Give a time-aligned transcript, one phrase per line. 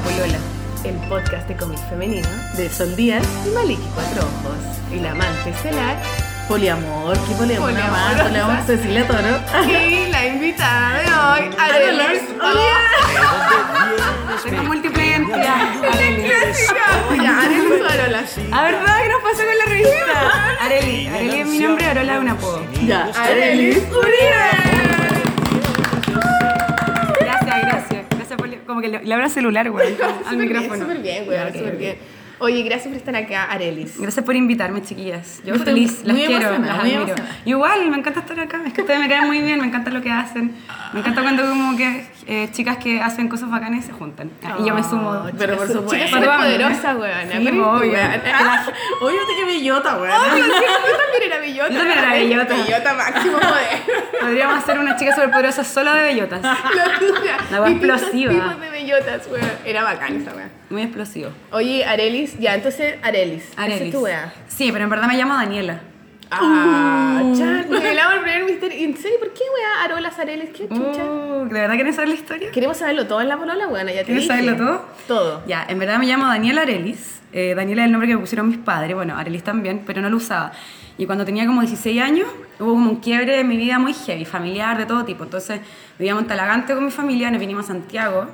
[0.00, 0.38] La Polola,
[0.84, 4.56] el podcast de cómic femenino de Sol Díaz y Maliki Cuatro Ojos.
[4.92, 5.96] Y la amante estelar
[6.48, 7.70] Poliamor, ¿qué poliamor?
[7.70, 9.68] Poliamor, Poliamor, Cecilia Toro.
[9.68, 11.06] y la invitada de
[11.42, 12.22] hoy, Arelis.
[14.42, 14.62] Tengo.
[15.92, 16.28] Areli.
[17.22, 18.24] Ya, Arelis o Arola.
[18.52, 20.64] ¿A verdad qué nos pasó con la revista?
[20.64, 21.06] Areli.
[21.08, 22.66] Areli es mi nombre, Arola es un apodo.
[22.86, 24.99] Ya, Arelis Uribe.
[28.70, 30.78] Como que le, le el celular, güey, al micrófono.
[30.82, 31.96] súper bien, güey, Ya, ok, súper bien.
[32.38, 33.98] Oye, gracias por estar acá, Arelis.
[34.00, 35.42] Gracias por invitarme, chiquillas.
[35.44, 37.06] Yo Muy feliz, las quiero, las admiro.
[37.44, 38.62] Igual, me encanta estar acá.
[38.64, 40.54] Es que ustedes me caen muy bien, me encanta lo que hacen.
[40.92, 44.30] Me encanta cuando como que eh, chicas que hacen cosas bacanas se juntan.
[44.60, 45.26] y yo me sumo.
[45.36, 45.96] Pero por supuesto.
[45.96, 46.46] Chica súper Vamos.
[46.46, 47.28] poderosa, weón.
[47.28, 47.98] Sí, obvio.
[49.00, 50.12] Obviamente que bellota, weón.
[50.12, 51.68] Obvio, sí, yo también era bellota.
[51.70, 52.54] Yo también era bellota.
[52.54, 53.82] Bellota máximo poder.
[54.20, 56.40] Podríamos hacer una chica superpoderosa solo de bellotas.
[56.42, 56.54] La
[56.98, 57.36] tuya.
[57.50, 58.32] La explosiva.
[58.32, 59.50] tipos de bellotas, weón.
[59.64, 60.50] Era bacán esa weón.
[60.70, 61.30] Muy explosivo.
[61.50, 63.42] Oye, Arelis, ya, entonces Arelis.
[63.42, 63.92] Esa es Arelis.
[63.92, 64.32] tu weá.
[64.46, 65.80] Sí, pero en verdad me llamo Daniela.
[66.30, 67.66] Ah, chan.
[67.70, 68.84] Revelamos el primer misterio.
[68.84, 69.18] ¿En serio?
[69.18, 69.84] ¿Por qué weá?
[69.84, 71.04] Arolas, Arelis, qué chucha.
[71.04, 72.50] Uh, ¿De verdad quieren saber la historia?
[72.52, 73.88] Queremos saberlo todo en la polola, weón.
[73.88, 74.84] Ya ¿Quieres saberlo todo?
[75.08, 75.42] Todo.
[75.46, 77.20] Ya, en verdad me llamo Daniela Arelis.
[77.32, 80.10] Eh, Daniela es el nombre que me pusieron mis padres, bueno, Arelis también, pero no
[80.10, 80.52] lo usaba.
[80.98, 82.28] Y cuando tenía como 16 años,
[82.58, 85.24] hubo como un quiebre en mi vida muy heavy, familiar, de todo tipo.
[85.24, 85.60] Entonces,
[85.98, 88.26] vivíamos en Talagante con mi familia, nos vinimos a Santiago,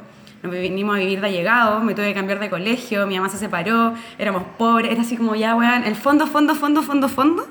[0.42, 3.38] nos vinimos a vivir de allegados, me tuve que cambiar de colegio, mi mamá se
[3.38, 7.47] separó, éramos pobres, era así como ya, weón, el fondo, fondo, fondo, fondo, fondo.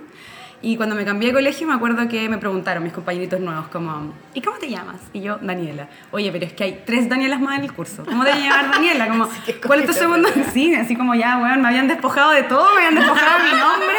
[0.61, 4.13] Y cuando me cambié de colegio me acuerdo que me preguntaron mis compañeritos nuevos como,
[4.33, 4.97] ¿y cómo te llamas?
[5.13, 5.89] Y yo, Daniela.
[6.11, 8.03] Oye, pero es que hay tres Danielas más en el curso.
[8.05, 9.07] ¿Cómo te llamar Daniela?
[9.07, 9.29] Como,
[9.67, 10.29] ¿cuál es tu segundo?
[10.53, 13.59] Sí, así como ya, weón, me habían despojado de todo, me habían despojado de mi
[13.59, 13.95] nombre,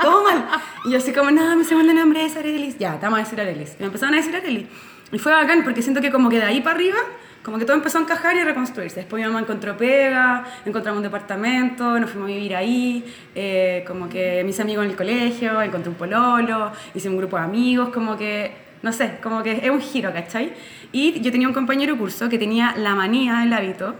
[0.00, 0.46] todo mal.
[0.84, 2.78] Y yo así como, nada, mi segundo nombre es Arelis.
[2.78, 3.74] Ya, te vamos a decir Arelis.
[3.78, 4.66] Y me empezaron a decir Arelis.
[5.12, 6.98] Y fue bacán porque siento que como que de ahí para arriba
[7.46, 8.96] como que todo empezó a encajar y a reconstruirse.
[8.96, 13.04] Después mi mamá encontró pega, encontramos un departamento, nos fuimos a vivir ahí,
[13.36, 17.44] eh, como que mis amigos en el colegio, encontré un pololo, hice un grupo de
[17.44, 18.50] amigos, como que,
[18.82, 20.54] no sé, como que es un giro, ¿cachai?
[20.90, 23.94] Y yo tenía un compañero de curso que tenía la manía, el hábito,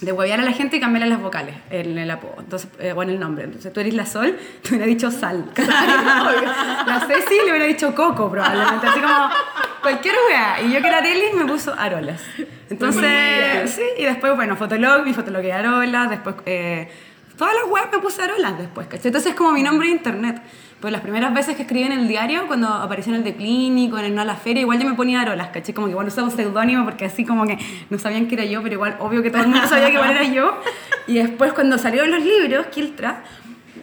[0.00, 3.02] de huevear a la gente y cambiarle las vocales en el apodo, entonces, eh, o
[3.02, 3.44] en el nombre.
[3.44, 5.44] Entonces tú eres la Sol, te hubiera dicho Sal.
[5.56, 9.28] la Ceci le hubiera dicho Coco probablemente, así como
[9.82, 10.62] cualquier wea.
[10.62, 12.22] Y yo que era Arelis me puso Arolas.
[12.70, 16.36] Entonces, sí, y después, bueno, Fotolog, mi Fotolog de Arolas, después...
[16.46, 16.88] Eh,
[17.38, 19.06] Todas las webs me puse Arolas después, ¿cachai?
[19.06, 20.42] Entonces es como mi nombre de internet.
[20.80, 23.98] Pues las primeras veces que escribí en el diario, cuando apareció en el de Clínico,
[23.98, 25.74] en el No a la Feria, igual yo me ponía Arolas, ¿cachai?
[25.74, 27.58] Como que igual usaba un seudónimo porque así como que
[27.90, 30.12] no sabían que era yo, pero igual obvio que todo el mundo sabía que igual
[30.12, 30.56] era yo.
[31.08, 33.24] Y después cuando salieron los libros, Kiltra,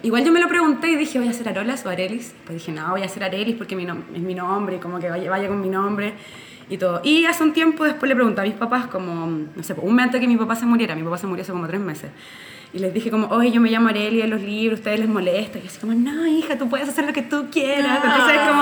[0.03, 2.33] igual yo me lo pregunté y dije, ¿voy a hacer Arolas o Arelis?
[2.45, 5.49] Pues dije, no, voy a hacer Arelis porque es mi nombre como que vaya, vaya
[5.49, 6.13] con mi nombre
[6.69, 7.01] y todo.
[7.03, 10.05] Y hace un tiempo después le pregunté a mis papás, como, no sé, un mes
[10.05, 12.09] antes de que mi papá se muriera, mi papá se murió hace como tres meses.
[12.75, 15.59] Y les dije como, oye, yo me llamo Arelia en los libros, ustedes les molesta.
[15.63, 18.01] Y así como, no, hija, tú puedes hacer lo que tú quieras.
[18.03, 18.61] Entonces es como,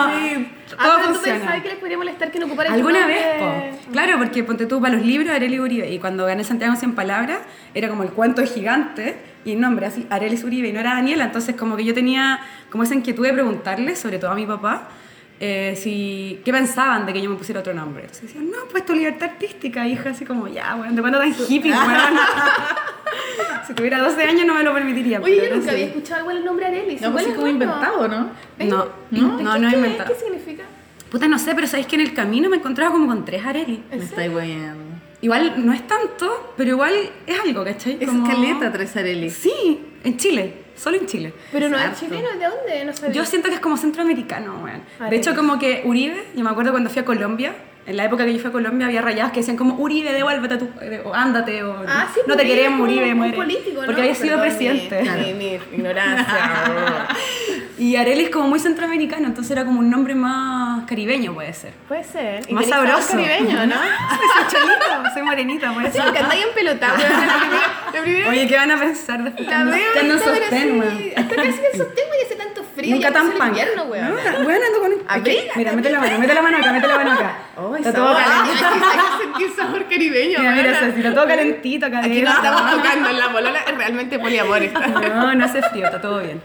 [0.77, 1.39] Ah, todo pero tú funciona.
[1.39, 3.91] pensabas que les podría molestar que no ocuparan Alguna vez, po.
[3.91, 5.91] Claro, porque ponte tú para los libros Arelis Uribe.
[5.91, 7.39] Y cuando gané Santiago en 100 palabras,
[7.73, 11.23] era como el cuento gigante y el nombre así, Arelis Uribe, y no era Daniela.
[11.25, 14.89] Entonces, como que yo tenía como esa inquietud de preguntarle, sobre todo a mi papá,
[15.39, 18.03] eh, si, qué pensaban de que yo me pusiera otro nombre.
[18.03, 21.33] Entonces decían, no, pues tu libertad artística, hija, así como, ya, bueno, ¿de cuándo tan
[21.49, 22.17] hippie, weón?
[23.67, 25.19] si tuviera 12 años no me lo permitiría.
[25.21, 25.75] Oye, pero yo no nunca sé.
[25.75, 27.01] había escuchado igual el nombre Arelis.
[27.01, 27.53] No, pues es como bueno.
[27.63, 28.17] inventado, ¿no?
[28.59, 29.41] No, ¿No?
[29.41, 30.13] no, ¿Qué- no inventado.
[30.13, 30.63] ¿Qué significa?
[31.11, 33.79] Puta, no sé, pero sabéis que en el camino me encontraba como con tres Arelis.
[33.91, 34.92] Me estáis weyando.
[35.23, 36.93] Igual no es tanto, pero igual
[37.25, 37.97] es algo, ¿cachai?
[37.99, 39.33] Es Como- caleta, tres Arelis.
[39.33, 41.33] Sí, en Chile, solo en Chile.
[41.51, 42.85] Pero no es chileno, ¿de dónde?
[42.85, 43.15] No sabía.
[43.15, 44.81] Yo siento que es como centroamericano, weón.
[44.99, 45.25] De Arelis.
[45.25, 47.55] hecho, como que Uribe, yo me acuerdo cuando fui a Colombia,
[47.85, 50.53] en la época que yo fui a Colombia había rayados que decían como Uribe, devuélvete
[50.53, 50.69] a tu,
[51.05, 53.33] o ándate, o Ah, sí, no te queremos, Uribe, muere.
[53.35, 53.85] político, ¿no?
[53.85, 55.01] Porque había sido Perdón, presidente.
[55.03, 57.07] Mi, mi, mi ignorancia.
[57.75, 61.73] Y Arelis como muy centroamericano, entonces era como un nombre más caribeño, puede ser.
[61.87, 62.41] Puede ser.
[62.47, 63.09] Y Más sabroso.
[63.13, 63.73] caribeño, ¿no?
[63.75, 66.03] soy cholita, soy morenita, puede Sí, ser.
[66.03, 66.93] porque andáis en pelota,
[68.29, 69.47] Oye, ¿qué van a pensar después?
[69.47, 71.11] La veo que ando en sostén, sí, weón?
[71.17, 72.95] Hasta casi en sostén, güey, hace tanto frío.
[72.95, 73.47] Nunca tan punk.
[73.47, 74.09] invierno, weón.
[74.09, 75.23] No, weón, ando con un...
[75.55, 77.37] Mira, mete la mano, mete la mano acá, mete la mano acá.
[77.77, 78.65] Está todo weá, calentito.
[78.67, 80.79] hay que- sentir sabor caribeño, Mira, mira.
[80.79, 81.99] Ceci, está todo calentito acá.
[81.99, 82.31] Aquí adentro.
[82.33, 84.79] no estamos tocando en la polola, es realmente poliamor esta.
[84.87, 86.41] No, no hace frío, está todo bien.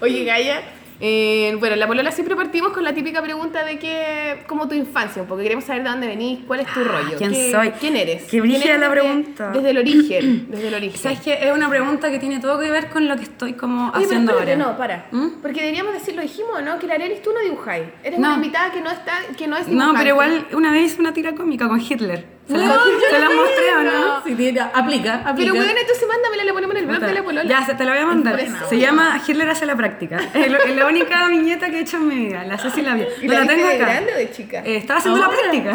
[0.00, 0.62] Oye, Gaia,
[1.00, 4.74] eh, bueno, en la polola siempre partimos con la típica pregunta de que, como tu
[4.74, 7.12] infancia, poco queremos saber de dónde venís, cuál es tu rollo.
[7.12, 7.70] Ah, ¿quién ¿Qué- soy?
[7.72, 8.22] ¿Quién eres?
[8.24, 9.50] Qué ¿Quién brígida eres la desde- pregunta.
[9.50, 11.00] Desde el origen, desde el origen.
[11.00, 11.38] ¿Sabes qué?
[11.40, 14.04] Es una pregunta que tiene todo que ver con lo que estoy como Oye, pero
[14.06, 14.72] haciendo espérate, ahora.
[14.72, 15.06] no, para.
[15.10, 15.40] ¿Mm?
[15.42, 16.78] Porque deberíamos decir, lo dijimos, ¿no?
[16.78, 17.84] Que la tú no dibujáis.
[18.04, 18.28] Eres No.
[18.28, 19.98] una invitada que no está, que no es No, dibujante.
[20.00, 22.24] pero igual una vez hice una tira cómica con Hitler.
[22.50, 24.22] ¿Se las, se mostré o no?
[24.24, 25.34] Sí, tiene- aplica, aplica.
[25.36, 27.48] Pero bueno, entonces mándamela, le ponemos en el blog de la polola.
[27.48, 28.34] Ya, se te la voy a mandar.
[28.34, 28.80] Buena, se buena.
[28.82, 30.18] llama Hitler hace la práctica.
[30.34, 32.44] Es, lo- es la única viñeta que he hecho en mi vida.
[32.44, 33.04] La si la vi.
[33.22, 33.84] ¿Y No la la tengo de acá.
[33.86, 34.58] grande o de chica?
[34.64, 35.74] Eh, estaba haciendo la práctica.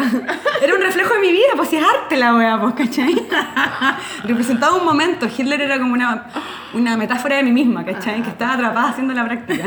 [0.62, 3.14] Era un reflejo de mi vida, pues si es arte la wea, pues, ¿cachai?
[4.24, 5.26] Representaba un momento.
[5.26, 6.26] Hitler era como una,
[6.74, 8.22] una metáfora de mí misma, ¿cachai?
[8.22, 9.64] Que estaba atrapada haciendo la práctica.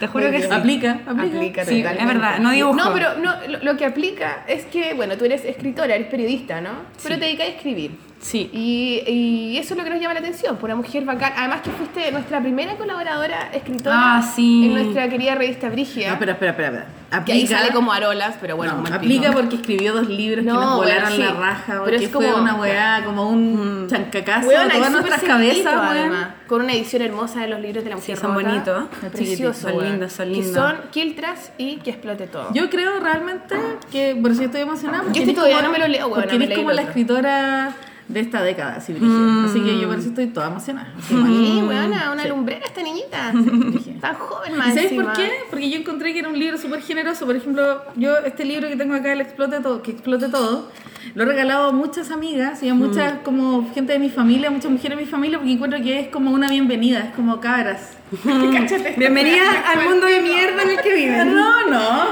[0.00, 0.48] Te juro que sí.
[0.50, 1.36] Aplica, aplica.
[1.36, 2.02] Aplica Sí, totalmente.
[2.02, 2.74] es verdad, no dibujo.
[2.76, 6.60] No, pero no, lo, lo que aplica es que, bueno, tú eres escritora, eres periodista,
[6.60, 6.70] ¿no?
[7.02, 7.92] Pero te dedicas a escribir.
[8.18, 8.50] Sí.
[8.52, 11.32] Y, y eso es lo que nos llama la atención, por una mujer bacán.
[11.36, 14.66] Además que fuiste nuestra primera colaboradora escritora Ah, sí.
[14.66, 16.08] en nuestra querida revista Brigia.
[16.08, 16.68] No, espera, espera, espera.
[16.68, 17.24] espera.
[17.24, 17.58] que ahí Aplica.
[17.60, 20.92] sale como Arolas, pero bueno, No, aplica porque escribió dos libros que No, nos bueno,
[20.94, 21.18] volaron sí.
[21.18, 25.22] la raja, Pero es fue como- una weá, como un chancacazo de y todas nuestras
[25.22, 25.86] cabezas, weón.
[25.86, 28.84] además, con una edición hermosa de los libros de la mujer Sí, son bonitos.
[29.12, 29.90] Preciosos, Son weón.
[29.92, 30.54] lindos, son Que lindos.
[30.54, 32.48] son Kiltras y que explote todo.
[32.52, 33.54] Yo creo realmente
[33.92, 35.04] que, por yo estoy emocionada.
[35.04, 37.72] porque Yo eres todavía como- no me lo leo, weona, Porque eres como la escritora
[38.08, 39.10] de esta década, sí, Brigitte.
[39.12, 39.44] Mm.
[39.46, 40.92] Así que yo por eso estoy toda emocionada.
[41.08, 42.28] Sí, weona, una Sí.
[42.28, 43.30] lumbrera esta niñita.
[43.34, 44.00] Brígida.
[44.00, 45.30] Tan joven ¿Y más sabes por qué?
[45.50, 47.26] Porque yo encontré que era un libro súper generoso.
[47.26, 50.70] Por ejemplo, yo este libro que tengo acá, El explote todo, que explote todo,
[51.14, 54.70] lo he regalado a muchas amigas y a muchas como gente de mi familia, muchas
[54.70, 57.96] mujeres de mi familia, porque encuentro que es como una bienvenida, es como cabras.
[58.96, 61.34] Bienvenida al mundo de mierda en el que viven.
[61.34, 62.02] No, no.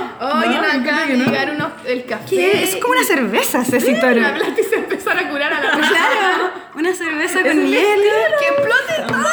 [0.41, 1.25] Oye, no, de no.
[1.25, 2.25] llegar unos, el café.
[2.31, 2.65] ¿Qué?
[2.65, 4.27] Es como una cerveza, Ceci Me Toro.
[4.27, 5.71] hablaste y se empezaron a curar a la.
[5.73, 8.01] Claro, una cerveza con miel.
[8.41, 9.25] ¡Que explote todo!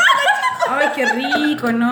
[0.70, 1.88] Ay, qué rico, no,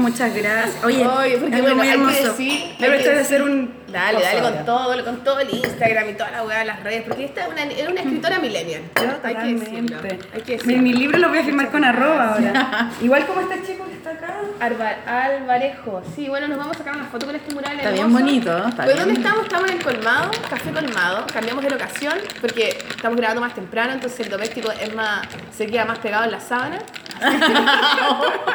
[0.00, 0.82] muchas gracias.
[0.82, 2.34] Oye, Oye, porque es bueno, muy hay que hermoso.
[2.38, 3.70] hay que de hacer decir- un.
[3.96, 7.02] Dale, dale con todo, con todo el Instagram y toda la weá de las redes,
[7.06, 8.82] porque esta es una, es una escritora millennial.
[9.24, 9.96] Hay que decirlo.
[9.96, 10.28] Totalmente.
[10.34, 10.82] Hay que Mi, decirlo.
[10.82, 12.90] mi libro lo voy a firmar con arroba ahora.
[13.00, 14.34] Igual como este chico que está acá.
[14.60, 16.02] Arba- Alvarejo.
[16.14, 18.68] Sí, bueno, nos vamos a sacar una foto con este mural Está bien bonito, ¿no?
[18.68, 19.06] Está Pues, bien.
[19.06, 19.44] ¿dónde estamos?
[19.44, 21.26] Estamos en el colmado, café colmado.
[21.32, 25.26] Cambiamos de locación porque estamos grabando más temprano, entonces el doméstico es más,
[25.56, 26.78] se queda más pegado en la sábana.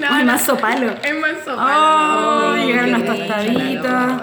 [0.00, 0.32] No, Ay, no.
[0.32, 0.92] más sopalo.
[1.02, 2.56] Es más Oh, sopalo.
[2.56, 4.19] llegaron unas Qué tostaditas.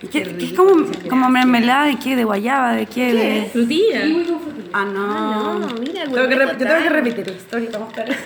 [0.00, 2.14] ¿Qué, qué es como, como mermelada de qué?
[2.14, 2.72] ¿De guayaba?
[2.72, 3.12] ¿De qué?
[3.12, 3.48] De...
[3.52, 4.02] Frutilla.
[4.72, 5.58] Ah, no.
[5.58, 8.20] No, mira, Tengo que yo tengo repetir la historia para mostrar eso.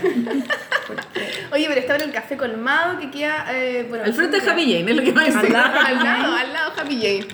[1.53, 3.47] Oye, pero está en el café colmado que queda.
[3.53, 5.41] Eh, bueno, Al frente de Happy Jane, es lo que va a decir.
[5.47, 7.27] al lado, al lado, al lado Happy Jane.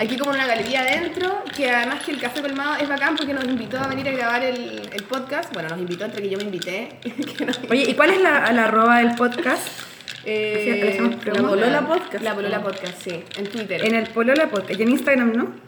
[0.00, 3.44] Aquí como una galería adentro, que además que el Café Colmado es bacán porque nos
[3.44, 5.52] invitó a venir a grabar el, el podcast.
[5.52, 6.98] Bueno, nos invitó entre que yo me invité.
[7.02, 9.66] que Oye, ¿y cuál es la, la arroba del podcast?
[10.30, 11.48] Eh, Sí, le hacemos la.
[11.48, 12.22] Polola Podcast.
[12.24, 13.84] La Polola Podcast, sí, en Twitter.
[13.84, 14.78] En el Polola Podcast.
[14.78, 15.67] Y en Instagram, ¿no?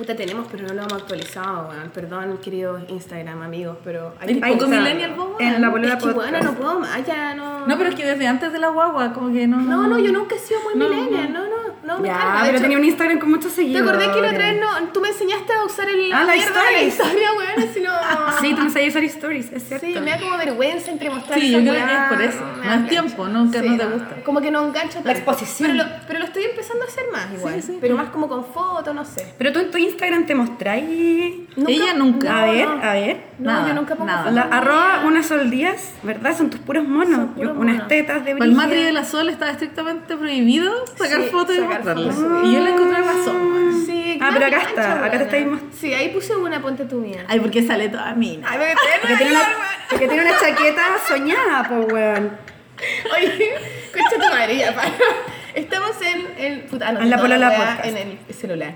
[0.00, 1.90] Puta, tenemos, pero no lo hemos actualizado, weón.
[1.90, 6.38] Perdón, queridos Instagram amigos, pero hay que poco millennial, En la Polola Es que, bueno,
[6.42, 7.66] no puedo más, ya no...
[7.66, 9.58] No, pero es que desde antes de la guagua, como que no.
[9.60, 12.32] No, no, yo nunca he sido muy No, millennial, no, no, no, me Ya, carga.
[12.32, 13.88] De pero hecho, tenía un Instagram con muchos ¿Te seguidores.
[13.90, 16.34] acordás que la otra vez no, tú me enseñaste a usar el Ah, la la
[16.36, 16.88] stories.
[16.88, 17.74] historia, weón?
[17.74, 17.90] Si no...
[18.40, 19.86] Sí, tú me sabías usar stories, es cierto.
[19.86, 22.40] Sí, me da como vergüenza entre mostrar Sí, yo creo que es por eso.
[22.44, 22.88] me No plancha.
[22.88, 24.16] tiempo, no te no, gusta.
[24.24, 25.10] Como que no engancha tanto.
[25.10, 25.72] exposición.
[25.72, 27.54] Pero lo, pero lo estoy empezando a hacer más igual.
[27.56, 27.78] Sí, sí.
[27.80, 29.34] Pero más como con fotos, no sé.
[29.36, 30.84] Pero tú en tu Instagram te mostráis.
[31.66, 32.42] Ella nunca.
[32.42, 32.82] a ver, no.
[32.82, 33.16] a ver.
[33.38, 34.30] No, Nada, yo nunca pongo nada.
[34.30, 36.36] La, arroba una sol días, ¿verdad?
[36.36, 37.30] Son tus puros monos.
[37.34, 37.88] Puros Yo- unas monos.
[37.88, 38.52] tetas de Para el.
[38.56, 42.16] Matri de la Sol estaba estrictamente prohibido sacar Sí, fotos y mostrarlas.
[42.44, 43.86] Y yo le encontré razón, weón.
[43.86, 46.84] Sí, Ah, qué pero acá está, acá te estáis most- Sí, ahí puse una, ponte
[46.84, 47.24] tu mía.
[47.28, 48.46] Ay, porque sale toda mina.
[48.50, 48.64] Ay, me
[49.00, 49.42] Porque tiene, una,
[49.88, 52.30] porque tiene una chaqueta soñada, pues, weón.
[53.16, 53.50] Oye,
[53.92, 54.88] concha tu madre, ya, para.
[55.54, 57.84] Estamos en, en, puta, no, En la Polola Podcast.
[57.86, 58.74] En el celular.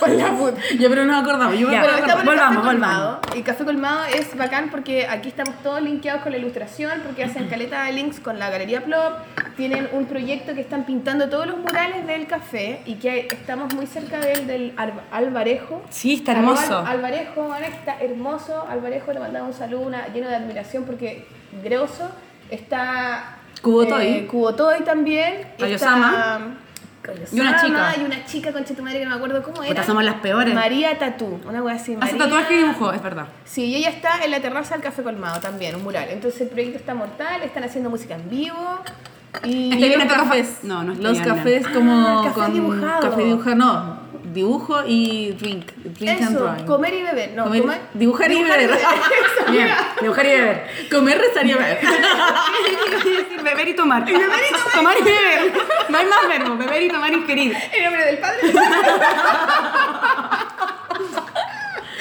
[0.00, 0.60] Por la puta.
[0.78, 1.58] Yo, pero no acordamos.
[1.58, 1.82] Yo Ya.
[1.84, 2.64] El volvamos, Café volvamos.
[2.66, 3.20] Colmado.
[3.34, 7.48] Y Café Colmado es bacán porque aquí estamos todos linkeados con la ilustración, porque hacen
[7.48, 9.18] caleta de links con la Galería Plop.
[9.56, 13.86] Tienen un proyecto que están pintando todos los murales del café y que estamos muy
[13.86, 15.82] cerca del, del Ar- Alvarejo.
[15.90, 16.78] Sí, está hermoso.
[16.78, 18.66] Al- Alvarejo, bueno, está hermoso.
[18.68, 21.26] Alvarejo, te mandamos un saludo una, lleno de admiración porque
[21.64, 22.10] grosso.
[22.50, 24.06] Está Cubotoy.
[24.06, 25.48] eh, Cubotoy también.
[25.58, 26.40] Está
[27.32, 27.94] Y una chica.
[27.98, 29.84] Y una chica, tu madre, que no me acuerdo cómo era.
[29.84, 30.54] Somos las peores.
[30.54, 31.96] María Tatú, una wea así.
[32.00, 33.26] Hace tatuaje y dibujo, es verdad.
[33.44, 36.08] Sí, y ella está en la terraza del Café Colmado también, un mural.
[36.10, 38.80] Entonces el proyecto está mortal, están haciendo música en vivo.
[39.44, 40.58] Y Y unos bien, cafés.
[40.62, 43.00] no, no Los bien, cafés Ah, como café con dibujado.
[43.10, 43.96] café dibujado, no,
[44.32, 45.66] dibujo y drink,
[45.98, 46.66] drink and eso, drawing.
[46.66, 47.32] comer y beber.
[47.34, 48.70] No, Comer- comer- dibujar y beber.
[48.70, 48.78] Eso,
[49.50, 49.76] Bien, mira.
[50.00, 50.66] dibujar y beber.
[50.90, 51.78] Comer, rezar y beber.
[53.44, 54.04] beber y tomar.
[54.04, 54.72] beber y tomar.
[54.74, 55.52] tomar y beber.
[55.88, 57.56] No hay más verbo, beber y tomar ingerir.
[57.72, 58.38] En nombre del Padre.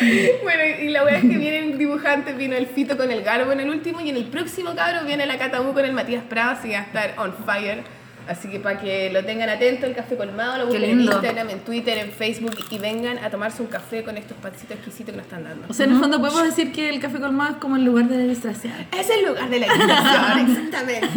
[0.43, 3.59] bueno, y la wea es que vienen dibujantes, vino el Fito con el Garbo en
[3.59, 6.69] el último y en el próximo cabro viene la Catabú con el Matías Prado, así
[6.69, 7.83] que va a estar on fire.
[8.27, 11.01] Así que para que lo tengan atento, el café colmado, lo busquen en.
[11.01, 15.11] Instagram, en Twitter, en Facebook y vengan a tomarse un café con estos pancitos exquisitos
[15.11, 15.67] que nos están dando.
[15.69, 18.07] O sea, en el fondo podemos decir que el café colmado es como el lugar
[18.07, 18.73] de la ilustración.
[18.97, 21.07] Es el lugar de la ilustración, exactamente.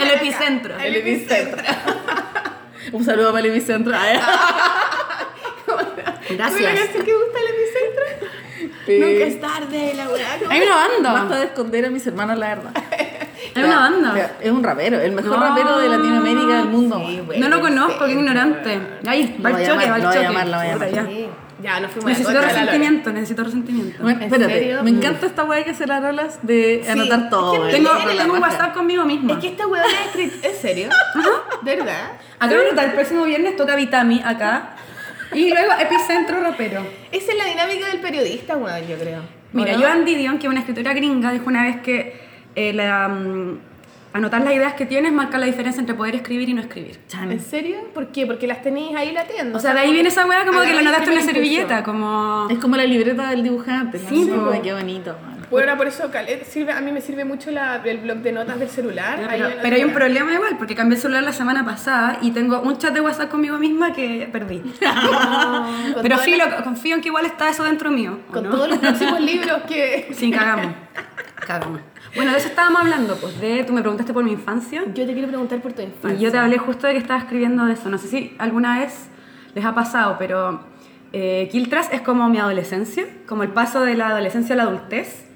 [0.00, 0.78] El epicentro.
[0.78, 1.62] El epicentro.
[2.92, 3.92] Un saludo para el epicentro.
[6.30, 6.60] Gracias.
[6.60, 8.04] ¿Una canción que gusta el epicentro?
[8.98, 10.38] Nunca es tarde, la weá.
[10.50, 11.12] Hay una banda.
[11.12, 12.70] Basta de esconder a mis hermanos, la verdad.
[13.54, 14.12] Hay una banda.
[14.12, 15.46] Mira, Es un rapero, el mejor No.
[15.48, 17.02] rapero de Latinoamérica del mundo.
[17.06, 17.40] Sí, weón.
[17.40, 18.76] No lo conozco, qué ignorante.
[18.76, 20.02] Lo va voy el a choque, va el
[20.50, 20.92] lo voy a choque.
[20.92, 21.06] ya.
[21.06, 21.28] Sí.
[21.62, 24.02] Ya, nos fuimos Necesito de resentimiento, necesito resentimiento.
[24.02, 24.82] Bueno, ¿En espérate, serio?
[24.82, 27.54] me encanta esta weá que hace las rolas de Sí, anotar todo.
[27.66, 27.82] es que.
[27.82, 29.34] Tengo, tengo un WhatsApp conmigo misma.
[29.34, 30.88] Es que esta huevona es escrit- ¿En serio?
[31.62, 32.12] ¿Verdad?
[32.38, 34.70] Acabo de notar, el próximo viernes toca Vitami acá.
[35.32, 36.82] Y luego Epicentro Rapero.
[37.12, 39.22] Esa es la dinámica del periodista, weón, yo creo.
[39.52, 39.82] Mira, ¿O no?
[39.82, 42.20] Joan Didion, que es una escritora gringa, dijo una vez que
[42.54, 43.58] eh, la, mm,
[44.12, 46.98] anotar las ideas que tienes marca la diferencia entre poder escribir y no escribir.
[47.22, 47.76] ¿En serio?
[47.94, 48.26] ¿Por qué?
[48.26, 49.58] Porque las tenéis ahí latiendo.
[49.58, 52.48] O sea, de ahí viene esa weá como que la anotaste en una servilleta, como...
[52.50, 53.98] Es como la libreta del dibujante.
[53.98, 54.30] Sí.
[54.52, 55.16] Ay, qué bonito.
[55.50, 58.58] Bueno, por eso Calet sirve, a mí me sirve mucho la, el blog de notas
[58.60, 59.18] del celular.
[59.20, 62.30] Ya, Pero, pero hay un problema igual, porque cambié el celular la semana pasada y
[62.30, 64.62] tengo un chat de WhatsApp conmigo misma que perdí.
[66.02, 68.20] Pero filo, las- confío en que igual está eso dentro mío.
[68.28, 68.50] ¿o Con no?
[68.50, 70.08] todos los próximos libros que...
[70.12, 70.72] Sí, cagamos.
[71.46, 71.80] Cagamos.
[72.14, 74.82] Bueno, de eso estábamos hablando, pues de, tú me preguntaste por mi infancia.
[74.94, 76.18] Yo te quiero preguntar por tu infancia.
[76.18, 77.88] Y yo te hablé justo de que estaba escribiendo de eso.
[77.88, 79.08] No sé si alguna vez
[79.54, 80.60] les ha pasado, pero
[81.12, 85.26] eh, Kiltras es como mi adolescencia, como el paso de la adolescencia a la adultez.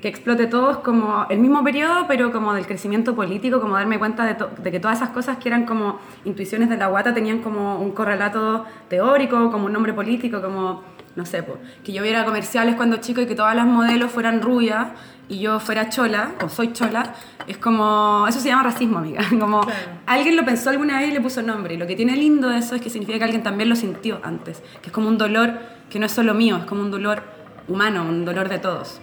[0.00, 3.98] Que explote todo es como el mismo periodo, pero como del crecimiento político, como darme
[3.98, 7.38] cuenta de, de que todas esas cosas que eran como intuiciones de la guata tenían
[7.38, 10.82] como un correlato teórico, como un nombre político, como,
[11.16, 14.42] no sé, po, que yo viera comerciales cuando chico y que todas las modelos fueran
[14.42, 14.88] rubias
[15.30, 17.14] y yo fuera chola, o soy chola,
[17.48, 19.80] es como, eso se llama racismo, amiga, como Claro.
[20.06, 22.58] alguien lo pensó alguna vez y le puso nombre, y lo que tiene lindo de
[22.58, 25.54] eso es que significa que alguien también lo sintió antes, que es como un dolor
[25.90, 27.22] que no es solo mío, es como un dolor
[27.66, 29.00] humano, un dolor de todos.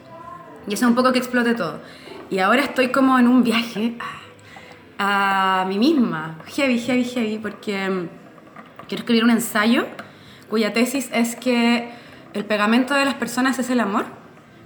[0.68, 1.80] Y eso es un poco que explote todo.
[2.30, 3.96] Y ahora estoy como en un viaje
[4.98, 8.08] a, a mí misma, heavy, heavy, heavy, porque mm,
[8.88, 9.86] quiero escribir un ensayo
[10.50, 11.90] cuya tesis es que
[12.34, 14.06] el pegamento de las personas es el amor,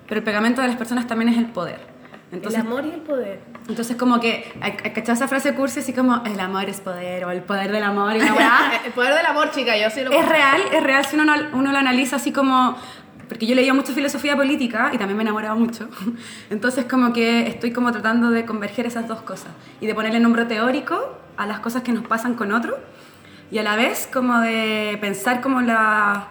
[0.07, 1.79] pero el pegamento de las personas también es el poder.
[2.31, 3.39] Entonces, el amor y el poder.
[3.69, 4.51] entonces como que,
[4.93, 8.13] ¿cachai esa frase cursi así como el amor es poder o el poder del amor
[8.17, 8.25] y la
[8.85, 11.57] el poder del amor, chica, yo sí lo Es real, es real si uno, no-
[11.57, 12.77] uno lo analiza así como...
[13.27, 15.89] Porque yo leía mucho filosofía política y también me enamoraba mucho.
[16.49, 20.45] Entonces como que estoy como tratando de converger esas dos cosas y de ponerle nombre
[20.45, 22.75] teórico a las cosas que nos pasan con otros
[23.51, 26.27] y a la vez como de pensar como la,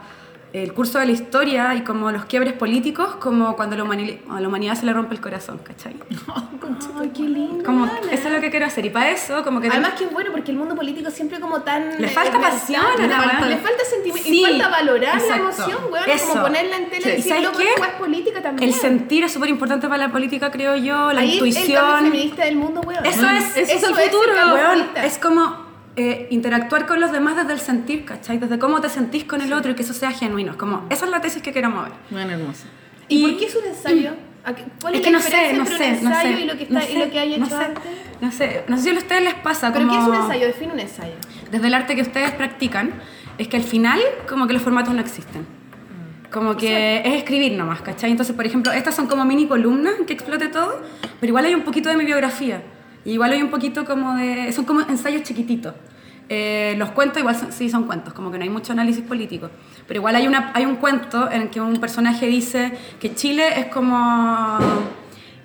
[0.63, 4.49] el curso de la historia y como los quiebres políticos como cuando la, a la
[4.49, 5.95] humanidad se le rompe el corazón, ¿cachai?
[7.01, 7.65] Ay, qué lindo.
[7.65, 9.69] Como, eso es lo que quiero hacer y para eso como que...
[9.69, 12.01] Además que es bueno porque el mundo político siempre como tan...
[12.01, 15.31] Le falta pasión a le la falta, le falta sentimiento Sí, y falta valorar exacto.
[15.31, 16.11] la emoción, weón.
[16.11, 16.29] Eso.
[16.29, 17.09] Como ponerla en tele Sí.
[17.09, 17.69] y decir, ¿Sabes loco, qué?
[17.69, 18.69] esta weá es política también.
[18.71, 22.05] El sentir es súper importante para la política, creo yo, la Ahí el intuición.
[22.05, 23.05] feminista del mundo, weón.
[23.05, 25.66] Eso es, Eso es el el futuro, weón, es como
[25.97, 28.39] eh, interactuar con los demás desde el sentir, ¿cachai?
[28.39, 30.53] Desde cómo te sentís con el otro y que eso sea genuino.
[30.53, 31.93] Es como, esa es la tesis que quiero mover.
[32.11, 32.65] Bueno, hermoso.
[33.09, 34.11] ¿Y, y- por qué es un ensayo?
[34.45, 36.31] ¿A qué- ¿Cuál es, Es que la no sé, no sé, un no sé.
[36.41, 37.83] y lo que, no está, y sé, lo que hay no hecho sé, antes?
[38.21, 39.99] No sé, no sé si a ustedes les pasa ¿Pero como...
[39.99, 40.47] qué es un ensayo?
[40.47, 41.13] Define un ensayo.
[41.51, 42.93] desde el arte que ustedes practican,
[43.39, 43.99] es que al final
[44.29, 45.47] como que los formatos no existen.
[46.31, 48.11] Como que es escribir nomás, ¿cachai?
[48.11, 50.81] Entonces, por ejemplo, estas son como mini columnas que explote todo,
[51.21, 52.63] pero igual hay un poquito de mi biografía.
[53.07, 54.53] Y igual hay un poquito como de...
[54.53, 55.75] Son como ensayos chiquititos.
[56.29, 59.49] Eh, los cuentos igual son- sí son cuentos, como que no hay mucho análisis político.
[59.87, 63.61] Pero igual hay, una, hay un cuento en el que un personaje dice que Chile
[63.61, 64.59] es como...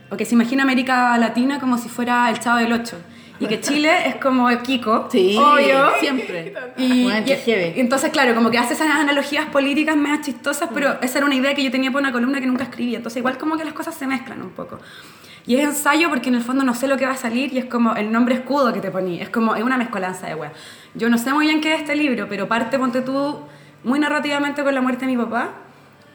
[0.09, 2.97] O que se imagina América Latina como si fuera el Chavo del Ocho.
[3.39, 5.07] Y que Chile es como Kiko.
[5.11, 5.91] Sí, Obvio.
[5.99, 6.53] siempre.
[6.77, 10.99] Y, Bueno, y- y entonces, claro, como que hace esas analogías políticas medio chistosas, pero
[11.01, 12.95] esa era una idea que yo tenía por una columna que nunca escribí.
[12.95, 14.79] Entonces, igual como que las cosas se mezclan un poco.
[15.45, 17.57] Y es ensayo porque en el fondo no sé lo que va a salir y
[17.57, 19.21] es como el nombre escudo que te poní.
[19.21, 20.53] Es como, es una mezcolanza de weas.
[20.93, 23.39] Yo no sé muy bien qué es este libro, pero parte, ponte tú,
[23.83, 25.49] muy narrativamente con la muerte de mi papá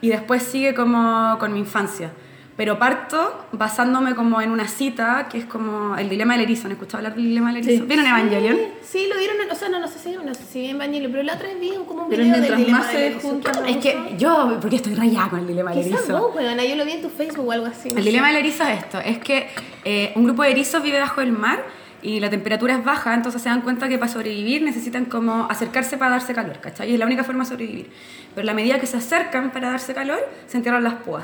[0.00, 2.12] y después sigue como con mi infancia.
[2.56, 6.66] Pero parto basándome como en una cita que es como el dilema del erizo.
[6.66, 7.82] ¿Han escuchado hablar del dilema del erizo?
[7.82, 7.86] Sí.
[7.86, 8.56] ¿Vieron Evangelion?
[8.82, 11.10] Sí, lo dieron, en- o sea, no, no sé si, no sé si en Evangelio,
[11.10, 13.28] pero la otra vez vi como un Pero video del dilema más del erizo.
[13.28, 16.18] juntan, ¿Qué Es que yo, porque estoy rayada con el dilema del erizo.
[16.18, 17.90] vos, weona, yo lo vi en tu Facebook o algo así.
[17.90, 18.08] no El sé.
[18.08, 19.48] dilema del erizo es esto, es que
[19.84, 21.62] eh, un grupo de erizos vive bajo el mar
[22.00, 25.98] y la temperatura es baja, entonces se dan cuenta que para sobrevivir necesitan como acercarse
[25.98, 26.88] para darse calor, ¿cachai?
[26.90, 27.90] Y es la única forma de sobrevivir.
[28.34, 31.22] Pero la medida que se acercan para darse calor, se entierran las púas.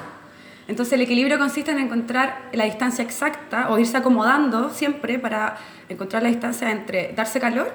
[0.68, 5.56] Entonces el equilibrio consiste en encontrar la distancia exacta o irse acomodando siempre para
[5.88, 7.72] encontrar la distancia entre darse calor,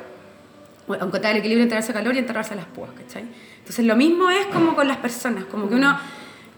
[0.88, 3.26] o encontrar el equilibrio entre darse calor y enterrarse las púas, ¿cachai?
[3.60, 5.98] Entonces lo mismo es como con las personas, como que uno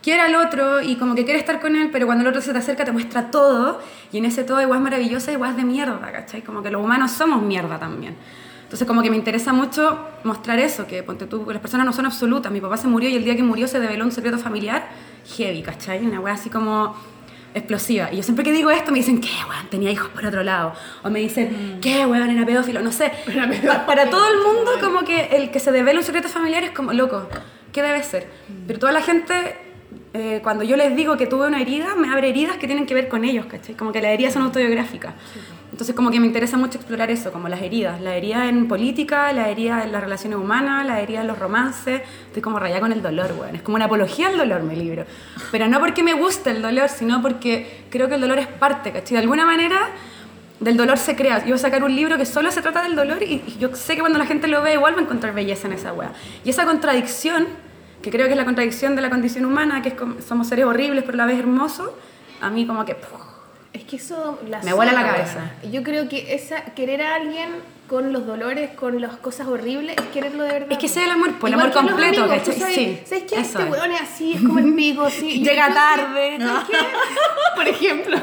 [0.03, 2.51] quiere al otro y como que quiere estar con él, pero cuando el otro se
[2.53, 3.81] te acerca te muestra todo
[4.11, 6.43] y en ese todo igual es maravillosa, igual es de mierda, ¿cachai?
[6.43, 8.15] Como que los humanos somos mierda también.
[8.63, 12.05] Entonces como que me interesa mucho mostrar eso, que ponte tú, las personas no son
[12.05, 12.51] absolutas.
[12.51, 14.89] Mi papá se murió y el día que murió se develó un secreto familiar
[15.37, 16.05] heavy, ¿cachai?
[16.05, 16.95] Una weá así como
[17.53, 18.11] explosiva.
[18.11, 19.67] Y yo siempre que digo esto me dicen, ¿qué, weón?
[19.69, 20.73] Tenía hijos por otro lado.
[21.03, 22.29] O me dicen, ¿qué, weón?
[22.29, 22.81] Era pedófilo.
[22.81, 23.11] No sé.
[23.67, 26.71] Pa- para todo el mundo como que el que se devela un secreto familiar es
[26.71, 27.27] como, loco,
[27.71, 28.27] ¿qué debe ser?
[28.67, 29.33] Pero toda la gente,
[30.13, 32.93] eh, cuando yo les digo que tuve una herida, me abre heridas que tienen que
[32.93, 33.75] ver con ellos, ¿cachai?
[33.75, 35.13] Como que las heridas son autobiográficas.
[35.71, 38.01] Entonces como que me interesa mucho explorar eso, como las heridas.
[38.01, 42.01] La herida en política, la herida en las relaciones humanas, la herida en los romances.
[42.27, 43.55] Estoy como rayada con el dolor, weón.
[43.55, 45.05] Es como una apología al dolor mi libro.
[45.51, 48.91] Pero no porque me guste el dolor, sino porque creo que el dolor es parte,
[48.91, 49.13] ¿cachai?
[49.13, 49.89] De alguna manera
[50.59, 51.39] del dolor se crea.
[51.39, 53.95] Yo voy a sacar un libro que solo se trata del dolor y yo sé
[53.95, 56.11] que cuando la gente lo ve igual va a encontrar belleza en esa weá.
[56.43, 57.47] Y esa contradicción,
[58.01, 60.65] que creo que es la contradicción de la condición humana, que es como, somos seres
[60.65, 61.91] horribles pero a la vez hermosos,
[62.41, 62.97] a mí como que...
[63.73, 65.51] Es que eso la Me vuela la cabeza.
[65.71, 67.49] Yo creo que esa querer a alguien
[67.87, 70.71] con los dolores, con las cosas horribles, es quererlo de verdad.
[70.71, 72.59] Es que es el amor, pues, el amor completo, amigos, ¿tú ¿cachai?
[72.59, 73.39] ¿Sabes, Sí, ¿sabes qué?
[73.39, 73.69] Este es.
[73.69, 75.29] weón es así, es como el pico, así.
[75.29, 76.37] y Llega yo- tarde.
[76.39, 76.77] ¿Sabes qué?
[77.55, 78.17] Por ejemplo.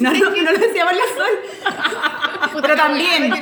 [0.00, 2.60] No, ¿sabes no, no lo decía por la sol.
[2.62, 3.32] Pero también.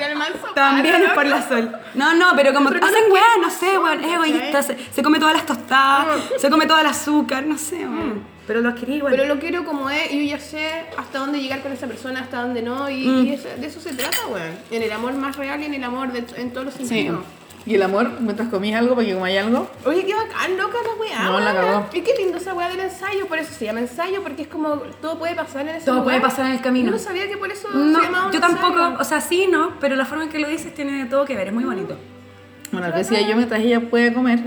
[0.55, 1.31] También es por ¿no?
[1.31, 1.73] la sol.
[1.95, 4.63] No, no, pero como Pero no hacen weá, no no sé, weón, es egoísta.
[4.63, 8.25] Se, se come todas las tostadas, se come todo el azúcar, no sé, weón.
[8.51, 9.13] Pero los quería igual.
[9.17, 12.19] Pero lo quiero como es, y yo ya sé hasta dónde llegar con esa persona,
[12.23, 13.27] hasta dónde no, y, Mm.
[13.27, 14.59] y eso- de eso se trata, weón.
[14.73, 17.21] En el amor más real y en el amor de, en todos los sentidos.
[17.65, 19.71] Y el amor, mientras comís algo, para que comáis algo.
[19.85, 21.23] Oye, qué bacán, loca la weá.
[21.31, 21.87] No, la cagó.
[21.93, 24.71] Y qué lindo esa weá del ensayo, por eso se llama ensayo, porque es como
[25.01, 26.05] todo puede pasar en ese Todo lugar.
[26.19, 26.87] puede pasar en el camino.
[26.87, 28.97] Yo no sabía que por eso se No, llamaba un yo tampoco, ensayo.
[28.99, 31.47] o sea, sí, no, pero la forma en que lo dices tiene todo que ver,
[31.49, 31.97] es muy bonito.
[32.73, 34.41] Bueno, lo que decía yo mientras ella puede comer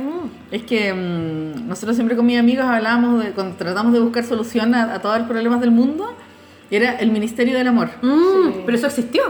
[0.52, 4.74] es que mm, nosotros siempre con mis amigos hablábamos de cuando tratamos de buscar solución
[4.76, 6.16] a, a todos los problemas del mundo,
[6.72, 7.90] era el Ministerio del Amor.
[8.02, 9.24] Mm, Pero eso existió.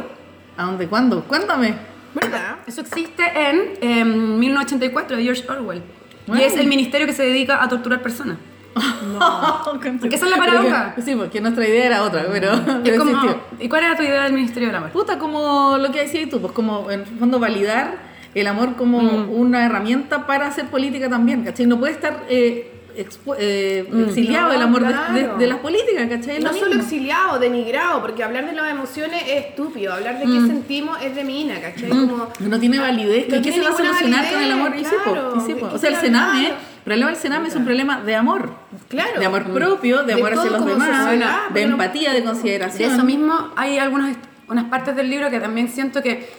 [0.55, 0.87] ¿A dónde?
[0.87, 1.23] ¿Cuándo?
[1.23, 1.75] Cuéntame.
[2.13, 2.57] ¿Verdad?
[2.67, 5.81] Eso existe en em, 1984 de George Orwell.
[6.27, 6.41] Bueno.
[6.41, 8.37] Y es el ministerio que se dedica a torturar personas.
[9.65, 10.95] Porque esa es la paradoja.
[11.03, 13.35] sí, porque nuestra idea era otra, pero, Es como-.
[13.59, 14.89] ¿Y cuál era tu idea del Ministerio del Amor?
[14.91, 19.29] Puta, como lo que decías tú, pues como en fondo validar el amor como Mm.
[19.31, 21.65] una herramienta para hacer política también, ¿cachai?
[21.67, 25.13] No puede estar eh, expu- eh, exiliado No, el amor de- claro.
[25.13, 26.39] de, de las políticas, ¿cachai?
[26.41, 30.47] No solo exiliado, denigrado, porque hablar de las emociones es estúpido, hablar de qué Mm.
[30.47, 31.89] sentimos es de mina, ¿cachai?
[31.89, 33.29] Como, No tiene validez.
[33.29, 34.75] No ¿Y qué se va a solucionar con el amor?
[34.77, 35.33] Y sí, po, claro.
[35.37, 35.67] y sí, po.
[35.69, 38.53] ¿De O sea, el se Sename, el problema del Sename es un problema de amor.
[38.89, 39.19] Claro.
[39.19, 42.91] De amor propio, de De amor hacia los demás, sociedad, de empatía, de De consideración.
[42.93, 44.15] eso mismo hay algunas
[44.49, 46.29] unas partes del libro que también siento que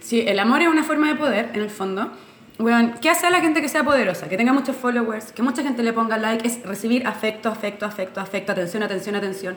[0.00, 2.10] si el amor es una forma de poder, en el fondo,
[2.58, 4.28] weón, ¿qué hace a la gente que sea poderosa?
[4.28, 8.20] Que tenga muchos followers, que mucha gente le ponga like, es recibir afecto, afecto, afecto,
[8.20, 9.56] afecto, atención, atención, atención.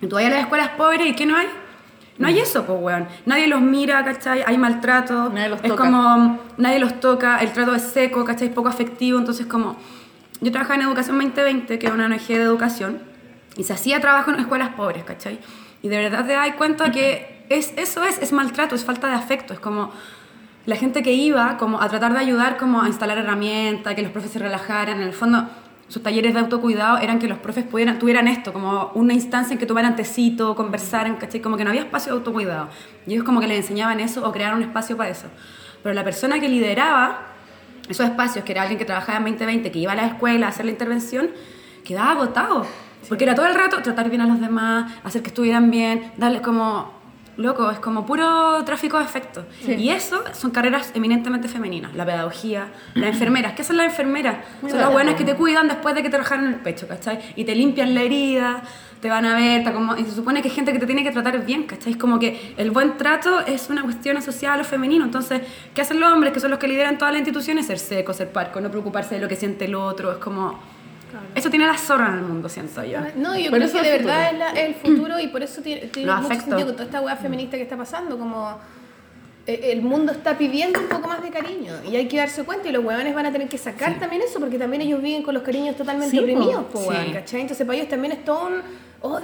[0.00, 1.48] Y tú vas a las escuelas pobres y ¿qué no hay?
[2.18, 3.08] No hay eso, pues, weón.
[3.26, 4.42] Nadie los mira, ¿cachai?
[4.46, 5.28] Hay maltrato.
[5.28, 5.84] Nadie los es toca.
[5.84, 8.48] como, nadie los toca, el trato es seco, ¿cachai?
[8.48, 9.76] Es poco afectivo, entonces como...
[10.40, 13.00] Yo trabajaba en Educación 2020, que es una ONG de educación,
[13.56, 15.38] y se hacía trabajo en escuelas pobres, ¿cachai?
[15.82, 19.14] Y de verdad te das cuenta que es, eso es, es maltrato, es falta de
[19.14, 19.92] afecto, es como
[20.66, 24.10] la gente que iba como a tratar de ayudar como a instalar herramientas, que los
[24.10, 25.48] profes se relajaran, en el fondo
[25.88, 29.58] sus talleres de autocuidado eran que los profes pudieran, tuvieran esto, como una instancia en
[29.58, 31.40] que tomaran tecito, conversaran, ¿cachai?
[31.40, 32.68] Como que no había espacio de autocuidado.
[33.06, 35.28] Y ellos como que les enseñaban eso o crearon un espacio para eso.
[35.82, 37.28] Pero la persona que lideraba
[37.88, 40.48] esos espacios, que era alguien que trabajaba en 2020, que iba a la escuela a
[40.48, 41.30] hacer la intervención,
[41.84, 42.66] quedaba agotado.
[43.08, 46.40] Porque era todo el rato tratar bien a los demás, hacer que estuvieran bien, darles
[46.40, 46.95] como...
[47.36, 49.44] Loco, es como puro tráfico de afecto.
[49.66, 51.94] Y eso son carreras eminentemente femeninas.
[51.94, 53.52] La pedagogía, las enfermeras.
[53.52, 54.36] ¿Qué son las enfermeras?
[54.62, 57.18] Muy son las buenas que te cuidan después de que te rajaron el pecho, ¿cachai?
[57.36, 58.62] Y te limpian la herida,
[59.02, 61.04] te van a ver, te acomo- y se supone que es gente que te tiene
[61.04, 61.92] que tratar bien, ¿cachai?
[61.92, 65.04] Es como que el buen trato es una cuestión asociada a lo femenino.
[65.04, 65.42] Entonces,
[65.74, 67.66] ¿qué hacen los hombres, que son los que lideran todas las instituciones?
[67.66, 70.12] Ser seco, ser parco, no preocuparse de lo que siente el otro.
[70.12, 70.58] Es como...
[71.34, 73.00] Eso tiene la zorra en el mundo, siento yo.
[73.16, 75.82] No, yo Por creo que de verdad es la- el futuro y por eso tiene,
[75.88, 76.44] tiene mucho afectos.
[76.46, 78.58] sentido con toda esta weá feminista que está pasando, como
[79.46, 82.68] eh, el mundo está pidiendo un poco más de cariño y hay que darse cuenta
[82.68, 85.34] y los huevones van a tener que sacar también eso porque también ellos viven con
[85.34, 86.88] los cariños totalmente Sí, oprimidos, po, Sí.
[86.88, 87.40] weón, ¿cachai?
[87.42, 88.62] Entonces para ellos también es todo un...
[89.02, 89.20] oh,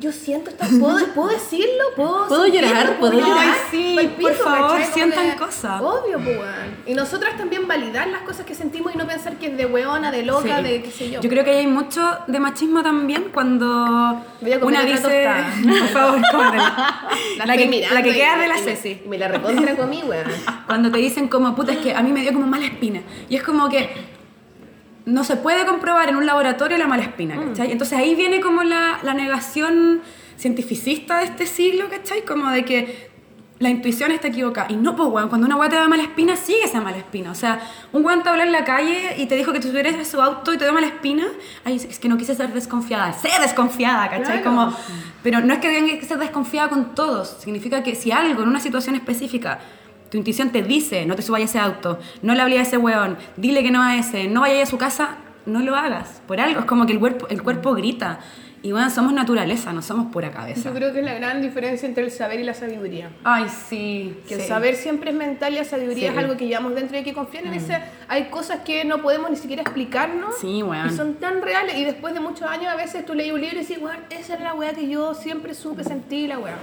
[0.00, 0.66] yo siento esta...
[0.66, 1.84] ¿Puedo, ¿puedo decirlo?
[1.96, 2.98] ¿Puedo, ¿Puedo llorar?
[2.98, 3.54] ¿Puedo llorar?
[3.70, 4.92] Sí, Palpito, por favor, ¿cachai?
[4.92, 5.80] Sientan cosas.
[5.80, 6.38] Obvio, pues.
[6.86, 10.10] Y nosotras también validar las cosas que sentimos y no pensar que es de weona,
[10.10, 10.62] de loca, Sí.
[10.62, 11.20] de qué sé yo.
[11.20, 14.22] Yo creo que hay mucho de machismo también cuando a
[14.62, 15.28] una dice,
[15.64, 17.08] por favor, cómetela.
[17.44, 19.02] La, que, mirando la que queda de la me- Ceci.
[19.06, 20.24] Me la recontra comí, weón.
[20.66, 23.00] Cuando te dicen como, puta, es que a mí me dio como mala espina.
[23.28, 24.13] Y es como que
[25.06, 27.72] no se puede comprobar en un laboratorio la mala espina, ¿cachai?
[27.72, 30.00] Entonces ahí viene como la, la negación
[30.36, 32.24] cientificista de este siglo, ¿cachai?
[32.24, 33.14] Como de que
[33.58, 34.66] la intuición está equivocada.
[34.70, 37.30] Y no, pues, weón, cuando una weá te da mala espina, sigue esa mala espina.
[37.30, 37.60] O sea,
[37.92, 40.20] un weón te habló en la calle y te dijo que tú subieras a su
[40.20, 41.26] auto y te dio mala espina,
[41.64, 43.12] ay, es que no quise ser desconfiada.
[43.12, 44.42] Sé desconfiada, ¿cachai?
[44.42, 44.44] Claro.
[44.44, 44.76] Como,
[45.22, 47.36] pero no es que tengas que ser desconfiada con todos.
[47.40, 49.60] Significa que si algo en una situación específica
[50.14, 52.76] tu intuición te dice, no te subas a ese auto, no le hables a ese
[52.76, 56.22] weón, dile que no a ese, no vayas a su casa, no lo hagas.
[56.28, 58.20] Por algo, es como que el cuerpo, el cuerpo grita.
[58.62, 60.68] Y bueno, somos naturaleza, no somos pura cabeza.
[60.70, 63.10] Yo creo que es la gran diferencia entre el saber y la sabiduría.
[63.24, 64.16] Ay, sí.
[64.28, 64.40] Que sí.
[64.42, 66.16] el saber siempre es mental y la sabiduría Sí.
[66.16, 67.76] es algo que llevamos dentro y hay que confiar en ese.
[68.06, 70.36] Hay cosas que no podemos ni siquiera explicarnos.
[70.40, 70.86] Sí, weón.
[70.86, 71.76] Y son tan reales.
[71.76, 74.34] Y después de muchos años, a veces tú lees un libro y dices, weón, esa
[74.34, 76.54] era la weá que yo siempre supe, sentí la weá.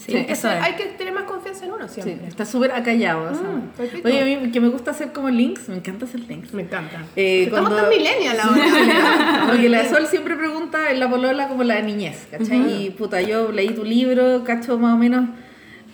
[0.00, 0.64] Sí, hay, que eso ser- es.
[0.64, 2.28] hay que tener más confianza en uno Sí, siempre.
[2.28, 3.30] está súper acallado.
[3.30, 3.48] o sea.
[3.50, 4.06] Mm.
[4.06, 6.54] Oye, a mí que me gusta hacer como links, me encanta hacer links.
[6.54, 7.02] Me encanta.
[7.16, 9.44] Eh, Estamos cuando- tan millennial ahora.
[9.50, 12.86] Porque la Sol siempre pregunta en la polola como la niñez, ¿cachai?
[12.86, 15.26] Y puta, yo leí tu libro, cacho más o menos.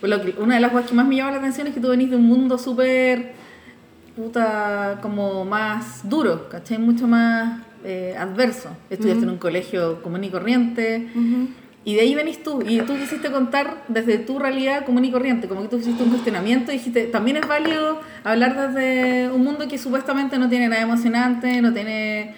[0.02, 1.88] lo que- una de las cosas que más me llama la atención es que tú
[1.88, 3.32] venís de un mundo súper,
[4.14, 6.78] puta, como más duro, ¿cachai?
[6.78, 8.68] Mucho más eh, adverso.
[8.90, 11.08] Estudiaste en un colegio común y corriente.
[11.86, 15.46] Y de ahí venís tú, y tú quisiste contar desde tu realidad común y corriente,
[15.46, 19.68] como que tú hiciste un cuestionamiento y dijiste, también es válido hablar desde un mundo
[19.68, 22.34] que supuestamente no tiene nada emocionante, no tiene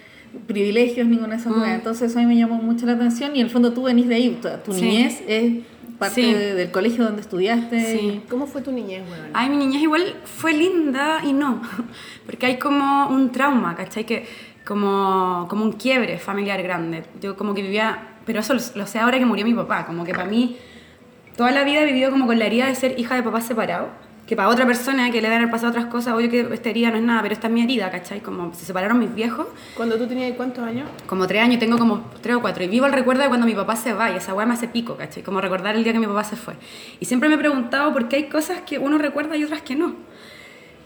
[0.46, 1.70] privilegios, ninguna de esas cosas.
[1.70, 4.06] Entonces eso a mí me llamó mucho la atención y en el fondo tú venís
[4.06, 4.82] de ahí, tu, tu Sí.
[4.82, 5.52] niñez es
[5.98, 6.34] parte Sí.
[6.34, 7.98] de- del colegio donde estudiaste.
[7.98, 8.20] Sí.
[8.28, 9.28] ¿Cómo fue tu niñez, weón?
[9.32, 11.62] Ay, mi niñez igual fue linda y no,
[12.26, 14.04] porque hay como un trauma, ¿cachai?
[14.04, 14.26] Que
[14.66, 17.04] como, como un quiebre familiar grande.
[17.22, 20.04] Yo como que vivía, pero eso lo, lo sé ahora que murió mi papá, como
[20.04, 20.58] que para mí
[21.34, 23.88] toda la vida he vivido como con la herida de ser hija de papás separados,
[24.26, 26.90] que para otra persona que le deben haber pasado otras cosas, obvio que esta herida
[26.90, 28.20] no es nada, pero esta es mi herida, ¿cachai?
[28.20, 30.86] Como se separaron mis viejos, Cuando tú tenías cuántos años?
[31.06, 33.54] como tres años, tengo como tres o cuatro, y vivo el recuerdo de cuando mi
[33.54, 35.22] papá se va, y esa weá me hace pico, ¿cachai?
[35.22, 36.52] Como recordar el día que mi papá se fue.
[37.00, 39.74] Y siempre me he preguntado por qué hay cosas que uno recuerda y otras que
[39.74, 39.94] no.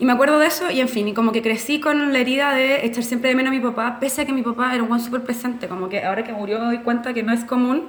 [0.03, 2.55] Y me acuerdo de eso, y en fin, y como que crecí con la herida
[2.55, 4.88] de echar siempre de menos a mi papá, pese a que mi papá era un
[4.88, 7.85] buen súper presente, como que ahora que murió me doy cuenta que no es común,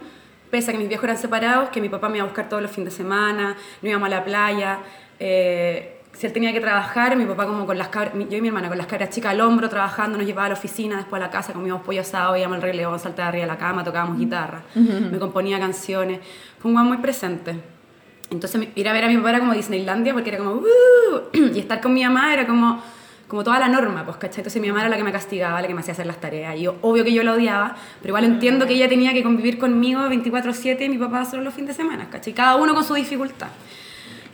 [0.51, 2.61] pese a que mis viejos eran separados, que mi papá me iba a buscar todos
[2.61, 4.77] los fines de semana, no íbamos a la playa,
[5.19, 8.49] eh, si él tenía que trabajar, mi papá como con las cabras, yo y mi
[8.49, 11.25] hermana con las cabras chicas al hombro trabajando, nos llevaba a la oficina, después a
[11.25, 14.19] la casa, comíamos pollo asado, veíamos el rey león, saltaba arriba de la cama, tocábamos
[14.19, 16.19] guitarra, me componía canciones,
[16.59, 17.72] fue un guan muy presente.
[18.33, 20.63] Entonces ir a ver a mi papá era como Disneylandia porque era como "Uh",
[21.53, 22.81] y estar con mi mamá era como
[23.27, 24.41] como toda la norma, pues, ¿cachai?
[24.41, 26.55] Entonces mi mamá era la que me castigaba, la que me hacía hacer las tareas.
[26.55, 29.57] Y yo, obvio que yo la odiaba, pero igual entiendo que ella tenía que convivir
[29.57, 32.33] conmigo 24/7 y mi papá solo los fines de semana, ¿cachai?
[32.33, 33.47] Cada uno con su dificultad.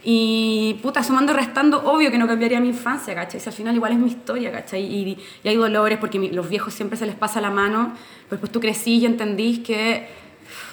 [0.03, 3.39] Y puta, sumando, restando, obvio que no cambiaría mi infancia, ¿cachai?
[3.39, 4.81] Si al final igual es mi historia, ¿cachai?
[4.83, 7.93] Y, y hay dolores porque mi- los viejos siempre se les pasa la mano,
[8.27, 10.07] pues pues tú crecí y entendís que,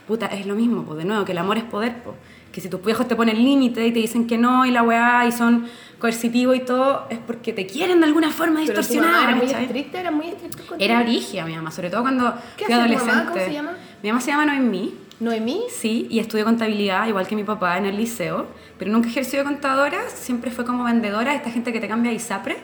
[0.06, 2.16] puta, es lo mismo, pues de nuevo, que el amor es poder, pues.
[2.56, 5.26] Que si tus viejos te ponen límite y te dicen que no y la weá
[5.26, 5.66] y son
[5.98, 10.10] coercitivos y todo, es porque te quieren de alguna forma distorsionar, era muy estricta, era
[10.10, 10.62] muy estricta.
[10.78, 13.14] Era brigia mi mamá, sobre todo cuando ¿Qué fui hacía tu adolescente.
[13.14, 13.30] mamá?
[13.30, 13.72] ¿Cómo se llama?
[14.02, 14.94] Mi mamá se llama Noemí.
[15.20, 15.60] Noemí.
[15.68, 18.46] Sí, y estudió contabilidad, igual que mi papá, en el liceo,
[18.78, 22.14] pero nunca ejerció de contadora, siempre fue como vendedora, esta gente que te cambia a
[22.14, 22.56] ISAPRE.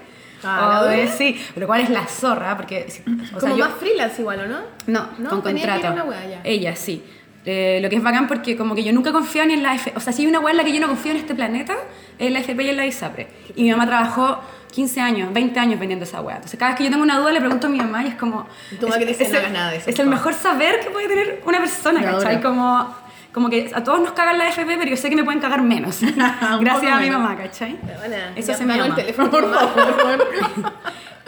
[0.43, 1.13] Ah, O ¿la de- dura?
[1.17, 2.87] sí, lo cual es la zorra, porque...
[2.89, 4.59] O sea, como yo, más freelance igual, ¿o no?
[4.87, 5.93] no, No, con contrato.
[5.93, 6.41] una ya.
[6.45, 7.05] Ella, sí.
[7.45, 9.93] Eh, lo que es bacán porque como que yo nunca confío ni en la F...
[9.97, 11.75] O sea, si hay una wea en la que yo no confío en este planeta,
[12.19, 13.27] es la FP y en la ISAPRE.
[13.57, 16.37] Y mi mamá trabajó 15 años, 20 años vendiendo esa wea.
[16.37, 18.15] Entonces cada vez que yo tengo una duda le pregunto a mi mamá y es
[18.15, 18.47] como...
[18.79, 20.17] Tu mamá que dice, es "No hagas nada de eso, Es el papá".
[20.19, 22.37] mejor saber que puede tener una persona, Y ¿cachai?
[22.37, 22.41] ahora.
[22.43, 22.95] Como,
[23.33, 25.63] como que a todos nos cagan la FP, pero yo sé que me pueden cagar
[25.63, 25.99] menos.
[26.61, 27.77] Gracias a mi mamá, ¿cachai?
[27.99, 29.01] Bueno, Eso se me ganó el llama.
[29.03, 30.29] teléfono, por favor.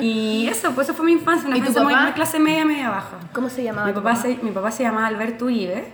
[0.01, 2.91] Y eso, pues eso fue mi infancia, una ¿Y tu infancia muy, clase media, media
[2.91, 3.17] baja.
[3.33, 4.23] ¿Cómo se llamaba Mi papá, papá?
[4.23, 5.85] se, mi papá se llamaba Alberto Uribe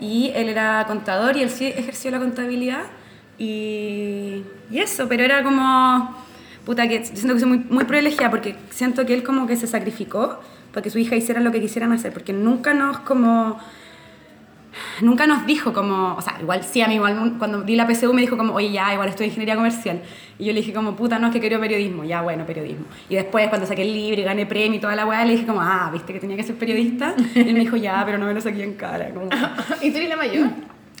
[0.00, 2.84] y él era contador y él sí ejerció la contabilidad.
[3.38, 6.16] Y, y eso, pero era como,
[6.64, 9.66] puta, que siento que soy muy, muy privilegiada porque siento que él como que se
[9.66, 10.40] sacrificó
[10.72, 13.58] para que su hija hiciera lo que quisieran hacer, porque nunca nos como
[15.00, 18.12] nunca nos dijo como, o sea, igual sí, a mí igual cuando di la PSU
[18.12, 20.02] me dijo como, oye, ya, igual estoy en ingeniería comercial.
[20.38, 22.04] Y yo le dije como, puta, no, es que quiero periodismo.
[22.04, 22.86] Ya, bueno, periodismo.
[23.08, 25.46] Y después cuando saqué el libro y gané premio y toda la weá, le dije
[25.46, 27.14] como, ah, viste que tenía que ser periodista.
[27.34, 29.10] Y él me dijo, ya, pero no me lo saqué en cara.
[29.12, 29.28] Como,
[29.82, 30.48] ¿Y tú eres la mayor?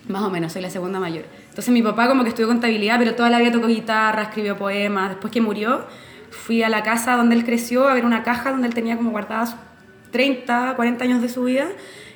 [0.08, 1.24] más o menos, soy la segunda mayor.
[1.48, 5.10] Entonces mi papá como que estudió contabilidad, pero toda la vida tocó guitarra, escribió poemas.
[5.10, 5.84] Después que murió,
[6.30, 9.10] fui a la casa donde él creció a ver una caja donde él tenía como
[9.10, 9.56] guardadas
[10.12, 11.66] 30, 40 años de su vida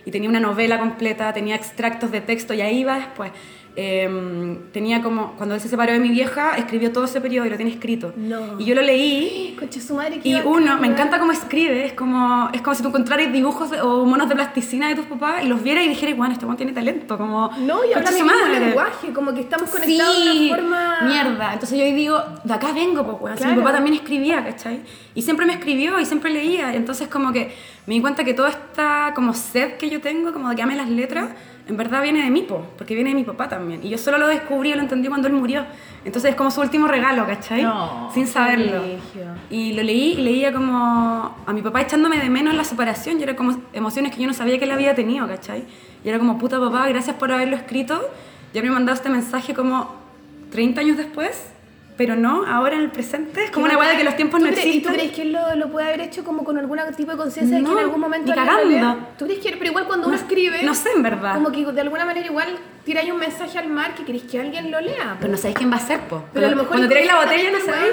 [0.04, 3.32] y tenía una novela completa, tenía extractos de texto y ahí va después.
[3.76, 7.50] Em, tenía como, cuando él se separó de mi vieja, escribió todo ese periodo y
[7.50, 8.12] lo tiene escrito.
[8.16, 8.58] No.
[8.60, 9.54] Y yo lo leí.
[9.58, 12.88] Concha su madre, Y uno, me encanta cómo escribe, es como, es como si tú
[12.88, 16.16] encontraras dibujos de- o monos de plasticina de tus papás y los vieras y dijeras,
[16.16, 17.50] bueno, este tiene talento, como...
[17.58, 18.60] No, y habla madre".
[18.66, 20.98] lenguaje, como que estamos conectados de Sí, una forma...
[21.02, 21.52] mierda.
[21.52, 23.34] Entonces yo digo, de acá vengo, pues.
[23.34, 23.56] Si Claro.
[23.56, 24.80] mi papá también escribía, ¿cachai?
[25.14, 26.74] Y siempre me escribió y siempre leía.
[26.74, 27.54] Entonces como que
[27.86, 30.74] me di cuenta que toda esta como sed que yo tengo, como de que ame
[30.76, 31.28] las letras,
[31.68, 33.80] en verdad viene de mí, po, porque viene de mi papá también.
[33.84, 35.64] Y yo solo lo descubrí y lo entendí cuando él murió.
[36.04, 37.62] Entonces es como su último regalo, ¿cachai?
[37.62, 38.82] No, Sin saberlo.
[39.50, 43.20] Y lo leí y leía como a mi papá echándome de menos en la separación
[43.20, 45.64] y era como emociones que yo no sabía que él había tenido, ¿cachai?
[46.04, 48.00] Y era como, puta papá, gracias por haberlo escrito.
[48.52, 49.94] Ya me mandado este mensaje como
[50.50, 51.49] 30 años después,
[52.00, 53.44] pero no, ahora en el presente.
[53.44, 54.94] Es como una weá de que los tiempos ¿Tú no crees- ¿Y tú existen.
[54.94, 57.62] crees que él lo, lo puede haber hecho como con algún tipo de conciencia de
[57.62, 58.98] que No, en algún momento ni cagando.
[59.18, 61.34] ¿Tú crees que, pero igual cuando uno No- escribe, no sé, en verdad.
[61.34, 64.70] como que de alguna manera igual tiráis un mensaje al mar que queréis que alguien
[64.70, 65.18] lo lea?
[65.20, 66.24] Pero no sabéis quién va a ser, po.
[66.32, 67.92] Pero a lo mejor Cuando tiráis la botella no el sabéis.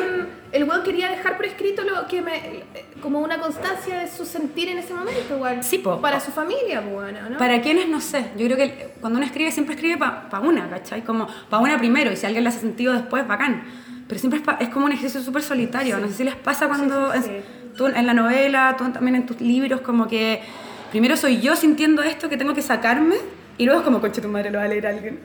[0.54, 2.63] El weón quería dejar por escrito lo que me,
[3.02, 5.62] como una constancia de su sentir en ese momento, igual.
[5.62, 6.00] Sí, po.
[6.00, 7.38] Para su familia, bueno, ¿no?
[7.38, 11.02] Para quienes no sé, yo creo que cuando uno escribe siempre escribe para una, ¿cachai?
[11.04, 13.63] Como para una primero y si alguien le hace sentido después, bacán.
[14.08, 16.67] Pero siempre es, pa- es como un ejercicio súper solitario, no sé si les pasa
[16.67, 20.41] cuando Sí, sí, en- tú en la novela, tú también en tus libros, como que
[20.91, 23.15] primero soy yo sintiendo esto que tengo que sacarme
[23.58, 25.20] y luego es como, conche tu madre, lo va a leer alguien.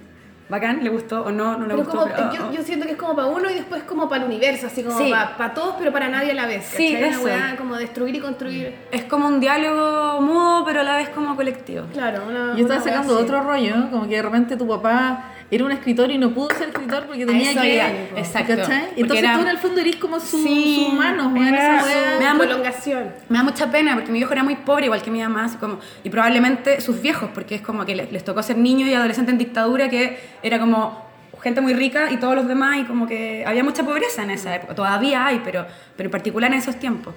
[0.48, 1.92] Bacán, le gustó o no, no le Pero gustó.
[2.00, 2.52] como, pero, yo, ah.
[2.54, 4.98] yo siento que es como para uno y después como para el universo, así como
[4.98, 5.10] Sí.
[5.10, 6.64] para, todos, pero para nadie a la vez.
[6.76, 7.08] Sí, ¿cachai?
[7.10, 8.74] Una weá como destruir y construir.
[8.90, 11.84] Es como un diálogo mudo, pero a la vez como colectivo.
[11.94, 12.54] Claro, una.
[12.54, 16.10] Yo estaba una sacando otro rollo, como que de repente tu papá era un escritor
[16.10, 17.74] y no pudo ser escritor porque tenía eso que.
[17.74, 17.86] iba,
[18.16, 18.56] Exacto.
[18.56, 18.88] ¿cachai?
[18.96, 22.24] Entonces era- tú en el fondo eres como su, Sí, su era esa su- me
[22.24, 23.12] da prolongación.
[23.28, 25.56] Me da mucha pena porque mi viejo era muy pobre, igual que mi mamá, así
[25.58, 28.94] como, y probablemente sus viejos, porque es como que les, les tocó ser niños y
[28.94, 31.10] adolescentes en dictadura, que era como
[31.42, 34.54] gente muy rica y todos los demás, y como que había mucha pobreza en esa
[34.54, 34.74] época.
[34.76, 37.14] Todavía hay, pero, pero en particular en esos tiempos.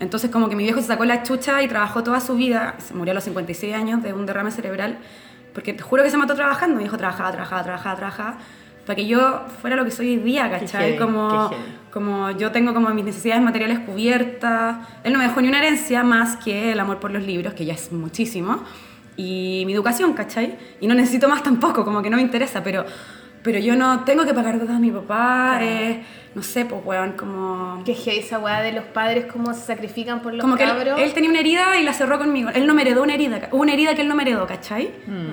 [0.00, 2.92] Entonces, como que mi viejo se sacó la chucha y trabajó toda su vida, se
[2.94, 4.98] murió a los 56 años de un derrame cerebral,
[5.54, 6.76] porque te juro que se mató trabajando.
[6.76, 8.38] Mi viejo trabajaba, trabajaba, trabajaba, trabajaba,
[8.86, 10.92] para que yo fuera lo que soy hoy día, ¿cachai?
[10.92, 11.56] heavy, como qué
[11.90, 16.04] como yo tengo como mis necesidades materiales cubiertas, él no me dejó ni una herencia
[16.04, 18.62] más que el amor por los libros, que ya es muchísimo,
[19.16, 20.56] y mi educación, ¿cachai?
[20.80, 22.84] Y no necesito más tampoco, como que no me interesa, pero,
[23.42, 26.02] pero yo no tengo que pagar deudas a mi papá, eh,
[26.34, 27.82] no sé, pues, weón, como...
[27.84, 31.00] Que esa weá de los padres cómo se sacrifican por los Como que él, cabros.
[31.00, 32.50] él tenía una herida y la cerró conmigo.
[32.54, 33.48] Él no me heredó una herida.
[33.52, 34.90] Una herida que él no me heredó, ¿cachai?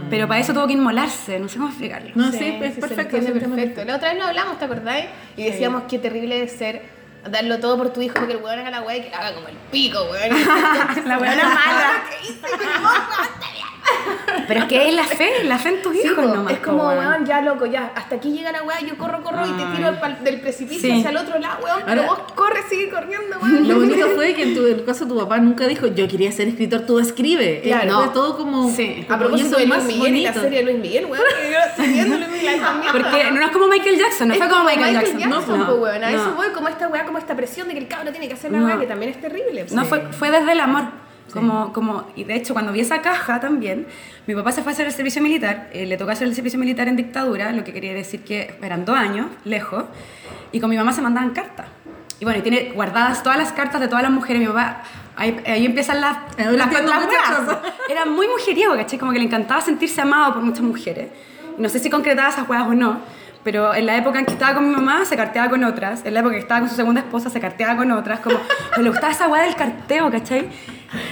[0.10, 1.40] Pero para eso tuvo que inmolarse.
[1.40, 2.12] No sé cómo explicarlo.
[2.16, 3.18] No, sí, Sí, es sí, perfecto.
[3.18, 3.86] entiende perfecto.
[3.86, 5.06] La otra vez lo hablamos, ¿te acordáis?
[5.38, 6.82] Y decíamos qué terrible es ser
[7.30, 9.34] darlo todo por tu hijo, que el weón haga la weá y que la haga
[9.36, 10.30] como el pico, weón.
[11.08, 12.04] La weona mala.
[14.48, 16.54] Pero es que es la fe, la fe en tus hijos nomás.
[16.54, 17.26] es como, weón.
[17.26, 19.92] ya loco, ya, hasta aquí llega la weá, yo corro, corro y te tiro
[20.24, 21.00] del precipicio Sí.
[21.00, 23.68] hacia el otro lado, weón, pero Ahora- vos corres, sigue corriendo, weón.
[23.68, 26.32] Lo bonito fue que en tu en el caso tu papá nunca dijo yo quería
[26.32, 27.62] ser escritor, tú escribe.
[27.64, 27.92] Claro.
[27.92, 28.04] No.
[28.04, 28.70] fue todo como.
[28.70, 29.06] Sí.
[29.10, 31.58] A propósito de Luis más Miguel y la serie de Luis Miguel, weón, que yo
[31.68, 32.92] estoy viendo Luis Miguel también.
[32.92, 35.18] Porque no es como Michael Jackson, no Es fue como Michael, Jackson.
[35.20, 36.04] Jackson, no, weón.
[36.04, 36.18] A no.
[36.22, 38.52] eso voy, como esta weá, como esta presión de que el cabro tiene que hacer
[38.52, 38.66] la No.
[38.68, 39.66] weá, que también es terrible.
[39.72, 40.84] No, fue, fue desde el amor.
[41.36, 43.86] Como, como, y de hecho, cuando vi esa caja también,
[44.26, 46.58] mi papá se fue a hacer el servicio militar, eh, le tocó hacer el servicio
[46.58, 49.84] militar en dictadura, lo que quería decir que eran dos años, lejos,
[50.52, 51.68] y con mi mamá se mandaban cartas.
[52.20, 54.42] Y bueno, y tiene guardadas todas las cartas de todas las mujeres.
[54.42, 54.84] Mi papá,
[55.18, 57.58] ahí, ahí empiezan las, las, las cosas.
[57.90, 58.98] Era muy mujeriego, ¿cachai?
[58.98, 61.10] Como que le encantaba sentirse amado por muchas mujeres.
[61.58, 63.00] Y no sé si concretaba esas weas o no,
[63.46, 66.14] pero en la época en que estaba con mi mamá se carteaba con otras, en
[66.16, 68.38] la época que estaba con su segunda esposa se carteaba con otras, como
[68.78, 70.50] le gustaba esa wea del carteo, ¿cachai?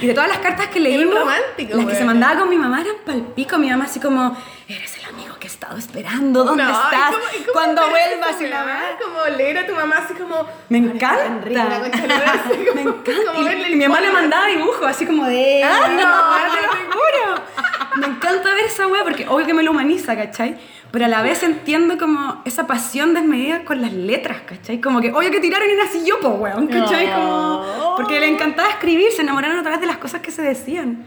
[0.02, 2.80] Y de todas las cartas que leímos, romántico, las que se mandaba con mi mamá
[2.80, 4.36] eran palpico, mi mamá así como,
[4.68, 7.10] eres el amigo que he estado esperando, ¿dónde No, ¿y estás?
[7.10, 8.74] cómo- y cómo Cuando vuelvas y la weá?
[8.74, 8.98] weá.
[9.00, 10.46] Como leer a tu mamá así como...
[10.70, 11.44] Me "Ay, está tan encanta.
[11.48, 13.32] rica la concha de la lora", así Me encanta.
[13.32, 15.62] como Y, mi mamá le mandaba dibujos así como de.
[15.62, 17.42] Ah, no, te lo juro.
[17.96, 20.58] Me encanta ver esa wea porque obvio que me lo humaniza, ¿cachai?
[20.94, 24.80] Pero a la vez entiendo como esa pasión desmedida con las letras, ¿cachai?
[24.80, 27.12] Como que obvio que tiraron y nací yo, po, weón, ¿cachai?
[27.12, 31.04] Como, porque le encantaba escribir, se enamoraron a través de las cosas que se decían.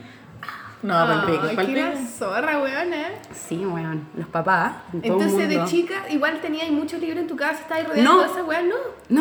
[0.84, 1.80] No, palpico, palpico.
[2.20, 3.14] zorra, weón, ¿eh?
[3.34, 4.06] Sí, weón.
[4.18, 4.74] Los papás.
[4.92, 8.20] en Entonces, de chica, igual tenías muchos libros en tu casa, estabas rodeada No.
[8.24, 8.76] de esas weas, no.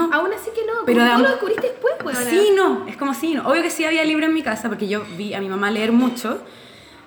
[0.09, 0.13] No.
[0.13, 0.85] Aún así que no.
[0.85, 2.25] Pero tú de- lo descubriste después, weón.
[2.29, 3.49] Sí, no, es como sí, no.
[3.49, 5.93] Obvio que sí había libros en mi casa porque yo vi a mi mamá leer
[5.93, 6.41] mucho,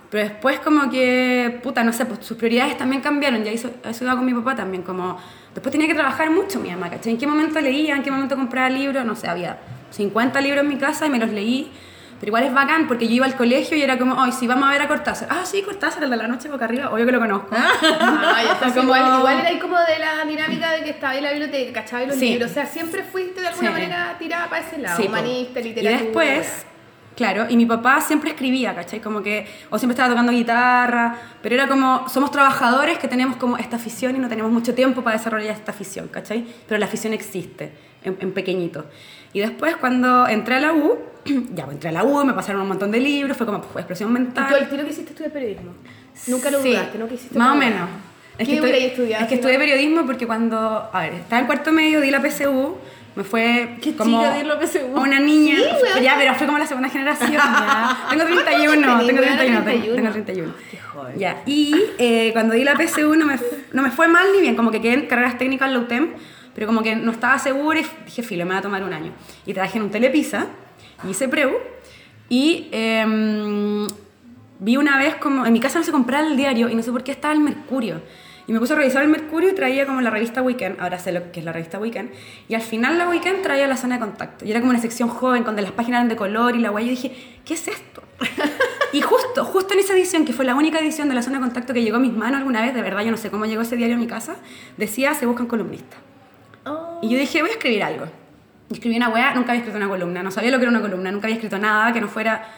[0.09, 4.03] pero después como que, puta, no sé, pues sus prioridades también cambiaron, ya hizo, eso
[4.03, 5.17] iba con mi papá también, como
[5.53, 7.13] después tenía que trabajar mucho mi mamá, ¿cachai?
[7.13, 7.95] ¿En qué momento leía?
[7.95, 9.05] ¿En qué momento compraba libros?
[9.05, 9.57] No sé, había
[9.91, 11.71] 50 libros en mi casa y me los leí.
[12.19, 14.67] Pero igual es bacán porque yo iba al colegio y era como, ay, sí, vamos
[14.67, 15.29] a ver a Cortázar.
[15.31, 16.89] Ah, sí, Cortázar, el de la noche boca arriba.
[16.91, 17.47] Obvio que lo conozco.
[17.51, 17.69] Ah,
[18.45, 18.67] ya está.
[18.73, 21.71] Como- Igual, igual era ahí como de la dinámica de que estaba en la biblioteca,
[21.81, 22.31] cachaba los Sí.
[22.31, 22.51] libros.
[22.51, 23.73] O sea, siempre fuiste de alguna Sí.
[23.73, 24.97] manera tirada para ese lado.
[25.01, 25.07] Sí.
[25.07, 25.91] Humanista, literatura.
[25.91, 26.65] Y después,
[27.19, 29.01] claro, y mi papá siempre escribía, ¿cachai?
[29.01, 33.57] Como que, o siempre estaba tocando guitarra, pero era como, somos trabajadores que tenemos como
[33.57, 36.45] esta afición y no tenemos mucho tiempo para desarrollar esta afición, ¿cachai?
[36.67, 38.85] Pero la afición existe, en, en pequeñito.
[39.33, 40.97] Y después cuando entré a la U,
[41.53, 43.83] ya, pues entré a la U, me pasaron un montón de libros, fue como, pues,
[43.83, 44.47] explosión ¿Y mental.
[44.49, 45.71] tú el tiro que hiciste estudiar periodismo?
[46.27, 47.07] Nunca lo Sí, dudaste, ¿no?
[47.09, 47.89] Que hiciste Más o menos.
[48.37, 49.23] ¿Qué que estoy- estudiado?
[49.23, 52.77] Es que estudié periodismo porque cuando, a ver, estaba en cuarto medio, di la PSU,
[53.19, 55.57] me fue Qué como chica una niña.
[55.57, 56.01] Sí, weón.
[56.01, 57.33] ya, pero fue como la segunda generación.
[57.33, 57.97] Ya.
[58.09, 59.81] Tengo 31, ¿Cuántos tengo tenés, 31, weón?
[59.81, 60.53] tengo, tengo 31.
[60.71, 61.19] Qué joven.
[61.19, 63.37] Ya, y eh, cuando di la PSU no me,
[63.73, 66.13] no me fue mal ni bien, como que quedé en carreras técnicas en la UTEM,
[66.55, 69.11] pero como que no estaba segura y dije, filo, me va a tomar un año.
[69.45, 70.47] Y trabajé en un Telepisa,
[71.03, 71.57] y hice preu,
[72.29, 73.85] y em,
[74.59, 76.91] vi una vez como, en mi casa no se compraba el diario y no sé
[76.93, 78.01] por qué estaba el Mercurio.
[78.49, 81.11] Y me puse a revisar el Mercurio y traía como la revista Weekend, ahora sé
[81.11, 82.09] lo que es la revista Weekend,
[82.47, 84.43] y al final la Weekend traía la zona de contacto.
[84.43, 86.85] Y era como una sección joven, donde las páginas eran de color y la guay,
[86.85, 88.01] yo dije, ¿qué es esto?
[88.91, 91.43] Y justo, justo en esa edición, que fue la única edición de la zona de
[91.43, 93.61] contacto que llegó a mis manos alguna vez, de verdad yo no sé cómo llegó
[93.61, 94.37] ese diario a mi casa,
[94.77, 95.99] decía, se buscan columnistas.
[96.65, 96.97] Oh.
[97.03, 98.05] Y yo dije, voy a escribir algo.
[98.71, 100.81] Y escribí una weá, nunca había escrito una columna, no sabía lo que era una
[100.81, 102.51] columna, nunca había escrito nada que no fuera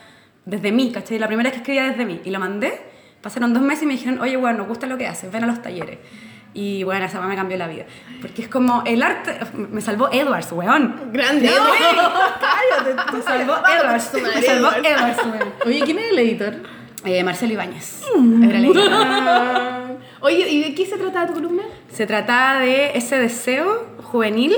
[0.45, 1.19] desde mí, ¿cachai?
[1.19, 2.21] La primera vez que escribía desde mí.
[2.23, 2.79] Y lo mandé,
[3.21, 5.47] pasaron dos meses y me dijeron, oye, weón, nos gusta lo que haces, ven a
[5.47, 5.99] los talleres.
[6.53, 7.85] Y bueno, esa me cambió la vida.
[8.21, 11.11] Porque es como el arte, me salvó Edwards, weón.
[11.13, 11.47] Grande.
[11.47, 11.53] No,
[12.83, 13.15] Cállate.
[13.17, 15.53] Me salvó Edwards, me salvó Edwards, weón.
[15.65, 16.55] Oye, ¿quién es el editor?
[17.05, 18.01] Eh, Marcelo Ibáñez.
[18.15, 18.43] Mm.
[18.43, 18.91] Era el editor.
[20.21, 21.63] Oye, ¿y de qué se trataba tu columna?
[21.91, 24.55] Se trataba de ese deseo juvenil,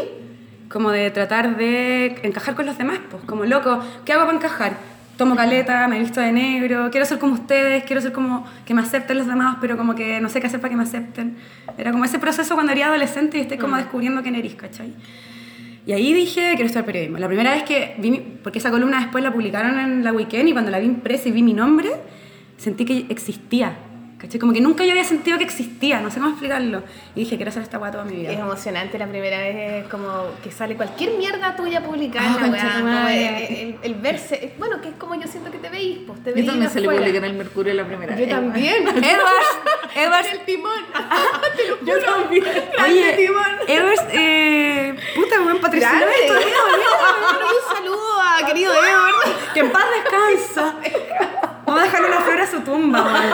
[0.69, 4.73] como de tratar de encajar con los demás, pues como loco, ¿qué hago para encajar?
[5.17, 8.81] Tomo caleta, me visto de negro, quiero ser como ustedes, quiero ser como que me
[8.81, 11.35] acepten los demás, pero como que no sé qué hacer para que me acepten.
[11.77, 14.91] Era como ese proceso cuando era adolescente y estoy como descubriendo quién eres, ¿cachai?
[15.85, 17.19] Y ahí dije, quiero estudiar periodismo.
[17.19, 20.49] La primera vez que vi, mi- porque esa columna después la publicaron en la Weekend
[20.49, 21.91] y cuando la vi impresa y vi mi nombre,
[22.57, 23.75] sentí que existía.
[24.23, 24.39] ¿Cachai?
[24.39, 26.81] Como que nunca yo había sentido que existía, no sé cómo explicarlo.
[27.13, 28.31] Y dije, quiero hacer esta guay toda mi vida.
[28.31, 33.47] Es emocionante la primera vez, es como que sale cualquier mierda tuya publicada weá, madre.
[33.61, 36.29] el, el- el verse, bueno, que es como yo siento que te veís, pues te
[36.29, 38.29] Yo veís también salí pública en el Mercurio la primera Yo vez.
[38.29, 38.87] también.
[38.87, 39.49] Edwards,
[39.93, 40.81] Edwards, el timón.
[41.85, 42.45] Yo también.
[42.81, 43.43] oye, timón.
[43.67, 45.35] Edwards, eh, puta,
[46.09, 49.53] esto, Bueno, un saludo a querido Edward.
[49.53, 50.75] que en paz descansa.
[51.73, 53.33] Vamos a dejarle una flor a su tumba, weón.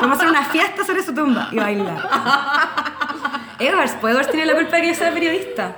[0.00, 1.98] Vamos a hacer una fiesta sobre su tumba y bailar.
[3.58, 5.76] Edwards, pues Edwards tiene la culpa de que yo sea periodista.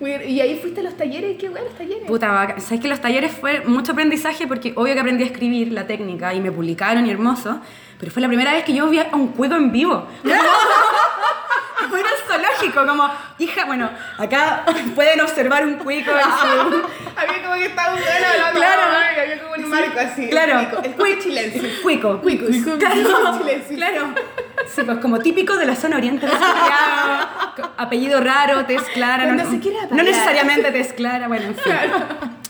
[0.00, 2.06] Y ahí fuiste a los talleres, qué bueno los talleres.
[2.06, 2.60] Puta, vaca.
[2.60, 6.32] sabes que los talleres fue mucho aprendizaje porque obvio que aprendí a escribir la técnica
[6.32, 7.60] y me publicaron y hermoso,
[7.98, 10.06] pero fue la primera vez que yo vi a un cuico en vivo.
[11.90, 14.64] Fue zoológico, como, hija, bueno, acá
[14.94, 16.10] pueden observar un cuico.
[17.16, 18.82] Había como que estaba un bueno hablando, Claro.
[19.20, 20.28] había como un marco así.
[20.28, 22.20] Claro, El cuico, el cuico.
[22.20, 22.20] Cuico.
[22.20, 22.56] Cuicos.
[23.74, 24.14] Claro.
[24.74, 26.26] Sí, pues como típico de la zona oriente
[27.76, 29.24] apellido raro, tez clara.
[29.24, 30.04] Cuando se quiere no apagar.
[30.04, 31.72] necesariamente tez clara, bueno, en fin.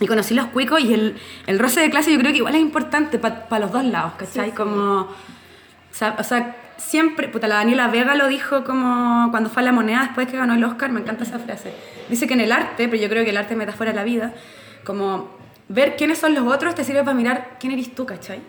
[0.00, 2.60] Y conocí los cuicos y el, el roce de clase yo creo que igual es
[2.60, 4.52] importante para los dos lados, ¿cachai?
[4.52, 5.14] Como, o
[5.92, 9.72] sea, o sea, siempre, puta, la Daniela Vega lo dijo como cuando fue a la
[9.72, 11.72] moneda después que ganó el Oscar, me encanta esa frase.
[12.08, 14.04] Dice que en el arte, pero yo creo que el arte es metáfora de la
[14.04, 14.32] vida,
[14.84, 15.30] como
[15.68, 18.40] ver quiénes son los otros te sirve para mirar quién eres tú, ¿cachai?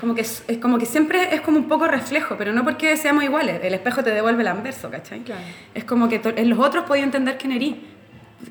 [0.00, 2.94] Como que, es, es como que siempre es como un poco reflejo, pero no porque
[2.98, 3.60] seamos iguales.
[3.62, 5.20] El espejo te devuelve el anverso, ¿cachai?
[5.20, 5.40] Claro.
[5.74, 7.74] Es como que en los otros podéis entender quién eres.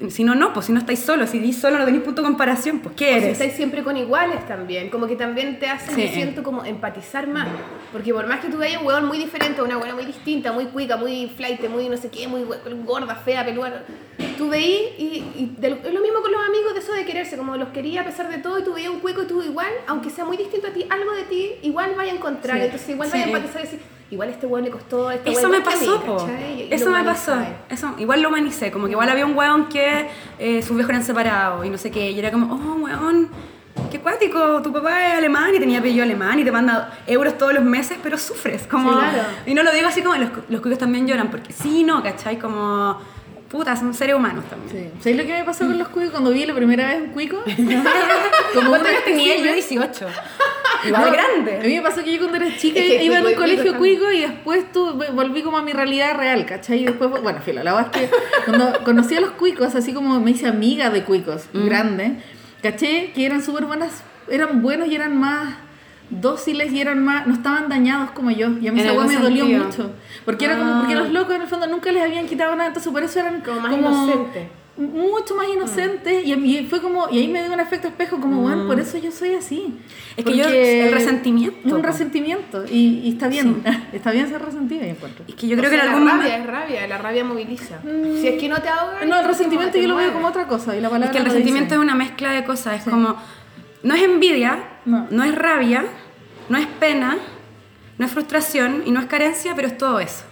[0.10, 2.28] Si no, no, pues si no estáis solos, si dis solo no tenéis punto de
[2.28, 3.32] comparación, pues ¿qué O si eres?
[3.34, 6.08] estáis siempre con iguales también, como que también te hace, Sí.
[6.14, 7.48] siento, como empatizar más.
[7.92, 10.66] Porque por más que tú veas un hueón muy diferente, una hueona muy distinta, muy
[10.66, 12.44] cuica, muy flight, muy no sé qué, muy
[12.86, 13.84] gorda, fea, peluda,
[14.38, 17.36] tú veís y, y de es lo mismo con los amigos de eso de quererse,
[17.38, 19.72] como los quería a pesar de todo y tú veías un cuico y tú igual,
[19.88, 22.64] aunque sea muy distinto a ti, algo de ti igual vaya a encontrar, Sí.
[22.66, 23.18] entonces igual Sí.
[23.20, 23.80] vaya a empatizar y decir,
[24.12, 26.18] igual este hueón le costó, este Eso me pasó, po.
[26.18, 26.62] ¿cachai?
[26.64, 27.34] Y- y Eso me pasó.
[27.70, 28.72] Eso, igual lo humanicé.
[28.72, 30.08] Como que igual había un weón que
[30.38, 32.12] eh, sus viejos eran separados y no sé qué.
[32.12, 33.30] Y era como, oh, weón,
[33.90, 37.54] qué cuático, tu papá es alemán y tenía apellido alemán y te manda euros todos
[37.54, 38.92] los meses, pero sufres, como...
[38.92, 39.24] Sí, claro.
[39.46, 42.38] Y no lo digo así como los, los cuicos también lloran, porque sí, no, ¿cachai?
[42.38, 42.98] Como,
[43.50, 44.92] puta, son seres humanos también.
[44.94, 45.00] Sí.
[45.02, 47.38] ¿Sabes lo que me pasó con los cuicos cuando vi la primera vez un cuico?
[48.54, 49.38] Como ¿Cuántos años tenía?
[49.38, 50.08] Yo 18.
[50.86, 51.60] Igual No, A grande.
[51.68, 54.12] mí me pasó que yo cuando era chica Es que iba en un colegio cuico
[54.12, 56.82] y después tu- volví como a mi realidad real, ¿cachai?
[56.82, 58.16] Y después, bueno, filo, la verdad es que
[58.46, 61.66] cuando conocí a los cuicos, así como me hice amiga de cuicos, Mm.
[61.66, 62.16] grande,
[62.62, 63.12] ¿caché?
[63.14, 65.56] Que eran súper buenas, eran buenos y eran más
[66.10, 68.50] dóciles y eran más, no estaban dañados como yo.
[68.62, 69.92] Y a mí esa me dolió mucho.
[70.26, 70.98] Porque era como, porque Ah.
[71.00, 73.62] los locos en el fondo nunca les habían quitado nada, entonces por eso eran Como
[73.62, 74.48] más inocentes.
[74.78, 78.20] Mucho más inocentes y, a mí fue como y ahí me dio un efecto espejo
[78.22, 80.20] como bueno por eso yo soy así Mm.
[80.20, 83.64] Es que yo- el resentimiento, es un resentimiento y, y está bien
[83.94, 86.08] está bien ser resentido encuentro Es que yo O creo que sea, en la algún
[86.10, 86.44] rabia momento...
[86.44, 87.80] es rabia, la rabia moviliza.
[88.20, 89.06] Si es que no te ahogas...
[89.08, 91.26] no el resentimiento yo lo veo como otra cosa y la palabra Es que el
[91.26, 91.76] resentimiento dice.
[91.76, 93.16] es una mezcla de cosas, es como,
[93.84, 95.08] no es envidia, No.
[95.12, 95.24] no.
[95.24, 95.86] es rabia,
[96.50, 97.18] no es pena,
[97.98, 100.24] no es frustración y no es carencia, pero es todo eso.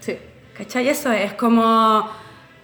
[0.00, 0.16] sí
[0.56, 0.88] ¿Cachai?
[0.88, 2.08] Eso es como,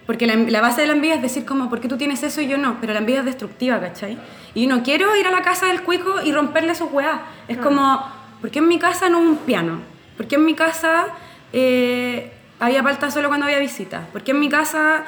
[0.05, 2.41] porque la, la base de la envidia es decir como, ¿por qué tú tienes eso
[2.41, 2.77] y yo no?
[2.81, 4.17] Pero la envidia es destructiva, ¿cachai?
[4.53, 7.21] Y no quiero ir a la casa del cuico y romperle sus weas.
[7.47, 8.03] Es como,
[8.41, 9.79] ¿por qué en mi casa no hubo un piano?
[10.17, 11.07] ¿Por qué en mi casa
[11.53, 14.07] eh, había palta solo cuando había visita?
[14.11, 15.03] ¿Por qué en mi casa,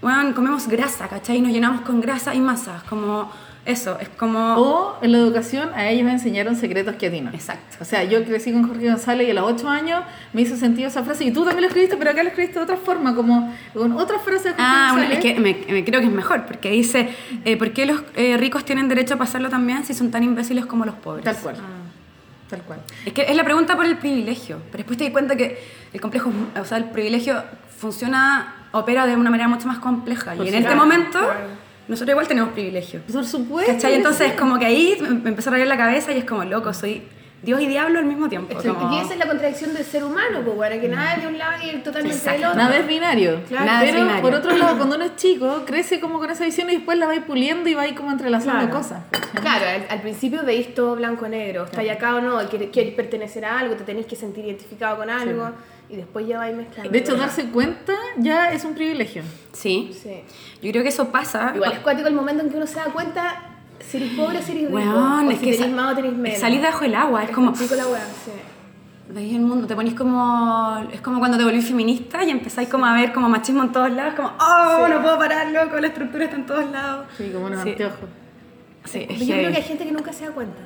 [0.00, 1.36] bueno, comemos grasa, ¿cachai?
[1.36, 3.30] Y nos llenamos con grasa y masas, como
[3.66, 4.54] eso, es como...
[4.56, 7.76] o en la educación a ellos me enseñaron secretos que a ti no Exacto.
[7.80, 10.02] o sea yo crecí con Jorge González y a los 8 años
[10.32, 12.64] me hizo sentido esa frase y tú también lo escribiste pero acá lo escribiste de
[12.64, 16.00] otra forma como con otra frase de Jorge Ah, bueno, es que me, me creo
[16.00, 17.08] que es mejor, porque dice,
[17.44, 20.66] eh, ¿por qué los eh, ricos tienen derecho a pasarlo también si son tan imbéciles
[20.66, 21.24] como los pobres?
[21.24, 21.56] tal cual
[22.48, 25.34] tal cual Es que es la pregunta por el privilegio, pero después te di cuenta
[25.36, 25.58] que
[25.92, 27.42] el complejo, o sea, el privilegio
[27.76, 30.34] funciona, opera de una manera mucho más compleja.
[30.36, 31.18] Y en este momento,
[31.88, 33.00] nosotros igual tenemos privilegio.
[33.12, 33.94] por supuesto ¿Cachai?
[33.94, 37.02] Entonces, como que ahí me empezó a reír la cabeza y es como, loco, soy
[37.42, 38.56] Dios y diablo al mismo tiempo.
[38.56, 41.28] Como- Y esa es la contradicción del ser humano, pues, bueno, que nada es de
[41.28, 42.40] un lado y totalmente Exacto.
[42.40, 42.62] del otro.
[42.62, 43.40] Nada es binario.
[43.46, 43.66] Claro.
[43.66, 44.22] Nada es pero binario.
[44.22, 47.06] por otro lado, cuando uno es chico, crece como con esa visión y después la
[47.06, 48.76] va puliendo y va ahí como entrelazando Claro.
[48.76, 49.02] cosas.
[49.40, 53.60] Claro, al, al principio veis todo blanco-negro, está acá o no, quieres, quieres pertenecer a
[53.60, 55.50] algo, te tenéis que sentir identificado con algo,
[55.88, 56.90] y después ya vais mezclando.
[56.90, 59.22] De hecho, darse cuenta ya es un privilegio.
[59.52, 59.90] Sí.
[60.02, 60.22] Sí.
[60.62, 61.52] Yo creo que eso pasa.
[61.54, 63.42] Igual es cuático el momento en que uno se da cuenta
[63.80, 65.92] si eres pobre o si eres rico, Weón, o es si que tenés sa- más
[65.92, 66.38] o tenés menos.
[66.40, 67.52] Salís debajo del agua, es como.
[67.52, 68.30] Pico la sí.
[69.08, 70.84] Veis el mundo, te ponís como.
[70.92, 73.90] Es como cuando te volvís feminista y empezáis como a ver como machismo en todos
[73.92, 77.06] lados, como, oh, no puedo parar, loco, la estructura está en todos lados.
[77.16, 77.70] Sí, como unos Sí.
[77.70, 78.08] anteojos.
[78.84, 80.60] Sí, es Pero yo creo que hay gente que nunca se da cuenta.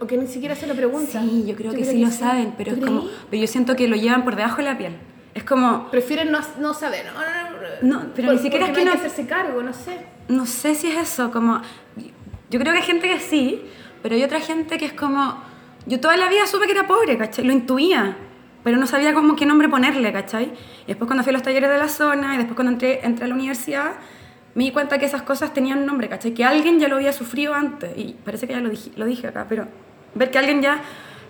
[0.00, 1.20] O que ni siquiera se lo pregunta.
[1.22, 3.04] Sí, yo creo ¿Tú que crees sí lo saben, pero ¿Tú es como.
[3.30, 4.96] Pero yo siento que lo llevan por debajo de la piel.
[5.34, 5.90] Es como.
[5.90, 7.06] Prefieren no, no saber.
[7.06, 9.62] No, no, no, No, pero Por- ni siquiera es que hay no- que hacerse cargo,
[9.62, 9.98] no sé.
[10.28, 11.60] No sé si es eso, como.
[12.50, 13.62] Yo creo que hay gente que sí,
[14.02, 15.42] pero hay otra gente que es como.
[15.86, 17.44] Yo toda la vida supe que era pobre, ¿cachai?
[17.44, 18.16] Lo intuía,
[18.64, 20.52] pero no sabía como qué nombre ponerle, ¿cachai?
[20.84, 23.24] Y después cuando fui a los talleres de la zona y después cuando entré, entré
[23.24, 23.92] a la universidad,
[24.54, 26.32] me di cuenta que esas cosas tenían nombre, ¿cachai?
[26.34, 27.96] Que alguien ya lo había sufrido antes.
[27.96, 29.68] Y parece que ya lo dije, lo dije acá, pero
[30.16, 30.80] ver que alguien ya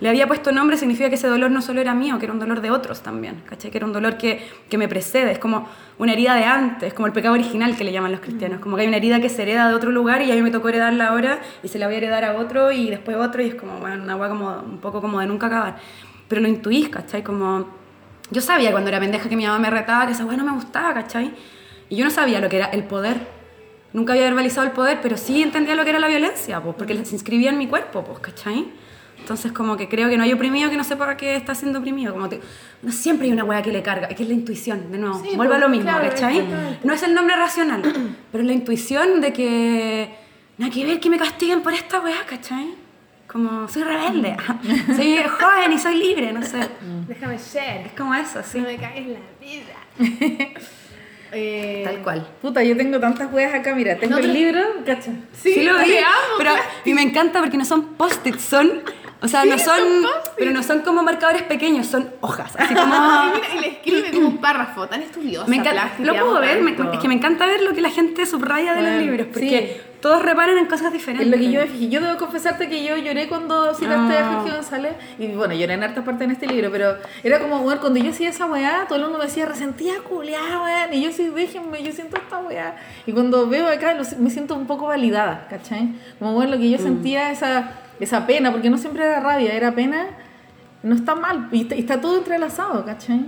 [0.01, 2.39] le había puesto nombre significa que ese dolor no solo era mío, que era un
[2.39, 3.71] dolor de otros también, ¿cachai?
[3.71, 5.69] Que era un dolor que, que me precede, es como
[5.99, 8.83] una herida de antes, como el pecado original que le llaman los cristianos, como que
[8.83, 11.09] hay una herida que se hereda de otro lugar y a mí me tocó heredarla
[11.09, 13.79] ahora y se la voy a heredar a otro y después otro y es como,
[13.79, 15.77] bueno, una agua como un poco como de nunca acabar.
[16.29, 17.23] Pero lo intuís, ¿cachai?
[17.23, 17.67] Como
[18.31, 20.53] yo sabía cuando era pendeja que mi mamá me retaba que esa weá no me
[20.53, 21.33] gustaba, ¿cachai?
[21.89, 23.36] Y yo no sabía lo que era el poder.
[23.97, 27.03] Nunca había verbalizado el poder, pero sí entendía lo que era la violencia, pues, porque
[27.07, 28.67] se inscribía en mi cuerpo, pues, ¿cachai?
[29.19, 32.13] Entonces, como que creo que no hay oprimido que no sepa que está siendo oprimido.
[32.13, 32.43] Como te-
[32.83, 35.19] no siempre hay una weá que le carga, que es la intuición, de nuevo.
[35.25, 36.47] Sí, Vuelvo a lo mismo, claro, ¿cachai?
[36.85, 37.81] No es el nombre racional,
[38.31, 40.15] pero es la intuición de que
[40.59, 42.75] nada que ver que me castiguen por esta weá, ¿cachai?
[43.27, 44.37] Como soy rebelde,
[44.95, 46.61] soy joven y soy libre, no sé.
[47.09, 47.87] Déjame ser.
[47.87, 48.59] Es como eso, sí.
[48.61, 50.51] No me cagues la vida.
[51.39, 52.27] Eh, Tal cual.
[52.41, 55.11] Puta, yo tengo tantas weas acá, mira, tengo No, el libro, cacha.
[55.33, 56.51] Sí, lo te vi, amo, pero
[56.85, 58.83] y me encanta porque no son post-its, son,
[59.21, 59.79] o sea, no son,
[60.39, 62.87] pero no son como marcadores pequeños, son hojas, así como
[63.35, 65.47] mira, y le escribe como un párrafo tan estudioso.
[65.49, 68.25] me encanta, lo puedo ver, me- es que me encanta ver lo que la gente
[68.25, 69.86] subraya de los libros, porque sí.
[70.01, 71.27] Todos reparan en cosas diferentes.
[71.27, 71.89] Es lo que yo me fijé.
[71.89, 74.31] Yo debo confesarte que yo lloré cuando citaste Ah.
[74.31, 74.93] a Jorge González.
[75.19, 78.11] Y bueno, lloré en harta parte en este libro, pero era como, bueno, cuando yo
[78.11, 80.93] hacía esa weá, todo el mundo me decía, resentía culiada, weón.
[80.95, 82.77] Y yo sí, déjenme, yo siento esta weá.
[83.07, 85.95] Y cuando veo acá, me siento un poco validada, ¿cachai?
[86.19, 86.73] Como, bueno, lo que Mm.
[86.73, 90.07] yo sentía, esa, esa pena, porque no siempre era rabia, era pena,
[90.83, 91.49] no está mal.
[91.53, 93.27] Y está, y está todo entrelazado, ¿cachai?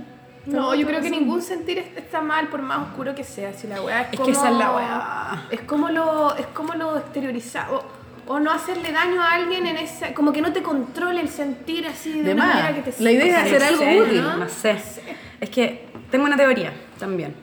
[0.49, 3.53] No, yo creo que ningún sentir es- está mal por más oscuro que sea.
[3.53, 5.47] Si la weá es, Es como, que esa es la weá.
[5.51, 7.83] Es como lo, es como lo exteriorizado.
[8.31, 11.87] o no hacerle daño a alguien en esa, como que no te controle el sentir
[11.87, 12.55] así de, De una más.
[12.57, 14.21] manera que te La idea es hacer algo sé, útil.
[14.21, 14.37] ¿no?
[14.37, 14.77] No sé.
[15.41, 17.33] Es que tengo una teoría también.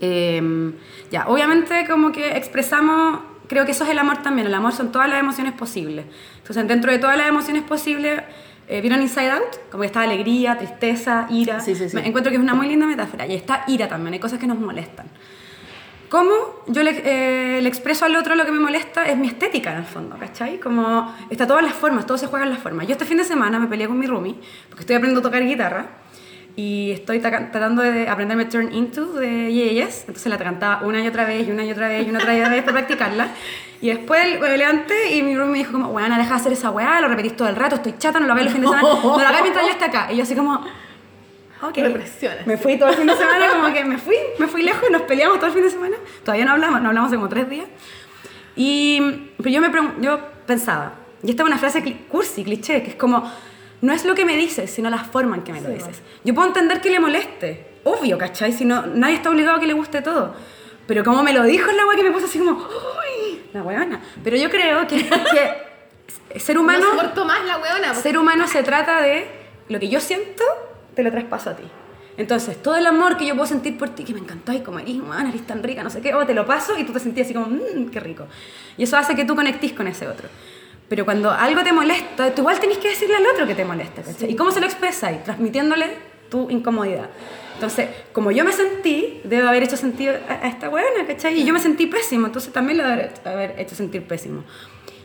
[0.00, 0.72] Eh,
[1.10, 4.92] ya, obviamente como que expresamos, creo que eso es el amor también, el amor son
[4.92, 6.04] todas las emociones posibles.
[6.38, 8.22] Entonces, dentro de todas las emociones posibles,
[8.70, 9.70] eh, ¿vieron Inside Out?
[9.70, 11.60] Como que está alegría, tristeza, ira.
[11.60, 11.96] Sí, sí, sí.
[11.96, 13.26] Me encuentro que es una muy linda metáfora.
[13.26, 15.06] Y está ira también, hay cosas que nos molestan.
[16.08, 16.30] ¿Cómo
[16.66, 19.06] yo le, eh, le expreso al otro lo que me molesta?
[19.06, 20.58] Es mi estética, en el fondo, ¿cachai?
[20.58, 22.86] Como está todas las formas, todo se juega en las formas.
[22.86, 24.34] Yo este fin de semana me peleé con mi roomie,
[24.68, 25.86] porque estoy aprendiendo a tocar guitarra,
[26.56, 31.24] y estoy tratando de aprenderme Turn Into de Yes, entonces la cantaba una y otra
[31.24, 33.28] vez, y una y otra vez, y una y otra vez para practicarla.
[33.80, 36.70] Y después me levanté y mi roomie me dijo como, weana, deja de hacer esa
[36.70, 39.00] weá, lo repetís todo el rato, estoy chata, no lo hagas los fines de semana,
[39.02, 40.12] no lo hagas mientras yo esté acá.
[40.12, 40.66] Y yo así como...
[41.62, 41.78] Ok.
[42.46, 45.02] Me fui todo el fin de semana, como que me fui, me fui lejos, nos
[45.02, 45.96] peleamos todo el fin de semana.
[46.24, 47.68] Todavía no hablamos, no hablamos como tres días.
[48.56, 49.70] Y, pero yo, me
[50.00, 53.30] yo pensaba, y esta es una frase cursi, cliché, que es como,
[53.82, 56.02] no es lo que me dices, sino la forma en que me lo dices.
[56.24, 58.52] Yo puedo entender que le moleste, obvio, ¿cachai?
[58.52, 60.34] Si no, nadie está obligado a que le guste todo.
[60.86, 64.00] Pero como me lo dijo la weá que me puso así como, uy, la weona.
[64.22, 65.08] Pero yo creo que,
[66.30, 66.86] que ser humano...
[67.14, 67.94] No más la weona.
[67.94, 69.26] Ser humano se trata de
[69.68, 70.44] lo que yo siento,
[70.94, 71.64] te lo traspaso a ti.
[72.16, 74.78] Entonces, todo el amor que yo puedo sentir por ti, que me encantó, y como
[74.78, 77.00] eres humana, eres tan rica, no sé qué, oh, te lo paso y tú te
[77.00, 78.26] sentís así como, mmm, qué rico.
[78.76, 80.28] Y eso hace que tú conectís con ese otro.
[80.90, 84.02] Pero cuando algo te molesta, tú igual tenés que decirle al otro que te molesta,
[84.02, 84.32] ¿cachai?
[84.32, 85.22] ¿Y cómo se lo expresáis?
[85.22, 85.86] Transmitiéndole
[86.28, 87.08] tu incomodidad.
[87.54, 91.40] Entonces, como yo me sentí, debo haber hecho sentir a, esta buena, ¿cachai?
[91.40, 94.42] Y yo me sentí pésimo, entonces también lo haber- haber hecho sentir pésimo.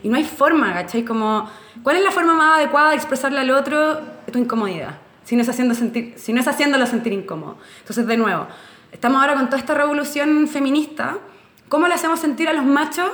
[0.01, 1.05] Y no hay forma, ¿cachai?
[1.05, 1.47] Como,
[1.83, 3.99] ¿cuál es la forma más adecuada de expresarle al otro
[4.31, 4.97] tu incomodidad?
[5.23, 7.57] Si no es, haciendo sentir, si no es haciéndolo sentir incómodo.
[7.81, 8.47] Entonces, de nuevo,
[8.91, 11.19] estamos ahora con toda esta revolución feminista.
[11.69, 13.11] ¿Cómo le hacemos sentir a los machos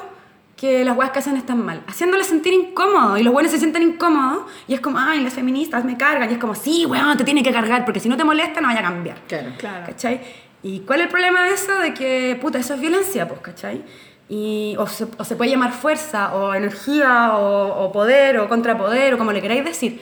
[0.62, 1.82] que las weas que hacen están mal?
[1.88, 3.18] Haciéndoles sentir incómodo.
[3.18, 4.43] Y los buenos se sienten incómodos.
[4.68, 6.30] Y es como, ay, las feministas me cargan.
[6.30, 7.84] Y es como, sí, weón, te tiene que cargar.
[7.84, 9.18] Porque si no te molesta, no vaya a cambiar.
[9.28, 9.53] Claro.
[9.57, 9.88] Claro.
[9.88, 10.22] ¿Cachai?
[10.62, 11.74] ¿Y cuál es el problema de eso?
[11.80, 13.82] De que, puta, eso es violencia, pues, ¿cachai?
[14.30, 19.16] Y, o, se, o se puede llamar fuerza, o energía, o, o poder, o contrapoder,
[19.16, 19.99] o como le queráis decir.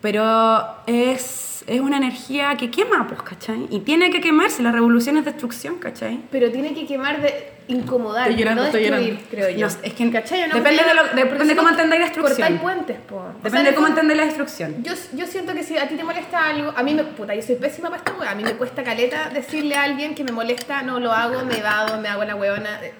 [0.00, 3.66] Pero es, es una energía que quema, pues, ¿cachai?
[3.70, 6.20] Y tiene que quemarse, la revolución es destrucción, ¿cachai?
[6.30, 9.28] Pero tiene que quemar de incomodar, Estoy llorando, no estoy destruir, llorando.
[9.30, 9.66] creo yo.
[9.66, 10.54] No, es que ¿Cachai no?
[10.54, 12.36] depende de lo- depende si cómo entendáis la destrucción.
[12.38, 13.16] Cortáis puentes, po.
[13.16, 14.82] O sea, Depende en de cómo entendéis la destrucción.
[14.84, 17.42] Yo, yo siento que si a ti te molesta algo, a mí me, puta, yo
[17.42, 20.30] soy pésima para esta wea, a mí me cuesta caleta decirle a alguien que me
[20.30, 22.92] molesta, no lo hago, me evado, me hago la huevona, eh,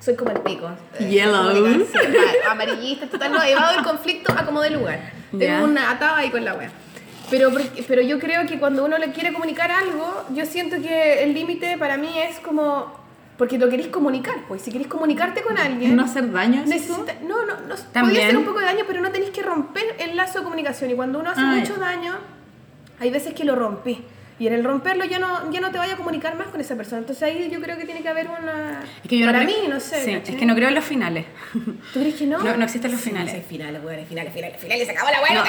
[0.00, 0.68] soy como el pico.
[0.98, 1.86] eh, Yellow.
[2.50, 5.12] amarillista, total, no, evado el conflicto a como de lugar.
[5.32, 5.38] Ya.
[5.38, 6.70] Tengo una atada ahí con la wea.
[7.30, 7.50] Pero,
[7.86, 11.76] pero yo creo que cuando uno le quiere comunicar algo, yo siento que el límite
[11.78, 12.92] para mí es como,
[13.36, 15.94] porque lo queréis comunicar, pues si queréis comunicarte con alguien...
[15.94, 16.62] No hacer daño.
[16.66, 18.02] Necesita, no, no, no También.
[18.14, 20.90] podía hacer un poco de daño, pero no tenéis que romper el lazo de comunicación.
[20.90, 22.14] Y cuando uno hace Ah, mucho daño,
[23.00, 24.02] hay veces que lo rompí.
[24.40, 26.76] Y en el romperlo ya no, ya no te vaya a comunicar más con esa
[26.76, 27.00] persona.
[27.00, 28.82] Entonces ahí yo creo que tiene que haber una...
[29.02, 30.04] Es que yo no Para creo- mí, no sé.
[30.04, 30.34] Sí, ¿cachai?
[30.34, 31.26] es que no creo en los finales.
[31.92, 32.38] ¿Tú crees que no?
[32.38, 33.34] No, no existen los Sí, finales.
[33.34, 34.86] sí, finales, weón, finales, finales, finales.
[34.86, 35.44] Se acabó la weá, No.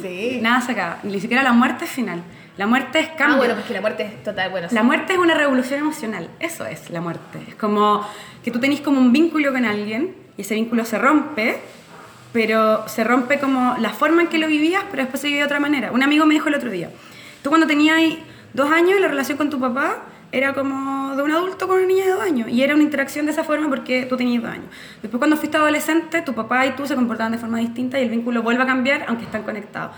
[0.00, 0.38] Sí.
[0.42, 0.98] Nada se acaba.
[1.02, 2.22] Ni siquiera la muerte es final.
[2.56, 3.34] La muerte es cambio.
[3.34, 4.68] Ah, bueno, pues que la muerte es total, bueno.
[4.70, 4.86] La sí.
[4.86, 7.38] muerte es una revolución emocional, eso es la muerte.
[7.48, 8.06] Es como
[8.42, 11.58] que tú tenés como un vínculo con alguien y ese vínculo se rompe,
[12.32, 15.44] pero se rompe como la forma en que lo vivías, pero después se vive de
[15.44, 15.92] otra manera.
[15.92, 16.90] Un amigo me dijo el otro día,
[17.42, 17.98] tú cuando tenías
[18.54, 20.02] dos años, la relación con tu papá
[20.36, 23.26] era como de un adulto con una niña de dos años y era una interacción
[23.26, 24.66] de esa forma porque tú tenías dos años.
[25.02, 28.10] Después cuando fuiste adolescente, tu papá y tú se comportaban de forma distinta y el
[28.10, 29.96] vínculo vuelve a cambiar aunque están conectados.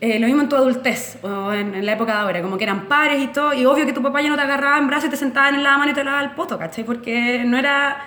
[0.00, 2.64] Eh, lo mismo en tu adultez o en, en la época de ahora, como que
[2.64, 5.08] eran pares y todo, y obvio que tu papá ya no te agarraba en brazos
[5.08, 6.84] y te sentaba en la mano y te lavaba el poto, ¿cachai?
[6.84, 7.98] Porque no era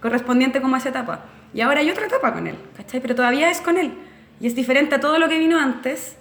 [0.00, 1.26] correspondiente como a esa etapa.
[1.52, 3.00] Y ahora hay otra etapa con él, ¿cachai?
[3.00, 3.92] Pero todavía es con él.
[4.40, 6.16] Y es diferente a todo lo que vino antes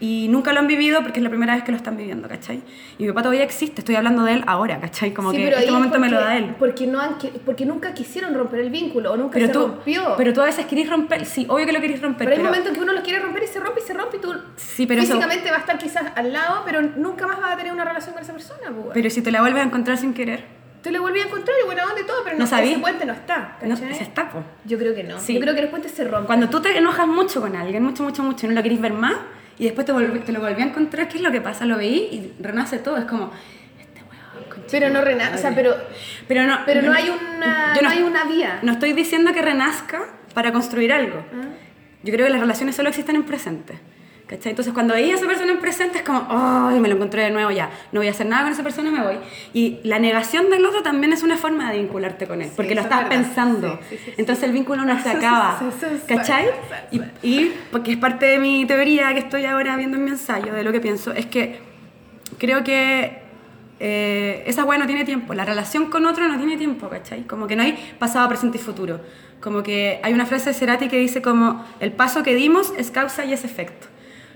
[0.00, 2.62] y nunca lo han vivido porque es la primera vez que lo están viviendo, ¿cachai?
[2.98, 5.14] Y mi papá todavía existe, estoy hablando de él ahora, ¿cachai?
[5.14, 6.54] Como Sí, que este momento me lo porque- da él.
[6.58, 7.16] Porque, no han,
[7.46, 10.14] porque nunca quisieron romper el vínculo o nunca Pero se tú, rompió.
[10.16, 12.50] pero tú a veces querés romper, sí, obvio que lo querés romper, Pero hay pero-
[12.50, 14.86] momentos que uno lo quiere romper y se rompe y se rompe y tú Sí,
[14.86, 17.72] pero eso- físicamente va a estar quizás al lado, pero nunca más vas a tener
[17.72, 18.70] una relación con esa persona.
[18.74, 18.90] Pues.
[18.94, 20.44] pero si te la vuelves a encontrar sin querer,
[20.84, 22.72] Tú le volví a encontrar y buena onda y todo, pero ¿No no, sabí?
[22.72, 23.56] ese puente no está.
[23.64, 24.42] no, se está, po.
[24.66, 25.18] Yo creo que no.
[25.18, 25.32] Sí.
[25.32, 26.26] Yo creo que los puentes se rompen.
[26.26, 28.92] Cuando tú te enojas mucho con alguien, mucho, mucho, mucho, y no lo querés ver
[28.92, 29.14] más,
[29.58, 31.64] y después te, volví- te lo volví a encontrar, ¿qué es lo que pasa?
[31.66, 32.96] Lo veí y renace todo.
[32.96, 33.30] Es como,
[33.80, 34.00] este
[34.70, 35.74] pero no renace, o sea, pero,
[36.28, 38.58] Pero no, pero no, hay una, no, hay una vía.
[38.62, 40.02] No estoy diciendo que renazca
[40.34, 41.24] para construir algo.
[41.32, 41.44] Ah.
[42.02, 43.74] Yo creo que las relaciones solo existen en presente.
[44.34, 44.50] ¿Cachai?
[44.50, 47.30] Entonces cuando veía a esa persona en presente es como, ay, me lo encontré de
[47.30, 49.16] nuevo ya, no voy a hacer nada con esa persona, me voy.
[49.52, 52.80] Y la negación del otro también es una forma de vincularte con él, porque lo
[52.80, 53.78] estás es pensando.
[53.88, 54.12] Sí, sí.
[54.16, 55.60] Entonces el vínculo no se acaba,
[56.08, 56.46] ¿cachai?
[56.90, 60.52] Y, y porque es parte de mi teoría que estoy ahora viendo en mi ensayo,
[60.52, 61.60] de lo que pienso, es que
[62.38, 63.22] creo que
[63.78, 67.22] eh, esa weá no tiene tiempo, la relación con otro no tiene tiempo, ¿cachai?
[67.22, 69.00] Como que no hay pasado, presente y futuro.
[69.40, 72.90] Como que hay una frase de Cerati que dice como, el paso que dimos es
[72.90, 73.93] causa y es efecto.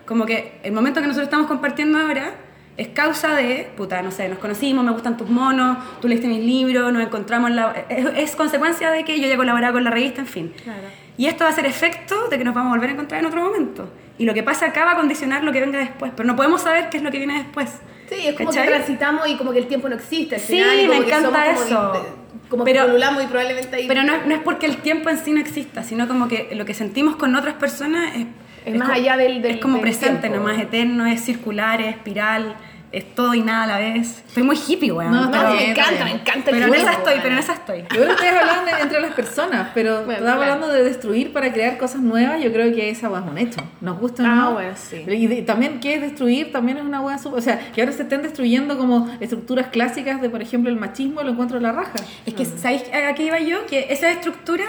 [0.08, 2.32] Como que el momento que nosotros estamos compartiendo ahora
[2.78, 6.42] es causa de, puta, no sé, nos conocimos, me gustan tus monos, tú leíste mis
[6.42, 9.90] libros, nos encontramos, en la, es, es consecuencia de que yo ya colaboraba con la
[9.90, 10.54] revista, en fin.
[10.64, 10.80] Claro.
[11.18, 13.26] Y esto va a ser efecto de que nos vamos a volver a encontrar en
[13.26, 13.92] otro momento.
[14.16, 16.62] Y lo que pasa acá va a condicionar lo que venga después, pero no podemos
[16.62, 17.68] saber qué es lo que viene después.
[18.08, 18.64] Sí, es como ¿Cachai?
[18.66, 20.36] que transitamos y como que el tiempo no existe.
[20.36, 21.92] Al Sí, me como que encanta somos como eso.
[21.92, 23.86] de- Como Pero- que y probablemente ahí.
[23.88, 26.64] Pero no, no es porque el tiempo en sí no exista, sino como que lo
[26.64, 28.26] que sentimos con otras personas es,
[28.64, 30.38] Es más co- allá del- del- es como del presente, tiempo.
[30.38, 32.56] nomás eterno, es circular, es espiral,
[32.90, 34.24] es todo y nada a la vez.
[34.26, 35.12] Estoy muy hippie, weón.
[35.12, 37.80] No, me encanta, me encanta pero en esa estoy, pero en esa estoy.
[37.82, 40.52] Yo creo que ustedes hablaban de- entre las personas, pero Bueno, estaba claro.
[40.54, 42.42] hablando de destruir para crear cosas nuevas.
[42.42, 43.60] Yo creo que esa hueá es un hecho.
[43.82, 44.52] Nos gusta Ah, no.
[44.54, 45.04] bueno, sí.
[45.06, 46.50] Y de- también, ¿qué es destruir?
[46.50, 47.38] También es una súper.
[47.38, 51.22] O sea, que ahora se estén destruyendo como estructuras clásicas de, por ejemplo, el machismo,
[51.22, 51.92] lo encuentro en la raja.
[52.24, 53.66] Es que, ¿sabéis a qué iba yo?
[53.66, 54.66] Que esas estructuras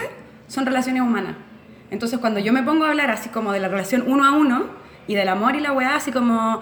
[0.50, 1.36] son relaciones humanas.
[1.92, 4.68] Entonces, cuando yo me pongo a hablar así como de la relación uno a uno
[5.08, 6.62] y del amor y la weá, así como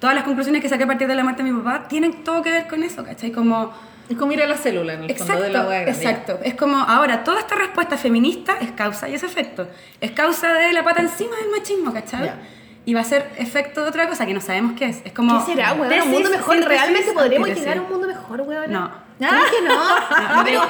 [0.00, 2.42] todas las conclusiones que saqué a partir de la muerte de mi papá, tienen todo
[2.42, 3.32] que ver con eso, ¿cachai?
[3.32, 3.72] Como...
[4.08, 6.38] Es como ir a la célula en el fondo Exacto, de la hueá exacto.
[6.44, 9.68] Es como ahora, toda esta respuesta feminista es causa y es efecto.
[10.00, 12.26] Es causa de la pata encima del machismo, ¿cachai?
[12.26, 12.38] Ya.
[12.86, 15.02] Y va a ser efecto de otra cosa que no sabemos qué es.
[15.04, 15.44] Es como.
[15.44, 15.92] ¿Qué será, weón?
[16.02, 16.56] ¿Un mundo mejor?
[16.64, 18.72] ¿Realmente podremos llegar a un mundo mejor, weón?
[18.72, 18.90] No.
[19.22, 19.42] ¿Ah?
[19.50, 20.36] que no?
[20.36, 20.60] No, pero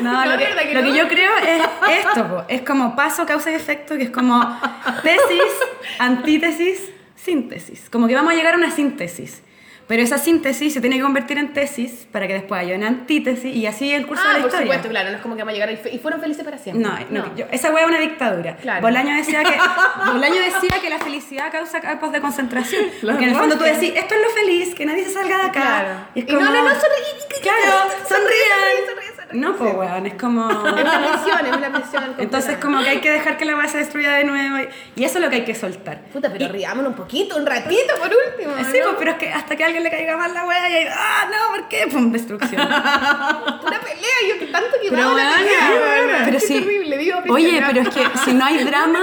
[0.00, 0.24] no.
[0.24, 2.44] lo, que, ¿verdad lo que yo creo es esto, po.
[2.48, 4.40] es como paso, causa y efecto, que es como
[5.02, 5.52] tesis,
[5.98, 7.90] antítesis, síntesis.
[7.90, 9.42] Como que vamos a llegar a una síntesis.
[9.88, 13.54] Pero esa síntesis se tiene que convertir en tesis para que después haya una antítesis
[13.54, 14.66] y así el curso Ah, de la por historia.
[14.66, 15.10] supuesto, claro.
[15.10, 16.84] No es como que vamos a llegar y fueron felices para siempre.
[16.84, 18.56] No, no, yo- esa wea es una dictadura.
[18.56, 18.80] Claro.
[18.80, 19.54] Bolaño decía que
[20.12, 22.84] Bolaño decía que la felicidad causa campos de concentración.
[23.02, 25.36] La porque en el fondo tú decís, esto es lo feliz, que nadie se salga
[25.36, 25.52] de acá.
[25.52, 26.06] Claro.
[26.14, 29.11] Y es Y no, no, no, sonríe, Claro, sonríe, sonríe, sonríe.
[29.32, 30.50] No, pues weón, es como.
[30.50, 32.14] Es una presión, es una presión.
[32.18, 34.58] Entonces, como que hay que dejar que la base se destruya de nuevo.
[34.58, 36.02] Y, y eso es lo que hay que soltar.
[36.12, 38.54] Puta, pero riámonos un poquito, un ratito por último.
[38.70, 38.90] Sí, ¿no?
[38.90, 40.86] pues, pero es que hasta que a alguien le caiga mal la wea y ahí,
[40.90, 41.86] ah, no, ¿por qué?
[41.90, 42.62] Pum, destrucción.
[42.62, 46.60] Una pelea, yo que tanto que Pero, weona, pelea, pero sí.
[46.60, 49.00] terrible, vivo Oye, pero es que si no hay drama,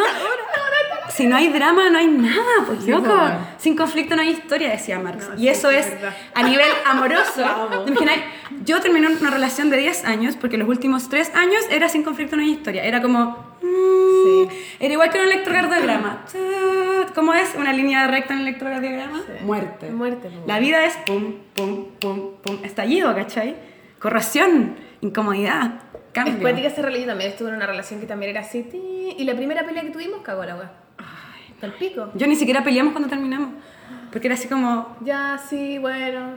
[1.09, 3.05] si no hay drama, no hay nada, pues Sí, loco.
[3.09, 3.31] pues.
[3.57, 5.27] Sin conflicto no hay historia, decía Marx.
[5.29, 5.87] No, y sí, eso sí, es
[6.33, 7.41] a nivel amoroso.
[7.41, 7.85] Vamos.
[7.85, 8.15] ¿Te imaginas?
[8.63, 12.35] Yo terminé una relación de 10 años porque los últimos 3 años era sin conflicto
[12.35, 12.83] no hay historia.
[12.83, 13.37] Era como.
[13.61, 14.43] mm,
[14.79, 16.25] Era igual que un electrocardiograma.
[17.15, 19.19] ¿Cómo es una línea recta en el electrocardiograma?
[19.19, 19.43] Sí.
[19.43, 19.89] Muerte.
[19.91, 20.47] Muerte, pues.
[20.47, 22.57] La vida es pum, pum, pum, pum.
[22.63, 23.55] Estallido, ¿cachai?
[23.99, 25.81] Corrosión, incomodidad,
[26.13, 26.35] cambio.
[26.35, 27.03] Es cuática esa realidad.
[27.05, 28.65] Yo también estuve en una relación que también era así.
[29.17, 30.71] Y la primera pelea que tuvimos cagó la weá.
[31.59, 32.09] Hasta el pico.
[32.15, 33.49] Yo ni siquiera peleamos cuando terminamos.
[34.11, 34.95] Porque era así como.
[35.01, 36.35] Ya, sí, bueno.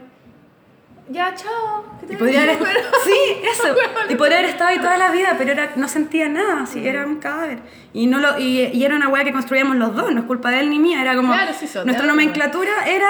[1.09, 1.85] Ya, chao.
[2.09, 2.57] Y podría haber.
[3.05, 3.13] Sí,
[3.51, 3.75] eso.
[4.09, 7.05] Y podría haber estado ahí toda la vida, pero era, no sentía nada, así, era
[7.05, 7.59] un cadáver.
[7.93, 10.51] Y, no lo, y, y era una weá que construíamos los dos, no es culpa
[10.51, 11.33] de él ni mía, era como.
[11.33, 13.07] Claro, sí, son nuestra nomenclatura era.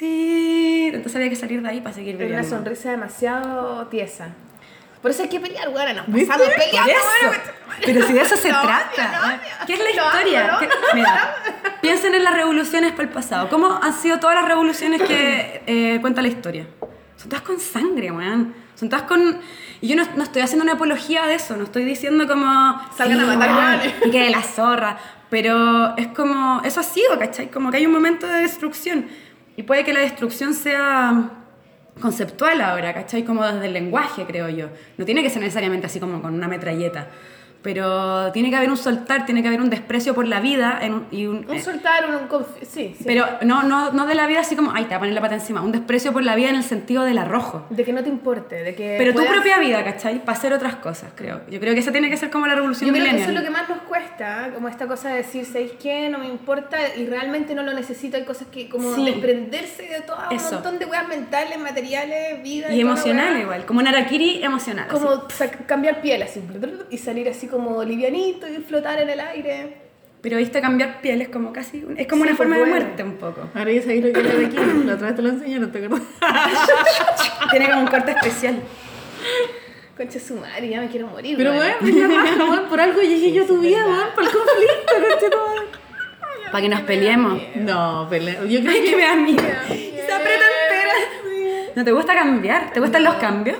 [0.00, 2.46] Entonces había que salir de ahí para seguir Era viviendo.
[2.46, 4.28] una sonrisa demasiado tiesa.
[5.04, 5.96] Por eso hay que pelear, weón.
[5.96, 7.36] Nos pasamos peleando, weón.
[7.84, 9.20] Pero si de eso se odio, trata.
[9.26, 9.38] odio.
[9.66, 10.52] ¿Qué es la historia?
[10.54, 10.74] lo ¿Qué- amo.
[10.94, 11.34] Mira,
[11.82, 13.50] piensen en las revoluciones para el pasado.
[13.50, 16.66] ¿Cómo han sido todas las revoluciones que eh, cuenta la historia?
[17.18, 18.54] Son todas con sangre, weón.
[18.76, 19.40] Son todas con...
[19.82, 22.80] Y yo no, no estoy haciendo una apología de eso, no estoy diciendo como...
[22.96, 23.82] Salgan a matar.
[24.06, 24.96] Y que de la zorra.
[25.28, 26.62] Pero es como...
[26.64, 27.50] Eso ha sido, ¿cachai?
[27.50, 29.06] Como que hay un momento de destrucción.
[29.54, 31.28] Y puede que la destrucción sea
[32.00, 33.24] conceptual ahora, ¿cachai?
[33.24, 34.68] Como desde el lenguaje, creo yo.
[34.98, 37.08] No tiene que ser necesariamente así como con una metralleta.
[37.64, 40.92] Pero tiene que haber un soltar, tiene que haber un desprecio por la vida en
[40.94, 41.46] un- y un...
[41.48, 43.04] Un eh, soltar, un, un Sí, sí.
[43.06, 45.22] pero no, no, no de la vida así como, ay, te va a poner la
[45.22, 45.62] pata encima.
[45.62, 47.64] Un desprecio por la vida en el sentido del arrojo.
[47.70, 48.96] De que no te importe, de que.
[48.98, 50.22] Pero tu puedas- propia vida, ¿cachai?
[50.22, 51.40] Para hacer otras cosas, creo.
[51.50, 53.34] Yo creo que esa tiene que ser como la revolución Yo creo que eso es
[53.34, 56.10] lo que más nos cuesta, como esta cosa de decir, ¿sabéis qué?
[56.10, 58.18] No me importa y realmente no lo necesito.
[58.18, 59.06] Hay cosas que, como Sí.
[59.06, 62.70] desprenderse de todo un montón de weas mentales, materiales, vida.
[62.70, 64.88] Y la emocional igual, como un araquiri emocional.
[64.88, 65.22] Como
[65.66, 66.42] cambiar piel así
[66.90, 69.76] y salir así como livianito y flotar en el aire.
[70.20, 72.62] Pero viste, cambiar piel es como casi, un- es como Sí, una pues, forma de
[72.62, 72.76] bueno.
[72.86, 73.48] muerte un poco.
[73.54, 74.56] Ahora ya sabéis lo que era de aquí.
[74.86, 76.08] La otra vez te lo enseñaron, ¿te acuerdas?
[77.50, 78.60] Tiene como un corte especial.
[79.96, 81.36] Concha su madre, ya me quiero morir.
[81.36, 82.68] Pero bueno, weón.
[82.68, 84.08] Por algo llegué yo a tu vida, weón.
[84.14, 85.68] Por el conflicto, concha tu madre.
[86.50, 87.42] Para que nos peleemos.
[87.56, 88.44] No, pelea.
[88.44, 89.42] Yo creo Ay, que que me da miedo.
[89.68, 91.72] Se aprieta entera.
[91.76, 92.72] ¿No te gusta cambiar?
[92.72, 93.58] ¿Te gustan los cambios?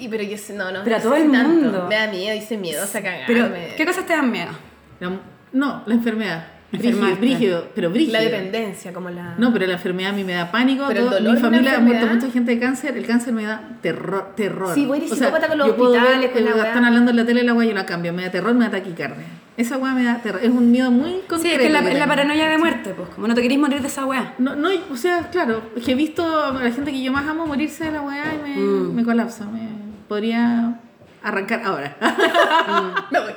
[0.00, 0.80] Sí, pero yo sé, no, no.
[0.82, 1.48] Pero a todo el tanto.
[1.48, 1.86] mundo.
[1.88, 3.24] Me da miedo, dice miedo, a cagarme.
[3.26, 4.50] Pero, ¿qué cosas te dan miedo?
[4.98, 5.12] La-
[5.52, 6.44] no, la enfermedad.
[6.72, 8.12] Brígido, brígido, pero brígido.
[8.12, 9.34] La dependencia, como la...
[9.38, 10.84] No, pero la enfermedad a mí me da pánico.
[10.86, 12.96] Pero el todo- dolor mi familia ha muerto mucha gente de cáncer.
[12.96, 14.34] El cáncer me da terror.
[14.36, 14.72] terror.
[14.72, 16.66] Sí, voy a ir con los hospitales, ver, con la eh, weá.
[16.68, 18.12] Están hablando en la tele la weá, yo la cambio.
[18.12, 19.24] Me da terror, me da taquicardia.
[19.56, 20.40] Esa weá me da terror.
[20.44, 21.42] Es un miedo muy concreto.
[21.42, 23.08] Sí, es que la, la paranoia de muerte, pues.
[23.08, 24.34] Como no te querís morir de esa weá.
[24.38, 27.26] No, no, o sea, claro, es que he visto a la gente que yo más
[27.26, 28.94] amo morirse de la weá y me, Mm.
[28.94, 29.44] me colapsa.
[29.46, 29.79] Me
[30.10, 30.74] podría
[31.22, 31.96] arrancar ahora.
[33.12, 33.30] Me voy.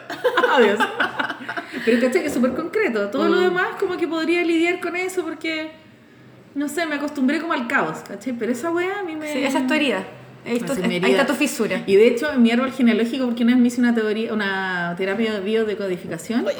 [0.56, 0.80] Adiós.
[1.86, 3.10] Pero caché que es súper concreto.
[3.10, 3.32] Todo Mm.
[3.32, 5.70] lo demás como que podría lidiar con eso porque,
[6.56, 8.34] no sé, me acostumbré como al caos, ¿caché?
[8.34, 9.32] Pero esa weá a mí me...
[9.32, 10.04] Sí, esa es tu herida.
[10.46, 10.60] Ahí,
[10.90, 11.84] mi ahí está tu fisura.
[11.86, 14.94] Y de hecho, en mi árbol genealógico, porque una vez me hice una teoría, una
[14.98, 16.58] terapia de biodecodificación, Oye,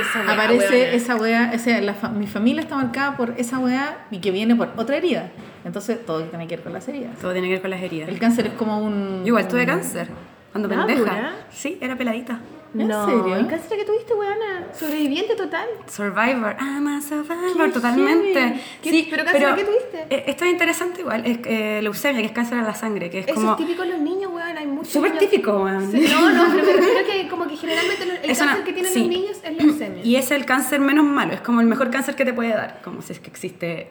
[0.00, 4.06] esa weá, aparece esa weá, esa, la fa- mi familia está marcada por esa weá
[4.10, 5.30] y que viene por otra herida.
[5.64, 7.16] Entonces, todo tiene que ver con las heridas.
[7.18, 8.08] Todo tiene que ver con las heridas.
[8.08, 9.20] El cáncer es como un...
[9.20, 10.08] Yo igual tuve un- cáncer.
[10.52, 11.32] Cuando Ah, pendeja.
[11.50, 12.38] Sí, era peladita.
[12.74, 13.36] ¿En no, serio?
[13.36, 14.66] ¿El cáncer que tuviste, weona?
[14.78, 15.66] Sobreviviente total.
[15.86, 16.56] Survivor.
[16.58, 18.60] I'm a survivor, Qué totalmente.
[18.82, 20.06] ¿Qué- Sí, pero cáncer qué tuviste?
[20.10, 21.24] eh, Esto es interesante igual.
[21.26, 23.50] Es eh, leucemia, que es cáncer a la sangre, que es Eso como...
[23.52, 24.56] es típico en los niños, weón.
[24.56, 25.90] Hay muchos Súper típico, weón.
[25.92, 28.72] Sí, No, no, pero me refiero que como que generalmente el Es cáncer una- que
[28.72, 28.98] tienen sí.
[29.00, 30.02] los niños es leucemia.
[30.04, 32.80] Y es el cáncer menos malo, es como el mejor cáncer que te puede dar,
[32.82, 33.88] como si es que existe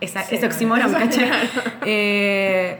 [0.00, 1.28] esa, ese oxímoron, ¿cachai?
[1.86, 2.78] Eh,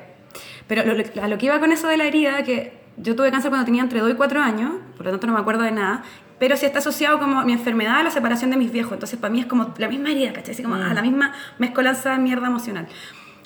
[0.66, 3.30] pero lo- lo- a lo que iba con eso de la herida, que yo tuve
[3.30, 5.72] cáncer cuando tenía entre 2 y 4 años, por lo tanto no me acuerdo de
[5.72, 6.02] nada,
[6.38, 9.18] pero sí está asociado como a mi enfermedad a la separación de mis viejos, entonces
[9.18, 10.54] para mí es como la misma herida, ¿cachai?
[10.54, 12.86] Así como ah, la misma mezcolanza de mierda emocional.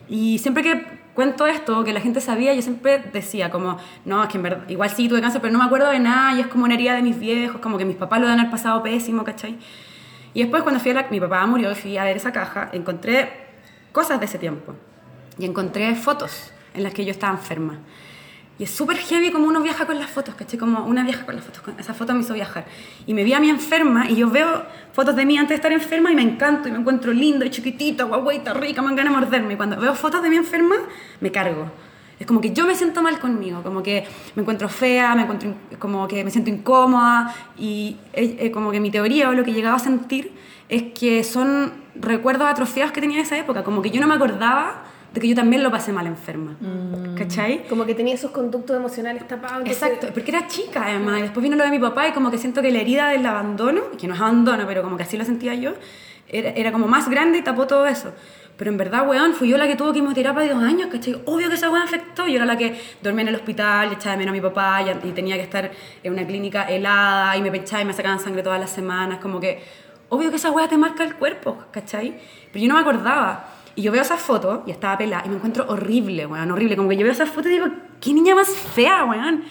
[0.09, 4.29] Y siempre que cuento esto, que la gente sabía, yo siempre decía como, no, es
[4.29, 6.47] que en verdad, igual sí tuve cáncer, pero no me acuerdo de nada y es
[6.49, 9.25] como una herida de mis viejos, como que mis papás lo dan al pasado pésimo,
[9.25, 9.57] ¿cachai?
[10.35, 13.44] Y después cuando fui a la, mi papá murió fui a ver esa caja, encontré
[13.95, 14.75] cosas de ese tiempo.
[15.39, 17.79] Y encontré fotos en las que yo estaba enferma.
[18.59, 20.59] Y es súper heavy como uno viaja con las fotos, ¿cachai?
[20.59, 21.63] Como una viaja con las fotos.
[21.79, 22.67] Esa foto me hizo viajar.
[23.07, 25.73] Y me vi a mí enferma y yo veo fotos de mí antes de estar
[25.73, 29.21] enferma y me encanto y me encuentro lindo y chiquitito, guaguita, rica, me ganas de
[29.21, 29.55] morderme.
[29.55, 30.77] Y cuando veo fotos de mí enferma,
[31.21, 31.71] me cargo.
[32.19, 35.55] Es como que yo me siento mal conmigo, como que me encuentro fea, me encuentro
[35.79, 39.53] como que me siento incómoda y eh, eh, como que mi teoría o lo que
[39.53, 40.33] llegaba a sentir
[40.69, 44.15] es que son recuerdos atrofiados que tenía en esa época, como que yo no me
[44.15, 46.57] acordaba de que yo también lo pasé mal enferma.
[47.17, 47.69] ¿Cachai?
[47.69, 49.67] Como que tenía esos conductos emocionales tapados.
[49.67, 51.21] Exacto, porque era chica además.
[51.21, 53.25] Y después vino lo de mi papá y como que siento que la herida del
[53.25, 55.75] abandono, que no es abandono, pero como que así lo sentía yo,
[56.29, 58.13] era, era como más grande y tapó todo eso.
[58.57, 61.21] Pero en verdad, weón, fui yo la que tuvo quimioterapia de dos años, ¿cachai?
[61.25, 62.27] Obvio que esa weón afectó.
[62.27, 64.83] Yo era la que dormía en el hospital, y echaba de menos a mi papá
[64.83, 65.71] y, y tenía que estar
[66.03, 69.19] en una clínica helada y me pechaba y me sacaban sangre todas las semanas.
[69.21, 69.63] Como que,
[70.15, 72.17] obvio que esa weá te marca el cuerpo, ¿cachai?
[72.53, 73.47] Pero yo no me acordaba.
[73.77, 76.77] Y yo veo esas fotos y estaba pelada y me encuentro horrible, weón, horrible.
[76.77, 77.67] Como que yo veo esas fotos y digo,
[78.01, 79.45] qué niña más fea, weón.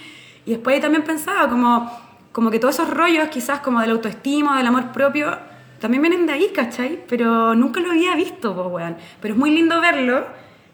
[0.46, 1.92] Y después también pensaba como,
[2.32, 5.38] como que todos esos rollos, quizás como del autoestima, del amor propio,
[5.80, 7.04] también vienen de ahí, ¿cachai?
[7.10, 8.96] Pero nunca lo había visto, pues, weón.
[9.22, 10.26] Pero es muy lindo verlo,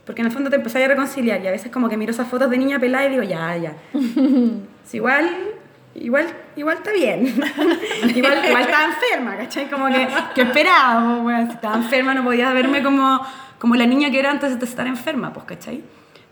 [0.06, 2.28] porque en el fondo te empezás a reconciliar y a veces como que miro esas
[2.28, 3.74] fotos de niña pelada y digo, ya, ya.
[4.84, 5.30] Sí, igual,
[5.96, 7.26] igual, igual está bien.
[8.16, 9.70] igual, igual estaba enferma, ¿cachai?
[9.70, 11.48] Como que, que esperaba, weón.
[11.48, 13.22] Si estaba enferma no podía verme como,
[13.58, 15.84] como la niña que era antes de estar enferma, pues, ¿cachai?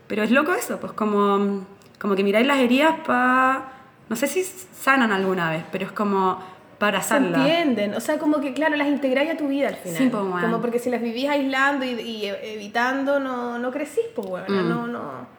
[0.06, 1.66] Pero es loco eso, pues como,
[1.98, 3.72] como que miráis las heridas para...
[4.08, 6.42] No sé si sanan alguna vez, pero es como
[6.78, 7.46] para Se abrazarlas.
[7.50, 9.98] entienden, o sea, como que claro, las integráis a tu vida al final.
[9.98, 10.40] Sí, pues, weón.
[10.40, 14.68] Como porque si las vivís aislando y, y evitando, no, no crecís, pues bueno, Mm.
[14.68, 15.38] no, no.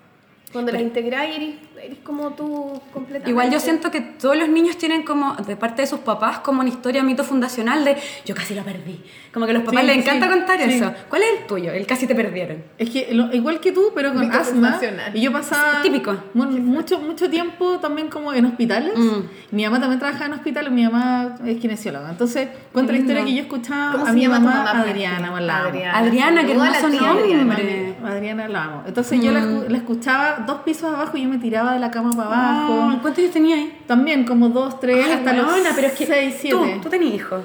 [0.51, 3.29] Cuando las integráis eres, eres como tú completamente.
[3.29, 6.59] Igual yo siento que todos los niños tienen como, de parte de sus papás, como
[6.61, 9.01] una historia, mito fundacional de yo casi lo perdí.
[9.33, 10.63] Como que a los papás Sí, les sí, encanta contar sí.
[10.73, 10.91] eso.
[11.07, 11.71] ¿Cuál es el tuyo?
[11.71, 12.63] El casi te perdieron.
[12.77, 14.53] Es que lo- igual que tú, pero con Mito asma.
[14.53, 15.15] fundacional.
[15.15, 16.15] Y yo pasaba Es típico.
[16.33, 18.93] mu- mucho, mucho tiempo también como en hospitales.
[18.97, 19.55] Mm.
[19.55, 22.09] Mi mamá también trabajaba en hospitales, mi mamá es kinesióloga.
[22.09, 24.81] Entonces, cuenta la historia que yo escuchaba ¿Cómo a se mi llama mamá, mamá?
[24.81, 25.37] Adriana, amo.
[25.37, 25.97] Adriana.
[25.97, 27.13] Adriana, qué hermoso Adriana.
[27.43, 27.95] nombre.
[28.03, 28.83] Adriana la amo.
[28.87, 31.91] Entonces yo la, escu- la escuchaba dos pisos abajo y yo me tiraba de la
[31.91, 32.87] cama para abajo.
[32.91, 33.79] Ay, ¿Cuántos años tenía ahí?
[33.87, 36.57] También como dos, tres, Ay, hasta los weona, pero es que seis, siete.
[36.75, 37.43] Tú, tú tenías hijos.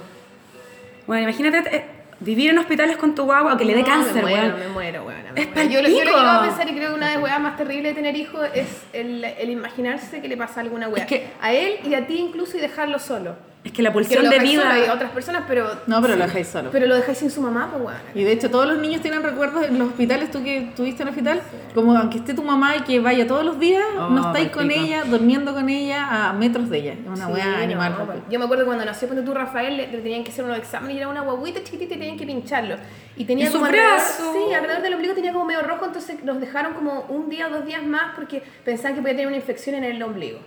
[1.06, 1.84] Bueno, imagínate eh,
[2.20, 4.58] vivir en hospitales con tu guagua, que le dé No, cáncer, me muero, weón.
[4.60, 5.22] me muero, weón.
[5.34, 5.70] me Es muero.
[5.70, 6.16] Yo, lo- yo lo he palpico.
[6.18, 8.40] llegado a pensar y creo que una de las weas más terribles de tener hijos
[8.54, 11.02] es el, el imaginarse que le pasa alguna wea.
[11.02, 13.34] Es que- A él y a ti incluso y dejarlo solo.
[13.64, 14.92] Es que la pulsión de solo, hay vida.
[14.92, 16.68] otras personas, pero, No, pero lo dejáis solo.
[16.70, 17.98] pero lo dejáis sin su mamá, pues bueno.
[18.14, 21.08] Y de hecho todos los niños tienen recuerdos en los hospitales, tú que estuviste en
[21.08, 21.40] el hospital,
[21.74, 24.70] como aunque esté tu mamá y que vaya todos los días, Oh, no estáis con
[24.70, 26.92] ella, durmiendo con ella a metros de ella.
[26.92, 27.94] Es una Sí, weá no, animal.
[28.04, 30.58] pues, Yo me acuerdo cuando nació, ponte tú, Rafael, le, le tenían que hacer unos
[30.58, 32.76] exámenes y era una guaguita chiquitita y tenían que pincharlo.
[33.16, 34.32] Y tenía ¿Y su como alrededor, brazo?
[34.46, 37.50] sí, alrededor del ombligo tenía como medio rojo, entonces nos dejaron como un día o
[37.50, 40.40] dos días más porque pensaban que podía tener una infección en el ombligo.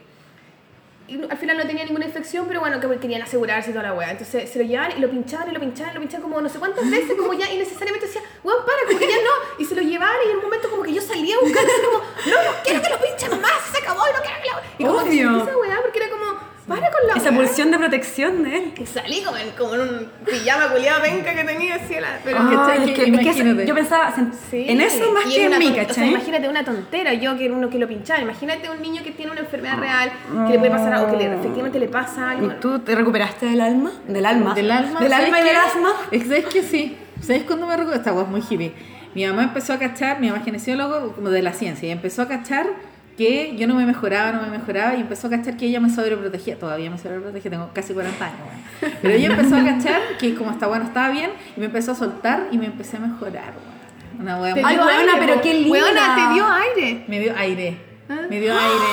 [1.07, 3.93] Y al final no tenía ninguna infección, pero bueno, que querían asegurarse y toda la
[3.93, 4.11] weá.
[4.11, 6.49] Entonces se lo llevaban y lo pinchaban y lo pinchaban y lo pinchaban como no
[6.49, 9.61] sé cuántas veces, como ya innecesariamente decía, weón, para, como que ya no.
[9.61, 11.81] Y se lo llevaban y en un momento como que yo salía a buscar así
[11.85, 14.57] como, no, no quiero que lo pinchen más, se acabó y no quiero que lo...
[14.77, 15.29] Y como que Obvio.
[15.29, 18.73] sentí esa weá porque era como, para con la Esa pulsión de protección de él.
[18.73, 22.19] Que salí como en, como en un pijama culiado penca que tenía así a la...
[22.23, 22.89] Pero Ah, ¿cachai?
[22.89, 24.65] es que, es que yo pensaba en- Sí.
[24.67, 26.09] en eso más Y que en mí, ton- o sea, ¿cachai?
[26.09, 28.19] imagínate una tontera, yo que uno que lo pinchaba.
[28.21, 30.11] Imagínate un niño que tiene una enfermedad real,
[30.47, 32.47] que le puede pasar algo, que le, efectivamente le pasa algo.
[32.47, 33.91] ¿Y tú te recuperaste del alma?
[34.07, 34.53] Del alma.
[34.53, 34.99] Del alma.
[34.99, 35.89] Del ¿sabes alma y del asma.
[36.11, 36.97] Es ¿Sabes que sí?
[37.21, 37.97] ¿Sabes cuándo me recuerdo?
[37.99, 38.73] Esta weá es muy hippie.
[39.15, 42.21] Mi mamá empezó a cachar, mi mamá es kinesiólogo como de la ciencia, y empezó
[42.23, 42.67] a cachar
[43.17, 45.89] que yo no me mejoraba, no me mejoraba, y empezó a cachar que ella me
[45.89, 46.57] sobreprotegía.
[46.59, 48.37] Todavía me sobreprotegía, tengo casi 40 años.
[48.81, 48.93] weón.
[49.01, 51.95] Pero ella empezó a cachar que como está bueno, estaba bien, y me empezó a
[51.95, 53.53] soltar y me empecé a mejorar.
[53.55, 54.21] weón.
[54.21, 55.69] Una muy- Ay, aire, pero qué linda.
[55.71, 57.05] Weona, te dio aire.
[57.07, 57.77] Me dio aire.
[58.09, 58.17] Ah.
[58.29, 58.85] Me dio aire.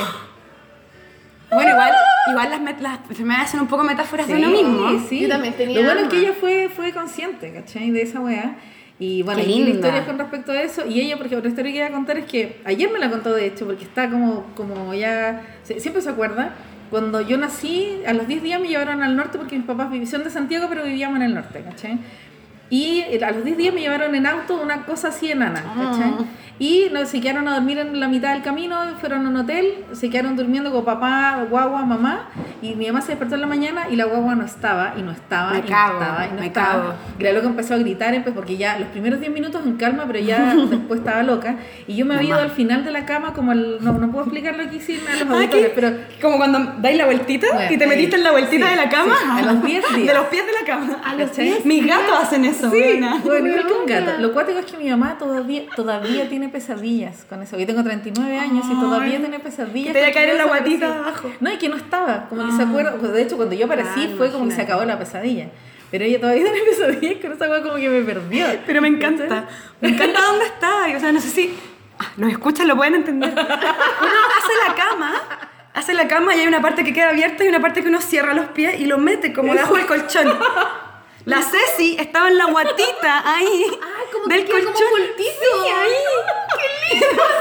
[1.53, 1.93] Bueno, igual,
[2.31, 5.07] igual las, met- las enfermedades son un poco metáforas de uno mismo.
[5.09, 5.21] sí.
[5.21, 7.91] Yo también tenía Lo bueno es que ella fue, fue consciente, ¿cachai?
[7.91, 8.57] De esa weá.
[8.99, 9.89] Y bueno, Qué y tiene linda.
[9.89, 10.87] historias con respecto a eso.
[10.87, 13.11] Y ella, por ejemplo, otra historia que iba a contar es que ayer me la
[13.11, 15.43] contó de hecho, porque está como, como ya.
[15.65, 16.55] siempre se acuerda.
[16.91, 20.23] Cuando yo nací, a los 10 días me llevaron al norte porque mis papás vivían
[20.23, 21.99] de Santiago, pero vivíamos en el norte, ¿cachai?
[22.75, 26.15] Y eh, a los 10 días me llevaron en auto una cosa así enana, ¿cachai?
[26.19, 26.25] Ah.
[26.57, 29.75] Y no, se quedaron a dormir en la mitad del camino, fueron a un hotel,
[29.93, 32.29] se quedaron durmiendo con papá, guagua, mamá,
[32.63, 35.11] y mi mamá se despertó en la mañana y la guagua no estaba, y no
[35.11, 36.95] estaba, Me y no estaba, y no me estaba.
[37.19, 40.21] Y la loca empezó a gritar, porque ya los primeros 10 minutos en calma, pero
[40.21, 41.57] ya después estaba loca,
[41.89, 44.25] y yo me había ido al final de la cama, como al, no, no puedo
[44.27, 45.73] explicarlo aquí sin a los Ah, auditores, ¿qué?
[45.75, 45.91] pero
[46.23, 48.89] Como cuando dais la vueltita Bueno, y te metiste en la vueltita sí, de la
[48.89, 49.15] cama.
[49.21, 50.07] sí, a los pies días.
[50.07, 50.97] De los pies de la cama.
[51.05, 51.47] A los ¿cachai?
[51.47, 51.67] pies.
[51.67, 53.21] Mis gatos hacen eso, Sí, buena.
[53.25, 54.13] bueno, igual que un gato.
[54.21, 57.59] Lo cuático es que mi mamá todavía, todavía tiene pesadillas con eso.
[57.59, 59.89] Yo tengo 39 años y todavía Ay, tiene pesadillas.
[59.89, 61.31] que te vaya a caer en la guatita abajo.
[61.41, 62.27] No, y que no estaba.
[62.29, 62.91] Como que se acuerda.
[62.93, 65.49] De hecho, cuando yo aparecí Ah, fue como que se acabó la pesadilla.
[65.91, 68.47] Pero ella todavía tiene pesadillas con esa cosa como que me perdió.
[68.67, 69.47] Pero me encanta.
[69.81, 70.97] Me encanta dónde está.
[70.97, 71.55] O sea, no sé si
[71.99, 73.31] ah, los escuchan, lo pueden entender.
[73.33, 75.13] Uno hace la cama,
[75.75, 78.01] hace la cama y hay una parte que queda abierta y una parte que uno
[78.01, 80.33] cierra los pies y lo mete como debajo del colchón.
[81.27, 84.75] La Ceci estaba en la guatita ahí Ah, como del que colchón.
[84.75, 84.97] como.
[85.17, 85.95] Sí, ahí.
[86.59, 87.23] Qué lindo.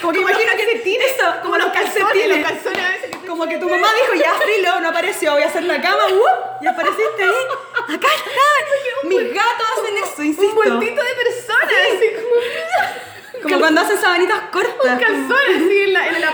[0.00, 0.62] Como que imagina que
[0.96, 2.28] eso, como los calcetines.
[2.28, 5.42] Los calzones a veces que Como que tu mamá dijo, ya filo, no apareció, voy
[5.42, 6.62] a hacer la cama, ¡wup!
[6.62, 7.94] y apareciste ahí.
[7.94, 9.06] Acá está.
[9.08, 10.48] Mis gatos hacen eso, insisto.
[10.48, 14.98] Un vueltito de personas, así como Como cuando hacen sabanitas cortas.
[15.00, 16.32] calzones, así en la, en la.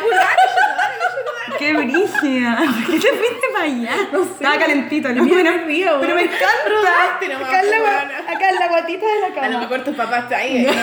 [1.58, 2.58] Qué brígida.
[2.86, 3.96] ¿Por qué te fuiste para allá?
[4.12, 4.30] No sé.
[4.32, 6.46] Estaba calentito, el mío me no- río, Pero me encanta.
[6.68, 8.18] Rodaste nomás, acá, en la, weona.
[8.32, 9.58] acá en la guatita de la A lo cama.
[9.60, 10.56] mejor tus papás están ahí.
[10.66, 10.74] eh, eh,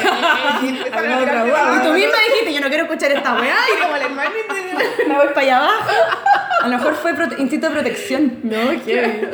[0.63, 1.45] eh, y a otra.
[1.75, 3.55] Y tú misma dijiste, yo no quiero escuchar esta weá.
[3.65, 4.29] Ay, como la hermana
[5.07, 5.91] Me voy para allá abajo.
[6.63, 8.39] A lo mejor fue instinto de protección.
[8.43, 9.29] No, qué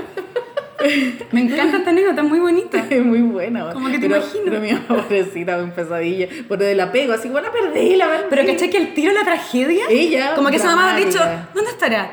[1.31, 2.77] Me encanta esta anécdota, es muy bonita.
[2.89, 3.71] Es muy buena.
[3.73, 4.43] Como que te pero, imagino.
[4.45, 6.27] Pero mi pobrecita con pesadilla.
[6.47, 8.25] Por lo del apego, así como la perdí, la perdí.
[8.29, 9.85] Pero ¿cachai que el tiro la tragedia?
[9.89, 11.19] Ella, Como que esa mamá ha dicho.
[11.53, 12.11] ¿dónde estará?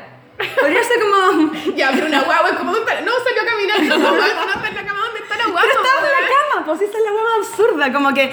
[0.59, 1.51] Podría ser como...
[1.75, 2.71] Ya, pero una guagua es como.
[2.71, 3.83] No, salió a caminar.
[3.83, 4.99] No, mamá, no está en la cama.
[5.05, 5.61] ¿Dónde está la guagua?
[5.61, 8.31] Pero estaba en la cama, pues esa es la guagua absurda, como que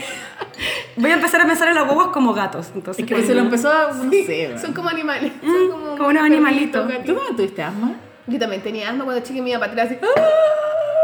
[0.96, 2.70] voy a empezar a pensar en las guaguas como gatos.
[2.74, 3.92] Entonces, Es que se lo empezó a.
[3.92, 5.32] No Sí, sé, son como animales.
[5.42, 6.86] Mm, Son como, como unos animalitos.
[7.04, 7.92] ¿Tú también tuviste asma?
[8.26, 9.98] Yo también tenía asma cuando chica y me iba para atrás así.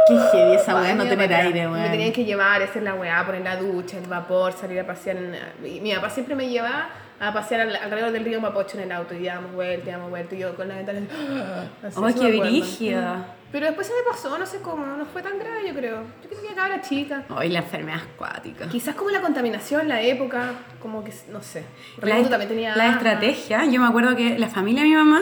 [0.08, 1.90] Qué heavy esa weá, no me tener aire, Me weón.
[1.92, 5.16] tenían que llevar, hacer la weá, poner la ducha, el vapor, salir a pasear.
[5.16, 5.36] En,
[5.82, 6.88] mi papá siempre me llevaba
[7.20, 10.34] a pasear al- alrededor del río Mapocho en el auto y dábamos vuelta, dábamos vuelta
[10.34, 11.08] y yo con la ventana así.
[12.04, 13.26] ¡Ay, eso qué me brígida!
[13.52, 16.02] Pero después se me pasó, no sé cómo, no fue tan grave yo creo.
[16.22, 17.22] Yo creo que acá era chica.
[17.28, 18.66] Ay, la enfermedad acuática.
[18.66, 21.62] Quizás como la contaminación, la época, como que, no sé.
[22.00, 25.20] La, también tenía la estrategia, yo me acuerdo que la familia de mi mamá,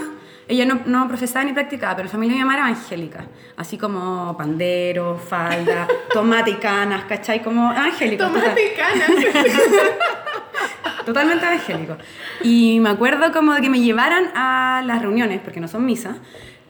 [0.51, 3.25] ella no, no profesaba ni practicaba, pero la familia de mi mamá era evangélica.
[3.57, 7.43] Así como pandero, falda, tomate y canas, ¿cachai?
[7.43, 8.25] Como evangélico.
[8.27, 9.11] Tomate y canas.
[11.05, 11.97] Totalmente evangélico.
[12.43, 16.17] Y me acuerdo como de que me llevaran a las reuniones, porque no son misas,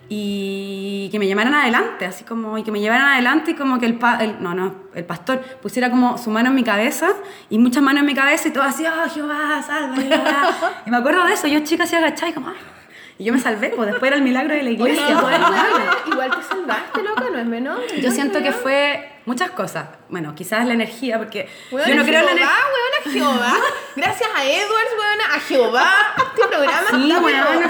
[0.08, 3.86] y que me llamaran adelante, así como, y que me llevaran adelante y como que
[3.86, 7.10] el, pa- el- no, no, el pastor pusiera como su mano en mi cabeza
[7.48, 9.96] y muchas manos en mi cabeza y todo así, oh Jehová, salva,
[10.86, 12.54] y me acuerdo de eso, yo chica así agachada y como, "Ah".
[13.20, 15.10] Y yo me salvé, pues después era el milagro de la Oye, iglesia.
[15.10, 17.78] igual, weona, igual te salvaste, loca, no es menor.
[18.00, 19.88] Yo siento que fue muchas cosas.
[20.08, 22.56] Bueno, quizás la energía, porque Weona, yo no creo en la energía.
[22.72, 23.52] weona, Jehová.
[23.94, 25.92] Gracias a Edwards, weona, a Jehová.
[26.16, 27.12] Este programa Sí,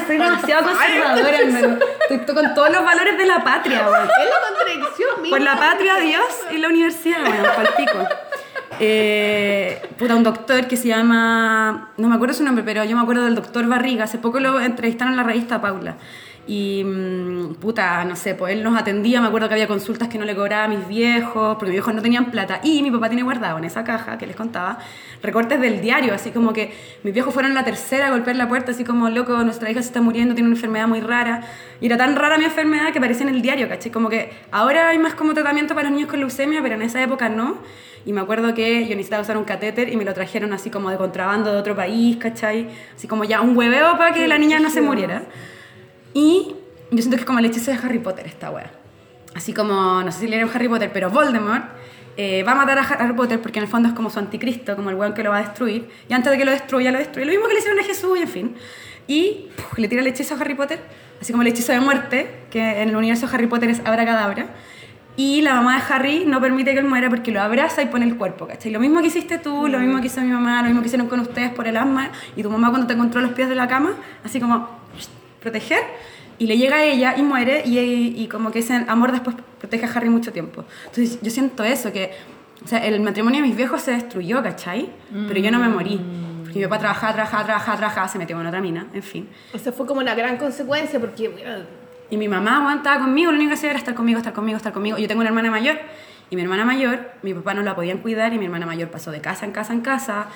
[0.07, 1.79] soy demasiado conservadora, hermano.
[2.09, 4.09] Estoy con todos los valores de la patria, weón.
[4.09, 5.31] Es la contradicción.
[5.31, 8.09] Por la patria, Dios y la universidad, bueno, palpico.
[8.83, 13.03] Eh, puta, un doctor que se llama, no me acuerdo su nombre, pero yo me
[13.03, 14.05] acuerdo del doctor Barriga.
[14.05, 15.99] Hace poco lo entrevistaron en la revista Paula.
[16.47, 19.21] Y, mm, puta, no sé, pues él nos atendía.
[19.21, 21.95] Me acuerdo que había consultas que no le cobraba a mis viejos, porque mis viejos
[21.95, 22.61] no tenían plata.
[22.63, 24.79] Y mi papá tiene guardado en esa caja que les contaba
[25.23, 28.73] recortes del diario, así como que mis viejos fueron la tercera a golpear la puerta,
[28.73, 31.43] así como, loco, nuestra hija se está muriendo, tiene una enfermedad muy rara.
[31.81, 33.93] Y era tan rara mi enfermedad que aparecía en el diario, ¿cachai?
[33.93, 37.03] Como que ahora hay más como tratamiento para los niños con leucemia, pero en esa
[37.03, 37.59] época no.
[38.07, 40.91] Y me acuerdo que yo necesitaba usar un catéter y me lo trajeron así como
[40.91, 42.69] de contrabando de otro país, ¿cachai?
[42.97, 45.25] Así como ya un hueveo para que la niña no se muriera.
[46.15, 46.55] Y
[46.91, 48.71] yo siento que es como el hechizo de Harry Potter esta wea.
[49.35, 51.65] Así como, no sé si leyeron Harry Potter, pero Voldemort
[52.23, 54.77] eh, va a matar a Harry Potter porque en el fondo es como su anticristo,
[54.77, 55.89] como el weón que lo va a destruir.
[56.07, 57.25] Y antes de que lo destruya, lo destruye.
[57.25, 58.55] Lo mismo que le hicieron a Jesús y en fin.
[59.07, 60.81] Y puf, le tira el hechizo a Harry Potter,
[61.19, 64.49] así como el hechizo de muerte, que en el universo de Harry Potter es abracadabra.
[65.17, 68.05] Y la mamá de Harry no permite que él muera porque lo abraza y pone
[68.05, 68.71] el cuerpo, ¿cachai?
[68.71, 71.09] Lo mismo que hiciste tú, lo mismo que hizo mi mamá, lo mismo que hicieron
[71.09, 72.11] con ustedes por el asma.
[72.37, 73.95] Y tu mamá cuando te encontró los pies de la cama,
[74.25, 74.69] así como
[75.41, 75.85] proteger.
[76.41, 79.87] Y le llega a ella y muere y, y como que ese amor después protege
[79.87, 80.65] a Harry mucho tiempo.
[80.87, 82.11] Entonces yo siento eso, que
[82.65, 84.91] o sea, el matrimonio de mis viejos se destruyó, ¿cachai?
[85.29, 86.01] Pero yo no me morí.
[86.43, 89.29] Porque mi papá trabajaba, trabajaba, trabajaba, trabajaba, se metió con otra mina, en fin.
[89.53, 91.65] Esa fue como una gran consecuencia porque, bueno,
[92.11, 94.73] Y mi mamá aguantaba conmigo, lo único que hacía era estar conmigo, estar conmigo, estar
[94.73, 94.99] conmigo.
[94.99, 95.79] Yo tengo una hermana mayor
[96.29, 99.11] y mi hermana mayor, mi papá no la podían cuidar y mi hermana mayor pasó
[99.11, 100.27] de casa en casa en casa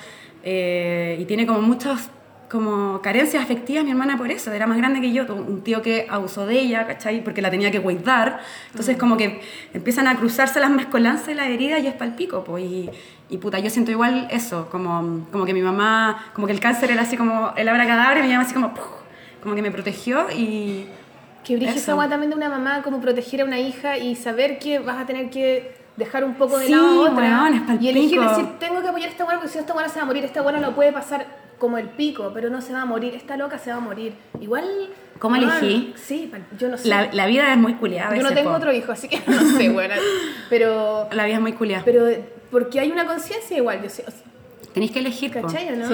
[0.43, 2.09] eh, y tiene como muchas
[2.49, 6.07] como carencias afectivas mi hermana por eso, era más grande que yo, un tío que
[6.09, 7.23] abusó de ella, ¿cachai?
[7.23, 8.39] Porque la tenía que cuidar.
[8.69, 9.41] Entonces como que
[9.73, 12.63] empiezan a cruzarse las mezcolanzas y las heridas y es palpico, pues.
[12.65, 12.89] Y,
[13.29, 16.91] y puta, yo siento igual eso, como, como que mi mamá, como que el cáncer
[16.91, 18.85] era así como el abracadabra y mi mamá así como, ¡puf!
[19.41, 20.87] como que me protegió y...
[21.43, 21.77] que Eso.
[21.77, 24.97] esa agua también de una mamá, como proteger a una hija y saber que vas
[24.97, 27.47] a tener que dejar un poco de Sí, lado a otra.
[27.47, 29.73] weón, es y elegir decir, tengo que apoyar a esta buena porque si no esta
[29.73, 31.25] buena se va a morir, esta buena no puede pasar
[31.59, 34.13] como el pico, pero no se va a morir, esta loca se va a morir.
[34.39, 34.65] Igual...
[35.19, 35.93] ¿Cómo elegí?
[35.95, 36.29] Sí,
[36.59, 36.89] yo no sé.
[36.89, 38.13] La, la vida es muy culiada.
[38.15, 38.57] yo no tengo po.
[38.57, 39.95] otro hijo, así que no sé, buena.
[40.49, 41.83] Pero, La vida es muy culiada.
[41.85, 42.05] pero
[42.51, 44.21] porque hay una conciencia igual, yo sé, o sea,
[44.73, 45.31] Tenéis que elegir.
[45.31, 45.85] ¿cachai o no?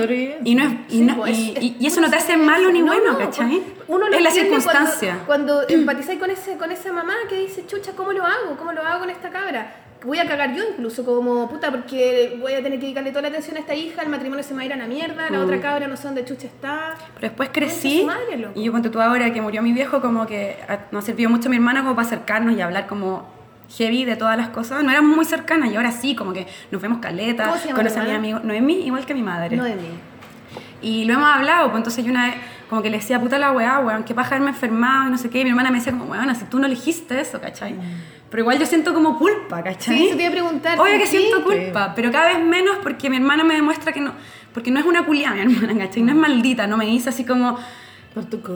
[0.44, 2.36] Y, no es, y, Sí, no- pues, y, es- y- y eso no te hace
[2.36, 3.62] malo ni No, bueno, no, ¿cachai?
[3.88, 5.20] Uno lo es la circunstancia.
[5.28, 8.58] Cuando, cuando empatizáis con, ese, con esa mamá que dice, chucha, ¿cómo lo hago?
[8.58, 9.72] ¿Cómo lo hago con esta cabra?
[10.04, 13.28] Voy a cagar yo incluso como puta porque voy a tener que dedicarle toda la
[13.28, 15.40] atención a esta hija, el matrimonio se me va a ir a la mierda, la
[15.40, 16.96] otra cabra no sé dónde chucha está.
[17.16, 20.58] Pero después crecí madre, y yo ponte tú ahora que murió mi viejo, como que
[20.68, 23.30] ah, nos sirvió mucho mi hermana como para acercarnos y hablar como
[23.78, 24.84] heavy de todas las cosas.
[24.84, 27.78] No éramos muy cercanas y ahora sí, como que nos vemos caleta, ¿Cómo se llama
[27.78, 28.40] conoce a mi amigo.
[28.44, 29.56] Noemí, igual que mi madre.
[29.56, 29.90] No de mí.
[30.82, 32.36] Y lo hemos hablado, pues entonces yo una vez
[32.70, 35.30] como que le decía, puta la weá, weón, qué paja haberme enfermado y no sé
[35.30, 35.42] qué.
[35.42, 37.76] Y mi hermana me decía como, weón, si tú no elegiste eso, ¿cachai?
[38.32, 39.98] Pero igual yo siento como culpa, ¿cachai?
[39.98, 43.18] Sí, te iba a preguntar, Obvio que siento culpa, pero cada vez menos porque mi
[43.18, 44.14] hermana me demuestra que no...
[44.54, 46.02] Porque no es una culia mi hermana, ¿cachai?
[46.02, 47.60] No es maldita, no me dice así como...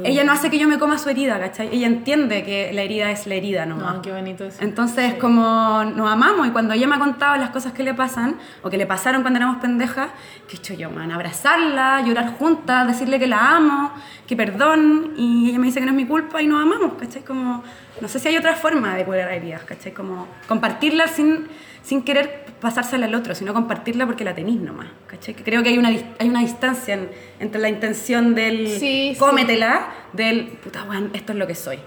[0.04, 1.70] Ella no hace que yo me coma su herida, ¿cachai?
[1.72, 3.96] Ella entiende que la herida es la herida nomás.
[3.96, 4.58] No, qué bonito eso.
[4.62, 8.36] Entonces, como nos amamos y cuando ella me ha contado las cosas que le pasan
[8.64, 10.10] o que le pasaron cuando éramos pendejas,
[10.50, 13.94] que he hecho yo, man, abrazarla, llorar juntas, decirle que la amo,
[14.28, 17.24] que perdón, y ella me dice que no es mi culpa y nos amamos, ¿cachai?
[17.24, 17.64] Como,
[18.02, 19.94] no sé si hay otra forma de curar heridas, ¿cachai?
[19.94, 21.48] Como compartirla sin,
[21.82, 25.34] sin querer pasársela al otro, sino compartirla porque la tenís nomás, ¿cachai?
[25.36, 29.16] Que creo que hay una, hay una distancia en- entre la intención del Sí, sí.
[29.20, 31.80] cómetela, del, puta, weón, esto es lo que soy.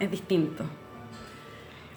[0.00, 0.64] Es distinto.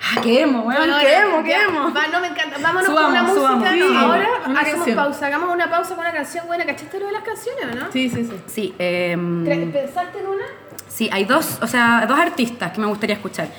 [0.02, 1.64] Ah, qué emo, weón, No, no, qué ya, emo, qué ya.
[1.64, 1.94] emo.
[1.94, 2.58] Va, no me encanta.
[2.62, 3.42] Vámonos Subamos, con una música.
[3.42, 3.64] subamos.
[3.80, 4.96] no, Sí, ahora una hacemos canción.
[4.96, 5.26] pausa.
[5.28, 6.66] Hagamos una pausa con una canción buena.
[6.66, 7.92] ¿Cachaste lo de las canciones o no?
[7.92, 8.34] Sí, sí, sí.
[8.48, 10.46] Sí, Cre- ¿Pensaste en una?
[10.88, 13.50] sí, hay dos, o sea, dos artistas que me gustaría escuchar.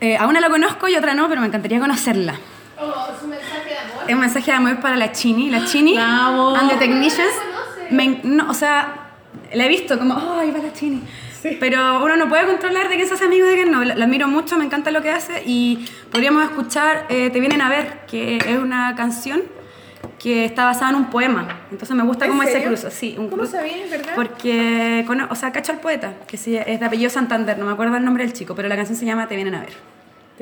[0.00, 2.34] Eh, a una la conozco y otra no, pero me encantaría conocerla.
[2.80, 4.04] Oh, es un mensaje de amor.
[4.08, 5.50] Es un mensaje de amor para la Chini.
[5.50, 6.56] La Chini La amo.
[6.56, 7.32] and the Technicians.
[7.90, 7.96] ¿No?
[7.96, 9.10] Me o sea,
[9.52, 11.02] la he visto como, oh, ahí va la Chini.
[11.58, 13.82] Pero uno no puede controlar de quién se hace amigo y de quién no.
[13.84, 17.60] La, la admiro mucho, me encanta lo que hace y podríamos escuchar eh, Te vienen
[17.60, 19.42] a ver, que es una canción
[20.20, 21.48] que está basada en un poema.
[21.72, 22.68] Entonces me gusta ¿En cómo ese serio?
[22.68, 22.90] cruzo.
[22.92, 24.12] Sí, un ¿Cómo sabías, verdad?
[24.14, 27.72] Porque, cono- o sea, cacho al poeta, que sí, es de apellido Santander, no me
[27.72, 29.72] acuerdo el nombre del chico, pero la canción se llama Te vienen a ver.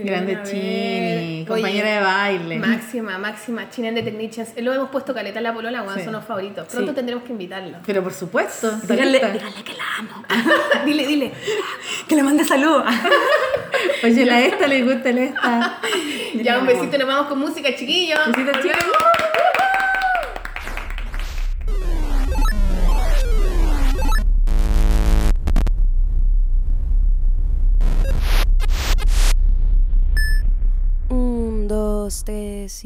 [0.02, 2.58] Te Grande Chini, compañera de baile.
[2.58, 4.52] Máxima, máxima, Chinen de Tecnichas.
[4.56, 6.66] Eh, lo hemos puesto caleta la polola, bueno, son los favoritos.
[6.68, 7.78] Pronto tendremos que invitarlo.
[7.84, 8.70] Pero por supuesto.
[8.82, 10.24] Díganle, que la amo.
[10.86, 11.32] dile, dile.
[12.08, 12.84] Que le mande saludos.
[14.04, 15.80] Oye, la esta le gusta la esta.
[16.42, 18.18] ya, un besito, nos vamos con música, chiquillos.
[18.26, 18.84] Besitos, chicos.
[32.30, 32.84] artes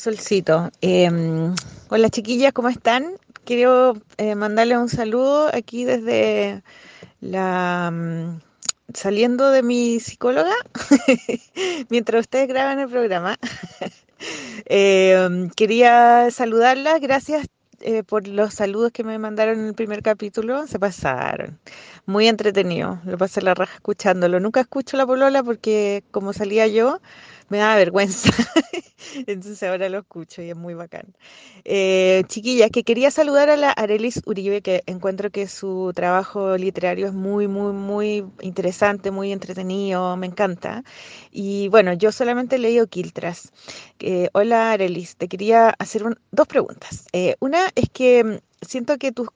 [0.00, 0.70] Solcito.
[0.80, 1.54] Em,
[1.90, 3.12] hola chiquillas, ¿cómo están?
[3.44, 6.62] Quiero eh, mandarles un saludo aquí desde
[7.20, 7.90] la...
[7.92, 8.40] Mm,
[8.94, 10.54] saliendo de mi psicóloga,
[11.90, 13.38] mientras ustedes graban el programa.
[14.66, 17.46] Em, quería saludarlas, gracias
[17.80, 21.58] eh, por los saludos que me mandaron en el primer capítulo, se pasaron.
[22.04, 24.40] Muy entretenido, lo pasé la raja escuchándolo.
[24.40, 27.00] Nunca escucho la polola porque como salía yo,
[27.50, 28.30] me da vergüenza.
[29.26, 31.14] Entonces ahora lo escucho y es muy bacán.
[31.64, 37.06] Eh, chiquillas, que quería saludar a la Arelis Uribe, que encuentro que su trabajo literario
[37.08, 40.84] es muy, muy, muy interesante, muy entretenido, me encanta.
[41.30, 43.52] Y bueno, yo solamente he leído Quiltras.
[44.00, 47.06] Eh, hola Arelis, te quería hacer un- dos preguntas.
[47.12, 49.26] Eh, una es que mm, siento que tu,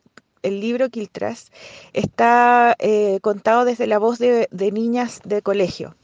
[0.43, 1.51] el libro Quiltras
[1.93, 5.97] está eh, contado desde la voz de, de niñas de colegio.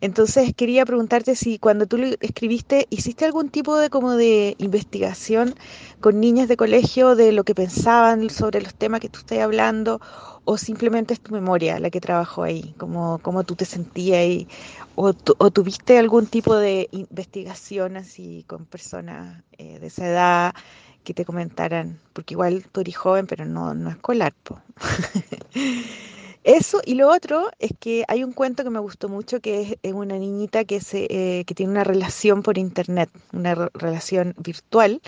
[0.00, 5.54] Entonces quería preguntarte si cuando tú lo escribiste hiciste algún tipo de como de investigación
[6.00, 10.00] con niñas de colegio de lo que pensaban sobre los temas que tú estás hablando
[10.44, 14.48] o simplemente es tu memoria la que trabajó ahí, como, como tú te sentías ahí
[14.94, 20.54] o, o tuviste algún tipo de investigación así con personas eh, de esa edad
[21.02, 24.34] que te comentaran, porque igual tú eres joven pero no, no escolar.
[26.46, 29.76] Eso, y lo otro es que hay un cuento que me gustó mucho que es
[29.82, 34.32] eh, una niñita que, se, eh, que tiene una relación por internet, una re- relación
[34.38, 35.02] virtual,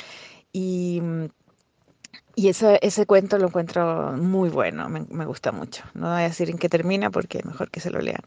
[0.52, 1.27] y, mm,
[2.35, 5.82] y ese, ese cuento lo encuentro muy bueno, me, me gusta mucho.
[5.94, 8.23] No voy a decir en qué termina porque mejor que se lo lean.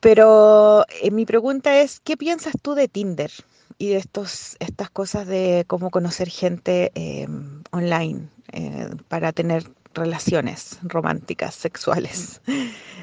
[0.00, 3.30] Pero eh, mi pregunta es, ¿qué piensas tú de Tinder
[3.78, 7.28] y de estos, estas cosas de cómo conocer gente eh,
[7.72, 9.64] online eh, para tener
[9.94, 12.40] relaciones románticas, sexuales?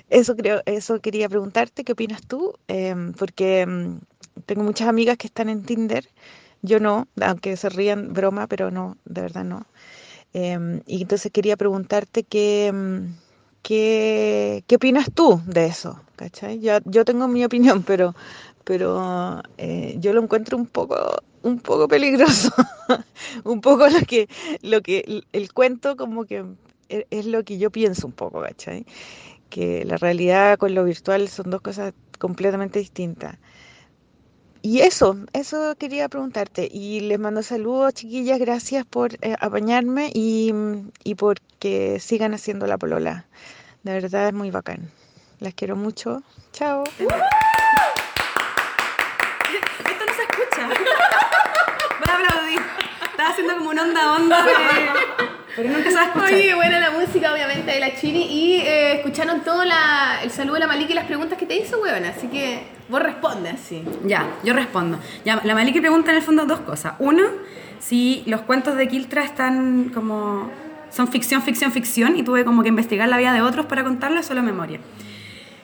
[0.09, 2.53] Eso creo, eso quería preguntarte, ¿qué opinas tú?
[2.67, 3.99] Em, porque em,
[4.45, 6.07] tengo muchas amigas que están en Tinder,
[6.61, 9.65] yo no, aunque se rían broma, pero no, de verdad no.
[10.33, 13.15] Em, y entonces quería preguntarte qué, em,
[13.61, 16.59] qué, qué opinas tú de eso, ¿cachai?
[16.59, 18.15] Yo, yo tengo mi opinión, pero,
[18.63, 20.95] pero eh, yo lo encuentro un poco,
[21.43, 22.49] un poco peligroso,
[23.43, 24.29] un poco lo que,
[24.61, 26.45] lo que el, el cuento como que
[26.89, 28.85] es lo que yo pienso un poco, ¿cachai?
[29.49, 33.37] Que la realidad con lo virtual son dos cosas completamente distintas.
[34.61, 36.67] Y eso, eso quería preguntarte.
[36.71, 38.39] Y les mando saludos, chiquillas.
[38.39, 40.53] Gracias por eh, apañarme y,
[41.03, 43.27] y por que sigan haciendo la polola.
[43.83, 44.91] De verdad es muy bacán.
[45.39, 46.23] Las quiero mucho.
[46.51, 46.83] Chao.
[46.97, 47.09] Esto
[50.05, 50.67] no se escucha.
[51.99, 53.07] Voy a.
[53.11, 54.45] Estaba haciendo como una onda onda,
[55.57, 56.33] pero nunca se va a escuchar.
[56.33, 58.21] Oye, buena la música, obviamente, de la Chiri.
[58.21, 61.57] Y eh, escucharon todo la, el saludo de la Maliki y las preguntas que te
[61.57, 62.05] hizo, weón.
[62.05, 63.83] Así que vos respondes así.
[64.05, 64.99] Ya, yo respondo.
[65.25, 66.93] Ya, la Maliki pregunta en el fondo dos cosas.
[66.99, 67.23] Uno,
[67.79, 70.51] si los cuentos de Kiltra están como...
[70.91, 74.19] son ficción, ficción, ficción y tuve como que investigar la vida de otros para contarlo,
[74.19, 74.79] es solo memoria.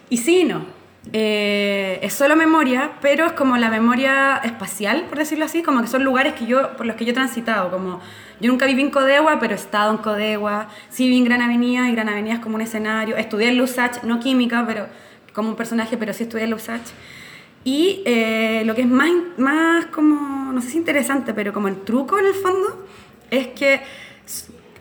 [0.10, 0.83] Y sí y no.
[1.12, 5.88] Eh, es solo memoria, pero es como la memoria espacial, por decirlo así, como que
[5.88, 8.00] son lugares que yo, por los que yo he transitado, como
[8.40, 11.90] yo nunca viví en Codegua, pero he estado en Codegua, sí viví en Gran Avenida,
[11.90, 14.88] y Gran Avenida es como un escenario, estudié en Lusach, no química, pero
[15.34, 16.82] como un personaje, pero sí estudié en Lusach.
[17.66, 21.82] Y eh, lo que es más, más como, no sé si interesante, pero como el
[21.82, 22.88] truco en el fondo,
[23.30, 23.82] es que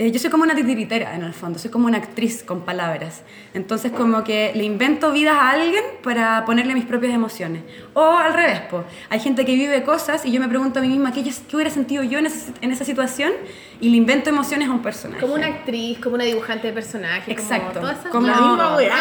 [0.03, 3.23] eh, yo soy como una titiritera en el fondo, soy como una actriz con palabras.
[3.55, 7.63] Entonces como que le invento vidas a alguien para ponerle mis propias emociones.
[7.95, 8.85] O al revés, po.
[9.11, 11.71] hay gente que vive cosas y yo me pregunto a mí misma qué, qué hubiera
[11.71, 13.33] sentido yo en esa, en esa situación
[13.81, 15.21] y le invento emociones a un personaje.
[15.21, 17.29] Como una actriz, como una dibujante de personajes.
[17.29, 17.69] Exacto.
[17.75, 18.95] Como todas esas- Como- la misma weá.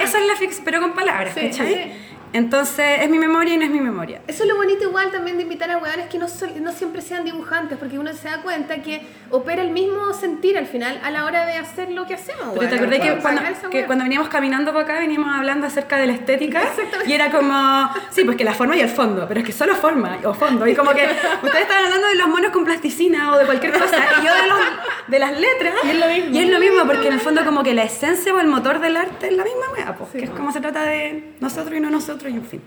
[0.00, 1.74] Esa es la fix, pero con palabras, Sí, ¿cachai?
[1.74, 1.92] sí.
[2.32, 4.20] Entonces es mi memoria y no es mi memoria.
[4.26, 6.26] Eso es lo bonito igual también de invitar a hueones que no,
[6.60, 10.66] no siempre sean dibujantes, porque uno se da cuenta que opera el mismo sentir al
[10.66, 12.54] final a la hora de hacer lo que hacemos.
[12.54, 16.06] Pero te acordás que cuando, que cuando veníamos caminando para acá veníamos hablando acerca de
[16.06, 16.62] la estética
[17.06, 19.74] y era como, sí, pues que la forma y el fondo, pero es que solo
[19.74, 21.04] forma o fondo y como que
[21.42, 24.48] ustedes estaban hablando de los monos con plasticina o de cualquier cosa y yo de,
[24.48, 24.58] los,
[25.08, 26.36] de las letras Y es lo mismo.
[26.36, 28.80] y es lo mismo porque en el fondo como que la esencia o el motor
[28.80, 31.80] del arte es la misma wea, pues, que es como se trata de nosotros y
[31.80, 32.62] no nosotros y en fin.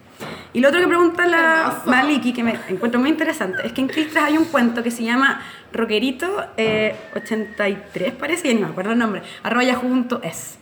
[0.54, 1.82] Y lo otro que pregunta la.
[1.86, 5.04] Maliki que me encuentro muy interesante es que en Quiltras hay un cuento que se
[5.04, 5.42] llama
[5.74, 10.58] Rockerito eh, 83 parece, ya ni me acuerdo el nombre, arroba yahoo.es.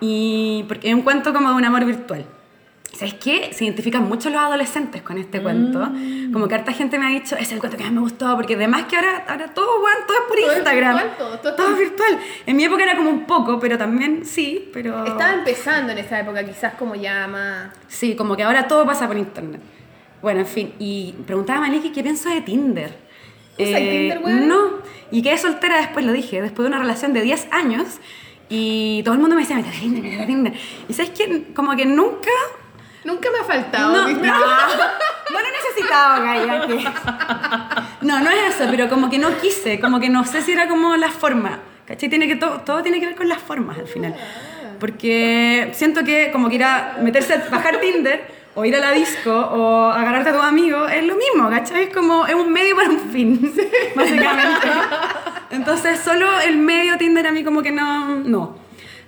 [0.00, 2.24] Y porque es un cuento como de un amor virtual.
[2.92, 3.50] ¿Sabes qué?
[3.52, 5.80] Se identifican mucho los adolescentes con este cuento.
[6.32, 8.54] Como que harta gente me ha dicho, es el cuento que más me gustó, porque
[8.56, 10.94] además que ahora, ahora todo, weón, todo es por Todo es Instagram.
[10.96, 12.18] virtual, todo, todo- todo es virtual.
[12.46, 15.04] En mi época era como un poco, pero también sí, pero...
[15.06, 17.70] Estaba empezando en esa época, quizás como ya más.
[17.88, 19.60] Sí, como que ahora todo pasa por internet.
[20.20, 22.94] Bueno, en fin, y preguntaba a Maliki qué pienso de Tinder.
[23.56, 24.46] Eh, ¿Usas Tinder?
[24.46, 24.58] No,
[25.10, 27.86] y quedé soltera después, lo dije, después de una relación de 10 años
[28.52, 30.52] Y todo el mundo me decía, a Tinder, a Tinder.
[30.88, 32.28] Y sabes que como que nunca
[33.04, 33.92] Nunca me ha faltado.
[33.92, 36.84] no, no, no lo necesitaba, cállate.
[38.02, 40.68] No, no es eso, pero como que no quise, como que no sé si era
[40.68, 41.60] como la forma.
[41.86, 42.08] ¿Cachai?
[42.08, 44.14] Tiene que todo, todo tiene que ver con las formas al final.
[44.78, 48.92] Porque siento que como que ir a meterse, a bajar Tinder o ir a la
[48.92, 51.84] disco o agarrarte a tu amigo es lo mismo, ¿cachai?
[51.84, 53.52] Es como, es un medio para un fin,
[53.96, 54.68] básicamente.
[55.50, 58.56] Entonces solo el medio Tinder a mí como que no, no.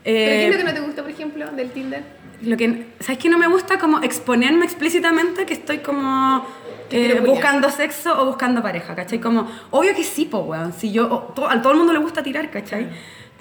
[0.02, 2.02] ¿Pero qué Eh, es lo que no te gusta, por ejemplo, del Tinder?
[2.42, 3.78] Lo que, ¿sabes qué no me gusta?
[3.78, 6.44] Como exponerme explícitamente que estoy como
[6.90, 9.18] Que eh, buscando sexo o buscando pareja, ¿cachai?
[9.20, 10.72] Como, obvio que sí, po, weón.
[10.72, 12.88] Si yo, o to- a todo el mundo le gusta tirar, ¿cachai?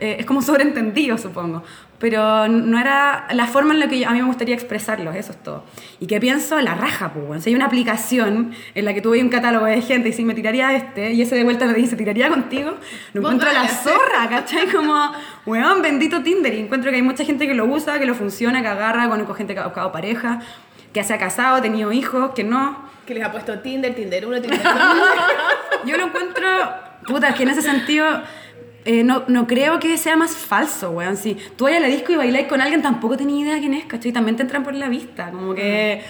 [0.02, 1.64] Eh, es como sobreentendido, supongo.
[2.00, 5.32] Pero no era la forma en la que yo- a mí me gustaría expresarlo, eso
[5.32, 5.64] es todo.
[6.00, 7.42] Y que pienso, la raja, pues, weón.
[7.44, 10.26] Si hay una aplicación en la que tú ves un catálogo de gente y si
[10.26, 12.74] me tiraría a este, y ese de vuelta me dice, ¿tiraría contigo?
[13.14, 13.76] Lo encuentro la dale, sí.
[13.84, 14.68] zorra, ¿cachai?
[14.68, 15.12] Como,
[15.46, 16.52] weón, bendito Tinder.
[16.56, 19.36] Y encuentro que hay mucha gente que lo usa, que lo funciona, que agarra, conozco
[19.36, 20.40] gente que ha buscado pareja,
[20.94, 22.90] que se ha casado, ha tenido hijos, que no.
[23.06, 24.74] Que les ha puesto Tinder, Tinder 1, Tinder 2.
[25.86, 26.48] Yo lo encuentro,
[27.06, 28.08] puta, que en ese sentido
[28.86, 31.18] eh, no, no creo que sea más falso, weón.
[31.18, 33.86] Si tú vas a la disco y bailáis con alguien, tampoco tenés idea quién es,
[33.86, 34.12] ¿cachai?
[34.12, 36.02] También te entran por la vista, como que...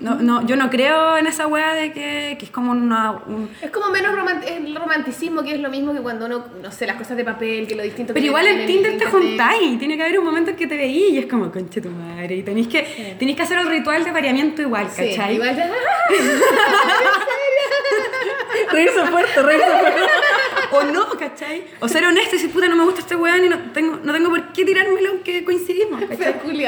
[0.00, 3.12] No, no, yo no creo en esa weá de que, que es como una...
[3.26, 6.70] un- Es como menos romanti- el romanticismo, que es lo mismo que cuando uno, no
[6.72, 9.78] sé, las cosas de papel, que lo distinto que Pero igual en Tinder te juntáis,
[9.78, 12.34] tiene que haber un momento en que te veís y es como, conche tu madre,
[12.36, 15.34] y tenéis que, tenéis que hacer el ritual de pareamiento igual, Sí, ¿cachai?
[15.36, 15.70] igual te-
[18.72, 20.00] Reírse fuerte, reírse fuerte.
[20.72, 21.64] O no, ¿cachai?
[21.80, 24.12] O ser honesto y decir, puta, no me gusta este weón y no tengo, no
[24.12, 26.00] tengo por qué tirármelo aunque coincidimos.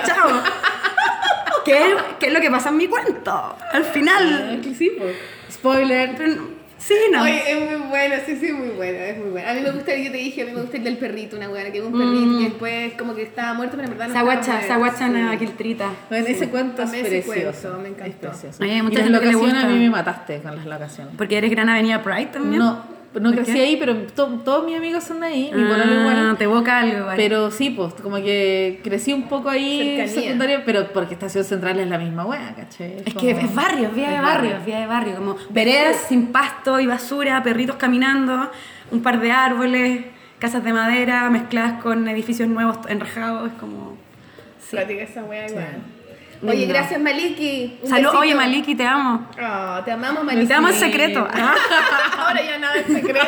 [0.06, 0.42] Chao.
[1.66, 3.56] ¿Qué, es- ¿Qué es lo que pasa en mi cuento?
[3.72, 4.60] Al final.
[4.76, 5.14] Sí, pues.
[5.52, 6.14] Spoiler.
[6.16, 6.48] Pero no-
[6.78, 7.22] sí, no.
[7.22, 9.48] Oye, es muy bueno, sí, sí, muy bueno, es muy bueno.
[9.48, 11.48] A mí me gusta, yo te dije, a mí me gusta el del perrito, una
[11.48, 14.12] weá, que es un perrito que después como que estaba muerto, pero en verdad no
[14.12, 14.66] esa estaba guacha, muerto.
[14.66, 15.38] esa guacha Sí.
[15.38, 15.90] quiltrita.
[16.08, 17.78] Bueno, ese cuento es precioso.
[17.82, 18.06] me encantó.
[18.10, 18.58] Es precioso.
[18.62, 20.66] Ay, hay y mucha las gente que le locaciones a mí me mataste con las
[20.66, 21.14] locaciones.
[21.16, 22.58] Porque eres gran avenida Pride también.
[22.58, 23.60] No, no ¿Por crecí qué?
[23.62, 25.50] ahí, pero to- todos mis amigos son de ahí.
[25.54, 26.36] Mi Ah, pololo igual.
[26.38, 27.16] te evoca algo igual.
[27.16, 30.22] Pero sí, pues, como que crecí un poco ahí Cercanía.
[30.22, 32.96] secundaria, pero porque Estación Central es la misma wea, ¿cachai?
[33.04, 35.96] Es como- que es barrio, es vida de barrio, es vida de barrio, como veredas
[36.08, 38.50] sin pasto y basura, perritos caminando,
[38.90, 40.04] un par de árboles,
[40.38, 43.96] casas de madera mezcladas con edificios nuevos enrejados, es como...
[44.60, 44.70] Sí.
[44.76, 45.64] Plática esa weá igual.
[46.42, 47.78] Oye, gracias Maliki.
[47.84, 49.28] Salud, oye Maliki, te amo.
[49.40, 50.46] Oh, te amamos Maliki.
[50.48, 51.20] Te amo en secreto.
[52.18, 53.26] Ahora ya nada es secreto.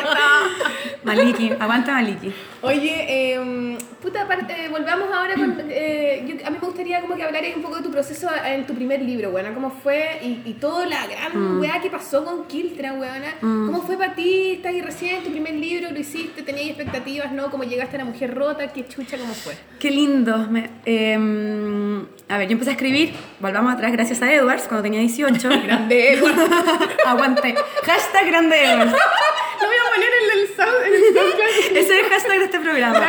[1.03, 2.33] Maliki, aguanta Maliki.
[2.61, 5.55] Oye, eh, puta, aparte, volvamos ahora con...
[5.69, 8.65] eh, yo- a mí me gustaría como que hablaras un poco de tu proceso en
[8.67, 11.61] tu primer libro, weona, cómo fue y, y toda la gran Mm.
[11.61, 13.35] weá que pasó con Kiltra, weona.
[13.39, 14.53] ¿Cómo fue para ti?
[14.55, 17.49] Estás ahí recién, tu primer libro, lo hiciste, tenías expectativas, ¿no?
[17.49, 18.67] ¿Cómo llegaste a la mujer rota?
[18.67, 19.53] ¿Qué chucha, cómo fue?
[19.79, 20.37] Qué lindo.
[20.49, 24.99] Me- eh, a ver, yo empecé a escribir, volvamos atrás, gracias a Edwards, cuando tenía
[24.99, 25.49] 18.
[25.63, 26.35] Grande, Edward.
[27.05, 27.55] Aguante.
[27.85, 28.91] Hashtag grande Edwards.
[29.61, 31.77] Lo voy a poner en el sound, en el SoundCloud.
[31.77, 33.01] Ese es el hashtag de este programa.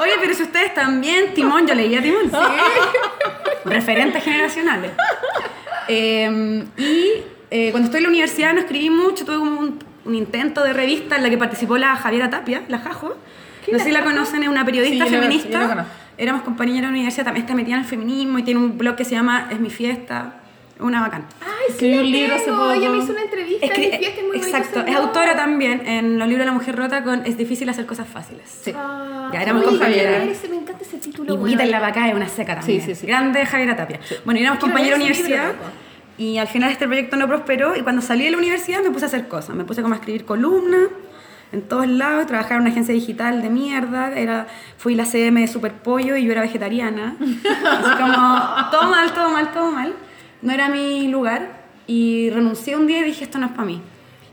[0.00, 2.30] Oye, pero si ustedes también, Timón, yo leía Timón.
[3.64, 4.92] Referentes generacionales.
[5.88, 10.14] Eh, y eh, cuando estoy en la universidad no escribí mucho, tuve como un, un
[10.14, 13.14] intento de revista en la que participó la Javiera Tapia, la Jajo.
[13.70, 15.74] No sé si la conocen, es una periodista Sí, yo feminista.
[15.74, 15.82] yo.
[16.22, 18.94] Éramos compañeras de la universidad, también está metida en el feminismo y tiene un blog
[18.94, 20.34] que se llama Es mi fiesta.
[20.78, 21.26] Una bacán.
[21.40, 22.70] Ay, sí, la un libro hace poco.
[22.72, 25.86] Ella me hizo una entrevista Escri- en mi fiesta, es muy exacto, es autora también
[25.86, 28.48] en los libros de la mujer rota con Es difícil hacer cosas fáciles.
[28.62, 28.72] Sí.
[28.74, 30.24] Ah, Ya, éramos compañeras.
[30.48, 31.34] me encanta ese título.
[31.34, 31.80] Invítenla weón.
[31.80, 32.80] para acá, es una seca también.
[32.80, 33.06] Sí, sí, sí.
[33.06, 33.98] Grande Javiera Tapia.
[34.24, 35.46] Bueno, y éramos Quiero compañeros de universidad.
[35.52, 35.58] libro.
[36.18, 37.74] Y al final este proyecto no prosperó.
[37.76, 39.54] Y cuando salí de la universidad me puse a hacer cosas.
[39.56, 40.88] Me puse como a escribir columnas
[41.52, 42.26] en todos lados.
[42.26, 44.12] Trabajar en una agencia digital de mierda.
[44.12, 44.46] Era,
[44.78, 47.16] fui la CM de Superpollo y yo era vegetariana.
[47.20, 49.94] Así como, todo mal, todo mal, todo mal.
[50.42, 51.62] No era mi lugar.
[51.86, 53.80] Y renuncié un día y dije, esto no es para mí.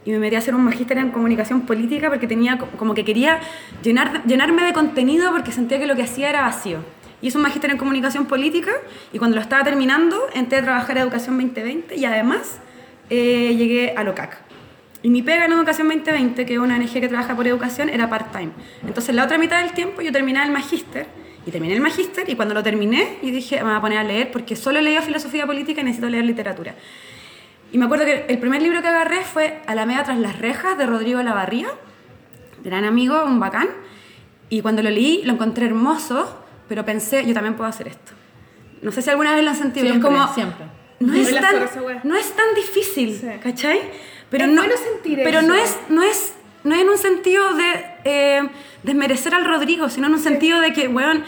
[0.06, 3.04] Y me metí a hacer un magíster en comunicación política porque tenía co- como que
[3.04, 3.40] quería
[3.84, 6.80] llenar, llenarme de contenido porque sentía que lo que hacía era vacío.
[7.22, 8.72] Hice un magíster en comunicación política
[9.12, 12.60] y cuando lo estaba terminando entré a trabajar en Educación 2020 y además
[13.10, 14.38] eh, llegué a LOCAC.
[15.02, 18.10] Y mi pega en Educación 2020, que es una ONG que trabaja por educación, era
[18.10, 18.52] part-time.
[18.86, 21.08] Entonces la otra mitad del tiempo yo terminaba el magíster
[21.46, 24.04] y terminé el magíster y cuando lo terminé y dije, me voy a poner a
[24.04, 26.76] leer porque solo leía filosofía política y necesito leer literatura.
[27.72, 30.86] Y me acuerdo que el primer libro que agarré fue Alameda tras las rejas de
[30.86, 31.70] Rodrigo Lavarría,
[32.64, 33.70] gran amigo, un bacán.
[34.50, 38.12] Y cuando lo leí lo encontré hermoso, pero pensé, yo también puedo hacer esto.
[38.82, 39.86] No sé si alguna vez lo han sentido.
[39.88, 40.66] Siempre, es como, siempre.
[41.00, 41.56] No es, tan,
[42.04, 43.28] no es tan difícil, Sí.
[43.42, 43.80] ¿cachai?
[44.30, 45.48] Pero Es no, bueno sentir pero eso.
[45.48, 46.34] no es, no es
[46.64, 48.42] no es en un sentido de eh,
[48.84, 51.24] desmerecer al Rodrigo, sino en un sentido de que, weón,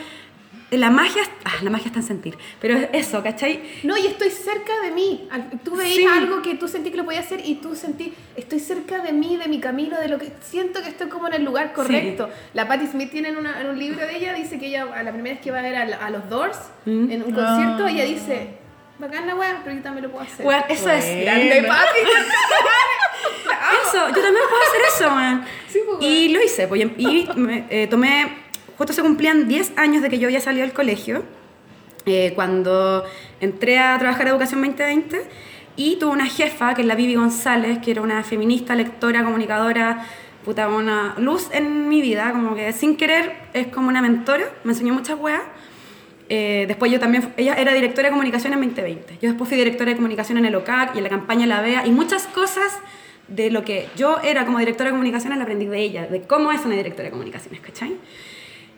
[0.72, 3.62] la magia, ah, la magia está en sentir, pero es eso, ¿cachai?
[3.84, 5.28] No, y estoy cerca de mí.
[5.64, 6.06] Tú veías Sí.
[6.06, 9.36] algo que tú sentí que lo podía hacer y tú sentí, estoy cerca de mí,
[9.38, 12.30] de mi camino, de lo que siento que estoy como en el lugar correcto.
[12.54, 15.04] La Patti Smith tiene en, una- en un libro de ella, dice que ella a
[15.04, 17.12] la primera vez que va a ver a, los Doors Mm.
[17.12, 18.48] en un concierto, ella dice,
[19.02, 20.46] bacán la wea, pero yo también lo puedo hacer.
[20.70, 21.22] Eso es Bueno.
[21.22, 22.00] Grande Patti.
[23.84, 25.46] Eso, yo también puedo hacer eso, man.
[25.68, 28.38] Sí, pues, y lo hice, pues, y y me, eh, tomé,
[28.78, 31.24] justo se cumplían 10 años de que yo había salido del colegio,
[32.06, 33.04] eh, cuando
[33.40, 35.24] entré a trabajar en Educación 2020,
[35.76, 40.06] y tuve una jefa, que es la Vivi González, que era una feminista, lectora, comunicadora,
[40.44, 44.72] puta, una luz en mi vida, como que sin querer es como una mentora, me
[44.72, 45.42] enseñó muchas weas.
[46.34, 49.18] Eh, después yo también, ella era directora de comunicación en 2020.
[49.22, 51.86] Yo después fui directora de comunicación en el OCAC y en la campaña La Vea
[51.86, 52.80] y muchas cosas
[53.28, 56.54] de lo que yo era como directora de comunicaciones la aprendí de ella, de cómo
[56.54, 57.98] es una directora de comunicaciones, ¿cachai?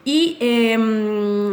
[0.04, 0.76] Y eh,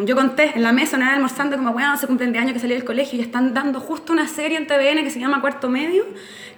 [0.07, 2.61] yo conté en la mesa, una vez almorzando, como, bueno, se cumplen de año que
[2.61, 5.69] salí del colegio y están dando justo una serie en TVN que se llama Cuarto
[5.69, 6.07] Medio,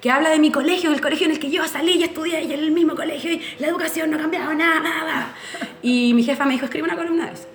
[0.01, 2.53] que habla de mi colegio, del colegio en el que yo salí y estudié y
[2.53, 5.35] en el mismo colegio y la educación no ha cambiado nada, nada.
[5.83, 7.49] Y mi jefa me dijo, escribe una columna de eso.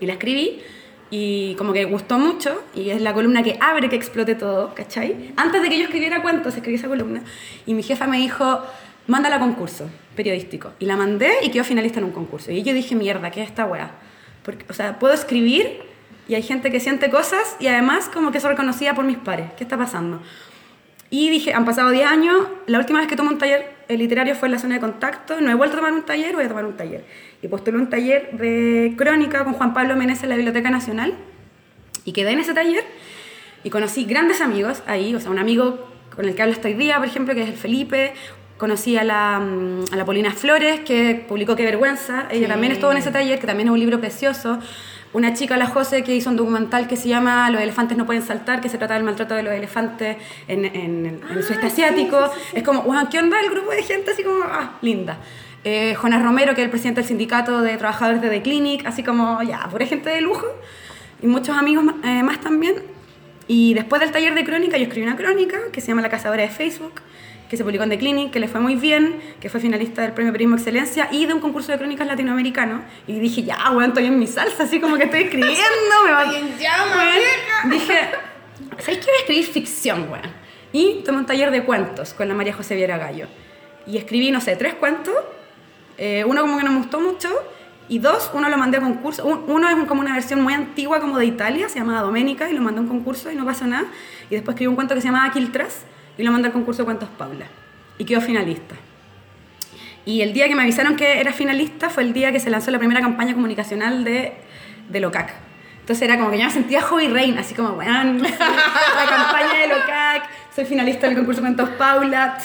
[0.00, 0.60] Y la escribí
[1.12, 5.34] y como que gustó mucho y es la columna que abre que explote todo, ¿cachai?
[5.36, 7.22] Antes de que yo escribiera cuentos, escribí esa columna
[7.66, 8.62] y mi jefa me dijo,
[9.06, 10.72] mándala a concurso periodístico.
[10.78, 12.50] Y la mandé y quedó finalista en un concurso.
[12.50, 13.90] Y yo dije, mierda, ¿qué es esta weá?
[14.42, 15.82] Porque, o sea, puedo escribir
[16.28, 19.52] y hay gente que siente cosas y además como que soy reconocida por mis pares.
[19.58, 20.22] ¿Qué está pasando?
[21.10, 22.36] Y dije, han pasado 10 años,
[22.66, 25.42] la última vez que tomé un taller eh, literario fue en la zona de contacto,
[25.42, 27.04] no he vuelto a tomar un taller, voy a tomar un taller.
[27.42, 31.14] Y postulé un taller de crónica con Juan Pablo Meneses en la Biblioteca Nacional
[32.04, 32.84] y quedé en ese taller
[33.64, 36.74] y conocí grandes amigos ahí, o sea, un amigo con el que hablo hasta hoy
[36.74, 38.12] día, por ejemplo, que es el Felipe,
[38.58, 42.92] conocí a la, mm, a la Polina Flores, que publicó Qué Vergüenza, ella también estuvo
[42.92, 44.58] en ese taller, que también es un libro precioso,
[45.12, 48.22] una chica, la José, que hizo un documental que se llama Los elefantes no pueden
[48.22, 50.16] saltar, que se trata del maltrato de los elefantes
[50.48, 52.18] en, en, en el sudeste asiático.
[52.54, 54.12] Es como, wow, ¿qué onda el grupo de gente?
[54.12, 55.18] Así como, ah, linda.
[55.64, 59.02] Eh, Jonas Romero, que es el presidente del sindicato de trabajadores de The Clinic, así
[59.02, 60.46] como, ya, pura gente de lujo.
[61.22, 62.82] Y muchos amigos eh, más también.
[63.46, 66.42] Y después del taller de crónica, yo escribí una crónica que se llama La Cazadora
[66.42, 67.00] de Facebook,
[67.48, 70.12] que se publicó en The Clinic, que le fue muy bien, que fue finalista del
[70.12, 72.82] Premio Periodismo Excelencia y de un concurso de crónicas latinoamericano.
[73.06, 75.60] Y dije, ya, weón, estoy en mi salsa, así como que estoy escribiendo,
[76.06, 77.98] me va Estoy en llamas, Weón, Dije,
[78.78, 80.42] ¿sabes qué voy a escribir ficción, weón?
[80.72, 83.26] Y tomé un taller de cuentos con la María José Viera Gallo.
[83.86, 85.14] Y escribí, no sé, tres cuentos.
[85.98, 87.28] Eh, uno como que no me gustó mucho.
[87.88, 89.24] Y dos, uno lo mandé a concurso.
[89.26, 92.54] Un- Uno es como una versión muy antigua como de Italia, se llamaba Doménica, y
[92.54, 93.84] lo mandé a un concurso y no pasó nada.
[94.30, 95.82] Y después escribí un cuento que se llamaba Quiltras
[96.16, 97.46] y lo mandé al concurso cuentos Paula.
[97.98, 98.76] Y quedó finalista.
[100.04, 102.70] Y el día que me avisaron que era finalista fue el día que se lanzó
[102.70, 104.32] la primera campaña comunicacional de,
[104.88, 105.32] de LOCAC.
[105.80, 108.28] Entonces era como que yo me sentía hobby reina, así como, weón, la
[109.08, 110.22] campaña de LOCAC,
[110.54, 112.38] soy finalista del concurso cuentos Paula,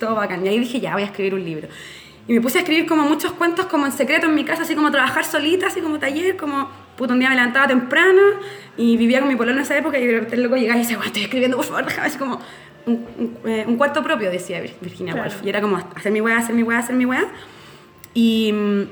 [0.00, 0.44] todo bacán.
[0.44, 1.68] Y ahí dije, ya, voy a escribir un libro.
[2.28, 4.74] Y me puse a escribir como muchos cuentos como en secreto en mi casa, así
[4.74, 8.20] como trabajar solita, así como taller, como, puto, un día me levantaba temprano
[8.76, 10.82] y vivía con mi pololo en esa época y de repente el loco llegaba y
[10.82, 12.38] decía, bueno, estoy escribiendo, por favor, déjame, así como
[12.86, 13.06] un,
[13.44, 15.30] un, eh, un cuarto propio, decía Vir- Virginia Claro.
[15.30, 15.44] Woolf.
[15.44, 17.26] Y era como hacer mi weá, hacer mi weá, hacer mi weá.
[18.12, 18.82] Y mm,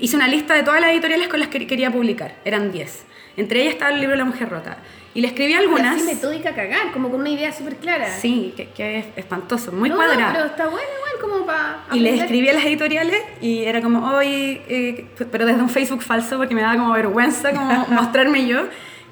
[0.00, 2.36] hice una lista de todas las editoriales con las que quería publicar.
[2.46, 3.04] Eran 10.
[3.40, 4.76] Entre ellas estaba el libro La Mujer Rota.
[5.12, 5.96] Y le escribí algunas.
[5.96, 8.08] Así metódica cagar, como con una idea súper clara.
[8.08, 10.32] Sí, que, que es espantoso, muy No, cuadrado.
[10.32, 11.80] pero está bueno igual como para...
[11.92, 16.02] Y le escribí a las editoriales y era como, hoy, eh, pero desde un Facebook
[16.02, 18.60] falso porque me daba como vergüenza como mostrarme yo.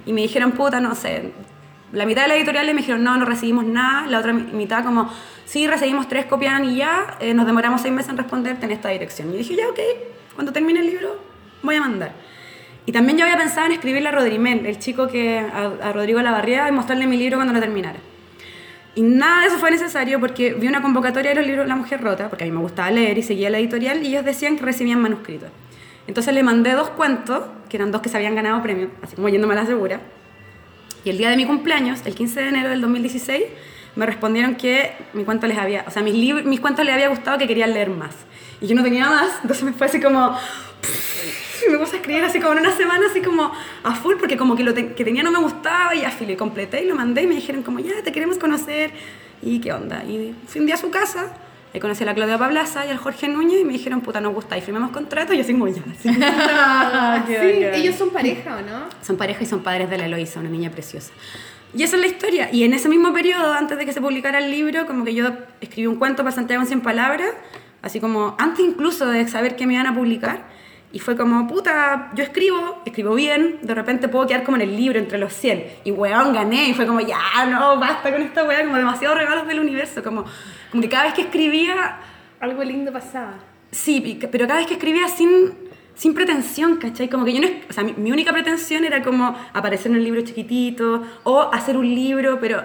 [0.06, 1.32] Y me dijeron, puta, no sé.
[1.92, 4.06] La mitad de las editoriales me dijeron, no, no recibimos nada.
[4.06, 5.10] La otra mi- mitad como,
[5.46, 8.90] sí, recibimos tres copias y ya, eh, nos demoramos seis meses en responderte en esta
[8.90, 9.34] dirección.
[9.34, 9.80] Y dije, ya, ok,
[10.34, 11.16] cuando termine el libro
[11.62, 12.12] voy a mandar.
[12.88, 16.22] Y también yo había pensado en escribirle a Rodrimel, el chico que, a, a Rodrigo
[16.22, 17.98] Lavarría, y mostrarle mi libro cuando lo terminara.
[18.94, 22.00] Y nada de eso fue necesario porque vi una convocatoria de los libros La Mujer
[22.00, 24.64] Rota, porque a mí me gustaba leer y seguía la editorial, y ellos decían que
[24.64, 25.50] recibían manuscritos.
[26.06, 29.28] Entonces le mandé dos cuentos, que eran dos que se habían ganado premios, así como
[29.28, 30.00] yéndome a la segura.
[31.04, 33.44] Y el día de mi cumpleaños, el 15 de enero del 2016,
[33.96, 37.38] me respondieron que mi cuento les había, o sea, mis, mis cuentos les había gustado,
[37.38, 38.14] que querían leer más.
[38.60, 40.36] Y yo no tenía más, entonces me fue así como...
[41.66, 43.52] Y me puse a escribir así como en una semana, así como
[43.82, 46.84] a full, porque como que lo te- que tenía no me gustaba y lo completé
[46.84, 48.92] y lo mandé y me dijeron como, ya, te queremos conocer.
[49.42, 50.04] ¿Y qué onda?
[50.04, 51.32] Y fui un día a su casa,
[51.74, 54.32] ahí conocí a la Claudia Pablaza y al Jorge Núñez y me dijeron, puta, nos
[54.34, 54.56] gusta.
[54.56, 56.08] Y firmamos contrato y yo así como, ya, así.
[56.22, 57.34] Ah, sí,
[57.74, 58.84] ellos son pareja, ¿o no?
[59.02, 61.12] Son pareja y son padres de la Eloisa, una niña preciosa.
[61.74, 62.48] Y esa es la historia.
[62.52, 65.30] Y en ese mismo periodo, antes de que se publicara el libro, como que yo
[65.60, 67.30] escribí un cuento para Santiago en 100 palabras,
[67.82, 70.46] así como antes incluso de saber que me iban a publicar.
[70.90, 74.74] Y fue como, puta, yo escribo, escribo bien, de repente puedo quedar como en el
[74.74, 75.64] libro entre los 100.
[75.84, 76.70] Y weón, gané.
[76.70, 80.02] Y fue como, ya, no, basta con esta weá, como demasiados regalos del universo.
[80.02, 80.24] Como,
[80.70, 81.98] como que cada vez que escribía,
[82.40, 83.34] Algo lindo pasaba.
[83.70, 85.52] Sí, pero cada vez que escribía sin,
[85.98, 87.08] sin pretensión, ¿cachai?
[87.08, 87.48] Como que yo no...
[87.68, 91.76] O sea, mi, mi única pretensión era como aparecer en un libro chiquitito o hacer
[91.76, 92.62] un libro, pero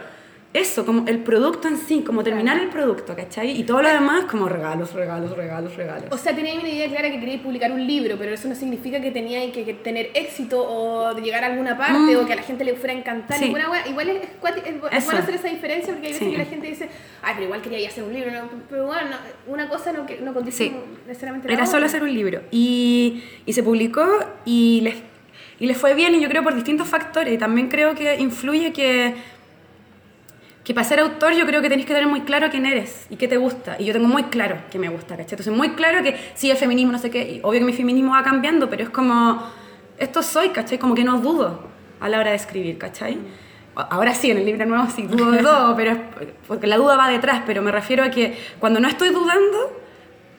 [0.53, 3.59] eso, como el producto en sí, como terminar el producto, ¿cachai?
[3.59, 6.05] Y todo lo demás como regalos, regalos, regalos, regalos.
[6.11, 9.01] O sea, teníais una idea clara que queríais publicar un libro, pero eso no significa
[9.01, 12.19] que teníais que, que tener éxito o llegar a alguna parte Mm.
[12.21, 13.37] o que a la gente le fuera a encantar.
[13.39, 13.45] Sí.
[13.45, 14.29] Igual es, es
[14.91, 16.31] es bueno hacer esa diferencia porque hay veces Sí.
[16.31, 16.89] que la gente dice,
[17.23, 18.31] ay, pero igual quería hacer un libro.
[18.31, 20.75] no, pero bueno, no, una cosa no, no condice Sí.
[21.07, 21.87] necesariamente la Era solo otra.
[21.87, 22.41] hacer un libro.
[22.51, 24.05] Y, y se publicó
[24.45, 24.95] y les,
[25.59, 27.33] y les fue bien, y yo creo por distintos factores.
[27.33, 29.15] Y también creo que influye que,
[30.63, 33.17] que para ser autor yo creo que tenés que tener muy claro quién eres y
[33.17, 33.75] qué te gusta.
[33.79, 35.33] Y yo tengo muy claro que me gusta, ¿cachai?
[35.33, 37.33] Entonces, muy claro que sí, el feminismo, no sé qué.
[37.33, 39.43] Y obvio que mi feminismo va cambiando, pero es como,
[39.97, 40.77] esto soy, ¿cachai?
[40.77, 41.67] Como que no dudo
[41.99, 43.17] a la hora de escribir, ¿cachai?
[43.75, 45.97] Ahora sí, en el libro nuevo sí dudo de todo, pero es
[46.47, 49.82] porque la duda va detrás, pero me refiero a que cuando no estoy dudando,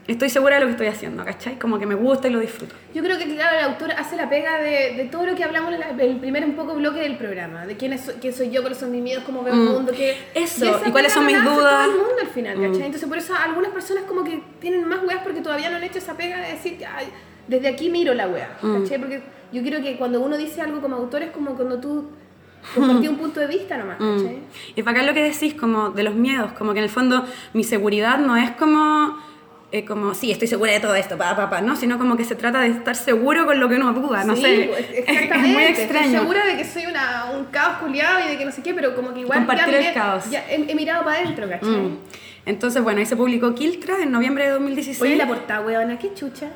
[0.07, 1.59] estoy segura de lo que estoy haciendo, ¿cachai?
[1.59, 2.75] Como que me gusta y lo disfruto.
[2.95, 5.73] Yo creo que, claro, el autor hace la pega de, de todo lo que hablamos
[5.73, 8.61] en la- el primer un poco bloque del programa, de quién, es, quién soy yo,
[8.61, 9.73] cuáles son mis miedos, cómo veo el Mm.
[9.73, 11.57] mundo, que, Eso, y cuáles son mis dudas.
[11.57, 12.71] todo el mundo al final, ¿cachai?
[12.81, 12.83] Mm.
[12.85, 15.99] Entonces, por eso algunas personas como que tienen más weas porque todavía no han hecho
[15.99, 17.07] esa pega de decir, "Ay,
[17.49, 18.83] desde aquí miro la wea, Mm.
[18.83, 18.99] ¿cachai?
[18.99, 19.23] Porque
[19.53, 22.11] yo creo que cuando uno dice algo como autor es como cuando tú
[22.75, 24.17] compartís un punto de vista nomás, Mm.
[24.19, 24.39] ¿cachai?
[24.77, 27.25] Y para acá lo que decís, como de los miedos, como que en el fondo
[27.55, 29.19] mi seguridad no es como,
[29.77, 32.25] eh, como sí, estoy segura de todo esto, pa, pa, pa, no, sino como que
[32.25, 34.69] se trata de estar seguro con lo que uno duda, no Sí, sé.
[34.73, 35.35] pues, Es- exactamente.
[35.49, 36.21] Es muy Estoy extraño.
[36.21, 38.95] segura de que soy una, un caos culiado y de que no sé qué, pero
[38.95, 40.31] como que igual Compartir ya, el miré- caos.
[40.31, 41.71] ya he, he mirado para adentro, ¿cachai?
[41.71, 41.99] Mm.
[42.47, 45.01] Entonces, bueno, ahí se publicó Kiltra en noviembre de 2016.
[45.03, 46.51] Oye, la portada, weona, qué chucha.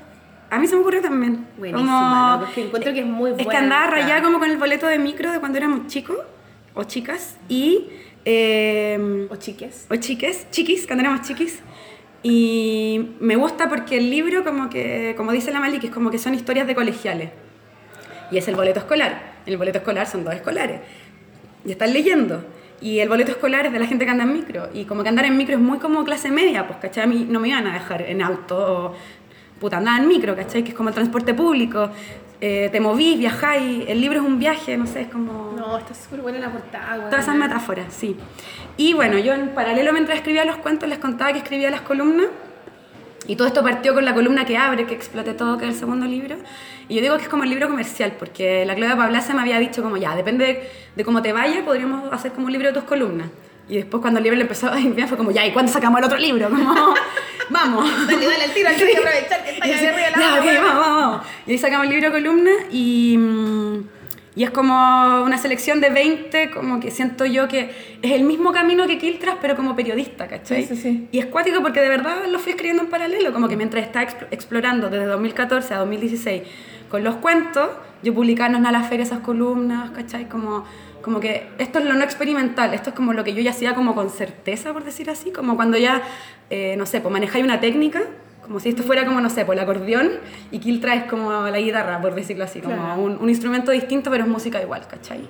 [0.51, 1.47] A mí se me ocurrió también.
[1.59, 2.45] Buenísima, ¿no?
[2.45, 4.99] Porque encuentro que es muy Es que buena andaba rayada como con el boleto de
[4.99, 6.19] micro de cuando éramos chicos
[6.75, 7.89] o chicas y...
[8.25, 9.87] eh, O chiques.
[9.91, 11.61] o chiques, chiquis, cuando éramos chiquis.
[12.31, 16.11] Y me gusta porque el libro, como que, como dice la Mali, que es como
[16.11, 17.31] que son historias de colegiales.
[18.31, 19.37] Y es el boleto escolar.
[19.47, 20.83] En el boleto escolar son dos escolares.
[21.65, 22.45] Y están leyendo.
[22.83, 24.69] Y el boleto escolar es de la gente que anda en micro.
[24.75, 27.05] Y como que andar en micro es muy como clase media, pues, ¿cachai?
[27.05, 28.95] A mí no me iban a dejar en auto o...
[29.59, 30.63] Puta, andaba en micro, ¿cachai?
[30.63, 31.89] Que es como el transporte público.
[32.43, 33.89] Eh, te movís, viajáis.
[33.89, 35.55] El libro es un viaje, no sé, es como...
[35.57, 37.09] No, está súper buena la portada.
[37.09, 38.15] Todas esas metáforas, sí.
[38.79, 42.29] Y bueno, yo en paralelo mientras escribía los cuentos les contaba que escribía las columnas.
[43.27, 45.79] Y todo esto partió con la columna que abre, que explote todo, que es el
[45.79, 46.37] segundo libro.
[46.89, 49.59] Y yo digo que es como el libro comercial, porque la Claudia Pablasa me había
[49.59, 52.75] dicho como ya, depende de, de cómo te vaya, podríamos hacer como un libro de
[52.75, 53.29] tus columnas.
[53.69, 55.99] Y después cuando el libro le empezó a bien fue como, ya, ¿y cuándo sacamos
[55.99, 56.49] el otro libro?
[56.49, 56.73] Como,
[57.51, 58.07] vamos.
[58.07, 60.63] Dale, dale al tiro, aprovechar que está ahí arriba de la ya, otra, ok, weona.
[60.63, 61.27] vamos, vamos.
[61.47, 63.85] Y ahí sacamos el libro columna y, mm,
[64.37, 67.71] y es como una selección de 20, como que siento yo que
[68.03, 70.65] es el mismo camino que Kiltras, pero como periodista, ¿cachai?
[70.65, 71.09] Sí, sí.
[71.11, 74.27] Y es cuático porque de verdad lo fui escribiendo en paralelo, como que mientras expl-
[74.31, 76.43] explorando desde 2014 a 2016
[76.89, 77.69] con los cuentos,
[78.03, 80.29] yo publicaba en la feria esas columnas, ¿cachai?
[80.29, 80.65] Como,
[81.03, 83.75] como que esto es lo no experimental, esto es como lo que yo ya hacía
[83.75, 86.01] como con certeza, por decir así, como cuando ya,
[86.51, 88.03] eh, no sé, pues manejáis una técnica,
[88.49, 90.11] como si esto fuera como, no sé, por el acordeón
[90.51, 93.01] y Kiltra es como la guitarra, por decirlo así, como Claro.
[93.03, 95.21] un, un instrumento distinto pero es música igual, ¿cachai?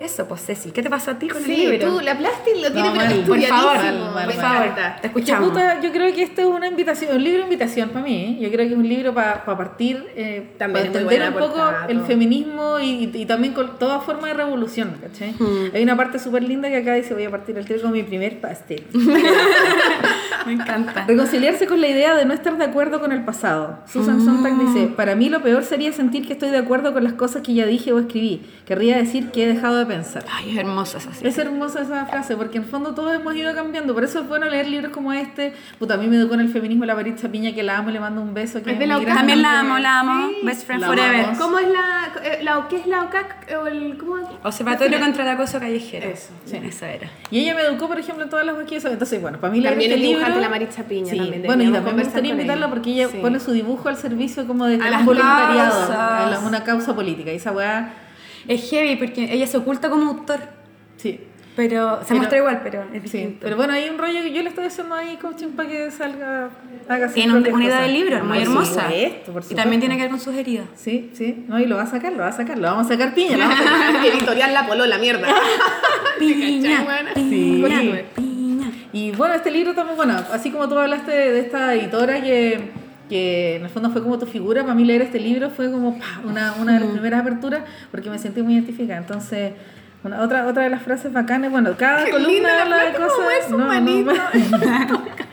[0.00, 1.88] Eso, pues Ceci, ¿qué te pasó a ti con el Sí, libro?
[1.94, 3.76] tú, la Plastic lo tiene No, pero mal, por favor,
[4.12, 4.68] mal, me por favor,
[5.00, 5.48] te escuchamos.
[5.50, 8.36] puta, yo creo que esto es una invitación, un libro de invitación para mí.
[8.40, 8.42] ¿eh?
[8.42, 11.86] Yo creo que es un libro para partir, eh, También para entender un poco portada,
[11.88, 15.30] el feminismo y, y también con toda forma de revolución, ¿cachai?
[15.38, 15.70] Hmm.
[15.72, 18.02] Hay una parte súper linda que acá dice, voy a partir el tiro con mi
[18.02, 18.82] primer pastel.
[20.46, 21.04] Me encanta.
[21.06, 23.78] Reconciliarse con la idea de no estar de acuerdo con el pasado.
[23.86, 24.24] Susan Mm.
[24.24, 27.42] Sontag dice, para mí lo peor sería sentir que estoy de acuerdo con las cosas
[27.42, 28.42] que ya dije o escribí.
[28.66, 30.24] Querría decir que he dejado de pensar.
[30.30, 33.54] Ay, es hermosa esa Es hermosa esa frase, porque en el fondo todos hemos ido
[33.54, 33.94] cambiando.
[33.94, 35.52] Por eso es bueno leer libros como este.
[35.78, 37.92] Puta, a mí me educó en el feminismo la Maritza Piña, que la amo y
[37.94, 38.62] le mando un beso.
[38.62, 39.16] Que Es de la UCAM.
[39.16, 40.28] También la amo, la amo.
[40.28, 40.46] Sí.
[40.46, 41.14] Best friend La forever.
[41.20, 41.38] amamos.
[41.38, 44.14] ¿Cómo es la, eh, la qué es la OCAC o el cómo?
[44.42, 46.08] Observatorio contra el acoso callejero.
[46.08, 46.60] Eso, sí.
[46.64, 47.08] Esa era.
[47.30, 48.94] Y ella me educó, por ejemplo, en todas las cosas que yo sabía.
[48.94, 50.40] Entonces, bueno, para mí leer También este es libro...
[50.42, 53.18] la Maritza Piña, Sí, también bueno, y también me gustaría invitarla porque ella Sí.
[53.20, 57.32] pone su dibujo al servicio como de A las voluntariado, a la- una causa política.
[57.32, 57.94] Y esa weá,
[58.46, 60.38] Es heavy porque ella se oculta como autor,
[60.98, 61.18] sí.
[61.56, 63.38] pero se Pero- muestra igual, pero es Sí, distinto.
[63.40, 66.50] pero bueno, hay un rollo que yo le estoy haciendo ahí coaching para que salga,
[66.88, 68.82] haga tiene un- una idea del libro muy hermosa.
[68.82, 70.66] supuesto, por y también tiene que ver con sus heridas.
[70.74, 72.88] Sí, sí, no, y lo va a sacar, lo va a sacar, lo vamos a
[72.90, 74.04] sacar piña, lo vamos a sacar.
[74.12, 75.26] Editorial La Polola, mierda.
[76.18, 77.62] Piña, piña, Sí.
[77.64, 78.04] piña.
[78.94, 82.70] Y bueno, este libro también, bueno, así como tú hablaste de, esta editora que,
[83.08, 85.98] que en el fondo fue como tu figura, para mí leer este libro fue como
[86.22, 89.00] una, una de las primeras aperturas porque me sentí muy identificada.
[89.00, 89.54] Entonces,
[90.04, 93.50] una, otra, otra de las frases bacanas, bueno, cada Qué columna habla de cosas...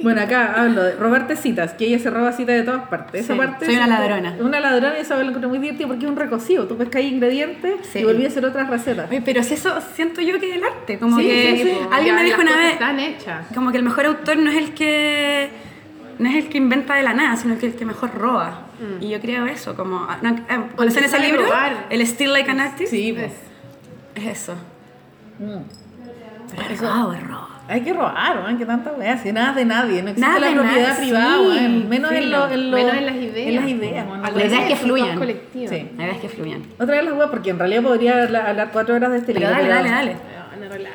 [0.00, 3.24] Bueno, acá hablo de robarte citas, que ella se roba citas de todas partes.
[3.24, 4.36] Esa parte soy una es- ladrona.
[4.40, 6.66] Una ladrona y eso lo encontré muy divertido porque es un recocido.
[6.66, 7.98] Tú pescas ingredientes Sí.
[7.98, 9.10] y volví a hacer otras recetas.
[9.10, 11.78] Oye, pero si eso siento yo que es el arte, como Sí, que sí, sí.
[11.90, 13.46] alguien Ya, me dijo una vez, Están hechas.
[13.54, 15.50] como que el mejor autor no es el que
[16.20, 18.66] no es el que inventa de la nada, sino que el que mejor roba.
[19.00, 21.42] Y yo creo eso, como ah, no, ah, ¿conocen ese libro?
[21.44, 21.86] robar.
[21.90, 22.90] El Still Like an Artist.
[22.92, 23.32] Sí, pues.
[24.14, 24.54] Es eso.
[25.40, 25.62] Mm.
[26.56, 27.48] Pero es robo, es robo.
[27.68, 30.48] Hay que robar, man, que tanta weá, si nada de nadie, no existe Nada la
[30.48, 32.38] de propiedad nadie, privada, sí, weón, menos, en filo.
[32.38, 33.48] lo, en lo- Menos en las ideas.
[33.48, 34.06] En las ideas.
[34.24, 35.18] Al La idea es que fluyan.
[35.52, 35.90] Sí.
[35.96, 36.62] La idea es que fluyan.
[36.78, 39.48] Otra de las weas, porque en realidad podría hablar, hablar cuatro horas de este Pero
[39.50, 39.62] libro.
[39.62, 40.16] dale, dale, dale.
[40.68, 40.94] Relaja.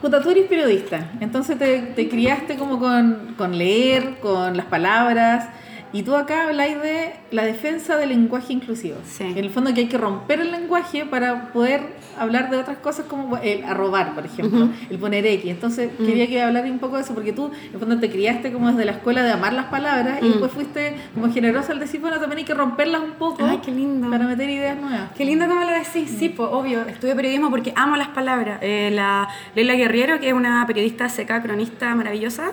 [0.00, 5.48] Puta, tú eres periodista, entonces te, te criaste como con, con leer, con las palabras,
[5.92, 8.96] y tú acá habláis de la defensa del lenguaje inclusivo.
[9.04, 9.24] Sí.
[9.24, 11.82] En el fondo que hay que romper el lenguaje para poder
[12.18, 15.50] hablar de otras cosas como el arrobar, por ejemplo, el poner X.
[15.50, 16.06] Entonces Mm.
[16.06, 18.68] quería que hablar un poco de eso, porque tú en el fondo te criaste como
[18.70, 20.28] desde la escuela de amar las palabras y Mm.
[20.30, 23.70] después fuiste como generosa al decir, bueno, también hay que romperlas un poco Ay, qué
[23.70, 24.10] lindo.
[24.10, 25.10] para meter ideas nuevas.
[25.16, 28.58] Qué lindo como lo decís, sí, pues obvio, estudio periodismo porque amo las palabras.
[28.62, 32.52] Eh, la Leila Guerriero, que es una periodista seca, cronista maravillosa,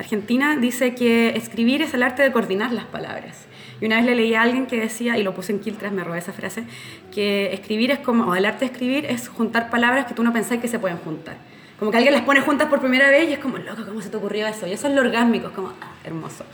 [0.00, 3.46] argentina, dice que escribir es el arte de coordinar las palabras.
[3.80, 6.04] Y una vez le leí a alguien que decía, y lo puse en Kiltras, me
[6.04, 6.64] robé esa frase,
[7.12, 10.32] que escribir es como, o el arte de escribir es juntar palabras que tú no
[10.32, 11.36] pensás que se pueden juntar.
[11.78, 14.10] Como que alguien las pone juntas por primera vez y es como, loco, ¿cómo se
[14.10, 14.66] te ocurrió eso?
[14.66, 16.44] Y eso es lo orgásmico, es como, ah, hermoso.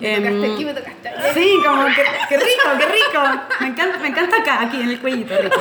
[0.00, 1.34] Me Em, tocaste aquí, me tocaste allá.
[1.34, 3.40] Sí, como que, qué rico, qué rico.
[3.60, 5.60] Me encanta, me encanta acá, aquí en el cuellito, rico.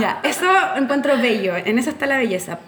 [0.00, 0.46] Ya, eso
[0.76, 2.58] encuentro bello, en eso está la belleza.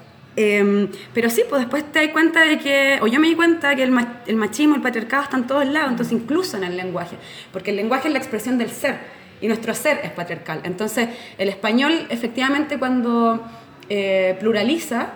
[0.42, 3.74] Em, pero sí, pues después te das cuenta de que, o yo me di cuenta
[3.74, 7.16] que el, ma- el machismo, el patriarcado están todos lados, entonces incluso en el lenguaje,
[7.52, 8.96] porque el lenguaje es la expresión del ser
[9.42, 10.60] y nuestro ser es patriarcal.
[10.64, 13.44] Entonces, el español efectivamente cuando
[13.90, 15.10] eh, pluraliza,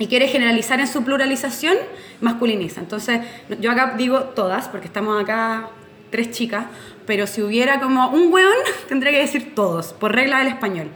[0.00, 1.76] y quiere generalizar en su pluralización,
[2.20, 2.80] masculiniza.
[2.80, 3.20] Entonces,
[3.60, 5.70] yo acá digo todas, porque estamos acá
[6.10, 6.66] tres chicas,
[7.04, 8.54] pero si hubiera como un weón,
[8.88, 10.88] tendría que decir todos, por regla del español.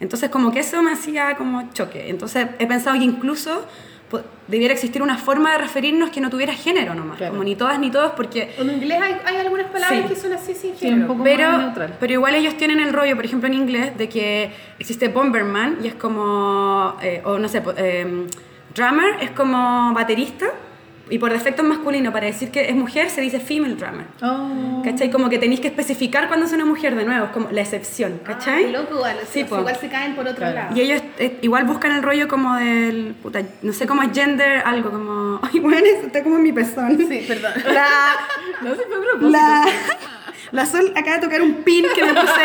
[0.00, 2.08] Entonces, como que eso me hacía como choque.
[2.08, 3.64] Entonces, he pensado que incluso
[4.48, 7.30] debiera existir una forma de referirnos que no tuviera género nomás, Claro.
[7.32, 10.08] como ni todas ni todos, porque En inglés hay, hay algunas palabras Sí.
[10.08, 11.06] que son así sin Sí, un género.
[11.06, 11.96] poco pero, más neutral.
[12.00, 14.50] pero igual ellos tienen el rollo, por ejemplo en inglés, de que
[14.80, 18.26] existe Bomberman y es como, eh, o no sé, eh,
[18.74, 20.46] drummer es como baterista
[21.10, 24.06] y por defecto es masculino, para decir que es mujer se dice female drummer.
[24.22, 24.82] Oh.
[24.84, 25.10] ¿Cachai?
[25.10, 28.20] Como que tenéis que especificar cuando es una mujer de nuevo, es como la excepción,
[28.24, 28.66] ¿cachai?
[28.66, 29.58] Ah, loco, igual, Sí, sí, po.
[29.58, 30.54] igual se caen por otro Claro.
[30.54, 30.76] lado.
[30.76, 34.62] Y ellos eh, igual buscan el rollo como del, puta, no sé cómo es gender,
[34.64, 36.96] algo como, ay, bueno, está como en mi pezón.
[36.96, 37.52] Sí, perdón.
[37.72, 37.86] La,
[38.62, 39.30] No se fue a propósito.
[39.30, 39.64] la,
[40.52, 42.40] la Sol acaba de tocar un pin que me puse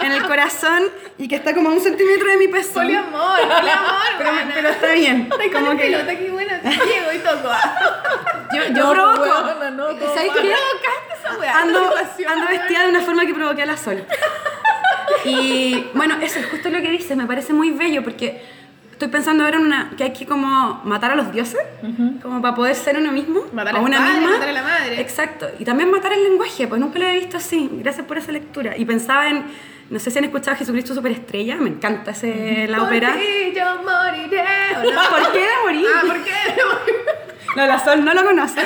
[0.00, 0.84] en el corazón
[1.18, 2.84] y que está como a un centímetro de mi pezón.
[2.84, 5.28] Poliamor, poliamor, Pero, pero está bien.
[5.30, 7.48] Estoy con Como el que pelota, qué bueno, te llego y toco.
[8.54, 9.22] yo, yo No, provoco.
[9.22, 10.40] weona, no, todo ¿Sabes mal.
[10.42, 10.48] qué?
[10.48, 11.58] Provocaste esa weá.
[11.58, 11.94] Ando,
[12.28, 14.04] ando vestida de una forma que provoqué a la Sol.
[15.24, 18.42] Y bueno, eso es justo lo que dices, me parece muy bello porque
[19.00, 21.58] estoy pensando ahora en una, que hay que como matar a los dioses,
[22.22, 24.30] como para poder ser uno mismo, Matar a una padre, misma.
[24.34, 25.00] matar a la madre.
[25.00, 28.30] Exacto, y también matar el lenguaje, pues nunca lo había visto así, gracias por esa
[28.30, 28.76] lectura.
[28.76, 29.44] Y pensaba en,
[29.88, 33.14] no sé si han escuchado Jesucristo Superestrella, me encanta ese, la Por ópera.
[33.14, 34.44] ti yo moriré.
[34.76, 35.00] ¿o no?
[35.08, 35.86] ¿Por qué morir?
[35.96, 36.32] Ah, ¿por qué?
[37.56, 38.60] No, la Sol no lo conoce,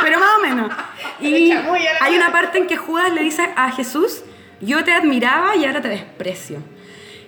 [0.00, 0.72] pero más o menos.
[1.20, 1.52] Y
[2.00, 4.22] hay una parte en que Judas le dice a Jesús,
[4.60, 6.58] yo te admiraba y ahora te desprecio.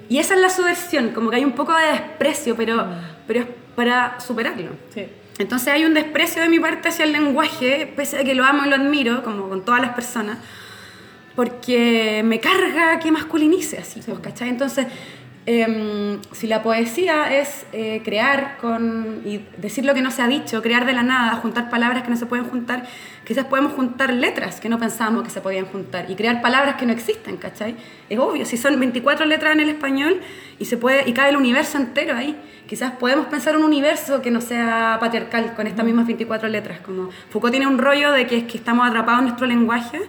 [0.08, 2.86] Y esa es la subversión, como que hay un poco de desprecio, pero,
[3.26, 4.70] pero es para superarlo.
[4.92, 5.06] Sí.
[5.38, 8.64] Entonces hay un desprecio de mi parte hacia el lenguaje, pese a que lo amo
[8.66, 10.38] y lo admiro, como con todas las personas,
[11.34, 14.48] porque me carga que masculinice así, pues, ¿cachai?
[14.48, 14.86] Entonces,
[15.46, 20.28] em, si la poesía es eh, crear con, y decir lo que no se ha
[20.28, 22.86] dicho, crear de la nada, juntar palabras que no se pueden juntar,
[23.24, 26.86] quizás podemos juntar letras que no pensábamos que se podían juntar y crear palabras que
[26.86, 27.76] no existen, ¿cachai?
[28.08, 30.20] Es obvio, si son 24 letras en el español
[30.58, 34.30] y, se puede, y cabe el universo entero ahí, quizás podemos pensar un universo que
[34.30, 36.80] no sea patriarcal con estas mismas 24 letras.
[36.80, 40.00] Como Foucault tiene un rollo de que es que estamos atrapados en nuestro lenguaje,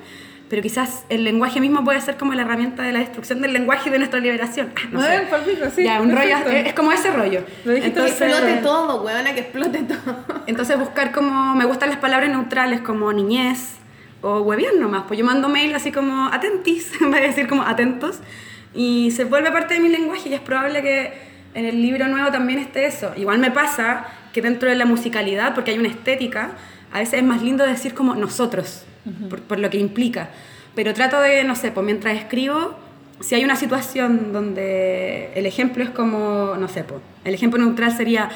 [0.49, 3.89] pero quizás el lenguaje mismo puede ser como la herramienta de la destrucción del lenguaje
[3.89, 4.72] y de nuestra liberación.
[4.77, 5.19] Ah, no A sé.
[5.30, 6.51] palpito, sí, ya, un rollo, perfecto.
[6.51, 7.43] es, es como ese rollo.
[7.63, 10.26] Lo dijiste Que Entonces, explote todo, weona, que explote todo.
[10.47, 13.76] entonces buscar como, me gustan las palabras neutrales como niñez
[14.22, 17.63] o hueviar nomás, pues yo mando mail así como atentis, en vez de decir como
[17.63, 18.19] atentos,
[18.73, 21.13] y se vuelve parte de mi lenguaje y es probable que
[21.53, 23.13] en el libro nuevo también esté eso.
[23.15, 26.51] Igual me pasa que dentro de la musicalidad, porque hay una estética,
[26.91, 28.84] a veces es más lindo decir como nosotros,
[29.30, 30.30] por, por lo que implica.
[30.76, 32.76] Pero trato de, no sé, pues mientras escribo,
[33.22, 37.95] si hay una situación donde el ejemplo es como, no sé, pues, el ejemplo neutral
[37.95, 38.30] sería,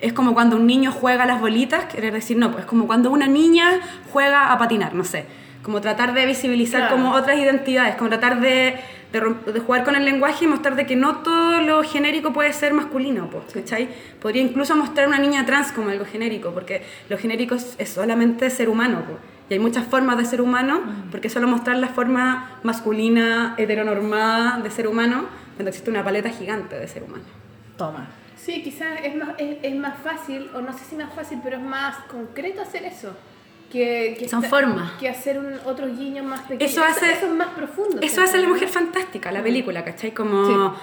[0.00, 2.86] es como cuando un niño juega a las bolitas, querer decir, no, pues es como
[2.86, 3.80] cuando una niña
[4.12, 5.24] juega a patinar, no sé.
[5.62, 6.96] Como tratar de visibilizar Claro.
[6.96, 8.74] como otras identidades, como tratar de,
[9.12, 12.74] de, jugar con el lenguaje y mostrar de que no todo lo genérico puede ser
[12.74, 13.88] masculino, pues, ¿cachai?
[14.20, 18.50] Podría incluso mostrar una niña trans como algo genérico, porque lo genérico es, es solamente
[18.50, 19.18] ser humano, pues.
[19.50, 20.80] Y hay muchas formas de ser humano,
[21.10, 25.26] porque solo mostrar la forma masculina, heteronormada de ser humano,
[25.56, 27.24] cuando existe una paleta gigante de ser humano.
[27.76, 28.06] Toma.
[28.36, 31.56] Sí, quizás es más, es, es más fácil, o no sé si más fácil, pero
[31.58, 33.14] es más concreto hacer eso.
[33.70, 34.92] Que, que Son esta- formas.
[35.00, 36.70] Que hacer un, otros guiños más pequeños.
[36.72, 37.98] Eso hace- Eso, es más profundo.
[38.02, 38.50] Eso hace La ¿no?
[38.54, 40.12] Mujer Fantástica, la película, ¿cachai?
[40.12, 40.74] Como,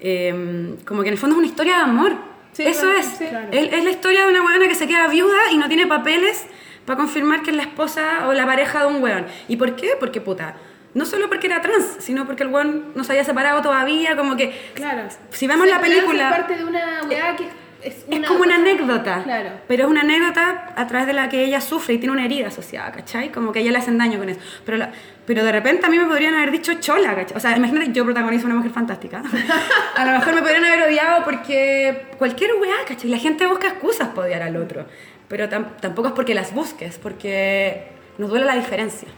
[0.00, 2.12] eh, como que en el fondo es una historia de amor.
[2.52, 3.06] Sí, Eso claro, es.
[3.06, 3.24] sí.
[3.28, 3.48] Claro.
[3.52, 6.46] Es, es la historia de una weona que se queda viuda y no tiene papeles
[6.88, 9.26] para confirmar que es la esposa o la pareja de un weón.
[9.46, 9.90] ¿Y por qué?
[10.00, 10.54] Porque puta.
[10.94, 14.36] No solo porque era trans, sino porque el weón no se había separado todavía, como
[14.36, 14.58] que...
[14.74, 15.02] Claro.
[15.30, 16.28] Si vemos la Ser trans película...
[16.30, 19.50] Es parte de una weá que es Es una como una anécdota, Claro.
[19.68, 22.48] pero es una anécdota a través de la que ella sufre y tiene una herida
[22.48, 23.30] asociada, ¿cachai?
[23.30, 24.40] Como que a ella le hacen daño con eso.
[24.64, 24.90] Pero, la-
[25.26, 27.36] pero de repente a mí me podrían haber dicho chola, ¿cachai?
[27.36, 29.22] O sea, imagínate, yo protagonizo una mujer fantástica.
[29.94, 33.10] a lo mejor me podrían haber odiado porque cualquier weá, ¿cachai?
[33.10, 34.86] La gente busca excusas para odiar al otro.
[35.28, 37.88] Pero tam- tampoco es porque las busques, porque
[38.18, 39.08] nos duele la diferencia.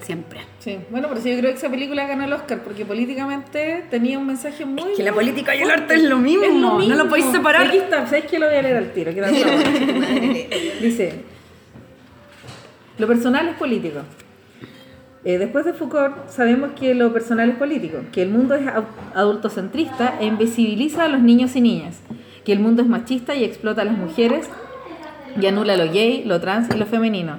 [0.00, 0.40] Siempre.
[0.60, 4.18] Sí, bueno, pero sí, yo creo que esa película ganó el Oscar porque políticamente tenía
[4.18, 4.92] un mensaje muy.
[4.96, 7.66] que la política y el arte es lo mismo, no lo podéis separar.
[7.66, 8.38] Aquí está, ¿sabes qué?
[8.38, 9.12] Lo voy a leer al tiro.
[9.12, 10.78] que.
[10.82, 11.22] Dice:
[12.98, 14.00] Lo personal es político.
[15.24, 18.62] Eh, después de Foucault, sabemos que lo personal es político, que el mundo es
[19.14, 22.00] adultocentrista e invisibiliza a los niños y niñas,
[22.44, 24.48] que el mundo es machista y explota a las mujeres
[25.40, 27.38] y anula lo gay, lo trans y lo femenino.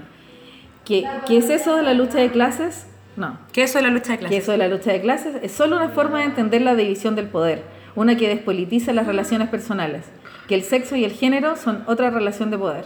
[0.85, 2.87] ¿Qué, qué es eso de la lucha de clases?
[3.15, 3.37] No.
[3.51, 4.43] Que eso es la lucha de Que clases.
[4.43, 7.27] eso de la lucha de clases es solo una forma de entender la división del
[7.27, 7.63] poder,
[7.95, 10.03] una que despolitiza las relaciones personales,
[10.47, 12.85] que el sexo y el género son otra relación de poder.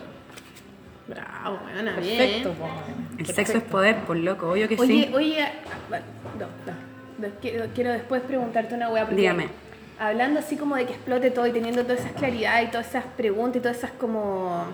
[1.07, 1.85] Bravo, bien.
[1.95, 2.67] Perfecto, po.
[3.17, 5.13] El sexo es poder, por loco, obvio que Oye, sí.
[5.15, 5.51] oye, ah,
[5.89, 6.05] bueno,
[6.37, 7.27] no, no.
[7.27, 9.47] No, Quiero, quiero después preguntarte una porque Dígame.
[9.99, 13.05] Hablando así como de que explote todo y teniendo todas esas claridades y todas esas
[13.05, 14.65] preguntas y todas esas como,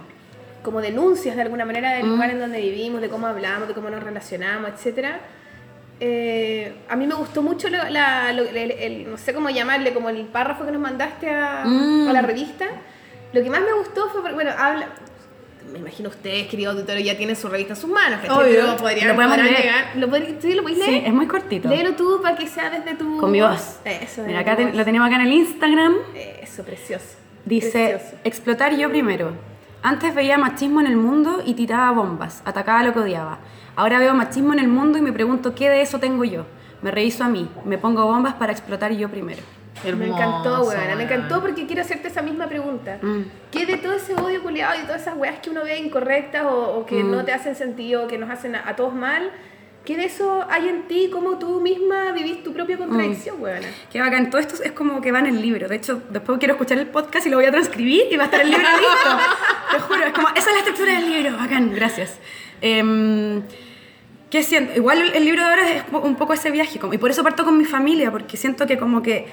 [0.64, 3.90] como denuncias de alguna manera del lugar en donde vivimos, de cómo hablamos, de cómo
[3.90, 5.20] nos relacionamos, etcétera.
[6.00, 9.94] eh, a mí me gustó mucho lo- la- lo- el, el- no sé cómo llamarle,
[9.94, 12.08] como el párrafo que nos mandaste a, Mm.
[12.10, 12.66] a la revista.
[13.32, 14.88] Lo que más me gustó fue, bueno, habla,
[15.72, 18.20] me imagino ustedes, querido auditorio, ya tienen su revista en sus manos.
[18.30, 18.44] Obvio.
[18.50, 19.58] Pero podrían- Lo podemos leer.
[19.58, 20.54] llegar- ¿Lo podrí- ¿Sí?
[20.54, 21.08] ¿Lo podéis Sí, leer?
[21.08, 21.70] es muy cortito.
[21.70, 23.18] Léelo tú para que sea desde tu...
[23.20, 23.80] Con mi voz.
[23.86, 24.76] Eso, Mira, acá voz.
[24.76, 25.94] lo tenemos acá en el Instagram.
[26.42, 27.06] Eso, precioso.
[27.46, 28.16] Dice, Precioso.
[28.26, 29.34] explotar yo primero.
[29.84, 33.40] Antes veía machismo en el mundo y tiraba bombas, atacaba lo que odiaba.
[33.76, 36.46] Ahora veo machismo en el mundo y me pregunto qué de eso tengo yo.
[36.82, 39.42] Me reviso a mí, me pongo bombas para explotar yo primero.
[39.84, 40.82] me Hermoso, encantó, weona.
[40.82, 41.02] Me weón.
[41.02, 42.98] encantó porque quiero hacerte esa misma pregunta.
[43.02, 43.22] Mm.
[43.52, 46.78] ¿Qué de todo ese odio culiado y todas esas weas que uno ve incorrectas o,
[46.80, 47.12] o que Mm.
[47.12, 49.32] no te hacen sentido, que nos hacen a, a todos mal?
[49.86, 51.10] ¿Qué de eso hay en ti?
[51.12, 53.42] ¿Cómo tú misma vivís tu propia contradicción, Mm.
[53.44, 53.68] weona?
[53.92, 55.68] Qué bacán, todo esto es como que va en el libro.
[55.68, 58.26] De hecho, después quiero escuchar el podcast y lo voy a transcribir y va a
[58.28, 59.18] estar el libro listo.
[59.72, 61.38] Te juro, es como, esa es la estructura del libro.
[61.38, 62.18] Bacán, gracias.
[62.62, 63.42] Em,
[64.30, 64.74] ¿Qué siento?
[64.76, 66.80] Igual el, libro de ahora es un poco ese viaje.
[66.80, 69.28] como- y por eso parto con mi familia, porque siento que como que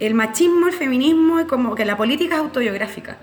[0.00, 3.18] el machismo, el feminismo y como que la política es autobiográfica.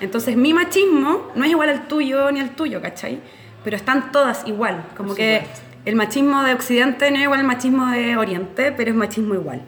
[0.00, 3.20] Entonces mi machismo no es igual al tuyo ni al tuyo, ¿cachai?
[3.62, 4.82] Pero están todas igual.
[4.96, 5.42] Como que
[5.84, 9.62] el machismo de Occidente no es igual al machismo de Oriente, pero es machismo igual.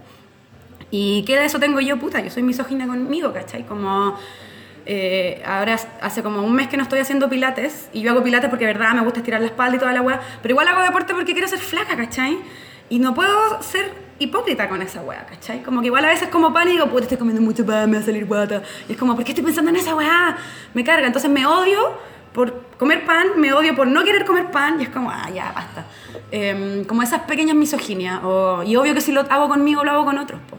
[0.90, 2.20] ¿Y qué de eso tengo yo, puta?
[2.20, 3.64] Yo soy misógina conmigo, ¿cachai?
[3.64, 4.16] Como
[4.86, 8.50] eh, ahora hace como un mes que no estoy haciendo pilates y yo hago pilates
[8.50, 11.14] porque verdad me gusta estirar la espalda y toda la weá, pero igual hago deporte
[11.14, 12.38] porque quiero ser flaca, ¿cachai?
[12.90, 15.62] Y no puedo ser hipócrita con esa weá, ¿cachai?
[15.62, 17.96] Como que igual a veces como pan y digo, puta, estoy comiendo mucho pan, me
[17.96, 18.62] va a salir guata.
[18.88, 20.36] Y es como, ¿por qué estoy pensando en esa weá?
[20.74, 21.06] Me carga.
[21.06, 21.98] Entonces me odio
[22.34, 25.52] por comer pan, me odio por no querer comer pan y es como, ah, ya,
[25.52, 25.86] basta.
[26.32, 28.20] Em, como esas pequeñas misoginias.
[28.24, 30.58] O, y obvio que si lo hago conmigo, lo hago con otros, po.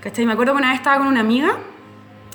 [0.00, 0.24] ¿Cachai?
[0.24, 1.58] Me acuerdo que una vez estaba con una amiga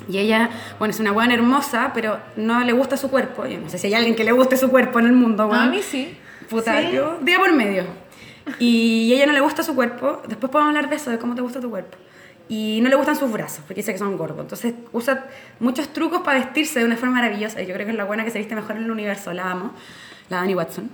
[0.08, 3.46] y ella, bueno, es una buena hermosa, pero no le gusta su cuerpo.
[3.46, 5.62] Yo no sé si hay alguien que le guste su cuerpo en el mundo, weón.
[5.62, 6.14] A mí sí.
[6.50, 6.92] Puta, ¿Sí?
[6.92, 7.84] yo, día por medio.
[8.58, 10.20] Y ella no le gusta su cuerpo.
[10.28, 11.96] Después podemos hablar de eso, de cómo te gusta tu cuerpo.
[12.48, 14.40] Y no le gustan sus brazos, porque dice que son gordos.
[14.40, 15.26] Entonces usa
[15.58, 17.60] muchos trucos para vestirse de una forma maravillosa.
[17.60, 19.32] Y yo creo que es la buena que se viste mejor en el universo.
[19.32, 19.72] La amo.
[20.28, 20.90] La Dani Watson.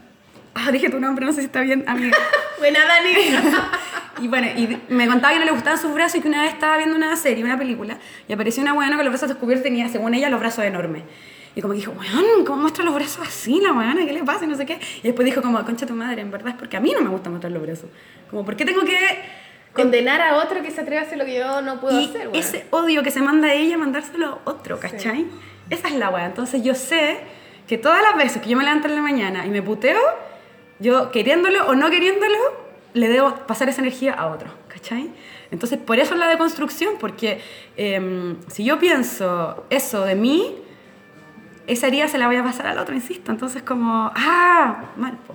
[0.55, 2.17] Ah, dije tu nombre, no sé si está bien, amiga.
[2.59, 3.13] Buena, Dani.
[4.21, 6.53] Y bueno, y me contaba que no le gustaban sus brazos y que una vez
[6.53, 7.97] estaba viendo una serie, una película,
[8.29, 11.03] y apareció una buena con los brazos descubiertos y tenía, según ella, los brazos enormes.
[11.55, 14.07] Y como que dijo, weón, ¿cómo muestra los brazos así la weona?
[14.07, 14.45] ¿Qué le pasa?
[14.45, 14.79] Y no sé qué.
[15.03, 17.09] Y después dijo como, concha tu madre, en verdad es porque a mí no me
[17.09, 17.91] gusta mostrar los brazos.
[18.31, 18.97] Como, ¿por qué tengo que
[19.73, 22.29] Condenar a otro que se atreve a hacer lo que yo no puedo y hacer,
[22.29, 22.35] weón.
[22.35, 25.27] ese odio que se manda a ella, mandárselo a otro, ¿cachai?
[25.71, 26.27] Esa es la weá.
[26.27, 27.19] Entonces yo sé
[27.67, 30.01] que todas las veces que yo me levanto en la mañana y me puteo,
[30.79, 32.39] yo queriéndolo o no queriéndolo,
[32.93, 35.11] le debo pasar esa energía a otro, ¿cachai?
[35.51, 37.41] Entonces por eso es la deconstrucción, porque
[37.77, 40.57] em, si yo pienso eso de mí,
[41.67, 43.31] esa herida se la voy a pasar al otro, insisto.
[43.31, 45.35] Entonces como, ah, mal, po.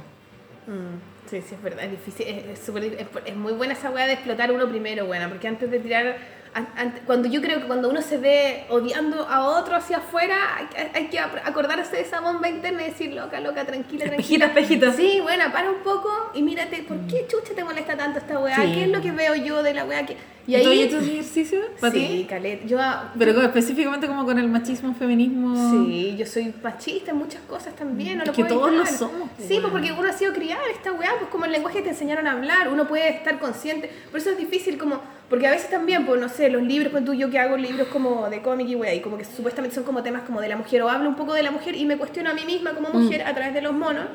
[0.67, 3.73] Mm, Sí, sí, es verdad, es difícil, es, es, súper dif- es, es muy buena
[3.73, 6.17] esa weá de explotar uno primero, buena, porque antes de tirar,
[6.53, 10.65] an- cuando yo creo que cuando uno se ve odiando a otro hacia afuera, hay,
[10.67, 14.45] que- hay que ap- acordarse de esa bomba interna y decir, loca, loca, tranquila, Espejito,
[14.45, 14.85] tranquila.
[14.87, 14.91] espejito.
[14.93, 18.55] Sí, buena, para un poco y mírate, ¿por qué chucha te molesta tanto esta weá?
[18.55, 18.71] Sí.
[18.73, 20.05] ¿Qué es lo que veo yo de la weá?
[20.05, 20.15] que
[20.47, 20.79] Y ¿Y tú ahí...
[20.79, 21.59] has hecho ejercicio?
[21.81, 22.07] Pa' ti.
[22.07, 22.79] Sí, Calet, yo...
[23.19, 25.85] Pero específicamente como con el machismo, feminismo.
[25.85, 28.85] Sí, yo soy machista en muchas cosas también, no Es lo que puedo todos lo
[28.85, 31.79] somos, pues, Sí, pues porque uno ha sido criado esta weá, pues como el lenguaje
[31.79, 33.91] que te enseñaron a hablar, uno puede estar consciente.
[34.09, 37.03] Por eso es difícil como, porque a veces también, pues no sé, los libros, pues
[37.03, 39.83] tú, yo que hago libros como de cómic y weá, y como que supuestamente son
[39.83, 41.97] como temas como de la mujer, o hablo un poco de la mujer y me
[41.97, 44.05] cuestiono a mí misma como mujer a través de los monos.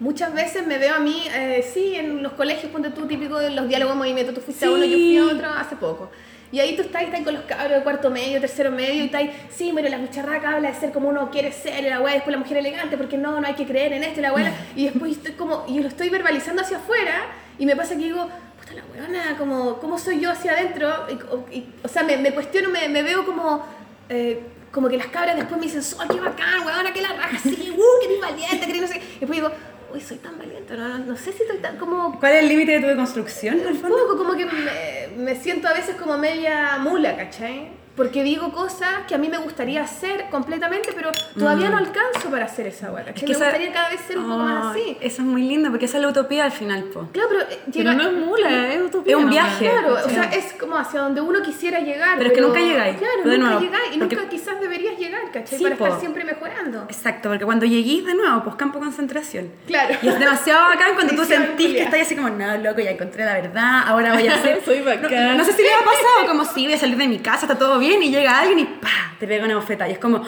[0.00, 3.50] Muchas veces me veo a mí, eh, sí, en los colegios, ponte tú, típico de
[3.50, 6.10] los diálogos de movimiento, tú fuiste a uno, yo fui a otro hace poco.
[6.52, 9.22] Y ahí tú estás, estás con los cabros de cuarto medio, tercero medio, y estás,
[9.50, 12.32] sí, pero la mucharraca habla de ser como uno quiere ser, y la weá, después
[12.32, 14.84] la mujer elegante, porque no, no hay que creer en esto, y la weá, y
[14.84, 17.26] después estoy como, y lo estoy verbalizando hacia afuera,
[17.58, 18.28] y me pasa que digo,
[18.60, 20.88] puta la weona, como, ¿cómo soy yo hacia adentro?
[21.08, 23.64] Y, o, y- o sea, me, me cuestiono, me, me veo como,
[24.08, 24.40] eh,
[24.70, 27.72] como que las cabras después me dicen, ¡Sol, qué bacán, weona, que la raja, sí,
[27.76, 28.94] uh, que eres valiente, que no sé.
[28.94, 29.04] qué".
[29.16, 29.50] Y después digo,
[29.94, 32.48] uy, soy tan valiente, no, no, no sé si estoy tan como ¿Cuál es el
[32.48, 36.78] límite de tu deconstrucción, un poco como que me, me siento a veces como media
[36.78, 37.83] mula, ¿cachai?
[37.96, 42.46] Porque digo cosas que a mí me gustaría hacer completamente, pero todavía no alcanzo para
[42.46, 43.24] hacer esa weá, ¿cachai?
[43.28, 44.96] me esa- gustaría cada vez ser un poco más así.
[45.00, 47.08] Eso es muy lindo, porque esa es la utopía al final, po.
[47.12, 49.16] Claro, pero eh, Pero llega- no es mula, es utopía.
[49.16, 49.70] Es un viaje.
[49.70, 50.10] Claro, o Sí.
[50.14, 52.18] sea, es como hacia donde uno quisiera llegar.
[52.18, 54.60] Pero es que nunca llegáis, Claro, pero de nunca nuevo, llegáis y porque- nunca quizás
[54.60, 55.58] deberías llegar, ¿cachai?
[55.58, 55.84] Sí, para po.
[55.86, 56.82] estar siempre mejorando.
[56.88, 59.50] Exacto, porque cuando lleguís de nuevo, pues campo concentración.
[59.68, 59.94] Claro.
[60.02, 63.24] Y es demasiado bacán cuando tú sentís que estás así como, no, loco, ya encontré
[63.24, 64.60] la verdad, ahora voy a hacer...
[64.64, 65.14] Soy bacán.
[65.14, 67.42] No, no sé si le ha pasado, como si voy a salir de mi casa,
[67.46, 68.88] está todo bien, y llega alguien y pa,
[69.18, 69.88] te pega una bofeta.
[69.88, 70.22] Y es como,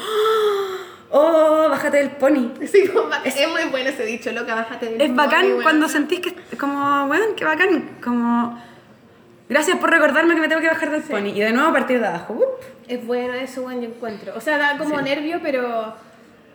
[1.10, 2.50] oh, bájate del pony.
[2.66, 5.62] Sí, como ba- es, muy bueno ese dicho, loca, bájate del Es bacán pony, weón.
[5.62, 8.62] cuando sentís que, como, weón, qué bacán, como,
[9.48, 11.28] gracias por recordarme que me tengo que bajar del pony.
[11.34, 12.34] Y de nuevo a partir de abajo.
[12.34, 12.44] ¡up!
[12.88, 14.32] Es bueno eso, bueno, yo encuentro.
[14.36, 15.94] O sea, da como nervio, pero,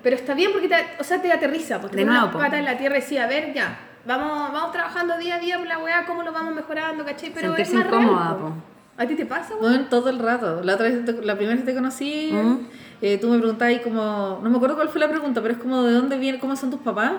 [0.01, 1.79] pero está bien porque te, o sea, te aterriza.
[1.81, 3.79] Porque De nuevo, patas en la tierra y sí, a ver, ya.
[4.05, 7.31] Vamos, vamos trabajando día a día por la weá, cómo lo vamos mejorando, ¿cachai?
[7.33, 8.39] Pero Sentirse es más real, incómoda, po.
[8.47, 8.53] po.
[8.97, 9.61] ¿A ti te pasa, weón?
[9.73, 10.61] Bueno, todo el rato.
[10.63, 12.57] La otra vez, te- la primera vez que te conocí, Mm.
[13.01, 15.83] eh, tú me preguntabas como, no me acuerdo cuál fue la pregunta, pero es como
[15.83, 17.13] de dónde viene, cómo son tus papás.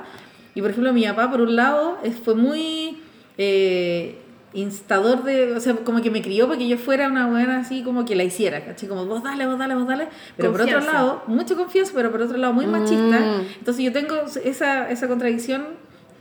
[0.55, 2.99] Y por ejemplo, mi papá, por un lado, fue muy
[3.39, 4.19] eh,
[4.53, 7.83] instador de, o sea, como que me crió para que yo fuera una buena así,
[7.83, 8.87] como que la hiciera, ¿cachai?
[8.89, 10.09] Como vos dale, vos dale, vos dale.
[10.37, 10.87] Pero por Confianza.
[10.89, 13.19] otro lado, mucha confianza, pero por otro lado muy machista.
[13.19, 13.47] Mm.
[13.59, 15.65] Entonces yo tengo esa, esa contradicción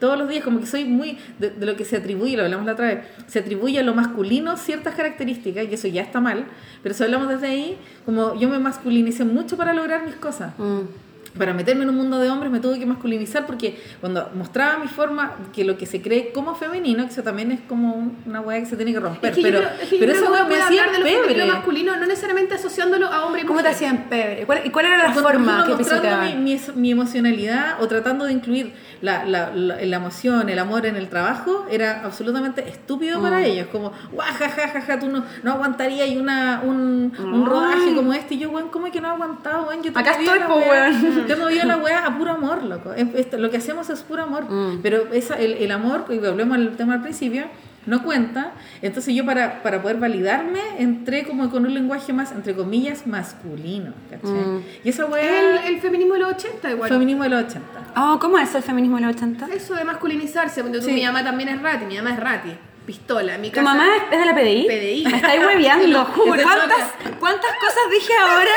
[0.01, 2.65] todos los días, como que soy muy de, de lo que se atribuye, lo hablamos
[2.65, 6.43] la otra vez, se atribuye a lo masculino ciertas características, y eso ya está mal,
[6.83, 10.51] pero si hablamos desde ahí, como yo me masculinicé mucho para lograr mis cosas.
[10.57, 10.79] Mm.
[11.37, 14.89] Para meterme en un mundo de hombres me tuve que masculinizar porque cuando mostraba mi
[14.89, 18.59] forma, que lo que se cree como femenino, que eso también es como una weá
[18.59, 20.55] que se tiene que romper, Es que pero, creo- es que yo pero uno me
[20.61, 21.45] hacía pebre.
[21.45, 24.43] masculino, no necesariamente asociándolo a hombre y ¿Cómo te hacían pebre?
[24.45, 28.33] ¿Cuál, ¿Y cuál era la forma que mostrando mi, mi, mi emocionalidad o tratando de
[28.33, 33.39] incluir la, la, la, la emoción, el amor en el trabajo, era absolutamente estúpido para
[33.39, 33.43] Mm.
[33.43, 33.67] ellos.
[33.71, 34.49] Como, guau, ja,
[34.81, 38.35] ja, tú no, no aguantarías y una, un, un rodaje como este.
[38.35, 39.81] Y yo, weón, ¿cómo es que no he aguantado, weón?
[39.83, 41.25] Yo te Acá estoy, po, weón.
[41.27, 42.93] Yo me movía la weá a puro amor, loco.
[42.93, 44.45] Es- esto- lo que hacemos es puro amor.
[44.49, 44.79] Mm.
[44.83, 47.45] Pero esa, el, el amor, y volvemos al tema al principio,
[47.85, 48.51] no cuenta.
[48.81, 53.93] Entonces yo para, para poder validarme entré como con un lenguaje más, entre comillas, masculino.
[54.09, 54.31] ¿cachai?
[54.31, 54.61] Mm.
[54.83, 55.39] Y esa Es weá...
[55.67, 56.89] el, el feminismo de los 80 igual.
[56.89, 57.67] Feminismo de los 80.
[57.97, 59.47] Oh, ¿Cómo es el feminismo de los 80?
[59.53, 60.93] Eso de masculinizarse, porque tú, Sí.
[60.93, 62.51] mi mamá también es rati, mi mamá es rati,
[62.85, 63.37] pistola.
[63.37, 64.65] Mi ¿Tu casa- mamá es, de la PDI?
[64.67, 65.03] PDI.
[65.09, 65.87] Me estáis hueveando.
[65.99, 66.41] Lo juro.
[66.43, 68.51] ¿Cuántas, ¿Cuántas cosas dije ahora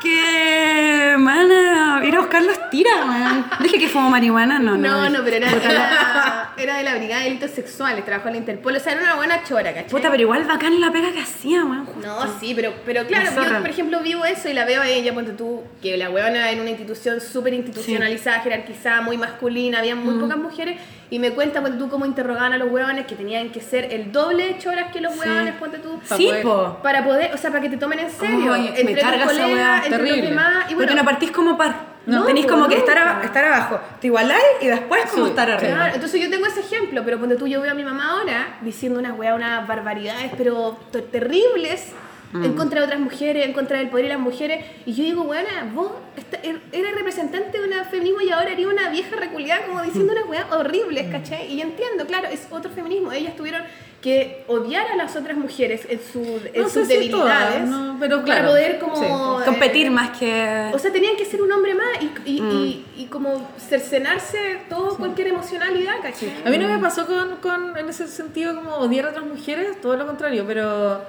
[0.00, 3.46] que van a ir a buscar los tiras, man?
[3.60, 4.88] Dije que fumo marihuana, no, no.
[5.02, 8.38] No, no, pero era, era, era de la Brigada de Delitos Sexuales, trabajó en la
[8.38, 9.90] Interpol, o sea, era una buena chora, ¿cachai?
[9.90, 11.86] Puta, pero igual bacán la pega que hacía, man.
[12.02, 15.14] No, sí, pero, pero claro, yo por ejemplo vivo eso y la veo a ella,
[15.14, 20.20] ponte tú, que la huevona en una institución súper institucionalizada, jerarquizada, muy masculina, había muy
[20.20, 20.78] pocas mujeres,
[21.12, 24.10] y me cuenta, ponte tú, cómo interrogaban a los huevones que tenían que ser el
[24.12, 25.20] doble de choras que los Sí.
[25.20, 26.00] huevones, ponte tú.
[26.16, 26.78] Sí, poder- po.
[26.82, 28.50] Para poder, o sea, para que te tomen en serio.
[28.54, 30.22] Ay, me entre tus carga esa entre terrible.
[30.30, 30.70] demás.
[30.70, 31.92] Y Porque no partís como par.
[32.06, 33.78] No, Tenéis po, como que estar, a- estar abajo.
[34.00, 35.74] Te igualáis y después como Sí, estar arriba.
[35.74, 38.56] Claro, entonces yo tengo ese ejemplo, pero ponte tú, yo veo a mi mamá ahora
[38.62, 40.78] diciendo unas weas, unas barbaridades, pero
[41.12, 41.92] terribles
[42.32, 42.44] Mm.
[42.44, 44.64] en contra de otras mujeres, en contra del poder de las mujeres.
[44.86, 48.66] Y yo digo, weona, vos esta- er- eres representante de una feminismo y ahora eres
[48.66, 51.12] una vieja reculiada como diciendo unas weas horribles, Mm.
[51.12, 51.52] ¿cachai?
[51.52, 53.12] Y yo entiendo, claro, es otro feminismo.
[53.12, 53.62] Ellas tuvieron
[54.00, 57.96] que odiar a las otras mujeres en, su, en No sus si debilidades todas, no,
[58.00, 58.96] pero para claro, poder como...
[59.38, 59.44] sí.
[59.44, 60.70] Competir eh, más que...
[60.74, 62.50] o sea, tenían que ser un hombre más y, y, Mm.
[62.50, 66.32] y, y como cercenarse todo, cualquier emocionalidad, ¿cachai?
[66.44, 69.80] A mí no me pasó con, con, en ese sentido, como odiar a otras mujeres,
[69.80, 71.02] todo lo contrario, pero.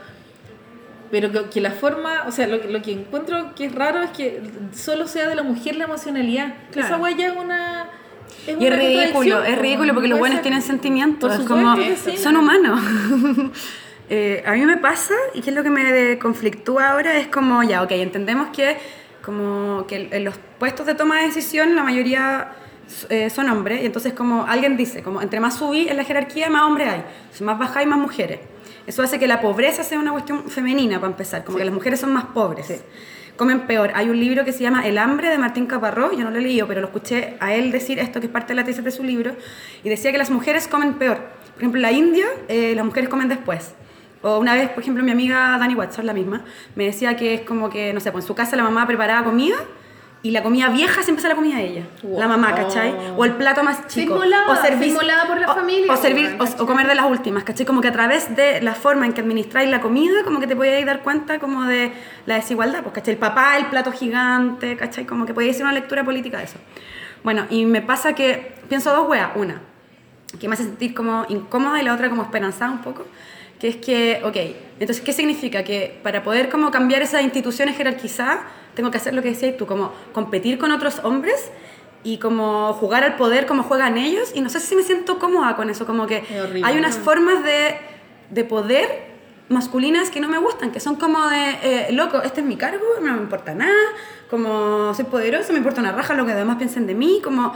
[1.13, 4.01] Pero que, que la forma, o sea, lo, que- lo que encuentro que es raro
[4.01, 4.41] es que
[4.73, 6.55] solo sea de la mujer la emocionalidad.
[6.71, 6.87] Claro.
[6.87, 7.85] Esa guay ya es una.
[8.47, 12.17] Y es ridículo, es po, ridículo porque los buenos tienen sentimientos, es como, sí.
[12.17, 12.81] son humanos.
[14.09, 17.63] Eh, a mí me pasa, y que es lo que me conflictúa ahora, es como,
[17.63, 18.77] ya, ok, entendemos que
[19.23, 22.51] como que en los puestos de toma de decisión la mayoría
[23.09, 26.49] eh, son hombres, y entonces como alguien dice, como entre más subí en la jerarquía,
[26.49, 27.03] más hombres hay,
[27.45, 28.39] más hay, más mujeres.
[28.85, 31.99] Eso hace que la pobreza sea una cuestión femenina, para empezar, como que las mujeres
[31.99, 32.83] son más pobres.
[33.35, 33.91] Comen peor.
[33.95, 36.41] Hay un libro que se llama El hambre de Martín Caparrós, yo no lo he
[36.41, 38.91] leído, pero lo escuché a él decir esto, que es parte de la tesis de
[38.91, 39.35] su libro,
[39.83, 41.17] y decía que las mujeres comen peor.
[41.17, 43.73] Por ejemplo, en la India, eh, las mujeres comen después.
[44.21, 46.43] O una vez, por ejemplo, mi amiga Dani Watson, la misma,
[46.75, 49.23] me decía que es como que, no sé, pues en su casa la mamá preparaba
[49.23, 49.57] comida
[50.23, 51.83] y la comida vieja siempre se la comía ella.
[52.01, 52.95] La mamá, ¿cachai?
[53.17, 54.13] O el plato más chico.
[54.15, 57.05] inmolaba, o se inmolaba por la o- familia, O, servir, o, o comer de las
[57.05, 57.65] últimas, ¿cachai?
[57.65, 60.55] Como que a través de la forma en que administráis la comida, como que te
[60.55, 61.91] podíais dar cuenta como de
[62.25, 63.15] la desigualdad, pues, ¿cachai?
[63.15, 65.05] El papá, el plato gigante, ¿cachai?
[65.05, 66.57] Como que podíais hacer una lectura política de eso.
[67.23, 69.29] Bueno, y me pasa que pienso dos weas.
[69.35, 69.61] Una,
[70.39, 73.05] que me hace sentir como incómoda y la otra como esperanzada un poco,
[73.63, 74.35] que es que, ok,
[74.81, 75.63] entonces, ¿qué significa?
[75.63, 78.39] Que para poder como cambiar esas instituciones jerarquizadas,
[78.75, 81.49] tengo que hacer lo que decías tú, como competir con otros hombres
[82.03, 85.55] y como jugar al poder como juegan ellos, y no sé si me siento cómoda
[85.55, 86.61] con eso, como que horrible.
[86.65, 87.77] hay unas formas de,
[88.31, 89.13] de poder
[89.47, 92.83] masculinas que no me gustan, que son como de, eh, loco, este es mi cargo,
[93.01, 93.79] no me importa nada,
[94.29, 97.53] como soy poderoso, me importa una raja lo que además piensen de mí, como,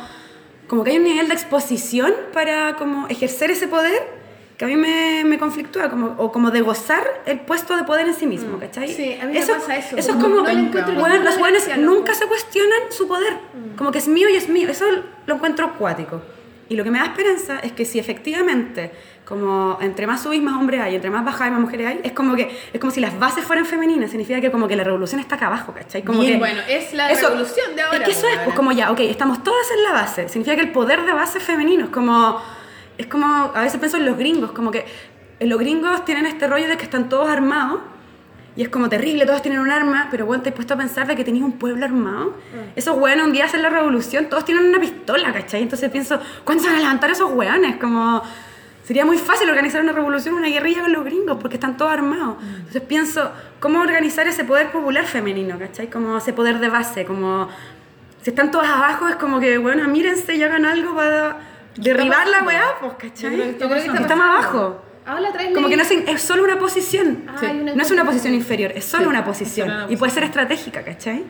[0.70, 4.27] como que hay un nivel de exposición para como ejercer ese poder
[4.58, 8.08] que a mí me, me conflictúa, como, o como de gozar el puesto de poder
[8.08, 8.92] en sí mismo, ¿cachai?
[8.92, 9.96] Sí, a mí me eso, pasa eso.
[9.96, 13.38] Eso es Como no bueno, los buenos nunca se cuestionan su poder,
[13.78, 14.86] como que es mío y es mío, eso
[15.28, 16.22] lo encuentro cuático.
[16.70, 18.92] Y lo que me da esperanza es que si efectivamente,
[19.26, 22.36] como entre más subís, más hombres hay, entre más bajáis, más mujeres hay, es como
[22.36, 25.36] que es como si las bases fueran femeninas, significa que como que la revolución está
[25.36, 26.02] acá abajo, ¿cachai?
[26.04, 28.46] Como Bien, que, bueno, es la revolución de ahora, Es que eso pues, es, pues
[28.48, 28.56] ahora.
[28.56, 31.44] como ya, ok, estamos todas en la base, significa que el poder de base es
[31.44, 32.42] femenino, es como,
[32.98, 34.86] es como, a veces pienso en los gringos, como que
[35.40, 37.80] en los gringos tienen este rollo de que están todos armados,
[38.56, 41.06] y es como terrible, todos tienen un arma, pero bueno, te has puesto a pensar
[41.06, 42.34] de que tenéis un pueblo armado.
[42.76, 45.62] Esos weones un día hacen la revolución, todos tienen una pistola, ¿cachai?
[45.62, 47.76] Entonces pienso, ¿cuándo se van a levantar esos weones?
[47.76, 48.24] Como,
[48.84, 52.38] sería muy fácil organizar una revolución, una guerrilla con los gringos, porque están todos armados.
[52.42, 55.88] Entonces pienso, ¿cómo organizar ese poder popular femenino, ¿cachai?
[55.88, 57.50] Como ese poder de base, como,
[58.24, 61.38] si están todos abajo, es como que, bueno, mírense y hagan algo para
[61.78, 63.32] derribar la weá, pues, ¿cachai?
[63.32, 64.58] Yo creo que está Yo creo que está Estamos pasando.
[64.60, 64.82] abajo.
[65.06, 67.24] Ah, la Como que no es, es solo una posición.
[67.30, 69.70] Ah, hay una No es una posición inferior, es solo Sí, una posición.
[69.70, 71.24] una y puede ser estratégica, ¿cachai?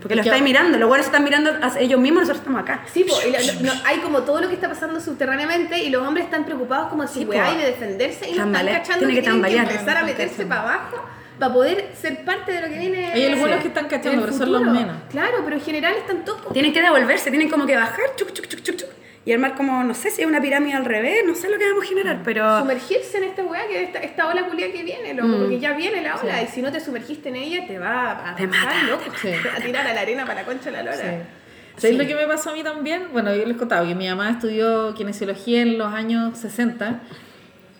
[0.00, 2.84] Porque lo estáis mirando, los buenos están mirando a ellos mismos, nosotros estamos acá.
[2.92, 6.06] Sí, po, y lo- no, hay como todo lo que está pasando subterráneamente y los
[6.06, 9.14] hombres están preocupados como si Sí, weá y de defenderse y no están cachando tiene
[9.14, 11.04] que, que tienen que empezar a meterse para abajo
[11.40, 13.12] para poder ser parte de lo que viene.
[13.12, 13.62] Hay algunos Sí.
[13.62, 14.96] que están cachando, pero son los menos.
[15.10, 18.46] Claro, pero en general están todos Tienen que devolverse, tienen como que bajar, chuc, chuc,
[18.46, 18.88] chuc, chuc, chuc,
[19.26, 21.68] y armar como, no sé si es una pirámide al revés, no sé lo que
[21.68, 22.60] vamos a generar, pero...
[22.60, 25.38] sumergirse en esta weá, que esta, esta ola culia que viene, loco, Mm.
[25.40, 26.44] porque ya viene la ola Sí.
[26.44, 29.02] y si no te sumergiste en ella te va a, Te matar, mata, loco.
[29.20, 30.96] te Te va a tirar a la arena para la concha de la lora.
[30.96, 31.78] Sí.
[31.78, 33.08] ¿Sabéis lo que me pasó a mí también?
[33.12, 37.00] Bueno, yo les contaba que mi mamá estudió kinesiología en los años 60,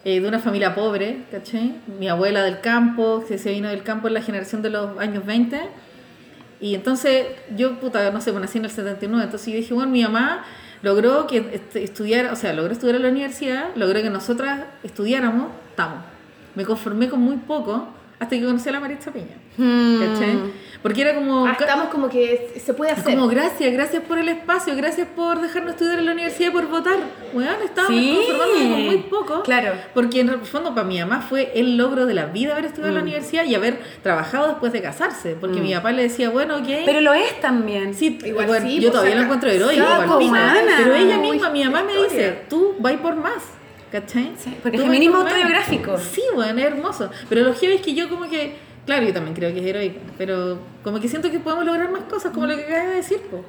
[0.05, 1.77] eh, de una familia pobre, ¿cachai?
[1.99, 5.25] Mi abuela del campo, que se vino del campo en la generación de los años
[5.25, 5.61] 20.
[6.61, 9.91] Y entonces yo, puta, no sé, pues nací en el 79, entonces yo dije, bueno,
[9.93, 10.45] mi mamá
[10.83, 15.49] logró que est- estudiara, o sea, logró estudiar en la universidad, logró que nosotras estudiáramos,
[15.71, 15.99] estamos.
[16.55, 17.89] Me conformé con muy poco
[18.19, 19.37] hasta que conocí a la Maritza Piña.
[19.59, 20.51] Mm.
[20.87, 21.47] Porque era como...
[21.49, 23.17] Ah, estamos como que se puede hacer.
[23.17, 26.69] Como gracias, gracias por el espacio, gracias por dejarnos estudiar en la universidad y por
[26.69, 26.97] votar.
[27.35, 28.15] Bueno, estábamos Sí.
[28.17, 29.43] conformándonos con muy poco.
[29.43, 29.73] Claro.
[29.95, 32.91] Porque en el fondo para mi mamá fue el logro de la vida haber estudiado
[32.91, 32.99] en Mm.
[32.99, 35.35] la universidad y haber trabajado después de casarse.
[35.41, 36.69] Porque mi papá le decía, bueno, ok.
[36.85, 37.93] Pero lo es también.
[37.93, 40.21] Sí, Igual bueno, sí, yo pues, todavía lo encuentro heroico.
[40.31, 40.55] mana.
[40.79, 42.13] Pero ella misma, mi mamá me historia.
[42.29, 43.43] dice, tú vas por más.
[43.91, 44.33] ¿Cachai?
[44.37, 45.97] Sí, porque vas feminismo autobiográfico.
[45.99, 47.09] Sí, bueno, es hermoso.
[47.29, 48.57] Pero lo heavy es que yo como que,
[48.87, 52.03] claro, yo también creo que es heroico, pero como que siento que podemos lograr más
[52.05, 53.45] cosas, como lo que acabas de decir, po.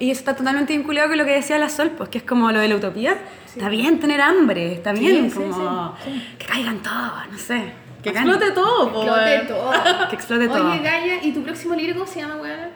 [0.00, 2.50] Y eso está totalmente vinculado con lo que decía la Sol, pues que es como
[2.50, 3.16] lo de la utopía.
[3.46, 5.94] Está bien tener hambre, está bien, sí, como
[6.38, 7.72] que caigan todos, no sé.
[8.02, 8.28] Que Bacán.
[8.28, 9.46] explote todo, po, Explote weón.
[9.48, 9.72] todo.
[10.08, 10.70] Que explote todo.
[10.70, 12.68] Oye, Gaia, ¿y tu próximo libro cómo se llama, weón?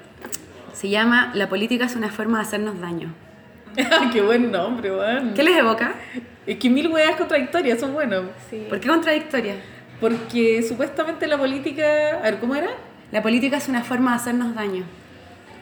[0.72, 3.14] Se llama La política es una forma de hacernos daño.
[4.12, 5.32] Qué buen nombre, weón.
[5.34, 5.94] ¿Qué les evoca?
[6.44, 8.24] Es que mil weas contradictorias son buenos.
[8.51, 8.66] Sí.
[8.68, 9.55] ¿Por qué contradictoria?
[10.02, 11.84] Porque supuestamente la política.
[12.18, 12.68] A ver, ¿cómo era?
[13.12, 14.84] La política es una forma de hacernos daño.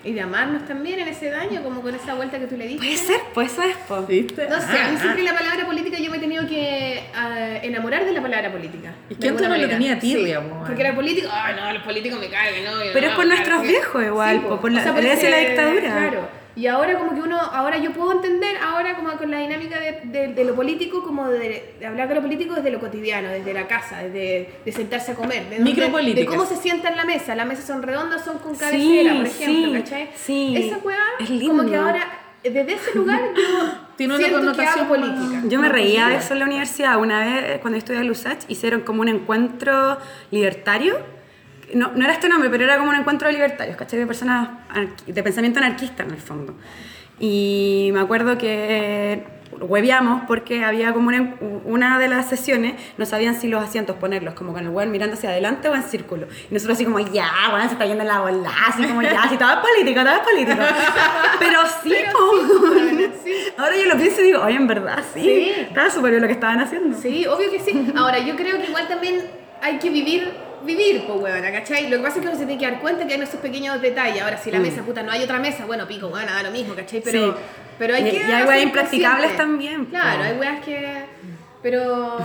[0.03, 2.79] Y de amarnos también en ese daño, como con esa vuelta que tú le diste.
[2.87, 4.01] Puede ser, pues eso es, po.
[4.01, 4.49] ¿Viste?
[4.49, 7.59] No sé, a mí Ah, siempre la palabra política yo me he tenido que ah,
[7.63, 8.95] enamorar de la palabra política.
[9.11, 9.69] De que antes le manera.
[9.69, 12.71] tenía tirria, Sí, po, Porque era político, ay no, los políticos me caen, no.
[12.95, 15.81] Pero no, es por nuestros viejos igual, po, por la herencia de la dictadura.
[16.09, 16.40] Claro.
[16.57, 20.01] Y ahora como que uno, ahora yo puedo entender, ahora como con la dinámica de,
[20.05, 23.53] de- de lo político, como de, de hablar de lo político desde lo cotidiano, desde
[23.55, 25.59] la casa, desde de sentarse a comer, de,
[26.15, 27.35] de cómo se sienta en la mesa.
[27.35, 30.11] Las mesas son redondas, son con cabecera, por ejemplo, sí, ¿cachai?
[30.17, 30.55] sí.
[30.57, 32.03] Esa weá, Es como que ahora,
[32.43, 33.43] desde ese lugar yo
[34.01, 35.43] Tiene una connotación política.
[35.47, 36.99] Yo me reía de eso en la universidad.
[36.99, 39.99] Una vez, eh, cuando estudié en Lusach, hicieron como un encuentro
[40.31, 41.20] libertario.
[41.75, 43.99] No, no era este nombre, pero era como un encuentro de libertarios, ¿cachai?
[43.99, 44.49] De personas
[45.07, 46.55] de pensamiento anarquista en el fondo.
[47.19, 49.25] Y me acuerdo que
[49.61, 51.35] hueveamos porque había como una,
[51.65, 55.15] una de las sesiones, no sabían si los asientos ponerlos, como con el weón mirando
[55.15, 56.27] hacia adelante o en círculo.
[56.51, 59.37] Y nosotros así como, ya, bueno, se está yendo la bola, así como, ya, si
[59.37, 60.63] todo es político, todo es político.
[61.39, 63.63] Pero sí, po.
[63.63, 65.23] Ahora yo lo pienso y digo, oye, en verdad, sí.
[65.23, 65.53] Sí.
[65.69, 66.97] Estaba súper bien lo que estaban haciendo.
[66.97, 67.93] Sí, obvio que sí.
[67.97, 69.23] Ahora, yo creo que igual también
[69.63, 70.33] hay que vivir,
[70.65, 71.89] vivir, pues, huevona, ¿cachai?
[71.89, 73.81] Lo que pasa es que uno se tiene que dar cuenta que hay esos pequeños
[73.81, 74.23] detalles.
[74.23, 76.75] Ahora, si la mesa, puta, no hay otra mesa, bueno, pico, bueno, da lo mismo,
[76.75, 77.01] ¿cachai?
[77.03, 77.35] Pero, Mm.
[77.35, 77.41] Sí.
[77.79, 78.17] pero hay que.
[78.17, 79.85] y hay weas impracticables también.
[79.87, 81.05] Claro, hay weas que.
[81.63, 82.17] Pero,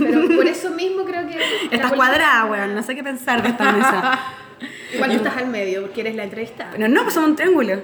[0.00, 1.38] pero por eso mismo creo que.
[1.74, 4.18] Estás cuadrada, weón, no sé qué pensar de esta mesa.
[4.94, 6.70] Igual tú estás al medio, porque eres la entrevistada.
[6.72, 7.80] Pero no, pues somos un triángulo.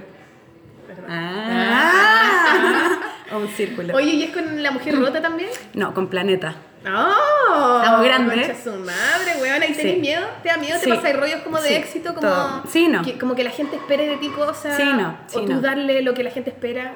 [1.08, 2.90] Ah.
[3.32, 3.94] O un círculo.
[3.94, 5.50] Oye, ¿y es con la mujer rota también?
[5.74, 6.54] No, con planeta.
[6.86, 7.78] ¡Oh!
[7.82, 8.58] Estamos grandes.
[8.62, 9.64] Su madre, weona.
[9.66, 9.80] ¿Y Sí.
[9.80, 10.26] tenés miedo?
[10.42, 10.78] ¿Te da miedo?
[10.78, 10.90] ¿Te Sí.
[10.90, 12.14] pasa rollos como de Sí, éxito?
[12.14, 12.62] Como todo.
[12.68, 13.02] Sí, no.
[13.02, 14.76] Que, como que la gente espere de ti cosas.
[14.76, 15.60] Sí, no, sí, o tú no.
[15.62, 16.92] darle lo que la gente espera.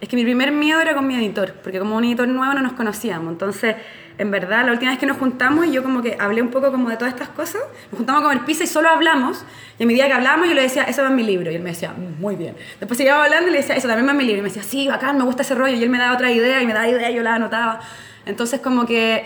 [0.00, 2.62] Es que mi primer miedo era con mi editor, porque como un editor nuevo no
[2.62, 3.30] nos conocíamos.
[3.32, 3.76] Entonces,
[4.18, 6.90] en verdad, la última vez que nos juntamos, yo como que hablé un poco como
[6.90, 7.62] de todas estas cosas,
[7.92, 9.44] nos juntamos a comer pizza y solo hablamos.
[9.78, 11.52] Y a medida que hablábamos, yo le decía, eso va en mi libro.
[11.52, 12.56] Y él me decía, "Mm, muy bien.
[12.80, 14.40] Después seguíamos hablando y le decía, eso también va en mi libro.
[14.40, 15.74] Y me decía, sí, bacán, me gusta ese rollo.
[15.74, 17.80] Y él me daba otra idea y me daba idea y yo la anotaba.
[18.26, 19.24] Entonces, como que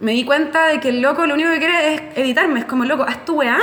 [0.00, 2.60] me di cuenta de que el loco lo único que quiere es editarme.
[2.60, 3.58] Es como, loco, haz tu weá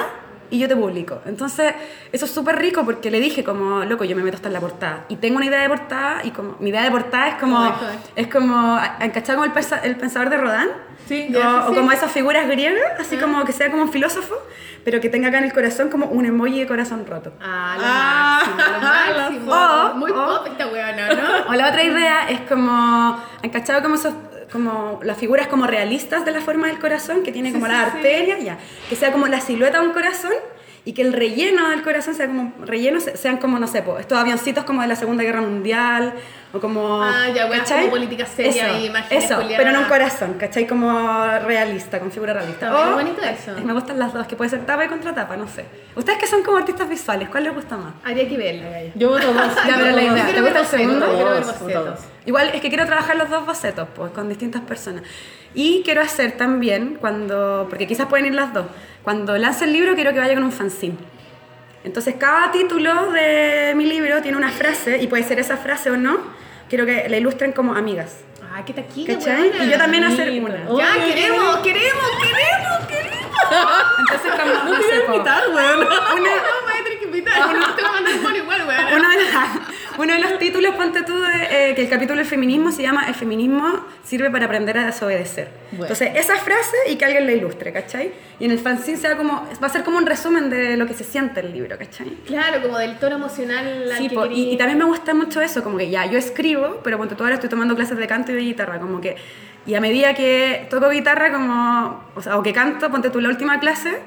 [0.52, 1.22] y yo te publico.
[1.26, 1.74] Entonces,
[2.12, 4.60] eso es súper rico porque le dije como, loco, yo me meto hasta en la
[4.60, 5.06] portada.
[5.10, 7.96] Y tengo una idea de portada y como, mi idea de portada es como, joder.
[8.16, 10.70] es como, ¿encachado como el, el pensador de Rodin?
[11.08, 14.36] Sí, o, sí, o como esas figuras griegas, así como que sea como un filósofo,
[14.86, 17.34] pero que tenga acá en el corazón como un emoji de corazón roto.
[17.42, 18.72] Ah, lo Ah, máximo,
[19.12, 19.52] lo máximo.
[19.54, 20.16] Oh, Muy oh.
[20.38, 21.22] pop esta weona, ¿no?
[21.50, 24.14] O la otra idea es como, ¿encachado como esos,
[24.52, 27.92] como las figuras como realistas de la forma del corazón, que tiene como sí, las
[27.92, 27.98] sí.
[27.98, 28.58] arterias, ya,
[28.90, 30.32] que sea como la silueta de un corazón
[30.84, 34.00] y que el relleno del corazón sea como, rellenos se- sean como, no sé, po,
[34.00, 36.14] estos avioncitos como de la Segunda Guerra Mundial,
[36.54, 37.02] o como...
[37.04, 37.82] Ah, ya, ¿cachai?
[37.82, 40.66] como política seria Eso, y imágenes Eso, pero no un corazón, ¿cachai?
[40.66, 40.90] Como
[41.46, 42.66] realista, con figura realista.
[42.68, 43.52] Está O- bonito eso.
[43.64, 45.66] Me gustan las dos, que puede ser tapa y contratapa, no sé.
[45.96, 47.94] Ustedes que son como artistas visuales, ¿cuál les gusta más?
[48.04, 48.66] Habría que verla.
[48.96, 49.52] Yo voto dos.
[49.68, 51.06] Ya, pero la Yo idea, ¿te gusta el segundo?
[51.08, 51.62] bocetos.
[51.62, 52.00] voto dos.
[52.26, 55.04] Igual es que quiero trabajar los dos bocetos, pues, con distintas personas.
[55.54, 58.66] Y quiero hacer también, cuando, porque quizás pueden ir las dos,
[59.04, 60.98] cuando lance el libro quiero que vaya con un fanzine.
[61.84, 65.98] Entonces cada título de mi libro tiene una frase, y puede ser esa frase o
[65.98, 66.20] no,
[66.70, 68.18] quiero que la ilustren como amigas.
[68.54, 69.14] Ah, qué taquilla.
[69.14, 70.66] Y yo también hacer una.
[70.68, 70.78] Oh.
[70.78, 73.22] Ya, queremos, queremos, queremos, queremos.
[74.00, 75.82] Entonces como, No no sé, voy a po,
[77.18, 77.60] invitar, weón.
[77.62, 77.76] No.
[77.76, 78.96] Te a mandar mono igual, weona.
[78.98, 82.26] uno de, los- uno de los títulos, ponte tú, de, eh, que el capítulo del
[82.28, 85.50] feminismo se llama El feminismo sirve para aprender a desobedecer.
[85.72, 85.86] Bueno.
[85.86, 88.12] Entonces, esa frase y que alguien la ilustre, ¿cachai?
[88.40, 90.94] Y en el fanzine sea como, va a ser como un resumen de lo que
[90.94, 92.10] se siente el libro, ¿cachai?
[92.26, 95.14] Claro, como del tono emocional al Sí, que po, querí- y, y también me gusta
[95.14, 98.08] mucho eso, como que ya, yo escribo, pero ponte tú ahora estoy tomando clases de
[98.08, 99.16] canto y de guitarra, como que,
[99.66, 103.30] y a medida que toco guitarra, como, o sea, o que canto, ponte tú la
[103.30, 104.00] última clase,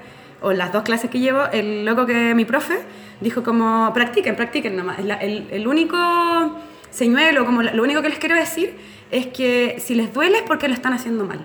[0.45, 2.79] o las dos clases que llevo, el loco que mi profe
[3.21, 5.03] dijo como, practiquen, practiquen nomás.
[5.05, 5.97] La- el, el único
[6.91, 8.77] señuelo, como lo único que les quiero decir
[9.11, 11.45] es que si les duele es porque lo están haciendo mal.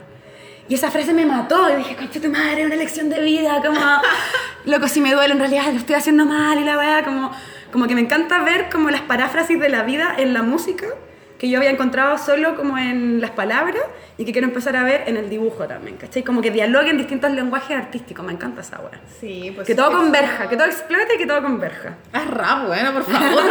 [0.67, 3.79] Y esa frase me mató y dije, concha tu madre, una lección de vida, como,
[4.65, 7.31] loco, si me duele en realidad lo estoy haciendo mal y la weá, como,
[7.71, 10.85] como que me encanta ver como las paráfrasis de la vida en la música
[11.39, 13.81] que yo había encontrado solo como en las palabras
[14.17, 16.21] y que quiero empezar a ver en el dibujo también, ¿cachai?
[16.21, 18.99] Como que dialoguen distintos lenguajes artísticos, me encanta esa weá.
[19.21, 19.65] Sí, pues.
[19.65, 21.95] Que todo es- converja, que todo explote y que todo converja.
[22.13, 23.41] Haz rap, bueno, por favor.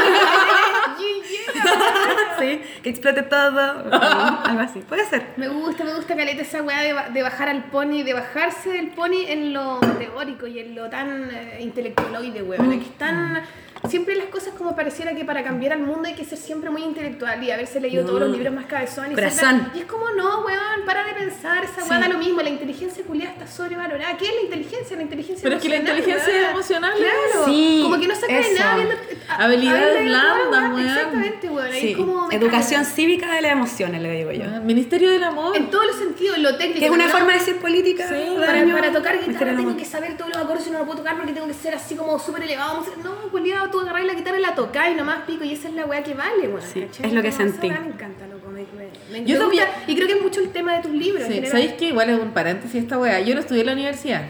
[2.38, 3.60] sí, que explote todo,
[3.90, 4.80] algo así.
[4.80, 5.26] Puede ser.
[5.36, 8.70] Me gusta, me gusta caleta esa weá de, ba- de bajar al pony, de bajarse
[8.70, 12.70] del pony en lo teórico y en lo tan eh, intelectualoide, weón.
[12.70, 13.42] Que están.
[13.88, 16.82] Siempre las cosas como pareciera que para cambiar al mundo hay que ser siempre muy
[16.82, 19.12] intelectual y haberse leído todos los libros más cabezones.
[19.12, 19.38] y Corazón.
[19.60, 22.40] siempre- Y es como, no, weón, para de pensar, esa weá da lo mismo.
[22.42, 24.16] La inteligencia culiada está sobrevalorada.
[24.16, 24.96] ¿Qué es la inteligencia?
[24.96, 26.50] La inteligencia Pero es que la emocional, inteligencia weón.
[26.50, 27.44] emocional Claro.
[27.46, 28.94] Sí, como que no saca de nada viendo.
[29.28, 30.88] Habilidades blandas, weón.
[30.88, 31.72] Exactamente, weón.
[31.72, 34.44] Sí, como educación cívica de las emociones, le digo yo.
[34.62, 35.56] Ministerio del Amor.
[35.56, 36.80] En todos los sentidos, en lo técnico.
[36.80, 38.06] Que es una forma de decir política.
[38.38, 38.74] Para, año.
[38.74, 41.32] para tocar guitarra tengo que saber todos los acordes y no lo puedo tocar porque
[41.32, 42.84] tengo que ser así como súper elevado.
[43.02, 45.74] No, culiado, tú agarrás la guitarra y la tocás y nomás pico y esa es
[45.74, 46.62] la weá que vale, weón.
[46.62, 47.68] Sí, es lo que sentí.
[47.68, 48.48] Me encanta, loco.
[48.50, 51.24] Me, me, me- Yo gusta, y creo que es mucho el tema de tus libros.
[51.26, 51.44] Sí.
[51.46, 53.20] ¿sabéis que igual es un paréntesis esta weá?
[53.20, 54.22] Yo no estudié en la universidad.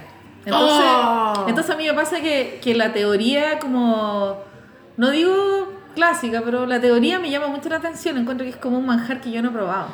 [0.44, 1.44] Entonces, Oh.
[1.48, 4.39] entonces a mí me pasa que, que la teoría como,
[4.97, 8.16] no digo clásica, pero la teoría me llama mucho la atención.
[8.19, 9.89] Encuentro que es como un manjar que yo no he probado.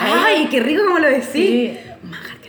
[0.00, 1.30] Ay, qué rico como lo decís.
[1.32, 1.78] Sí.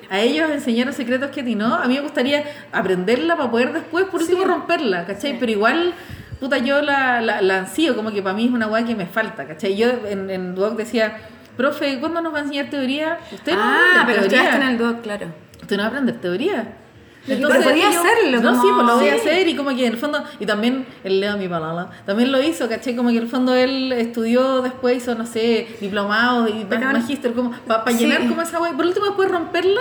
[0.10, 1.74] A ellos enseñaron secretos que a ti no.
[1.74, 5.38] A mí me gustaría aprenderla para poder después, por último, romperla, ¿cachai?
[5.40, 5.94] Pero igual,
[6.40, 9.06] puta, yo la, la, la ansío, como que para mí es una weá que me
[9.06, 9.76] falta, ¿cachai?
[9.76, 11.18] Yo en, en Duoc decía,
[11.58, 13.20] profe, ¿cuándo nos va a enseñar teoría?
[13.32, 14.56] Usted no Ah, aprender pero teoría.
[14.56, 15.28] en el DUOC, claro.
[15.62, 16.78] Usted no va a aprender teoría.
[17.26, 19.94] Pero podía hacerlo, No, como- sí, pues lo voy a hacer y como que en
[19.94, 22.98] el fondo, y también el Leo mi palabra, también lo hizo, ¿cachai?
[22.98, 27.32] Como que en el fondo él estudió después, hizo, no sé, diplomados y Pero- magíster,
[27.34, 28.00] como para Sí.
[28.00, 28.74] llenar como esa wea.
[28.74, 29.80] Por último, después romperla,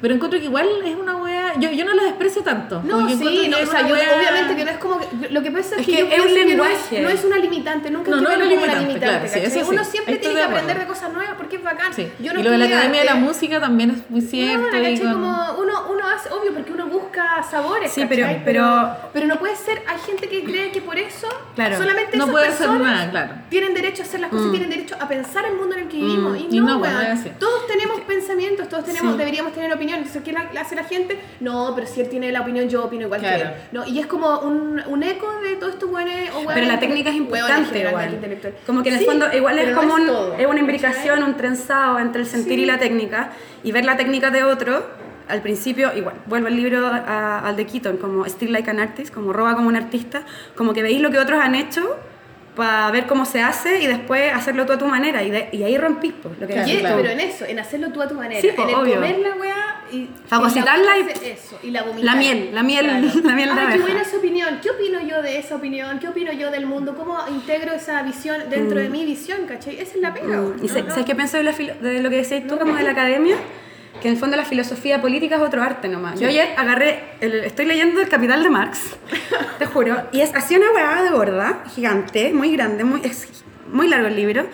[0.00, 2.82] pero encuentro que igual es una wea, yo, yo no la desprecio tanto.
[2.84, 5.42] No, sí, que no, o sea, yo- wea- obviamente que no es como que, lo
[5.42, 6.96] que pasa es, Es que, que es un pienso que no lenguaje.
[6.96, 10.16] es, no es una limitante, nunca No, no es una limitante, claro, sí, Uno siempre
[10.16, 11.92] tiene que aprender de cosas nuevas porque es bacán.
[11.94, 12.10] Sí.
[12.20, 14.70] Yo no y lo de la Academia de la Música también es muy No, cierto.
[14.70, 19.38] con- Como uno, uno hace, obvio, porque uno busca sabores, Sí, pero- pero- pero no
[19.38, 21.76] puede ser, hay gente que cree que por eso Claro.
[21.76, 23.34] solamente No esas puede personas nada, claro.
[23.50, 25.88] tienen derecho a hacer las cosas y tienen derecho a pensar el mundo en el
[25.88, 26.38] que vivimos.
[26.38, 27.12] Y, y no, no, bueno, weón.
[27.12, 27.30] es así.
[27.38, 29.98] todos tenemos pensamientos, todos tenemos, deberíamos tener opinión.
[30.06, 31.18] Entonces, ¿qué la- hace la gente?
[31.40, 33.50] No, pero si él tiene la opinión, yo opino igual que él.
[33.72, 37.10] No, y es como un, un eco de todo esto bueno o Pero la técnica
[37.10, 38.18] es importante igual.
[38.66, 40.00] Como que en el fondo igual es como un-
[40.40, 43.30] es una imbricación, un trenzado entre el sentir y la técnica.
[43.62, 44.84] Y ver la técnica de otro,
[45.28, 49.12] al principio, igual, vuelvo al libro a- al de Keaton, como Still Like an Artist,
[49.14, 50.22] como roba como un artista,
[50.56, 51.96] como que veis lo que otros han hecho
[52.60, 55.22] para ver cómo se hace y después hacerlo tú a tu manera.
[55.22, 57.02] Y, de- y ahí rompís, pues, lo que Claro, tú.
[57.02, 58.38] pero en eso, en hacerlo tú a tu manera.
[58.40, 58.94] Sí, po, en el obvio.
[58.96, 60.08] comer la weá y.
[60.26, 62.04] Fagocitarla y Eso, y la vomitar.
[62.04, 62.86] La miel, la miel,
[63.24, 64.58] la miel de qué buena esa opinión.
[64.62, 65.98] ¿Qué opino yo de esa opinión?
[65.98, 66.94] ¿Qué opino yo del mundo?
[66.94, 69.46] ¿Cómo integro esa visión dentro de mi visión?
[69.48, 69.80] ¿Cachai?
[69.80, 70.36] Esa es la pega.
[70.36, 70.62] Mm.
[70.62, 70.90] ¿Y sé- No, no.
[70.90, 73.36] sabes qué pienso de, la filo- de lo que decías tú como de la academia?
[74.00, 76.18] Que en el fondo la filosofía política es otro arte nomás.
[76.18, 78.96] Yo ayer agarré, el- estoy leyendo El Capital de Marx,
[79.58, 83.28] te juro, y es así una huevada de gorda, gigante, muy grande, muy, es
[83.70, 84.46] muy largo el libro.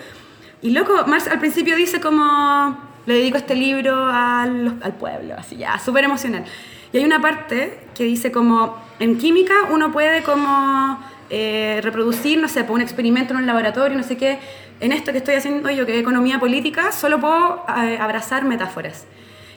[0.61, 5.55] Y loco, Marx al principio dice como, le dedico este libro al, al pueblo, así
[5.55, 6.43] ya, súper emocional.
[6.91, 10.99] Y hay una parte que dice como, en química uno puede como
[11.29, 14.39] eh, reproducir, no sé, por un experimento en un laboratorio, no sé qué.
[14.81, 19.05] En esto que estoy haciendo yo, que es economía política, solo puedo eh, abrazar metáforas.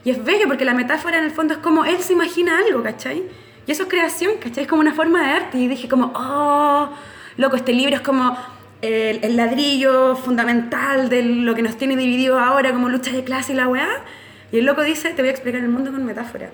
[0.04, 2.82] Y es bello porque la metáfora en el fondo es como él se imagina algo,
[2.82, 3.22] ¿cachai?
[3.66, 4.64] Y eso es creación, ¿cachai?
[4.64, 5.58] Es como una forma de arte.
[5.58, 6.88] Y dije como, oh,
[7.36, 8.36] loco, este libro es como
[8.82, 13.56] el, ladrillo fundamental de lo que nos tiene dividido ahora como lucha de clase y
[13.56, 13.88] la weá.
[14.52, 16.50] Y el loco dice, te voy a explicar el mundo con metáfora.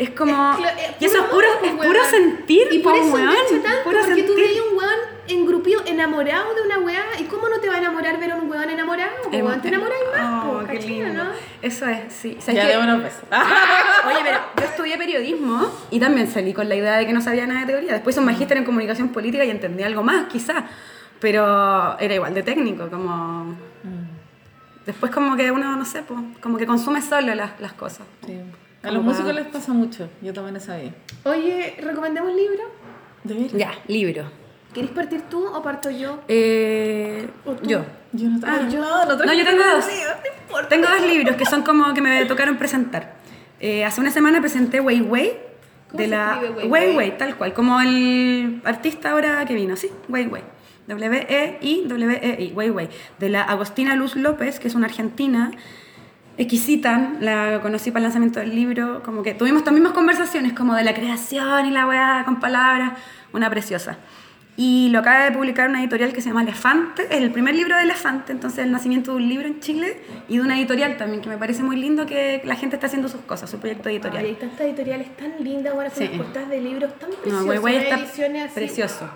[0.00, 0.52] Es como...
[0.54, 2.10] Es es y eso es puro, es pues, puro weón.
[2.10, 4.36] sentir, Y por po, eso weón, tanto, puro porque tú sentir.
[4.46, 4.98] veis un weón
[5.28, 7.02] engrupido, enamorado de una weá.
[7.18, 9.10] ¿Y cómo no te va a enamorar ver a un weón enamorado?
[9.24, 9.60] po, Em- weón?
[9.60, 11.24] Te enamoras más, Oh, po, qué ¿cachai, lindo.
[11.24, 11.30] no?
[11.60, 12.36] Eso es, sí.
[12.40, 12.76] ¿Sabes Ya qué?
[12.76, 13.22] de unos besos.
[14.06, 17.46] Oye, pero yo estudié periodismo y también salí con la idea de que no sabía
[17.46, 17.92] nada de teoría.
[17.92, 20.64] Después un magíster en comunicación política y entendí algo más, quizás.
[21.20, 23.54] Pero era igual de técnico, como...
[24.86, 28.06] Después como que uno, no sé, pues, como que consume solo las, las cosas.
[28.26, 28.40] Sí.
[28.82, 30.08] A los músicos les pasa mucho.
[30.22, 30.92] Yo también he sabido.
[31.24, 32.62] Oye, ¿recomendemos libro?
[33.24, 33.48] ¿De?
[33.58, 34.24] Ya, libro.
[34.72, 36.20] ¿Querés partir tú o parto yo?
[36.28, 37.68] Eh, ¿O tú?
[37.68, 37.84] yo.
[38.12, 39.86] Yo no Ah, yo no, no yo tengo dos.
[40.68, 43.16] Tengo dos libros que son como que me tocaron presentar.
[43.60, 45.36] Eh, hace una semana presenté Wei Wei
[45.90, 46.96] ¿Cómo de se la escribe Wei Wei Wei?
[46.96, 50.42] Wei, tal cual, como el artista ahora que vino, sí, Wei Wei.
[50.86, 52.88] W-E-I, W-E-I, Wei Wei.
[53.18, 55.52] De la Agostina Luz López, que es una argentina
[56.42, 60.74] exquisita, la conocí para el lanzamiento del libro, como que tuvimos estas mismas conversaciones, como
[60.74, 62.92] de la creación y la weá con palabras,
[63.32, 63.98] una preciosa.
[64.56, 67.76] Y lo acaba de publicar una editorial que se llama Elefante, es el primer libro
[67.76, 69.98] de Elefante, entonces el nacimiento de un libro en Chile
[70.28, 73.08] y de una editorial también, que me parece muy lindo que la gente está haciendo
[73.08, 74.22] sus cosas, su proyecto editorial.
[74.24, 76.08] Ay, hay tantas editoriales tan lindas ahora con Sí.
[76.08, 77.60] las portadas de libros tan No, preciosas.
[77.62, 78.54] Wei hay está ediciones así.
[78.54, 79.08] precioso.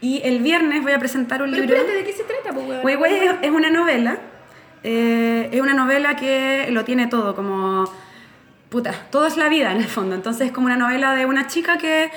[0.00, 1.76] Y el viernes voy a presentar un Pero libro...
[1.76, 2.80] espérate, ¿de qué se trata, pues, weón?
[2.86, 4.18] Wei Wei es- es una novela,
[4.82, 7.84] eh, es una novela que lo tiene todo, como,
[8.68, 11.46] puta, todo es la vida en el fondo, entonces es como una novela de una
[11.46, 12.10] chica que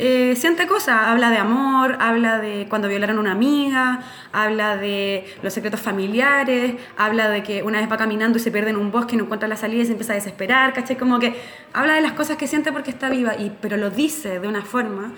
[0.00, 4.00] eh, siente cosas, habla de amor, habla de cuando violaron a una amiga,
[4.32, 8.70] habla de los secretos familiares, habla de que una vez va caminando y se pierde
[8.70, 10.96] en un bosque y no encuentra la salida y se empieza a desesperar, ¿cachai?
[10.96, 11.34] Como que
[11.72, 14.62] habla de las cosas que siente porque está viva, y, pero lo dice de una
[14.62, 15.14] forma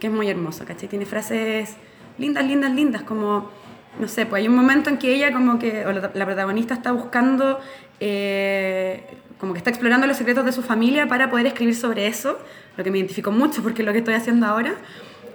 [0.00, 0.88] que es muy hermosa, ¿cachai?
[0.88, 1.76] Tiene frases
[2.18, 3.52] lindas, lindas, lindas, como,
[3.98, 6.74] no sé, pues hay un momento en que ella como que, o la, la protagonista
[6.74, 7.60] está buscando,
[8.00, 9.04] eh,
[9.38, 12.38] como que está explorando los secretos de su familia para poder escribir sobre eso,
[12.76, 14.74] lo que me identificó mucho porque es lo que estoy haciendo ahora,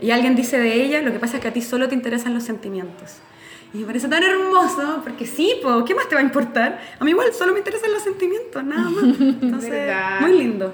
[0.01, 2.33] y alguien dice de ella, lo que pasa es que a ti solo te interesan
[2.33, 3.17] los sentimientos.
[3.73, 6.79] Y me parece tan hermoso, porque sí, po, ¿qué más te va a importar?
[6.99, 9.03] A mí igual solo me interesan los sentimientos, nada más.
[9.19, 10.21] Entonces, Verdad.
[10.21, 10.73] muy lindo.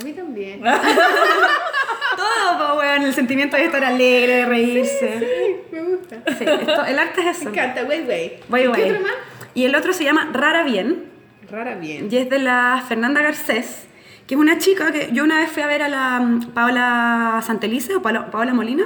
[0.00, 0.60] A mí también.
[2.16, 5.66] Todo, po, weón, el sentimiento de estar alegre, de reírse.
[5.72, 6.16] me gusta.
[6.38, 7.44] Sí, esto- el arte es eso.
[7.50, 8.40] Me encanta, Wei Wei.
[8.48, 8.82] Wei ¿Y Wei.
[8.84, 9.12] ¿Qué otro más?
[9.54, 11.04] Y el otro se llama Rara Bien,
[11.50, 12.08] Rara bien.
[12.10, 13.86] y es de la Fernanda Garcés,
[14.26, 17.40] que es una chica que yo una vez fui a ver a la mm, Paola
[17.46, 18.84] Santelice o Paola, Paola Molina,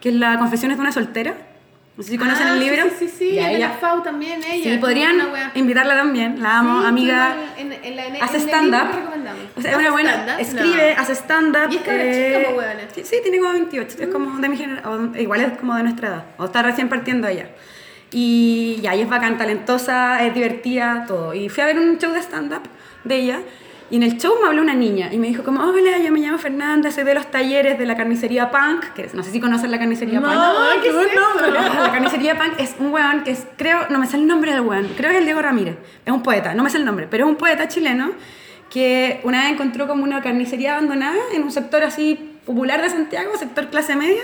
[0.00, 1.34] que es la Confesiones de una soltera.
[1.96, 2.82] No sé si conocen Ah, el libro.
[2.98, 3.38] Sí, sí, sí.
[3.38, 4.72] Ella- la FAU también, ella.
[4.72, 5.16] Sí, podrían
[5.54, 7.36] invitarla también, la amo, Sí, amiga.
[7.56, 8.90] en, en, en hace stand-up.
[8.90, 9.60] que.
[9.60, 10.10] O sea, es una ¿Hace buena.
[10.12, 10.40] stand-up?
[10.40, 11.02] Escribe, No.
[11.02, 11.72] hace stand-up.
[11.72, 12.80] Y es cabra chica, po, weona.
[12.92, 13.96] sí, sí, tiene como 28.
[14.00, 15.14] Es como de mi generación.
[15.16, 16.24] Igual es como de nuestra edad.
[16.38, 17.50] O está recién partiendo ella.
[18.10, 21.32] Y ya, y es bacán, talentosa, es divertida, todo.
[21.32, 22.62] Y fui a ver un show de stand-up
[23.04, 23.38] de ella.
[23.94, 26.18] Y en el show me habló una niña y me dijo como, hola, yo me
[26.18, 29.70] llamo Fernanda, soy de los talleres de la carnicería Punk, que no sé si conocen
[29.70, 30.32] la carnicería Punk.
[30.32, 31.52] No, qué buen nombre.
[31.52, 34.62] La carnicería Punk es un weón que es, creo, no me sé el nombre del
[34.62, 37.06] weón, creo que es el Diego Ramírez, es un poeta, no me sé el nombre,
[37.08, 38.10] pero es un poeta chileno
[38.68, 43.30] que una vez encontró como una carnicería abandonada en un sector así popular de Santiago,
[43.38, 44.22] sector clase media,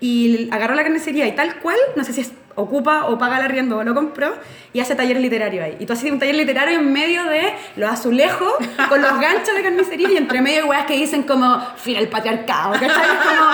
[0.00, 3.44] y agarró la carnicería y tal cual, no sé si es ocupa o paga el
[3.44, 4.34] arriendo o lo compró
[4.72, 5.76] y hace taller literario ahí.
[5.80, 8.52] Y tú haces un taller literario en medio de los azulejos
[8.88, 12.72] con los ganchos de carnicería y entre medio weas que dicen como fin al patriarcado,
[12.72, 12.88] ¿cachai?
[12.88, 13.52] Como-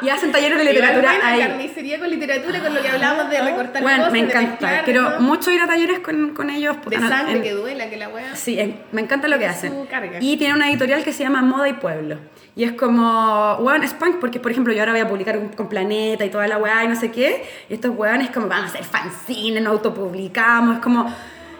[0.00, 1.40] y hacen talleres de literatura buena, ahí.
[1.40, 4.82] carnicería con literatura, con lo que hablábamos de recortar Bueno, cosas, me encanta.
[4.84, 5.20] Quiero ¿no?
[5.20, 6.76] mucho ir a talleres con, con ellos.
[6.86, 8.36] De no, sangre en- que duela, que la wea.
[8.36, 9.86] Sí, en- me encanta lo que hacen.
[9.86, 10.18] carga.
[10.20, 12.16] Y tiene una editorial que se llama Moda y Pueblo.
[12.54, 15.68] Y es como, weón, es punk, porque por ejemplo yo ahora voy a publicar con,
[15.68, 17.44] Planeta y toda la weá y no sé qué.
[17.68, 20.76] Y estos weones como van a hacer fanzine, nos autopublicamos.
[20.76, 21.06] Es como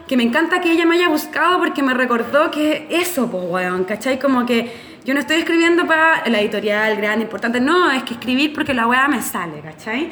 [0.07, 3.83] que me encanta que ella me haya buscado porque me recordó que eso, pues weón,
[3.85, 4.19] ¿cachai?
[4.19, 4.71] Como que
[5.05, 7.59] yo no estoy escribiendo para la editorial grande, importante.
[7.59, 10.09] No, es que escribir porque la weá me sale, ¿cachai?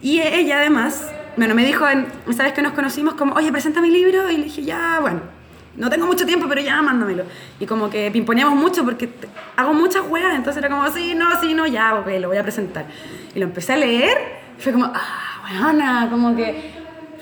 [0.00, 4.30] Y ella además, bueno, me dijo, vez que nos conocimos, como, oye, presenta mi libro.
[4.30, 5.38] Y le dije, ya, bueno
[5.78, 7.24] no tengo mucho tiempo, pero ya mándamelo.
[7.60, 9.08] Y como que pimponeamos mucho porque
[9.56, 12.42] hago muchas weas, entonces era como, sí, no, sí, no, ya, ok, lo voy a
[12.42, 12.86] presentar.
[13.34, 16.72] Y lo empecé a leer, fue como, ah, weona, como que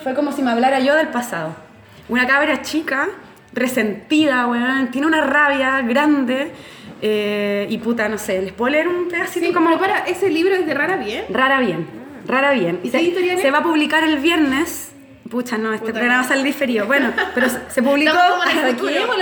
[0.02, 1.54] fue como si me hablara yo del pasado.
[2.08, 3.08] Una cabra chica,
[3.52, 6.52] resentida, weón, tiene una rabia grande,
[7.02, 9.66] eh, y puta, no sé, les puedo leer un pedacito Sí, como...
[9.68, 11.24] como para, ese libro es de rara bien.
[11.30, 11.86] Rara bien,
[12.26, 12.80] rara bien.
[12.82, 14.92] ¿Y se, se va a publicar el viernes.
[15.30, 16.86] Pucha, no, este Puta programa que- va a salir diferido.
[16.86, 18.16] Bueno, pero se, publicó.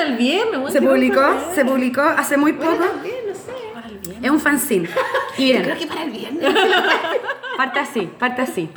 [0.07, 1.23] El viernes, Se ¿qué publicó,
[1.55, 2.85] se publicó hace muy poco.
[4.25, 4.89] Es un fanzine.
[5.37, 6.43] Y miren, Creo que para el viernes.
[7.59, 8.71] parte así, parte así.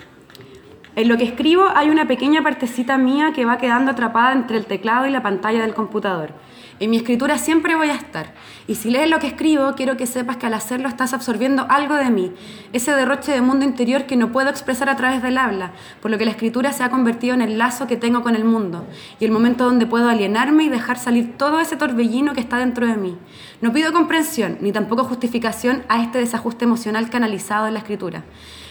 [0.93, 4.65] En lo que escribo hay una pequeña partecita mía que va quedando atrapada entre el
[4.65, 6.31] teclado y la pantalla del computador.
[6.79, 8.33] En mi escritura siempre voy a estar.
[8.67, 11.95] Y si lees lo que escribo, quiero que sepas que al hacerlo estás absorbiendo algo
[11.95, 12.31] de mí,
[12.71, 15.71] ese derroche de mundo interior que no puedo expresar a través del habla,
[16.01, 18.45] por lo que la escritura se ha convertido en el lazo que tengo con el
[18.45, 18.85] mundo
[19.19, 22.85] y el momento donde puedo alienarme y dejar salir todo ese torbellino que está dentro
[22.85, 23.17] de mí.
[23.59, 28.23] No pido comprensión ni tampoco justificación a este desajuste emocional canalizado en la escritura,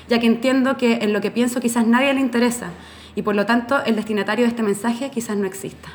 [0.09, 2.69] ya que entiendo que en lo que pienso quizás nadie le interesa
[3.17, 5.89] y por lo tanto el destinatario de este mensaje quizás no exista.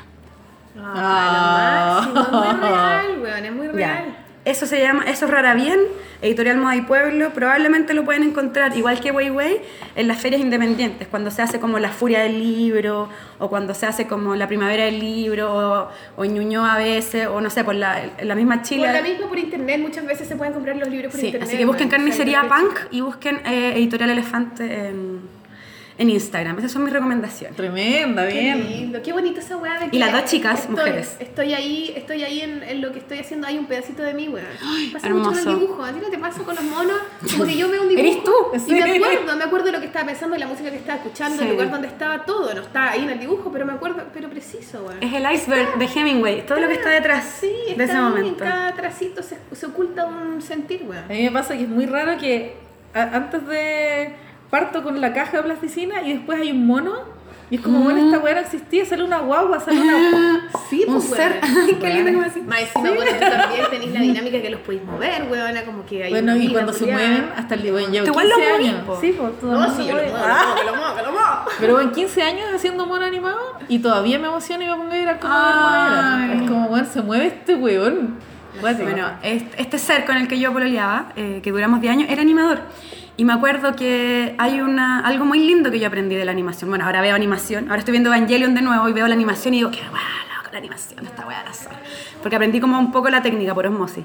[0.80, 3.72] Ah, lo máximo, es muy real, weón, es muy Ya.
[3.72, 4.16] real.
[4.44, 5.78] Eso se llama, eso es rara bien,
[6.20, 9.60] editorial Moda y Pueblo, probablemente lo pueden encontrar, igual que Way Way,
[9.94, 13.08] en las ferias independientes, cuando se hace como la furia del libro,
[13.38, 17.28] o cuando se hace como la primavera del libro, o, o en Ñuñoa a veces,
[17.28, 18.86] o no sé, por la, la misma Chile.
[18.86, 21.48] Por la misma por internet, muchas veces se pueden comprar los libros por Sí, internet.
[21.48, 25.20] así que busquen Carnicería Punk y busquen eh, Editorial Elefante en,
[25.98, 26.58] en Instagram.
[26.58, 27.56] Esas son mis recomendaciones.
[27.56, 28.66] Tremenda, Qué bien.
[28.68, 31.16] lindo, qué bonito esa weá de que Y las dos chicas, estoy, mujeres.
[31.20, 34.28] Estoy ahí, estoy ahí en, en lo que estoy haciendo, hay un pedacito de mí,
[34.28, 34.46] weón.
[34.92, 35.44] Pasa mucho hermoso.
[35.44, 36.96] con el dibujo, a ti no te pasa con los monos,
[37.32, 38.06] como que yo veo un dibujo.
[38.08, 38.32] ¿Eres tú?
[38.72, 40.98] Y me acuerdo, me acuerdo de lo que estaba pensando, de la música que estaba
[40.98, 41.44] escuchando, Sí.
[41.44, 44.28] el lugar donde estaba todo, no estaba ahí en el dibujo, pero me acuerdo, pero
[44.30, 45.02] preciso, weón.
[45.02, 47.98] Es el iceberg de Hemingway, todo lo que está detrás Sí, de está ese ahí,
[48.02, 48.44] momento.
[48.44, 51.04] En cada tracito se, se oculta un sentir, weón.
[51.04, 52.54] A mí me pasa que es muy raro que
[52.94, 54.12] a- antes de
[54.52, 56.92] parto con la caja de plasticina y después hay un mono
[57.50, 60.48] y es como, bueno, esta weá no existía, sale una guagua, sale una...
[60.70, 61.40] Sí, Un pues, ser.
[61.42, 61.78] weón.
[61.80, 62.40] Qué lindo como así.
[62.42, 66.04] Más encima, bueno, tú también tenés la dinámica que los podéis mover, weona, como que
[66.04, 68.84] hay Bueno, y cuando se mueven, hasta el bueno, Tú igual lo 15 movís, años.
[68.86, 68.98] po.
[69.00, 70.54] Sí, pues todo No, sí, yo lo muevo, Ah.
[70.58, 71.28] que lo muevo, que lo muevo.
[71.60, 73.38] Pero en 15 años haciendo mono animado
[73.68, 76.40] y todavía me emociono y me pongo a llorar como Ay.
[76.42, 78.16] Es como, bueno, se mueve este weón.
[78.62, 82.22] Bueno, este, este ser con el que yo pololeaba, eh, que duramos 10 años, era
[82.22, 82.60] animador.
[83.22, 86.68] Y me acuerdo que hay una, algo muy lindo que yo aprendí de la animación.
[86.70, 89.58] Bueno, ahora veo animación, ahora estoy viendo Evangelion de nuevo y veo la animación y
[89.58, 90.02] digo, qué guay,
[90.36, 91.76] loco, la animación, esta weá la zorra.
[92.20, 94.04] Porque aprendí como un poco la técnica por osmosis.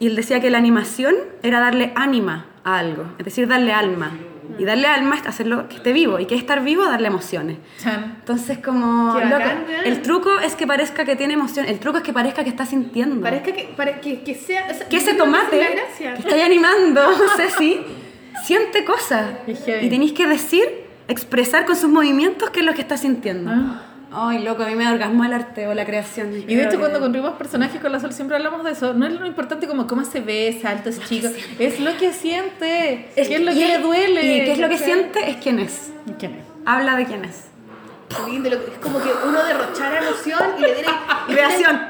[0.00, 1.14] Y él decía que la animación
[1.44, 4.10] era darle ánima a algo, es decir, darle alma.
[4.58, 6.18] Y darle alma es hacerlo que esté vivo.
[6.18, 7.58] Y que es estar vivo, darle emociones.
[7.84, 9.12] Entonces, como.
[9.16, 9.44] Loco,
[9.84, 11.66] el truco es que parezca que tiene emoción.
[11.66, 13.20] El truco es que parezca que está sintiendo.
[13.20, 14.66] Parezca que, pare- que, que sea.
[14.68, 15.60] o sea, que ese tomate
[15.98, 17.02] que está ahí animando,
[17.36, 17.80] Ceci,
[18.44, 19.26] siente cosas.
[19.46, 20.64] Y tenéis que decir,
[21.08, 23.50] expresar con sus movimientos qué es lo que está sintiendo.
[23.52, 23.82] Ah.
[24.10, 26.32] Ay, loco, a mí me da orgasmo el arte o la creación.
[26.48, 28.94] Y de hecho cuando construimos personajes con la Sol siempre hablamos de eso.
[28.94, 31.28] No es lo importante como cómo se ve, es alto, es chico.
[31.58, 33.10] Es lo que siente.
[33.16, 34.22] Es- ¿Qué es lo que le duele?
[34.22, 34.92] Y qué es lo que ¿cachai?
[34.92, 35.90] siente es quién es.
[36.18, 36.42] ¿Quién es?
[36.64, 37.44] Habla de quién es.
[38.10, 40.92] Es como que uno derrochara emoción y le diera.
[41.28, 41.80] Creación.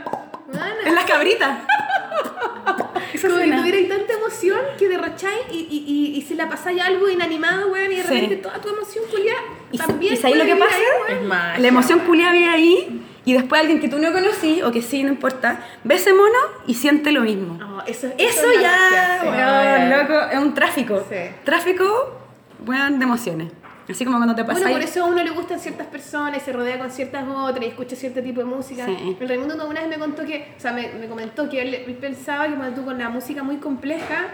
[0.86, 1.58] En las cabritas.
[3.12, 3.58] Eso como que suena.
[3.58, 7.92] tuvierais tanta emoción que derrocháis y, y, y, y se la pasáis algo inanimado, weón,
[7.92, 8.08] y de Sí.
[8.14, 9.34] repente toda tu emoción, Julia,
[9.72, 10.14] Y, también.
[10.14, 10.74] y ¿sabes lo que pasa?
[10.76, 10.82] ahí,
[11.12, 11.22] weón.
[11.22, 11.58] Es más.
[11.60, 15.02] La emoción culia vive ahí y después alguien que tú no conocí o que sí,
[15.02, 17.54] no importa, ve ese mono y siente lo mismo.
[17.58, 21.04] No, eso, Eso ya, weón, loco, es un tráfico.
[21.08, 21.16] Sí.
[21.44, 22.18] Tráfico,
[22.66, 23.52] weón, de emociones.
[23.88, 26.52] Así como cuando te pasa Bueno, por eso a uno le gustan ciertas personas se
[26.52, 28.84] rodea con ciertas otras y escucha cierto tipo de música.
[28.86, 29.16] Sí.
[29.18, 31.94] El Raimundo una vez me contó que, o sea, me, me comentó que él, él
[31.94, 34.26] pensaba que cuando tú con la música muy compleja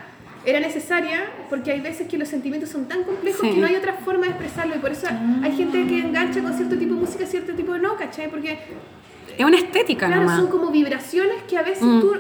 [0.45, 3.55] era necesaria porque hay veces que los sentimientos son tan complejos Sí.
[3.55, 5.07] que no hay otra forma de expresarlo y por eso
[5.43, 8.29] hay gente que engancha con cierto tipo de música cierto tipo de no, ¿cachai?
[8.29, 8.59] Porque,
[9.39, 10.37] Es una estética claro, nomás.
[10.39, 12.01] son como vibraciones que a veces Mm.
[12.01, 12.17] tú...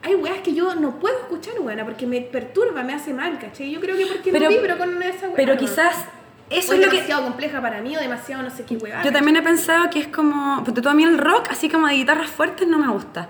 [0.00, 3.68] Hay weas que yo no puedo escuchar, buena, porque me perturba, me hace mal, ¿cachai?
[3.72, 5.34] Yo creo que porque Pero- no vibro con esa wea.
[5.36, 6.04] Pero quizás
[6.50, 6.96] eso o es es lo que...
[6.96, 9.02] demasiado compleja para mí o demasiado no sé qué wea.
[9.02, 10.62] Yo también he pensado que es como...
[10.64, 13.28] Porque tú a mí el rock, así como de guitarras fuertes, no me gusta.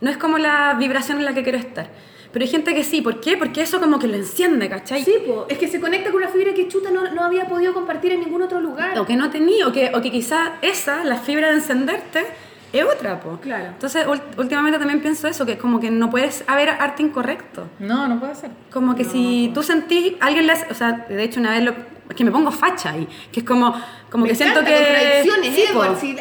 [0.00, 1.88] No es como la vibración en la que quiero estar.
[2.32, 3.00] Pero hay gente que sí.
[3.02, 3.36] ¿Por qué?
[3.36, 5.04] Porque eso como que lo enciende, ¿cachai?
[5.04, 7.74] Sí, po, es que se conecta con una fibra que chuta no, no había podido
[7.74, 8.98] compartir en ningún otro lugar.
[8.98, 12.24] O que no tenía, o que, o que quizás esa, la fibra de encenderte,
[12.72, 13.38] es otra, po.
[13.40, 13.70] Claro.
[13.70, 14.06] Entonces,
[14.36, 17.66] últimamente también pienso eso, que como que no puedes haber arte incorrecto.
[17.80, 18.50] No, no puede ser.
[18.70, 21.74] Como que si tú sentís, alguien le hace, o sea, de hecho una vez lo,
[22.16, 23.74] que me pongo facha ahí, que es como,
[24.10, 24.72] como Me que siento que...
[24.74, 26.00] contradicciones, Sí, Edward, po.
[26.00, 26.16] sí.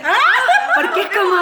[0.75, 1.35] Porque es como,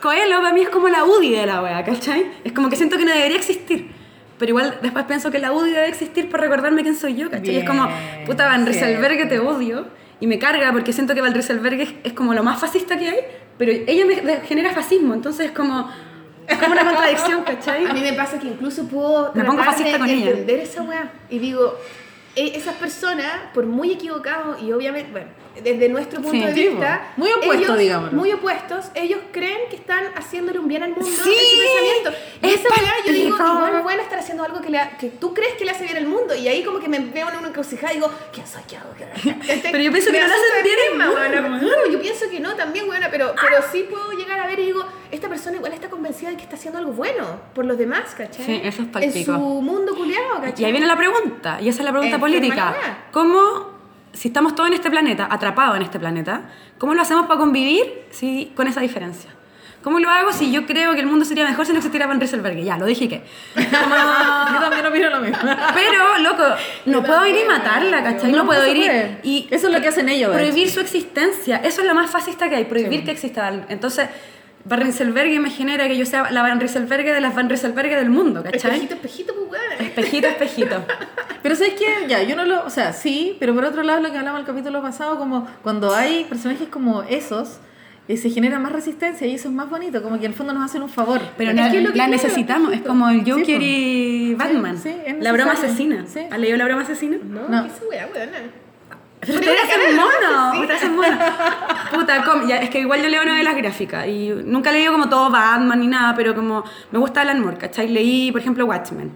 [0.00, 2.26] Coelho para mí es como la UDI de la wea, ¿cachai?
[2.44, 3.90] Es como que siento que no debería existir.
[4.38, 7.54] Pero igual después pienso que la UDI debe existir por recordarme quién soy yo, ¿cachai?
[7.54, 8.66] Y es como, Bien, puta, Van.
[8.66, 9.86] Rieselberg te odio.
[10.20, 13.08] Y me carga porque siento que Van Rieselberg es, es como lo más fascista que
[13.08, 13.18] hay,
[13.58, 15.90] pero ella me genera fascismo, entonces es como,
[16.46, 17.84] es como una contradicción, ¿cachai?
[17.90, 20.30] A mí me pasa que incluso puedo Me pongo fascista de con ella.
[20.30, 21.10] entender esa weá.
[21.28, 21.78] Y digo,
[22.36, 25.28] esas personas, por muy equivocados y obviamente, bueno,
[25.62, 27.12] desde nuestro punto Sí, de vista.
[27.16, 28.16] Muy opuestos, digámoslo.
[28.18, 32.12] Muy opuestos, ellos creen que están haciéndole un bien al mundo Sí, en su pensamiento.
[32.42, 35.08] Y es esa weá yo digo, igual bueno estar haciendo algo que, le ha- que
[35.08, 36.34] tú crees que le hace bien al mundo.
[36.34, 38.62] Y ahí como que me veo en una encrucijada y digo, ¿qué soy?
[38.68, 38.90] ¿Qué hago?
[38.96, 39.38] ¿Qué hago?
[39.62, 42.86] Pero yo pienso que no asusta hacen bien misma, mundo, yo pienso que no también,
[42.86, 46.30] buena, pero, pero sí puedo llegar a ver y digo, esta persona igual está convencida
[46.30, 48.44] de que está haciendo algo bueno por los demás, ¿cachai?
[48.44, 50.62] Sí, eso es En su mundo culiado, ¿cachai?
[50.62, 52.76] Y ahí viene la pregunta, y esa es la pregunta Enferma política.
[53.12, 53.75] ¿Cómo,
[54.16, 56.42] si estamos todos en este planeta, atrapados en este planeta,
[56.78, 59.30] cómo lo hacemos para convivir si, con esa diferencia?
[59.82, 62.18] ¿Cómo lo hago si yo creo que el mundo sería mejor si no existiera Van
[62.18, 62.56] Rieselberg?
[62.58, 63.22] Ya, lo dije que.
[63.56, 65.38] Yo también opino lo mismo.
[65.74, 66.42] Pero, loco,
[66.86, 68.32] no puedo ir y matarla, ¿cachai?
[68.32, 69.20] No, No, puedo ir y, puede.
[69.22, 71.58] y- Eso es lo que hacen ellos, Prohibir su existencia.
[71.58, 73.04] Eso es lo más fascista que hay, prohibir Sí.
[73.04, 73.64] que exista algo.
[73.68, 74.08] Entonces,
[74.68, 78.10] Van Rieselberghe me genera que yo sea la Van Rieselberghe de las Van Rieselberghe del
[78.10, 78.72] mundo, ¿cachai?
[78.72, 79.86] Espejito, espejito, pues weón.
[79.88, 80.84] Espejito, espejito.
[81.42, 82.08] Pero ¿sabes qué?
[82.08, 82.64] Ya, yo no lo...
[82.66, 85.94] O sea, sí, pero por otro lado, lo que hablamos el capítulo pasado, como cuando
[85.94, 87.58] hay personajes como esos,
[88.08, 90.52] eh, se genera más resistencia y eso es más bonito, como que en el fondo
[90.52, 91.20] nos hacen un favor.
[91.38, 94.30] Pero Es no, que es lo que la quiero, necesitamos, es como el Joker Sí,
[94.30, 94.76] y Batman.
[94.76, 96.04] sí, es la broma asesina.
[96.08, 96.20] Sí.
[96.28, 97.16] ¿Has leído la broma asesina?
[97.22, 97.62] No, No.
[97.62, 98.32] ¿qué esa weá, weona?
[98.32, 98.65] Pero
[99.28, 101.16] ustedes hacen mono, ustedes hacen mono.
[101.94, 105.30] Puta, com- ya, es que igual yo leo novelas gráficas y nunca leído como todo
[105.30, 107.88] Batman ni nada, pero como me gusta Alan Moore, ¿cachai?
[107.88, 109.12] Leí, por ejemplo, Watchmen.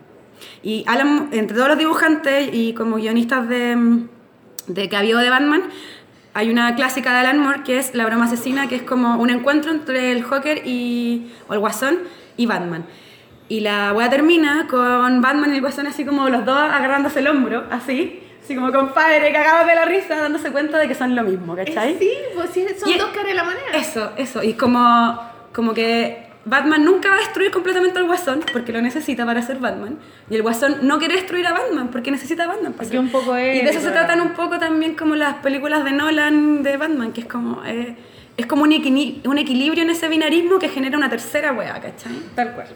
[0.63, 4.05] Y Alan, entre todos los dibujantes y como guionistas de,
[4.67, 5.63] de que ha habido de Batman,
[6.33, 9.31] hay una clásica de Alan Moore que es La broma asesina, que es como un
[9.31, 11.99] encuentro entre el Joker y, o el Guasón
[12.37, 12.85] y Batman.
[13.49, 17.27] Y la wea termina con Batman y el Guasón así como los dos agarrándose el
[17.27, 21.23] hombro, así, así como compadre, cagados de la risa, dándose cuenta de que son lo
[21.23, 21.93] mismo, ¿cachai?
[21.93, 23.61] Eh, Sí, pues sí, son Y- dos caras de la moneda.
[23.75, 24.43] Eso, eso.
[24.43, 25.21] Y como,
[25.55, 29.59] como que Batman nunca va a destruir completamente al Guasón porque lo necesita para ser
[29.59, 29.99] Batman.
[30.29, 32.73] Y el Guasón no quiere destruir a Batman porque necesita a Batman.
[32.73, 35.35] para Porque un poco Y es- de eso se tratan un poco también como las
[35.37, 37.65] películas de Nolan de Batman, que es como...
[37.65, 37.95] eh,
[38.37, 42.13] es como un, un equilibrio en ese binarismo que genera una tercera wea, ¿cachai?
[42.35, 42.69] Tal cual.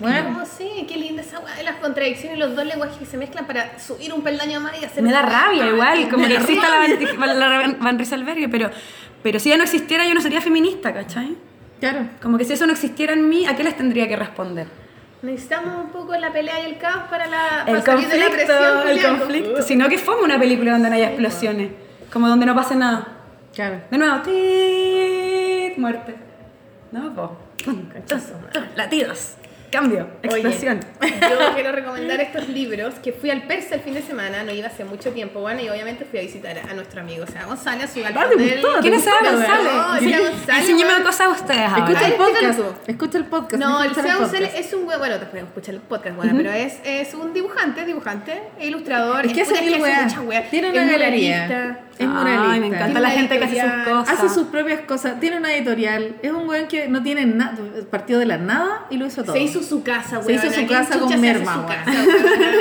[0.00, 3.06] Bueno, No, sí, qué linda esa weá de las contradicciones y los dos lenguajes que
[3.06, 5.02] se mezclan para subir un peldaño más y hacer.
[5.02, 8.70] Me da rabia igual, como que exista la la Van- Rieselberghe, pero,
[9.22, 11.36] pero si ella no existiera yo no sería feminista, ¿cachai?
[11.80, 12.08] claro.
[12.22, 14.66] Como que si eso no existiera en mí, ¿a qué les tendría que responder?
[15.22, 18.24] Necesitamos un poco la pelea y el caos para, la, para El salir de la
[18.26, 18.46] conflicto,
[18.82, 18.88] presión.
[18.88, 19.62] el conflicto.
[19.62, 21.70] Sino que fue una película donde no haya explosiones.
[22.12, 23.08] Como donde no pase nada.
[23.52, 23.80] Claro.
[23.90, 26.14] De nuevo, tit, muerte.
[26.92, 27.36] No, po.
[28.76, 29.34] Latidos.
[29.70, 30.08] Cambio.
[30.22, 30.80] Explosión.
[31.00, 34.52] Oye, yo quiero recomendar estos libros que fui al Persa el fin de semana, no
[34.52, 37.44] iba hace mucho tiempo, bueno, y obviamente fui a visitar a nuestro amigo, o sea,
[37.44, 38.80] González, a su galpón ¿te del- gustó?
[38.80, 39.04] ¿Quién es?
[39.04, 39.32] González?
[39.32, 41.70] González, cosas a ustedes.
[41.76, 42.60] Escucha el podcast.
[42.86, 43.62] Escucha el podcast.
[43.62, 43.94] No, el.
[44.18, 47.84] González es un buen, bueno, después escuchar el podcast, bueno, pero es, es un dibujante,
[47.84, 49.26] dibujante, e ilustrador.
[49.26, 49.82] Es que hace mil.
[50.50, 51.78] Tiene una galería.
[52.06, 52.44] Muralista.
[52.44, 52.60] Es Ay, muralista.
[52.60, 54.18] me encanta la gente que hace sus editorial, cosas.
[54.18, 57.56] Hace sus propias cosas, tiene una editorial, es un weón que no tiene nada,
[57.90, 59.34] partió de la nada y lo hizo todo.
[59.34, 61.98] Se hizo su casa, Se hizo su ¿Quién casa con merma, weón.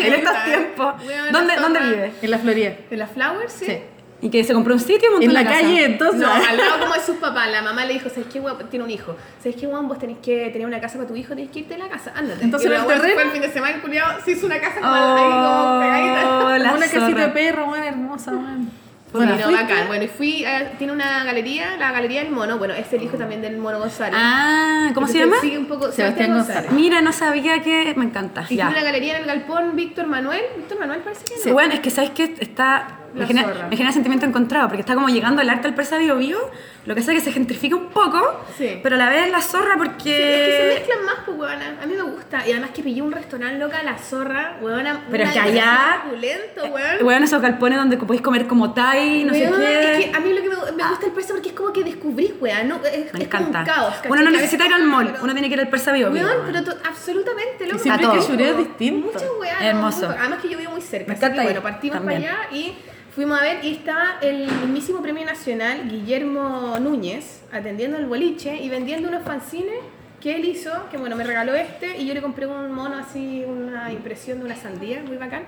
[0.04, 0.94] En estos tiempos.
[1.32, 2.14] ¿Dónde, ¿Dónde vive?
[2.22, 2.74] En la Florida.
[2.90, 3.54] ¿En la Flowers?
[3.54, 3.66] Sí.
[3.66, 3.78] Sí.
[4.20, 5.62] Y que se compró un sitio y montó En la casa.
[5.62, 6.20] calle, entonces.
[6.22, 8.58] No, al lado como de sus papás, la mamá le dijo, ¿sabes qué, weón?
[8.68, 9.16] Tiene un hijo.
[9.44, 9.88] ¿Sabes qué, weón?
[9.88, 12.14] Vos tenés que tener una casa para tu hijo, tenés que irte de la casa,
[12.16, 12.44] ándate.
[12.44, 14.60] Entonces, y el weón terreno- fue el fin de semana, el culiao se hizo una
[14.60, 16.46] casa como ahí como.
[16.48, 17.28] Oh, la una casita zorra.
[17.28, 18.44] de perro, weón, hermosa, weón.
[18.46, 18.66] Bueno,
[19.14, 19.88] Bueno, no, fuiste- bacán.
[19.88, 23.18] Bueno, y fui, a- tiene una galería, la Galería del Mono, bueno, es el hijo
[23.18, 24.20] también del Mono González.
[24.22, 25.38] Ah, ¿cómo se llama?
[25.40, 26.72] Sigue un poco Sebastián González.
[26.72, 27.94] Mira, no sabía que...
[27.96, 28.46] Me encanta.
[28.50, 28.66] Y Ya.
[28.68, 30.42] tiene una galería en el galpón Víctor Manuel.
[30.58, 31.42] Víctor Manuel parece que no.
[31.42, 33.00] Sí, bueno, es que sabes que está.
[33.18, 36.18] Me genera, me genera sentimiento encontrado, porque está como llegando el arte al Persa Bio
[36.18, 36.38] Bio,
[36.86, 38.80] lo que hace que se gentrifica un poco, Sí.
[38.82, 40.44] pero a la vez la zorra Sí, porque.
[40.44, 41.78] es que se mezclan más, pues, weona.
[41.82, 42.48] A mí me gusta.
[42.48, 45.02] Y además que pillé un restaurante loca, La Zorra, weona.
[45.12, 46.98] Pero es que allá- Suculento, weón.
[47.04, 49.94] Bueno, esos galpones donde podéis comer como Thai, no sé Weón, qué.
[50.00, 51.84] Es que a mí lo que me, me gusta el persa porque es como que
[51.84, 52.68] descubrís, weón.
[52.68, 53.60] No, es, Me es como encanta.
[53.60, 53.94] un caos.
[53.96, 54.12] ¿cachai?
[54.12, 56.24] uno no necesita ir al mall, pero- uno tiene que ir al Persa Bio Bio.
[56.26, 57.80] Weón, pero to- absolutamente, loco.
[57.80, 59.08] siempre A que es distinto.
[59.08, 59.62] Muchas weas.
[59.62, 60.10] Hermoso.
[60.18, 61.08] Además que yo vivo muy cerca.
[61.08, 62.22] Me así que, encanta bueno, partimos también.
[62.24, 62.76] para allá y
[63.18, 68.70] fuimos a ver y está el mismísimo premio nacional Guillermo Núñez atendiendo el boliche y
[68.70, 69.80] vendiendo unos fanzines
[70.22, 73.44] que él hizo, que bueno, me regaló este y yo le compré un mono así,
[73.44, 75.46] una impresión de una sandía, muy bacán.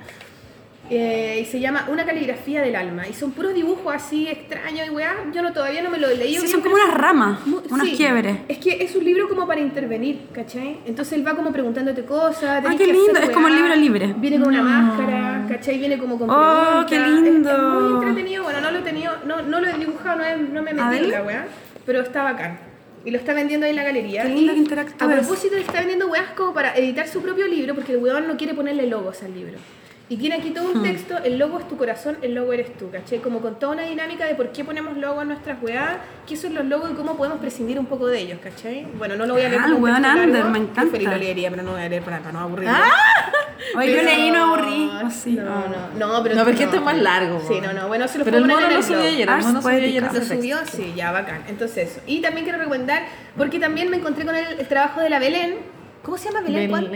[0.90, 3.08] Eh, y se llama Una caligrafía del alma.
[3.08, 5.16] Y son puros dibujos así extraños y weá.
[5.34, 6.42] Yo no, todavía no me lo he leído.
[6.42, 7.96] Sí, bien, son como unas ramas, unos sí.
[7.96, 8.38] quiebres.
[8.48, 10.80] Es que es un libro como para intervenir, ¿cachai?
[10.86, 12.64] Entonces él va como preguntándote cosas.
[12.64, 14.16] tenés qué que lindo, hacer es como el libro libre.
[14.18, 15.78] Viene con una máscara, ¿cachai?
[15.78, 17.52] Viene como con Oh, qué Es- lindo.
[17.52, 18.44] Es, muy entretenido.
[18.44, 20.74] Bueno, no lo he tenido, no, no lo he dibujado, no, he- no me he
[20.74, 21.48] metido en la weá.
[21.86, 22.58] Pero está bacán.
[23.06, 24.24] Y lo está vendiendo ahí en la galería.
[24.24, 25.04] Qué lindo Y que.
[25.04, 28.36] A propósito, está vendiendo weas como para editar su propio libro porque el weón no
[28.38, 29.58] quiere ponerle logos al libro.
[30.12, 30.78] Y tiene aquí todo Hmm.
[30.78, 33.20] un texto, el logo es tu corazón, el logo eres tú, ¿cachai?
[33.20, 36.56] Como con toda una dinámica de por qué ponemos logo en nuestras weas, qué son
[36.56, 38.88] los logos y cómo podemos prescindir un poco de ellos, ¿cachai?
[38.98, 40.92] Bueno, no lo voy a leer Ah, weón, under, me Yo encanta.
[40.92, 42.74] feliz lo leería, pero no voy a leer para, para no aburrirme.
[43.78, 44.92] Oye, yo Pero- leí no aburrí.
[45.06, 45.32] así.
[45.34, 48.18] No, no, no, pero No, porque esto es más largo, Sí, no, no, bueno, se
[48.18, 50.58] lo Pero el mono lo el subió ayer, el mono subió ayer ¿Lo subió?
[50.66, 51.44] Sí, ya, bacán.
[51.48, 52.02] Entonces eso.
[52.08, 53.04] Y también quiero recomendar,
[53.38, 55.58] porque también me encontré con el, el trabajo de la Belén.
[56.02, 56.72] ¿Cómo se llama Belén?
[56.72, 56.92] Belén,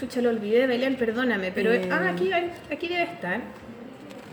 [0.00, 1.52] Chucha, lo olvidé, Belén, perdóname.
[1.52, 1.88] Pero, Eh.
[1.92, 2.30] ah, aquí,
[2.72, 3.40] aquí debe estar.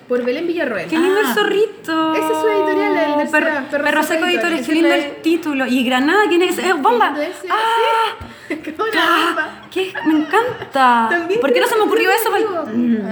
[0.08, 0.88] Por Belén Villarroel.
[0.88, 1.28] Qué lindo Ah.
[1.28, 2.16] el zorrito.
[2.16, 4.66] Esa es su editorial, el del perro, Perro Perro Seco Editores.
[4.66, 5.66] qué lindo es el título.
[5.66, 6.66] Y Granada tiene que ser.
[6.68, 7.14] ¡eh, ¡Bomba!
[7.22, 8.16] Ese, ¡Ah!
[8.48, 8.56] sí.
[8.78, 9.62] Bomba.
[9.70, 9.92] ¿Qué?
[10.06, 11.08] Me encanta.
[11.10, 12.30] También ¿Por qué no se me ocurrió eso?
[12.30, 13.10] También Mm.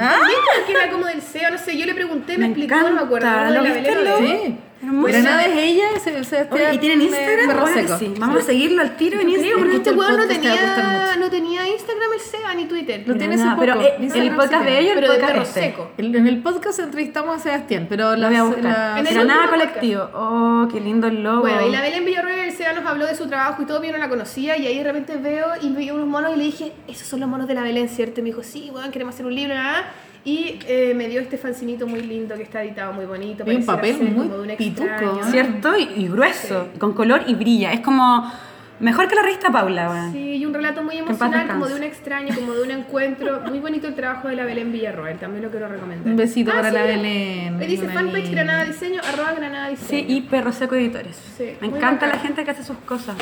[0.56, 3.02] porque era como del SEO, no sé, yo le pregunté, me, Me explicó, no me
[3.02, 3.27] acuerdo.
[3.27, 3.49] encanta.
[3.52, 3.94] ¿Lo viste.
[4.19, 4.57] Sí.
[4.91, 7.47] Granada es ella, se, se, Oye, ¿Y tienen Instagram?
[7.47, 7.97] Perro Bueno, seco.
[7.99, 8.13] sí.
[8.19, 9.59] Vamos a seguirlo al tiro en Instagram.
[9.59, 11.19] porque este weón no tenía, mucho.
[11.19, 13.03] no tenía Instagram el Seba ni Twitter.
[13.05, 13.65] Lo tiene hace Nada, poco.
[13.67, 15.61] pero eh, Instagram el podcast de ellos, el pero de podcast este.
[15.61, 15.91] seco.
[15.97, 18.63] El- en el podcast entrevistamos a Sebastián, pero Lo voy a buscar.
[18.63, 20.09] las- En el Granada Colectivo.
[20.13, 21.41] Oh, qué lindo el logo.
[21.41, 23.91] Bueno, y la Belén Villarroel, el Seba nos habló de su trabajo y todo, yo
[23.91, 26.71] no la conocía, y ahí de repente veo y vi unos monos y le dije,
[26.87, 28.19] esos son los monos de la Belén, ¿cierto?
[28.19, 29.85] Y me dijo, sí, weón, queremos hacer un libro, nada.
[30.26, 33.43] Y eh, me dio este fancinito muy lindo que está editado muy bonito.
[33.49, 35.23] Y un papel ser muy como de un pituco, extraño.
[35.31, 35.77] ¿Cierto?
[35.77, 37.72] Y, y grueso, con color y brilla.
[37.73, 38.31] Es como
[38.80, 40.11] mejor que la revista Paula, weón.
[40.14, 43.41] Sí, y un relato muy emocional, como de un extraño, como de un encuentro.
[43.41, 46.07] Muy bonito el trabajo de la Belén Villarroel, también lo quiero recomendar.
[46.07, 48.31] Un besito para la Belén, Me dice fanpage.
[48.31, 49.89] Granada Diseño, arroba Granada Diseño.
[49.89, 51.15] Sí, y Perro Seco Editores.
[51.38, 52.10] Sí, Me encanta bacán.
[52.10, 53.15] la gente que hace sus cosas.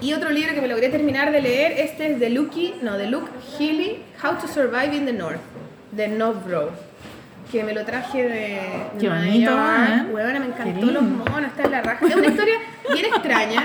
[0.00, 3.08] Y otro libro que me logré terminar de leer, este es de Lucky, no, de
[3.08, 3.28] Luke
[3.58, 5.40] Healy, How to Survive in the North,
[5.94, 6.70] de Novbro,
[7.50, 8.60] que me lo traje de,
[8.98, 9.88] Qué Nueva bonito, York.
[9.88, 10.12] ¿eh?
[10.12, 12.06] Huevona, me encantó los monos, está en la raja.
[12.06, 12.54] Es una historia
[12.92, 13.62] bien extraña.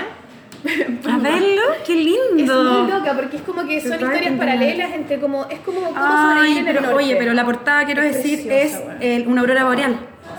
[1.10, 2.04] A verlo, qué Es
[2.36, 2.82] lindo.
[2.82, 6.58] muy loca porque es como que son historias paralelas entre como es como cómo Ay,
[6.58, 9.96] el pero oye, pero la portada quiero Es decir preciosa, es el- una aurora boreal.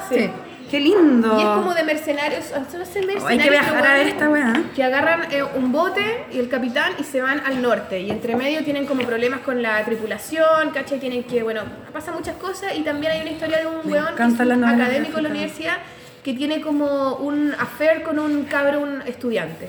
[0.09, 0.30] Sí.
[0.72, 1.38] Qué lindo.
[1.38, 4.53] Y es como de mercenarios, son esos mercenarios Hay que viajar a ver esta weá.
[4.73, 8.38] que agarran eh, un bote y el capitán y se van al norte y entre
[8.38, 10.99] medio tienen como problemas con la tripulación, ¿cachai?
[10.99, 14.15] Tienen que, bueno, pasan muchas cosas y también hay una historia de un Me weón
[14.15, 15.77] que es un académico en la universidad
[16.23, 19.68] que tiene como un affair con un cabrón estudiante.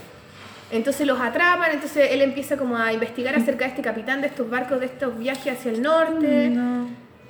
[0.71, 4.49] Entonces los atrapan, entonces él empieza como a investigar acerca de este capitán de estos
[4.49, 6.53] barcos, de estos viajes hacia el norte.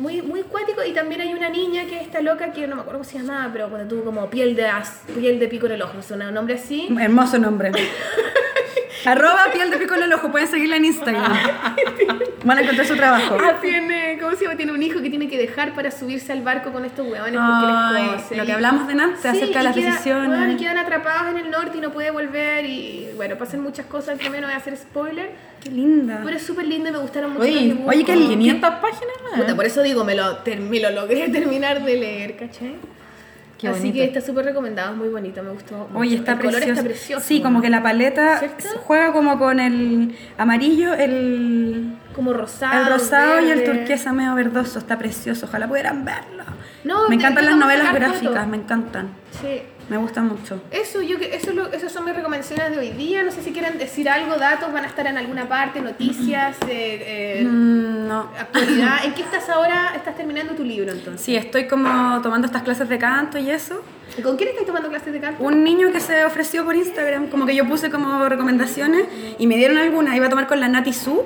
[0.02, 2.80] Muy, muy cuático y también hay una niña que es esta loca que no me
[2.82, 5.72] acuerdo cómo se llamaba, pero cuando tuvo como piel de as, piel de pico en
[5.72, 6.88] el ojo, no sé, un nombre así.
[7.00, 7.70] Hermoso nombre.
[9.04, 11.32] Arroba piel de pico en el ojo, pueden seguirla en Instagram.
[12.44, 13.36] Van a encontrar su trabajo.
[13.40, 14.56] Ah, tiene, ¿cómo se llama?
[14.56, 18.06] Tiene un hijo que tiene que dejar para subirse al barco con estos huevones Ay,
[18.06, 20.28] porque les lo que hablamos de antes, acerca de las queda- decisiones.
[20.30, 23.86] hueón, y quedan atrapados en el norte y no puede volver y bueno, pasan muchas
[23.86, 25.30] cosas, que no voy a hacer spoiler,
[25.62, 26.20] Qué linda.
[26.24, 27.94] pero es súper lindo y me gustaron mucho los Oye, dibujos.
[27.94, 29.40] oye, qué 500 páginas más.
[29.40, 30.38] Puta, por eso digo, me lo,
[30.70, 32.74] me lo logré terminar de leer, ¿cachai?
[33.62, 33.94] Qué Así bonito.
[33.94, 35.88] que está súper recomendado, muy bonito, me gustó.
[35.94, 36.22] Oye, mucho.
[36.22, 36.72] está el color precioso.
[36.72, 37.24] está precioso.
[37.24, 38.64] Sí, como que la paleta ¿Cierto?
[38.84, 42.82] juega como con el amarillo, el, como rosado.
[42.82, 44.80] el rosado y el turquesa medio verdoso.
[44.80, 46.42] Está precioso, ojalá pudieran verlo.
[46.82, 49.10] No, me encantan las novelas gráficas, me encantan.
[49.40, 49.62] Sí.
[49.88, 50.60] Me gustan mucho.
[50.70, 53.22] Eso, yo eso es lo- esas son mis recomendaciones de hoy día.
[53.22, 57.40] No sé si quieren decir algo, datos, van a estar en alguna parte, noticias, eh,
[57.40, 58.20] eh, Mm, no.
[58.38, 59.04] actualidad.
[59.04, 59.92] ¿En qué estás ahora?
[59.96, 61.20] ¿Estás terminando tu libro entonces?
[61.22, 63.82] Sí, estoy como tomando estas clases de canto y eso.
[64.16, 65.42] ¿Y ¿Con quién estás tomando clases de canto?
[65.42, 69.06] Un niño que se ofreció por Instagram, como que yo puse como recomendaciones
[69.38, 70.14] y me dieron algunas.
[70.16, 71.22] Iba a tomar con la Nati Su,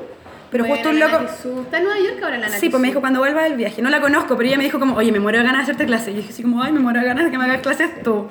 [0.51, 1.63] pero Bueno, justo un loco.
[1.63, 3.83] Está en Nueva York ahora la Nati Sí, pues me dijo cuando vuelva del viaje.
[3.83, 5.87] No la conozco, pero ella me dijo como, oye, me muero de ganas de hacerte
[5.87, 6.09] clases.
[6.09, 8.03] Y yo dije así como, ay, me muero de ganas de que me hagas clases
[8.03, 8.29] tú.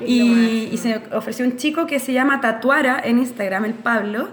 [0.00, 4.28] Y, y se ofreció un chico que se llama Tatuara en Instagram, el Pablo.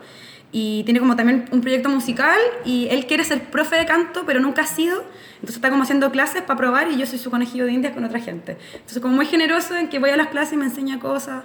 [0.57, 4.39] Y tiene como también un proyecto musical y él quiere ser profe de canto, pero
[4.39, 5.03] nunca ha sido.
[5.33, 8.05] Entonces está como haciendo clases para probar y yo soy su conejillo de indias con
[8.05, 8.57] otra gente.
[8.73, 11.43] Entonces como muy generoso en que voy a las clases y me enseña cosas.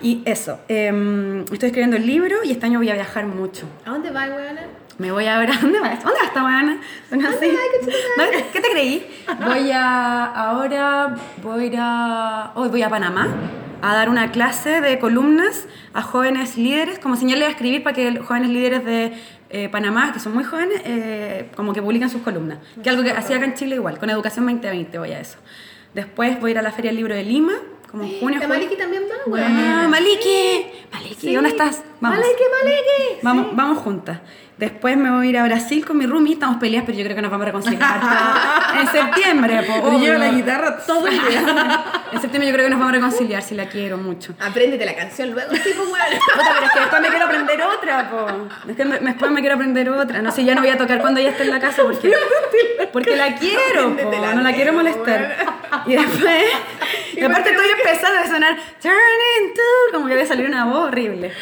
[0.00, 3.66] Y eso, em, estoy escribiendo el libro y este año voy a viajar mucho.
[3.84, 4.62] ¿A dónde vas, weona?
[4.98, 5.50] Me voy a ver.
[5.50, 6.02] ¿a ¿Dónde vas?
[6.02, 6.42] ¿Dónde vas esta
[8.52, 9.06] ¿Qué te creí?
[9.44, 10.24] Voy a.
[10.24, 12.52] Ahora voy a.
[12.54, 13.28] Hoy voy a Panamá
[13.82, 18.10] a dar una clase de columnas a jóvenes líderes, como señalarles a escribir para que
[18.12, 19.12] los jóvenes líderes de
[19.50, 22.58] eh, Panamá, que son muy jóvenes, eh, como que publiquen sus columnas.
[22.82, 25.36] Que algo que hacía acá en Chile igual, con Educación 2020 voy a eso.
[25.92, 27.52] Después voy a ir a la Feria del Libro de Lima,
[27.90, 28.40] como en junio.
[28.40, 28.48] ¿La julio.
[28.48, 29.88] Maliki también va, Ah, weona?
[29.88, 31.84] Maliki, Maliki, ¿dónde estás?
[32.00, 32.18] Vamos.
[32.18, 33.20] Maliki, Maliki.
[33.22, 34.18] Vamos, vamos juntas.
[34.56, 36.34] Después me voy a ir a Brasil con mi roomie.
[36.34, 38.00] Estamos peleadas, pero yo creo que nos vamos a reconciliar.
[38.80, 41.84] en septiembre, po, lleva la guitarra todo el día.
[42.14, 44.34] En septiembre yo creo que nos vamos a reconciliar, si la quiero mucho.
[44.40, 45.76] Apréndete la canción luego, sí, pues.
[45.76, 45.98] Puta,
[46.54, 48.48] pero es que después me quiero aprender otra, po.
[48.70, 50.22] Es que me- después me quiero aprender otra.
[50.22, 52.14] No sé, ya no voy a tocar cuando ella esté en la casa porque,
[52.92, 54.12] porque la quiero, po.
[54.34, 55.36] No la quiero molestar.
[55.86, 56.44] Y después,
[57.16, 58.94] y aparte estoy empezando a sonar Turn
[59.42, 61.32] into, como que debe salir una voz horrible.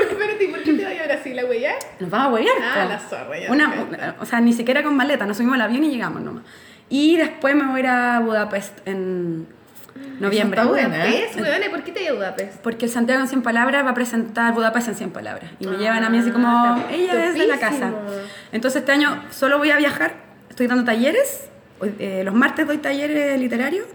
[0.00, 1.42] Espérate, ¿y por qué te vas a Brasil, la?
[2.00, 2.78] Nos vamos a huevear.
[2.78, 4.16] Ah, la zorra, ya Una, encanta.
[4.20, 6.44] o sea, ni siquiera con maleta, nos subimos al avión y llegamos nomás.
[6.88, 9.46] Y después me voy a ir a Budapest en
[10.20, 10.60] noviembre.
[10.60, 11.28] está buena, ¿eh?
[11.34, 12.60] Budapest, ¿y por qué te llevas a Budapest?
[12.62, 15.50] Porque Santiago en 100 palabras va a presentar Budapest en 100 palabras.
[15.60, 17.80] Y me llevan a mí así como, Ah, ella desde la topísimo.
[17.80, 17.92] casa.
[18.52, 20.14] Entonces este año solo voy a viajar,
[20.50, 21.48] estoy dando talleres.
[21.98, 23.86] Eh, los martes doy talleres literarios.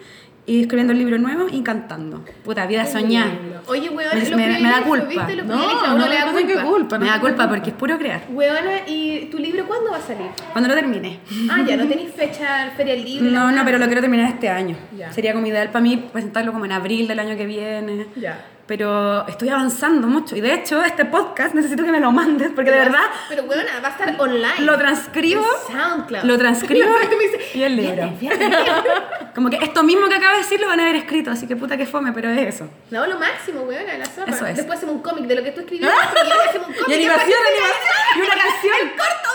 [0.49, 2.25] Y escribiendo el libro nuevo y cantando.
[2.43, 3.31] Puta, vida soñada.
[3.67, 5.27] Oye, weón, Me- los me- me da culpa.
[5.45, 6.63] No, no, no le da no culpa.
[6.63, 6.97] culpa.
[6.97, 8.21] no Me da culpa porque es puro crear.
[8.29, 10.25] Weona, ¿y tu libro cuándo va a salir?
[10.51, 11.19] Cuando lo termine.
[11.51, 13.29] Ah, ya, no tenéis fecha, feria libre.
[13.29, 13.65] No, no, nada.
[13.65, 14.75] pero lo quiero terminar este año.
[14.97, 15.11] Ya.
[15.13, 18.07] Sería como ideal para mí presentarlo como en abril del año que viene.
[18.15, 18.43] Ya.
[18.69, 22.69] Pero estoy avanzando mucho y de hecho este podcast necesito que me lo mandes porque
[22.69, 24.59] de verdad Pero weona, va a estar online.
[24.59, 26.23] lo transcribo, SoundCloud.
[26.23, 26.87] lo transcribo
[27.55, 28.13] y el libro.
[29.33, 31.55] Como que esto mismo que acabo de decir lo van a haber escrito, así que
[31.55, 32.69] puta que fome, pero es eso.
[32.91, 34.31] No, lo máximo, weona, la zorra.
[34.31, 34.57] Eso es.
[34.57, 36.89] Después hacemos un cómic de lo que tú escribiste y hacemos un cómic.
[36.89, 38.75] Y animación, animación, y una canción.
[38.81, 39.29] El corto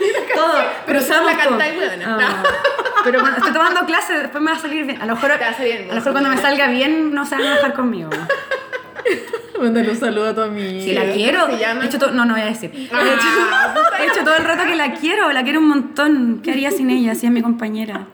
[0.00, 2.42] de la Todo, pero tú usamos la cantáis, weona.
[3.04, 3.10] Ah.
[3.10, 5.00] Pero cuando estoy tomando clases, después me va a salir bien.
[5.00, 7.34] A lo mejor, a salir bien, a lo mejor cuando me salga bien, no se
[7.34, 8.10] van a enojar conmigo.
[9.60, 10.82] Mándale un saludo a tu amiga.
[10.82, 11.82] Si la ¿cómo quiero, se llama?
[11.84, 12.88] he hecho todo, no, no voy a decir.
[12.92, 16.40] Ah, he, hecho, he hecho todo el rato que la quiero, la quiero un montón.
[16.42, 18.06] ¿Qué haría sin ella si es mi compañera?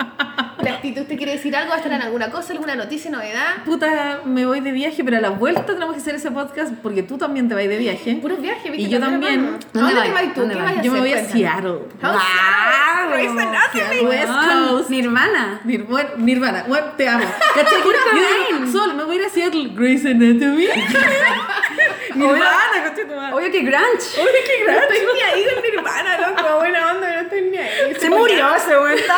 [0.63, 3.65] La actitud te quiere decir algo, va a estar en alguna cosa, alguna noticia, novedad.
[3.65, 7.03] Puta, me voy de viaje, pero a la vuelta tenemos que hacer ese podcast porque
[7.03, 8.17] tú también te vas de viaje.
[8.21, 8.83] Puros viajes, ¿viste?
[8.83, 9.45] Y yo También también.
[9.47, 9.65] vamos.
[9.65, 10.35] ¿A ¿Dónde dónde te vas?
[10.35, 10.41] tú?
[10.41, 10.83] ¿Dónde ¿Qué vas?
[10.83, 11.25] Yo me voy a.
[11.25, 11.71] Seattle.
[12.03, 13.11] ¡Wow!
[13.13, 14.07] Grey's Anatomy.
[14.07, 14.33] West
[14.69, 14.91] Coast.
[14.91, 15.61] Nirvana.
[15.65, 17.25] Nirvana, bueno, te amo.
[17.55, 18.71] ¿Cachai?
[18.71, 19.71] Sol, me voy a ir a Seattle.
[19.75, 20.67] Grey's Anatomy.
[22.15, 23.07] Nirvana, ¿cachai?
[23.09, 23.35] tu madre.
[23.35, 24.21] Obvio que grunge.
[24.21, 24.95] Oye, qué No grande.
[24.95, 26.57] estoy ni ahí con Nirvana, loco.
[26.59, 27.95] Buena onda, no estoy ni ahí.
[27.99, 29.15] Se murió ese weón, está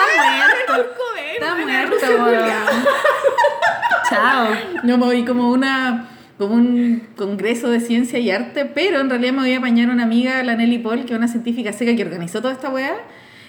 [0.68, 0.94] muerto.
[1.42, 1.96] Está muerto.
[4.08, 4.48] Chao.
[4.84, 9.32] No, me voy como una como un congreso de ciencia y arte, pero en realidad
[9.32, 11.94] me voy a apañar a una amiga, la Nelly Paul, que es una científica seca
[11.94, 12.94] que organizó toda esta weá,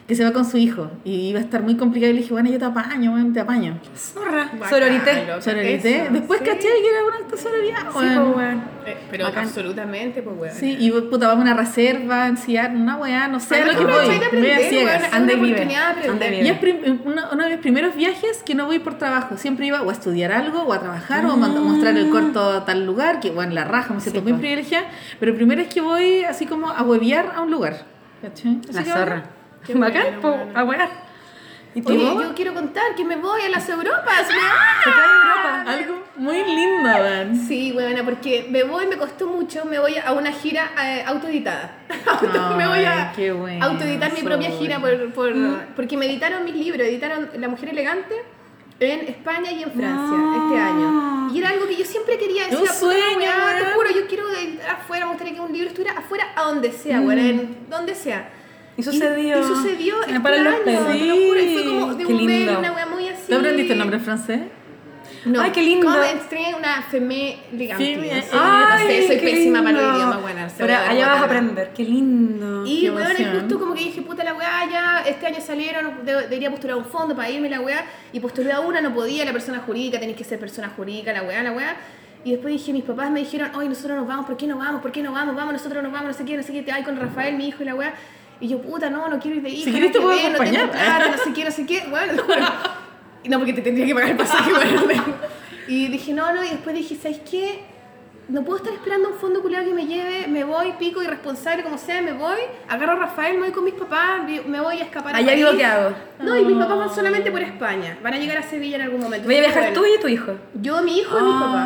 [0.08, 0.92] que se va con su hijo.
[1.06, 3.40] Y iba a estar muy complicado y le dije, bueno, yo te apaño, weón, te
[3.40, 3.80] apaño.
[3.96, 4.50] Zorra.
[4.70, 5.26] Sororité.
[5.40, 6.08] Sororité.
[6.12, 6.46] Después sí.
[6.46, 8.08] caché que era una acta sororidad, Sí.
[8.86, 9.46] Eh, Pero Bacán.
[9.46, 10.56] absolutamente, pues, weón.
[10.56, 13.78] Sí, y puta, vamos a una reserva, en Seattle, una weá, no sé Hay lo
[13.80, 14.08] que voy.
[14.34, 15.02] Voy a ciegas.
[15.04, 15.14] weón.
[15.14, 15.46] Anda y una
[16.28, 16.44] vive.
[16.44, 16.58] y es
[17.06, 19.38] uno, uno de mis primeros viajes que no voy por trabajo.
[19.38, 22.66] Siempre iba o a estudiar algo, o a trabajar, o a mostrar el corto a
[22.66, 24.88] tal lugar, que bueno, la raja, me siento Sí, muy privilegiada.
[25.20, 27.86] Pero primero es que voy así como a huevear a un lugar.
[28.22, 28.60] ¿Cachai?
[28.72, 29.24] La zorra.
[29.66, 30.52] Qué Bacán, po, bueno.
[30.60, 30.90] a wear.
[31.76, 31.90] ¿Y tú?
[31.92, 34.28] Oye, ¿Se yo quiero contar que me voy a las Europas.
[34.28, 35.72] me- cae Europa?
[35.72, 37.36] Algo muy lindo, man.
[37.48, 41.78] Sí, buena, porque me voy, me costó mucho, me voy a una gira eh, autoeditada.
[42.58, 45.34] me voy a Ay, qué bueno, autoeditar mi propia gira por, por-
[45.76, 48.14] porque me editaron mis libros, editaron La Mujer Elegante
[48.80, 51.30] en España y en Francia este año.
[51.34, 53.74] Y era algo que yo siempre quería decir, Un "Puta, sueño, weá, te weón".
[53.76, 57.00] juro, yo quiero editar afuera, me gustaría que un libro estuviera afuera a donde sea,
[57.00, 58.30] weón, en donde sea.
[58.78, 59.40] Y sucedió.
[59.40, 60.88] Y, sucedió Se me este paran los año, pelos.
[60.88, 62.60] te lo juro, y fue como de Qué un lindo.
[62.60, 63.22] una wea muy así.
[63.28, 64.40] ¿Te aprendiste el nombre en francés?
[65.26, 65.86] No, Ay, qué lindo.
[65.86, 67.96] Como una femé no sé,
[68.34, 69.96] Ay, no sé, soy qué pésima para lindo.
[69.96, 70.50] idiomas, buena.
[70.50, 71.72] se Pero voy a dar allá vas a aprender.
[71.74, 72.66] Qué lindo.
[72.66, 76.04] Y Qué bueno, y justo como que dije, puta la weá, ya este año salieron,
[76.06, 79.24] de- debería postular un fondo para irme la weá, y postulé a una, no podía,
[79.24, 81.76] la persona jurídica, tenés que ser persona jurídica, la weá, la weá.
[82.26, 84.82] Y después dije, mis papás me dijeron, hoy nosotros nos vamos, ¿por qué no vamos?
[84.82, 85.36] ¿Por qué no vamos?
[85.36, 87.48] Vamos, nosotros nos vamos, no sé qué, no sé qué, te ay con Rafael, mi
[87.48, 87.94] hijo y la weá.
[88.44, 90.32] Y yo, puta, no, no quiero ir de hija, Si querés no te puedo ver,
[90.34, 90.72] no tengo acompañar.
[90.72, 92.46] plata, no sé qué, no sé qué, bueno, juro.
[93.24, 94.52] Y no, porque te tendría que pagar el pasaje,
[94.86, 95.04] bueno.
[95.70, 97.64] Y dije, no, no, y después dije, ¿sabes qué?
[98.34, 101.78] No puedo estar esperando un fondo culiado que me lleve, me voy, pico, irresponsable como
[101.78, 105.14] sea, me voy, agarro a Rafael, me voy con mis papás, me voy a escapar
[105.14, 105.92] a Allá vivo, ¿qué hago?
[106.20, 109.02] No, y mis papás van solamente por España, van a llegar a Sevilla en algún
[109.02, 109.28] momento.
[109.28, 110.32] Voy a viajar Bueno, tú y tu hijo.
[110.56, 111.66] Yo, mi hijo y mis papás.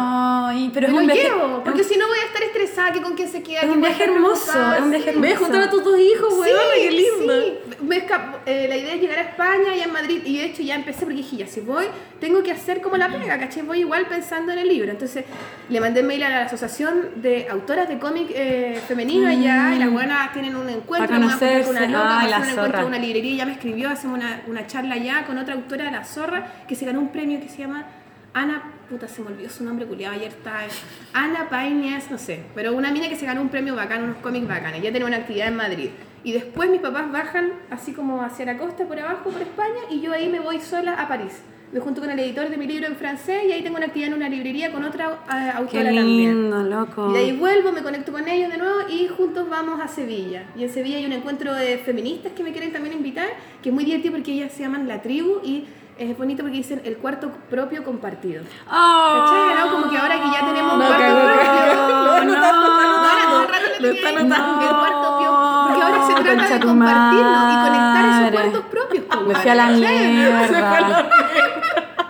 [0.50, 1.30] Ay, pero es Me un lo viaje.
[1.30, 3.80] llevo, porque si no voy a estar estresada, que con quién se queda, Es un
[3.80, 5.10] voy a viaje hermoso, es un viaje sí.
[5.12, 5.22] hermoso.
[5.30, 7.34] Ve a juntar a tus dos hijos, weón, qué lindo.
[7.44, 10.46] Sí, me escapo- eh, la idea es llegar a España y en Madrid, y de
[10.48, 11.86] hecho ya empecé porque dije, ya si voy,
[12.20, 13.62] tengo que hacer como la pega, ¿cachai?
[13.64, 14.92] Voy igual pensando en el libro.
[14.92, 15.24] Entonces
[15.70, 19.92] le mandé mail a la Asociación de Autoras de Cómic eh, Femenino allá, y las
[19.92, 22.82] buenas tienen un encuentro, Para me voy a juntar con una loca, la un encuentro
[22.82, 26.04] en una librería, ya me escribió, hacemos una, una charla allá con otra autora, La
[26.04, 27.86] Zorra, que se ganó un premio que se llama
[28.34, 30.60] Ana, puta, se me olvidó su nombre, culiado, ayer está.
[31.14, 34.48] Ana Paines, no sé, pero una mina que se ganó un premio bacán, unos cómics
[34.48, 34.82] bacanes.
[34.82, 35.90] Ya tenemos una actividad en Madrid.
[36.24, 40.02] Y después mis papás bajan así como hacia la costa, por abajo, por España, y
[40.02, 41.42] yo ahí me voy sola a París.
[41.72, 44.10] Me junto con el editor de mi libro en francés y ahí tengo una actividad
[44.12, 46.70] en una librería con otra eh, Qué autora también.
[46.70, 47.10] loco.
[47.10, 50.44] Y de ahí vuelvo, me conecto con ellos de nuevo y juntos vamos a Sevilla.
[50.56, 53.28] Y en Sevilla hay un encuentro de feministas que me quieren también invitar,
[53.62, 55.66] que es muy divertido porque ellas se llaman La Tribu y
[56.00, 58.44] es bonito porque dicen el cuarto propio compartido.
[58.66, 59.66] Oh, ¿Cachai?
[59.66, 59.72] ¿No?
[59.74, 61.52] Como que ahora que ya tenemos No, cuarto propio.
[61.52, 61.88] cagó.
[62.06, 62.78] Lo anotando, lo
[63.80, 64.62] Lo tenía está ahí, anotando.
[64.62, 65.30] el cuarto propio.
[65.68, 68.38] Porque ahora se trata concha de compartirlo y conectar esos madre.
[68.38, 69.04] cuartos propios.
[69.10, 71.10] pues, Me fui a la mierda.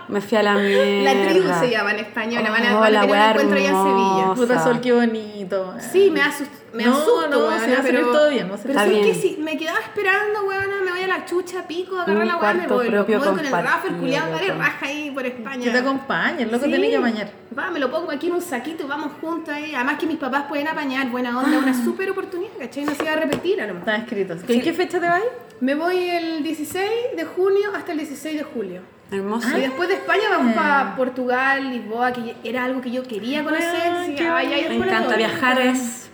[0.08, 1.12] Me fui a la mierda.
[1.14, 2.42] La tribu se llama en español.
[2.48, 4.34] van a, Oh, van a la tener un wea encuentro allá en Sevilla.
[4.34, 5.74] Puta sol, qué bonito.
[5.92, 8.28] Sí, me da sus- me No, asusto, no, weona, sí va a salir pero, todo
[8.30, 9.02] bien, pero bien.
[9.04, 12.36] que si me quedaba esperando, weona, me voy a la chucha, pico, agarrar Un la
[12.36, 12.88] weá, me voy.
[12.90, 15.64] Me voy con el compartido, Rafael culiado, dale raja ahí por España.
[15.64, 16.70] Que te acompañe, el loco Sí.
[16.70, 17.30] tiene que bañar.
[17.58, 19.74] Va, me lo pongo aquí en un saquito y vamos juntos ahí.
[19.74, 22.84] Además que mis papás pueden apañar, buena onda, una súper oportunidad, ¿cachai?
[22.84, 23.88] No se va a repetir a lo mejor.
[23.88, 24.34] Está escrito.
[24.46, 25.22] ¿En qué fecha te vas?
[25.60, 28.82] Me voy el 16 de junio hasta el 16 de julio.
[29.10, 29.56] Hermoso.
[29.56, 33.66] Y después de España vamos para Portugal, Lisboa, que era algo que yo quería conocer.
[33.90, 36.04] Ah, sí, ay, ay, Me encanta viajar es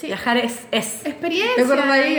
[0.00, 0.06] Sí.
[0.08, 1.54] viajar es es Experiencia.
[1.56, 2.18] ¿Te acuerdas ahí?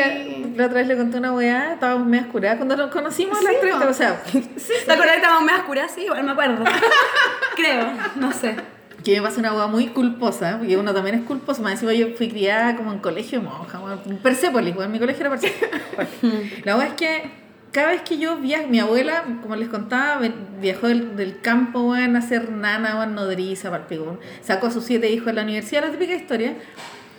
[0.54, 3.46] y- La otra vez le conté una weá, estábamos medio oscuradas cuando nos conocimos Sí,
[3.46, 3.88] las tres, po.
[3.90, 5.92] o sea, ¿Te acuerdas que estábamos medio oscuras?
[5.94, 6.64] Sí, igual me acuerdo.
[7.56, 8.56] Creo, no sé.
[9.04, 10.56] que me pasa una weá muy culposa, ¿eh?
[10.60, 13.80] porque uno también es culposo, más encima yo fui criada como en colegio de monja,
[14.06, 16.62] en Persépolis, weón, mi colegio era Persépolis.
[16.66, 17.43] La weá es que
[17.74, 20.22] cada vez que yo viajo, mi abuela, como les contaba,
[20.62, 24.20] viajó del, campo, a ser nana, weón, nodriza, palpico, weón.
[24.42, 26.56] sacó a sus siete hijos de la universidad, la típica historia,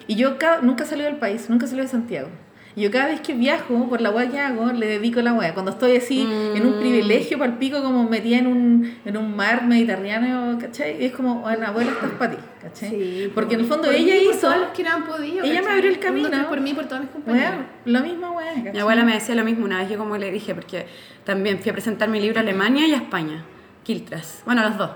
[0.07, 2.29] y yo ca- nunca salí del país, nunca salí de Santiago.
[2.77, 5.55] Yo cada vez que viajo, por la weá que hago, le dedico la weá.
[5.55, 10.59] Cuando estoy así, en un privilegio palpico, como metida en un, en un mar mediterráneo,
[10.59, 11.05] ¿cachai?
[11.05, 12.91] Es como, bueno, abuela, estás para ti, ¿cachai?
[12.91, 14.49] Sí, Porque en el fondo por ella mí y por hizo...
[14.49, 15.45] todos los que no han podido.
[15.45, 15.73] ella me ¿cachai?
[15.75, 16.29] abrió el camino.
[16.29, 17.51] tres por mí, por todos mis compañeros.
[17.51, 18.55] Weá, la misma weá.
[18.73, 20.87] Mi abuela me decía lo mismo una vez, yo como le dije, porque
[21.23, 23.45] también fui a presentar mi libro a Alemania y a España,
[23.85, 24.91] Kiltras, bueno, los dos.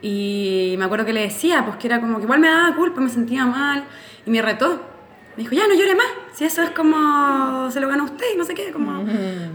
[0.00, 3.00] Y me acuerdo que le decía, pues que era como que igual me daba culpa,
[3.00, 3.82] me sentía mal,
[4.24, 4.94] y me retó.
[5.36, 8.38] Me dijo, ya no llore más, si eso es como se lo gana usted y
[8.38, 9.04] no sé qué, como,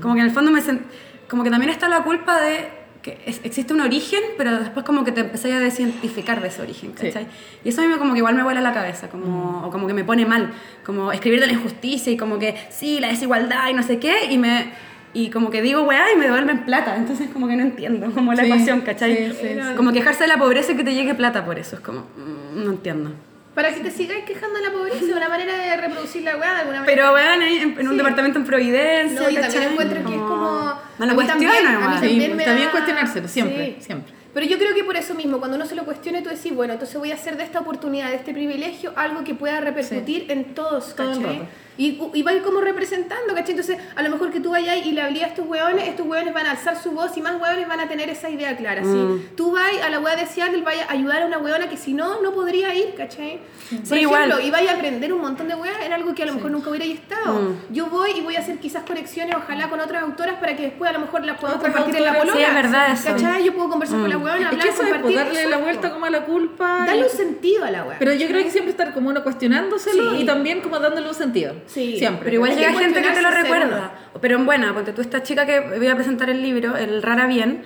[0.01, 0.81] como que en el fondo me sent-
[1.29, 2.69] como que también está la culpa de
[3.01, 6.61] que es- existe un origen, pero después como que te empecé a desidentificar de ese
[6.61, 7.07] origen, Sí.
[7.07, 7.25] ¿cachai?
[7.63, 9.87] Y eso a mí me como que igual me vuela la cabeza, como, o como
[9.87, 10.51] que me pone mal,
[10.85, 14.25] como escribir de la injusticia y como que sí, la desigualdad y no sé qué,
[14.31, 14.71] y me
[15.13, 18.33] y como que digo weá y me devuelven plata, entonces como que no entiendo como
[18.33, 19.15] la Sí, ecuación, ¿cachai?
[19.31, 19.75] sí, sí, sí.
[19.75, 22.63] Como quejarse de la pobreza y que te llegue plata por eso, es como, mm,
[22.63, 23.11] no entiendo.
[23.55, 26.59] Para que te sigáis quejando de la pobreza, una manera de reproducir la weá de
[26.61, 26.85] alguna manera.
[26.85, 27.97] Pero weón, ahí en, en un Sí.
[27.97, 30.73] departamento en Providencia, No, yo también encuentro que es como.
[30.99, 31.99] Me lo mí también- cuestiono a mí nomás.
[32.01, 33.85] Sí, también me da- cuestionárselo, siempre, Sí.
[33.85, 34.13] siempre.
[34.33, 36.73] Pero yo creo que por eso mismo, cuando uno se lo cuestione, tú decís, bueno,
[36.73, 40.53] entonces voy a hacer de esta oportunidad, de este privilegio, algo que pueda repercutir en
[40.53, 41.39] todos, Todo ¿cachai?
[41.39, 41.45] rato.
[41.77, 43.51] Y, y va a ir como representando, ¿cachai?
[43.51, 46.33] Entonces, a lo mejor que tú vayas y le hablías a estos hueones, estos hueones
[46.33, 48.89] van a alzar su voz y más hueones van a tener esa idea clara, ¿sí?
[48.89, 49.35] Mm.
[49.35, 51.93] Tú vas a la hueá de Seattle, vayas a ayudar a una hueona que si
[51.93, 53.39] no, no podría ir, ¿cachai?
[53.39, 54.45] Por Sí, ejemplo, igual.
[54.45, 56.69] y vaya a aprender un montón de hueás en algo que a lo mejor nunca
[56.69, 57.33] hubiera estado.
[57.41, 57.73] Mm.
[57.73, 60.89] Yo voy y voy a hacer quizás conexiones, ojalá con otras autoras, para que después
[60.89, 62.37] a lo mejor las podamos compartir en la polola.
[62.37, 63.05] sí, es verdad eso.
[63.07, 63.43] ¿Cachai?
[63.45, 66.05] Yo puedo conversar con la hueona, Es que eso es pues, darle la vuelta como
[66.05, 66.85] a la culpa.
[66.85, 67.97] Darle y- un sentido a la hueá.
[67.99, 70.21] Pero yo creo que siempre estar como uno cuestionándoselo Sí.
[70.21, 71.55] y también como dándole un sentido.
[71.65, 71.97] Sí.
[71.97, 72.25] Siempre.
[72.25, 73.91] Pero igual llega gente que te lo recuerda.
[74.21, 77.25] Pero en buena, porque tú, esta chica que voy a presentar el libro, el Rara
[77.27, 77.63] Bien,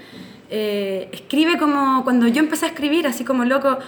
[0.50, 3.80] eh, escribe como cuando yo empecé a escribir, así como loco,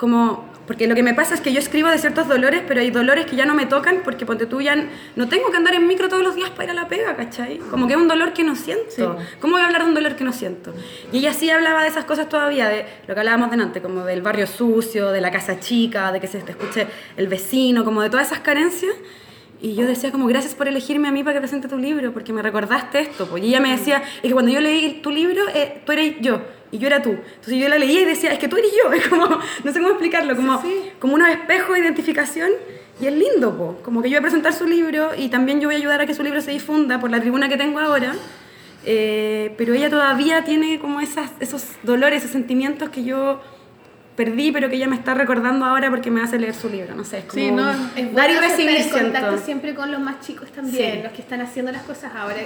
[0.00, 0.48] como.
[0.66, 3.26] Porque lo que me pasa es que yo escribo de ciertos dolores, pero hay dolores
[3.26, 4.76] que ya no me tocan porque ponte tú ya
[5.16, 7.58] no tengo que andar en micro todos los días para ir a la pega, ¿cachai?
[7.58, 8.88] Como que es un dolor que no siento.
[8.88, 9.02] Sí.
[9.40, 10.72] ¿Cómo voy a hablar de un dolor que no siento?
[11.12, 14.22] Y ella sí hablaba de esas cosas todavía, de lo que hablábamos delante, como del
[14.22, 18.08] barrio sucio, de la casa chica, de que se te escuche el vecino, como de
[18.08, 18.94] todas esas carencias.
[19.60, 22.32] Y yo decía como, gracias por elegirme a mí para que presente tu libro, porque
[22.32, 23.26] me recordaste esto.
[23.26, 23.42] Pues.
[23.42, 26.42] Y ella me decía, es que cuando yo leí tu libro, eh, tú eres yo,
[26.72, 27.10] y yo era tú.
[27.10, 28.92] Entonces yo la leía y decía, es que tú eres yo.
[28.94, 30.62] Es como, no sé cómo explicarlo, como,
[30.98, 32.50] como unos espejos de identificación.
[33.00, 33.78] Y es lindo, po.
[33.82, 36.06] como que yo voy a presentar su libro y también yo voy a ayudar a
[36.06, 38.14] que su libro se difunda por la tribuna que tengo ahora.
[38.84, 43.40] Eh, pero ella todavía tiene como esas, esos dolores, esos sentimientos que yo
[44.16, 46.94] perdí, pero que ella me está recordando ahora porque me hace leer su libro.
[46.94, 50.20] No sé, es como Sí, no, Es dar y recibir, contacto siempre con los más
[50.20, 51.02] chicos también, Sí.
[51.02, 52.36] los que están haciendo las cosas ahora.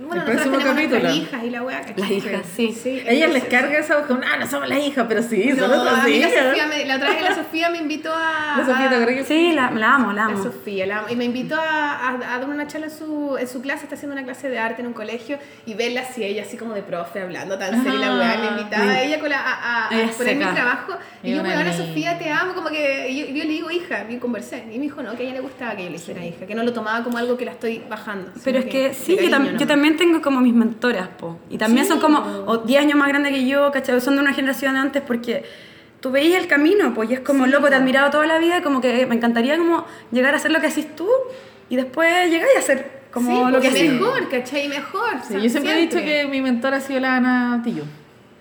[0.00, 1.10] Bueno, El nosotros próximo capítulo.
[1.14, 1.96] hijas y la weá, ¿cachai?
[1.98, 2.72] Las hijas, sí.
[2.72, 5.56] sí ellas les carga esa voz como, ah, no somos las hijas, pero sí, No,
[5.66, 6.44] son nuestras a mí la hijas.
[6.48, 8.54] Sofía, me- la otra vez la Sofía me invitó a...
[8.58, 10.42] La Sofía, ¿te que Sí, la, la amo, la La amo.
[10.44, 11.08] Sofía, la amo.
[11.10, 13.96] y me invitó a, a- a dar una charla en su, en su clase, está
[13.96, 16.82] haciendo una clase de arte en un colegio, y verla así, ella así como de
[16.82, 19.88] profe, hablando tan seria, y la weá, me invitaba a ella con la, a, a,
[19.94, 20.92] a exponer mi trabajo,
[21.24, 21.72] y yo, niña.
[21.72, 25.02] Sofía, te amo, como que yo, yo le digo hija, y conversé, y me dijo,
[25.02, 27.02] no, que a ella le gustaba que yo le hiciera hija, que no lo tomaba
[27.02, 28.30] como algo que la estoy bajando.
[28.44, 29.68] Pero es que sí, yo, cariño tam- yo nomás.
[29.88, 31.38] También tengo como mis mentoras, po.
[31.50, 32.44] Y también Sí, son como po.
[32.52, 34.00] o 10 años más grandes que yo, ¿cachai?
[34.00, 35.44] Son de una generación antes porque
[36.00, 38.62] tú veías el camino, pues, y es como, loco, te he admirado toda la vida,
[38.62, 41.08] como que me encantaría como llegar a hacer lo que haces tú
[41.70, 43.92] y después llegar a hacer como sí, lo que haces.
[43.92, 44.68] mejor, ¿cachai?
[44.68, 45.10] Mejor.
[45.26, 47.84] Sí, yo siempre he dicho que mi mentora ha sido la Ana Tillo.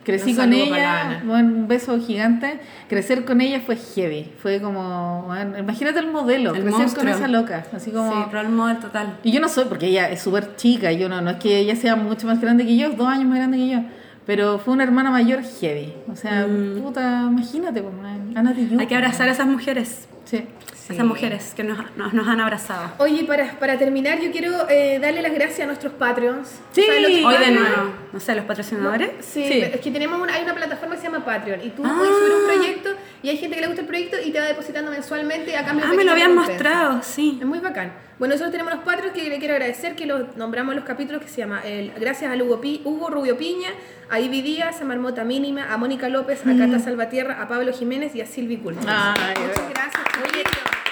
[0.08, 2.62] Crecí con ella, bueno, un beso gigante.
[2.88, 4.32] Crecer con ella fue heavy.
[4.42, 7.04] Fue como, bueno, imagínate el modelo, El crecer monstruo.
[7.04, 7.66] con esa loca.
[7.76, 8.14] Así como.
[8.14, 9.18] Sí, role model total.
[9.24, 11.76] Y yo no soy, porque ella es súper chica, yo no, no es que ella
[11.76, 13.80] sea mucho más grande que yo, dos años más grande que yo.
[14.26, 15.94] Pero fue una hermana mayor heavy.
[16.10, 16.48] O sea,
[16.82, 17.94] puta, imagínate, pues,
[18.34, 18.56] Ana.
[18.80, 20.08] Hay que abrazar a esas mujeres.
[20.30, 20.46] Sí.
[20.90, 22.92] Esas mujeres que nos, nos, nos han abrazado.
[23.00, 26.48] Oye, para, para terminar, yo quiero eh, darle las gracias a nuestros Patreons.
[26.72, 29.10] Sí, ¿Sabes lo que es Hoy de nuevo, no sé, los patrocinadores.
[29.20, 29.60] Sí, Sí.
[29.62, 31.94] es que tenemos una, hay una plataforma que se llama Patreon y tú Ah.
[31.98, 32.90] puedes subir un proyecto
[33.22, 35.86] y hay gente que le gusta el proyecto y te va depositando mensualmente a cambio
[35.86, 37.38] de Ah, me lo habían mostrado, sí.
[37.42, 37.92] Es muy bacán.
[38.20, 41.28] Bueno, nosotros tenemos los Patreons que le quiero agradecer que los nombramos los capítulos que
[41.28, 43.70] se llama el, gracias a Hugo, Pi- Hugo Rubio Piña,
[44.10, 48.16] a Ivy Díaz, a Marmota Mínima, a Mónica López, a Cata Salvatierra, a Pablo Jiménez
[48.16, 48.82] y a Silvi Culto.
[48.82, 50.04] Muchas gracias.
[50.24, 50.44] Oye,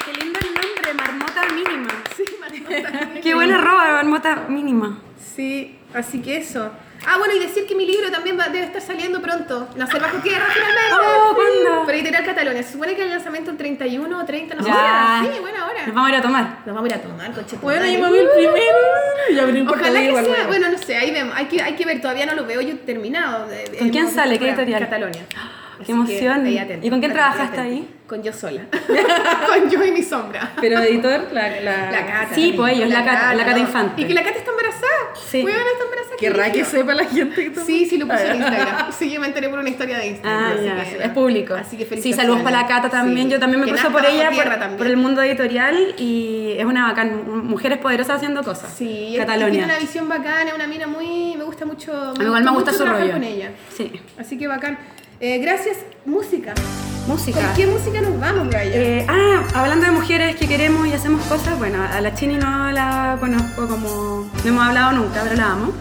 [0.05, 2.03] qué lindo el nombre, Marmota Mínima.
[2.15, 3.21] Sí, Marmota Mínima.
[3.21, 4.99] Qué buena roba, Marmota Mínima.
[5.35, 6.71] Sí, así que eso.
[7.07, 9.67] Ah, bueno, y decir que mi libro también va- debe estar saliendo pronto.
[9.75, 10.93] La Salvaje Tierra, finalmente.
[10.93, 11.85] Oh, ¿cuándo?
[12.55, 12.63] Catalonia.
[12.63, 14.69] Se supone que el lanzamiento el 31 o 30, no sé.
[14.69, 15.21] Ya.
[15.23, 15.85] Sí, buena hora.
[15.85, 16.57] Nos vamos a ir a tomar.
[16.65, 17.57] Nos vamos a ir a tomar, coche.
[17.61, 18.77] Bueno, yo me vi el primero.
[19.29, 20.47] Y abrí un Ojalá que igual, sea, bueno.
[20.47, 22.77] bueno, no sé, ahí vemos, hay que, hay que ver, todavía no lo veo yo
[22.79, 23.47] terminado.
[23.79, 24.37] ¿Con quién hemos sale?
[24.37, 24.81] ¿Qué editorial?
[24.81, 25.21] Catalonia.
[25.85, 26.45] Qué emoción.
[26.45, 27.94] ahí atento, ¿Y con quién trabajaste ahí?
[28.07, 28.61] Con yo sola.
[29.47, 30.51] con yo y mi sombra.
[30.61, 31.49] Pero editor, la.
[31.61, 31.91] la...
[31.91, 32.35] La Cata.
[32.35, 33.57] Sí, pues ellos, la Cata, la Cata.
[33.59, 34.01] Infante.
[34.03, 34.91] Y que la Cata está embarazada.
[35.15, 35.43] Sí.
[35.43, 36.15] Huevona, está embarazada.
[36.17, 37.61] Querrá que sepa la gente que tú.
[37.65, 38.91] Sí, sí, lo puse en Instagram.
[38.91, 40.43] Sí, yo me enteré por una historia de Instagram.
[40.43, 41.55] Ah, ya, que, sí, es público.
[41.55, 42.15] Así que Sí, felicitaciones.
[42.17, 43.25] saludos para la Cata también.
[43.27, 43.33] Sí.
[43.33, 44.77] Yo también me nazca por ella, por, también.
[44.77, 47.47] por el mundo editorial y es una bacán.
[47.47, 48.71] Mujeres poderosas haciendo cosas.
[48.77, 49.65] Sí, y tiene Catalonia.
[49.65, 51.35] una visión bacana, una mina muy...
[51.37, 51.91] Me gusta mucho...
[51.91, 53.13] A mí igual me gusta mucho su rollo.
[53.13, 53.49] con ella.
[53.75, 53.91] Sí.
[54.19, 54.77] Así que bacán.
[55.19, 56.53] Eh, gracias, música.
[57.07, 57.39] Música.
[57.39, 58.71] ¿Con qué música nos vamos, Brian?
[58.73, 62.71] Eh, ah, hablando de mujeres que queremos y hacemos cosas, bueno, a la Chini no
[62.71, 64.29] la conozco como.
[64.43, 65.73] No hemos hablado nunca, pero la amo.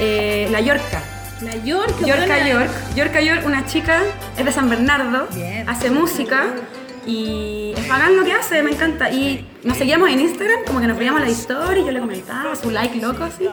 [0.00, 1.02] Eh, la Yorka.
[1.42, 1.94] la York.
[2.04, 2.48] Yorka.
[2.48, 2.70] York.
[2.96, 4.00] Yorka York, una chica,
[4.38, 5.68] es de San Bernardo, Bien.
[5.68, 6.46] hace música
[7.06, 9.10] y es bacán lo que hace, me encanta.
[9.10, 12.56] Y nos seguíamos en Instagram, como que nos veíamos la historia y yo le comentaba
[12.56, 13.48] su like loco así.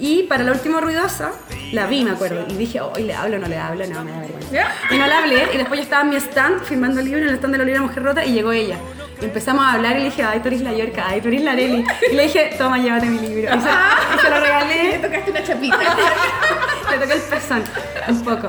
[0.00, 1.32] Y para la última ruidosa,
[1.72, 4.20] la vi, me acuerdo, y dije, hoy le hablo, no le hablo, no, me da
[4.20, 4.72] vergüenza.
[4.90, 7.28] Y no la hablé, y después yo estaba en mi stand, firmando el libro en
[7.28, 8.78] el stand de la Olivia Mujer Rota, y llegó ella.
[9.20, 11.42] Y empezamos a hablar y le dije, ay, tú eres la Yorka, ay, tú eres
[11.42, 11.84] la Areli.
[12.10, 13.54] Y le dije, toma, llévate mi libro.
[13.54, 15.78] Y se, y se lo Le regalé, tocaste una chapita.
[16.90, 17.62] le toqué el pezón,
[18.08, 18.48] un poco.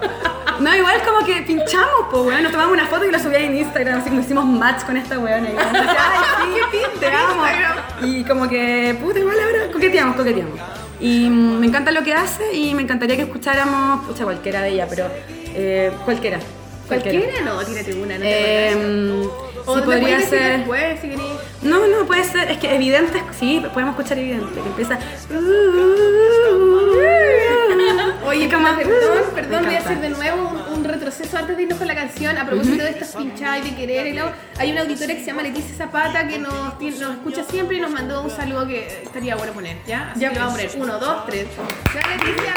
[0.62, 2.44] No, igual como que pinchamos, pues, weón.
[2.44, 5.20] Nos tomamos una foto y la subí en Instagram, así como hicimos match con esta
[5.20, 5.50] weona.
[5.50, 7.44] Y ay, sí, te amo.
[8.04, 10.81] Y como que, puta, igual ahora coqueteamos, coqueteamos.
[11.02, 14.70] Y mm, me encanta lo que hace y me encantaría que escucháramos, pucha, cualquiera de
[14.70, 15.08] ella, pero
[15.56, 16.40] eh, cualquiera.
[16.88, 17.42] ¿Cualquiera?
[17.46, 19.28] No, tírate una, no te Eh, acuerdas.
[19.66, 20.58] O sí, te podría ser.
[20.58, 21.24] después, si querés.
[21.62, 22.52] No, no, puede ser.
[22.52, 24.60] Es que evidente, sí, podemos escuchar evidente.
[24.62, 25.00] Que empieza.
[28.32, 31.78] Oye, como- perdón, perdón, voy a hacer de nuevo un, un retroceso antes de irnos
[31.78, 32.38] con la canción.
[32.38, 35.26] A propósito de estas pinchadas y de querer y luego, hay una auditora que se
[35.26, 39.52] llama Leticia Zapata que nos, escucha siempre y nos mandó un saludo que estaría bueno
[39.52, 40.12] poner, ¿ya?
[40.12, 40.82] Así Ya, que lo vamos a poner.
[40.82, 41.48] Uno, dos, tres.
[41.94, 42.54] ¡Ya, Leticia!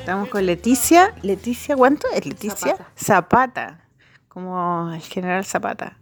[0.00, 1.14] Estamos con Leticia.
[1.22, 2.76] Leticia, ¿cuánto es Leticia?
[2.94, 3.80] Zapata.
[4.28, 5.96] Como el general Zapata.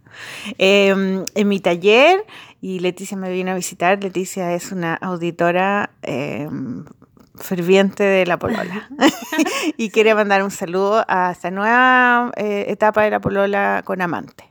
[0.57, 2.25] Eh, en mi taller,
[2.61, 4.01] y Leticia me vino a visitar.
[4.01, 6.49] Leticia es una auditora eh,
[7.35, 8.89] ferviente de la Polola.
[9.77, 14.45] y quiere mandar un saludo a esta nueva eh, etapa de la Polola con amante.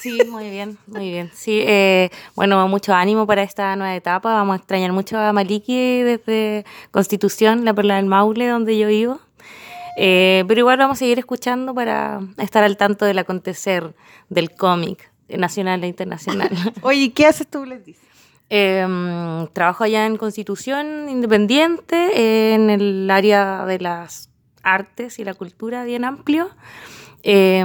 [0.00, 1.30] Sí, muy bien, muy bien.
[1.34, 4.32] Sí, eh, bueno, mucho ánimo para esta nueva etapa.
[4.32, 9.20] Vamos a extrañar mucho a Maliki desde Constitución, la Perla del Maule, donde yo vivo.
[9.98, 13.94] Eh, pero igual vamos a seguir escuchando para estar al tanto del acontecer
[14.30, 16.50] del cómic nacional e internacional.
[16.82, 18.08] Oye, ¿qué haces tú, Leticia?
[18.48, 24.30] Eh, trabajo allá en Constitución Independiente, en el área de las
[24.62, 26.50] artes y la cultura bien amplio.
[27.22, 27.64] Eh,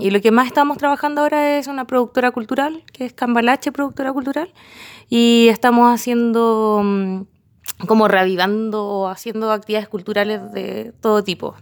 [0.00, 4.12] y lo que más estamos trabajando ahora es una productora cultural, que es Cambalache Productora
[4.12, 4.52] Cultural,
[5.08, 7.22] y estamos haciendo mm,
[7.86, 11.56] como reavivando haciendo actividades culturales de todo tipo.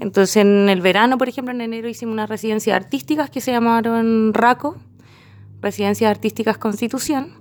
[0.00, 4.32] Entonces en el verano, por ejemplo, en enero hicimos unas residencias artísticas que se llamaron
[4.32, 4.76] RACO,
[5.60, 7.34] Residencias Artísticas Constitución,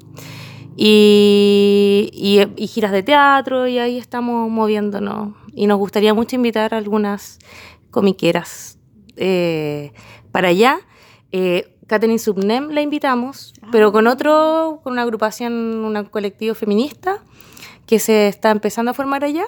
[0.75, 5.33] y, y- y giras de teatro, y ahí estamos moviéndonos.
[5.53, 7.39] Y nos gustaría mucho invitar a algunas
[7.91, 8.77] comiqueras
[9.15, 9.91] eh,
[10.31, 10.79] para allá.
[11.31, 17.23] Eh, Catherine Subnem la invitamos, pero con otro, con una agrupación, un colectivo feminista
[17.87, 19.45] que se está empezando a formar allá.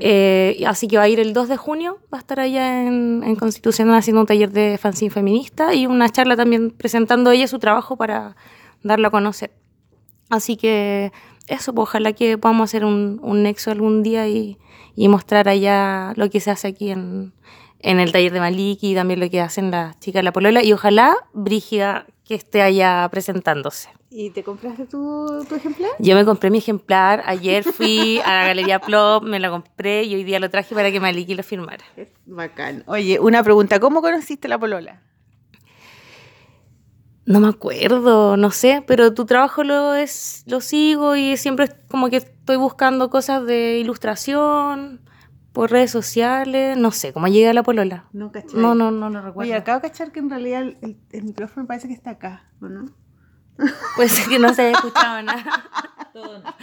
[0.00, 3.22] Eh, así que va a ir el 2 de junio, va a estar allá en,
[3.24, 7.58] en Constitución haciendo un taller de fanzine feminista y una charla también presentando ella su
[7.58, 8.36] trabajo para
[8.82, 9.52] darlo a conocer.
[10.30, 11.12] Así que
[11.46, 14.58] eso, pues, ojalá que podamos hacer un, nexo algún día y,
[14.94, 17.32] y mostrar allá lo que se hace aquí en,
[17.80, 20.62] en el taller de Maliki y también lo que hacen las chicas de la Polola.
[20.62, 23.88] Y ojalá Brígida que esté allá presentándose.
[24.10, 25.90] ¿Y te compraste tu, tu ejemplar?
[25.98, 30.14] Yo me compré mi ejemplar, ayer fui a la Galería Plop, me lo compré y
[30.14, 31.84] hoy día lo traje para que Maliki lo firmara.
[31.96, 32.84] Es bacán.
[32.86, 33.80] Oye, una pregunta.
[33.80, 35.02] ¿Cómo conociste la polola?
[37.26, 41.74] No me acuerdo, no sé, pero tu trabajo lo es lo sigo y siempre es
[41.90, 45.02] como que estoy buscando cosas de ilustración
[45.52, 48.04] por redes sociales, no sé, cómo llegué a la polola.
[48.12, 48.60] No, ¿cachai?
[48.60, 49.50] No, no, no lo recuerdo.
[49.50, 52.44] Oye, acabo de cachar que en realidad el, el- el micrófono parece que está acá,
[52.60, 52.86] ¿o no?
[53.96, 55.44] Puede ser que no se haya escuchado nada.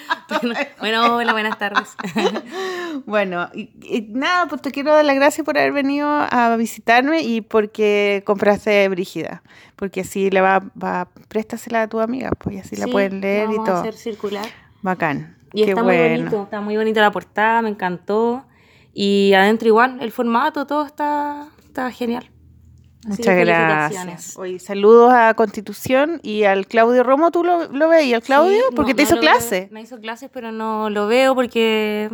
[0.41, 1.95] Bueno, bueno, hola, buenas tardes.
[3.05, 7.21] Bueno, y, y nada, pues te quiero dar las gracias por haber venido a visitarme
[7.21, 9.43] y porque compraste Brígida.
[9.75, 13.49] Porque así le va, va préstasela a tu amiga, pues y así la pueden leer
[13.51, 13.75] y todo.
[13.77, 14.45] a hacer circular.
[14.81, 15.37] Bacán.
[15.53, 16.03] Y Qué está bueno.
[16.09, 18.45] muy bonito, está muy bonita la portada, me encantó.
[18.97, 22.31] Y adentro igual, el formato, todo está, está genial.
[23.01, 24.37] Así Muchas gracias.
[24.37, 27.29] Oye, saludos a Constitución y al Claudio Romo.
[27.29, 28.57] ¿Tú lo, lo al Claudio?
[28.69, 29.31] Sí, porque no, te no hizo lo veo.
[29.31, 29.67] clase.
[29.69, 32.09] Me hizo clases, pero no lo veo porque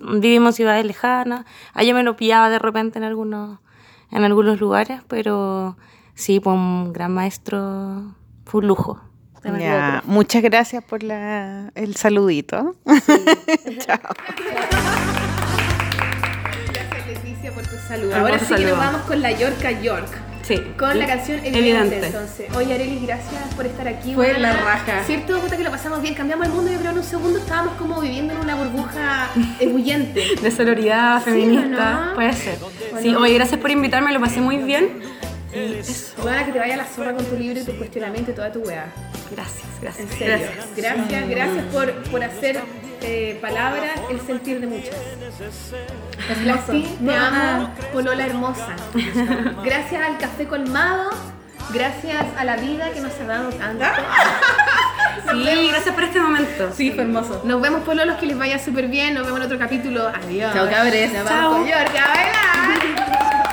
[0.00, 1.46] vivimos en ciudades lejanas.
[1.72, 3.58] Allá me lo pillaba de repente en algunos,
[4.10, 5.78] en algunos lugares, pero
[6.14, 9.00] sí, pues un gran maestro, fue un lujo.
[9.42, 12.76] Ya, muchas gracias por la, el saludito.
[13.78, 13.98] Chao.
[17.50, 18.16] Gracias por tu saludo.
[18.16, 20.08] Ahora sí que nos vamos con la Yorka York.
[20.42, 20.56] Sí.
[20.78, 21.58] Con la canción Evidente.
[21.58, 22.06] Evidente.
[22.06, 24.14] Entonces, oye Arelis, gracias por estar aquí.
[24.14, 24.38] Fue buena.
[24.38, 25.02] la raja.
[25.04, 26.14] Cierto, puta que lo pasamos bien.
[26.14, 29.28] Cambiamos el mundo, yo creo en un segundo estábamos como viviendo en una burbuja
[29.60, 30.24] ebulliente.
[30.40, 32.14] De sororidad, Sí, feminista, ¿no?
[32.14, 32.58] puede ser.
[33.02, 34.88] Sí, oye, gracias por invitarme, lo pasé muy bien.
[36.22, 38.52] Bueno, que te vaya a la zorra con tu libro y tu cuestionamiento y toda
[38.52, 38.86] tu weá.
[39.30, 40.08] Gracias, En gracias.
[40.18, 40.36] serio.
[40.76, 40.76] Gracias.
[40.76, 42.60] Gracias, gracias, por, por hacer
[43.02, 44.94] eh, palabras el sentir de muchas.
[46.44, 48.76] Lassi, te amo, Polola hermosa.
[49.64, 51.10] Gracias al café colmado,
[51.72, 53.84] gracias a la vida que nos ha dado tanto.
[55.32, 56.72] Sí, gracias por este momento.
[56.74, 57.42] Sí, fue hermoso.
[57.44, 59.14] Nos vemos Pololos, que les vaya súper bien.
[59.14, 60.08] Nos vemos en otro capítulo.
[60.08, 60.52] Adiós.
[60.54, 61.12] Chao, cabres.
[61.12, 61.64] Nos Chao.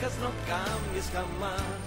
[0.00, 1.81] vamos con York a bailar.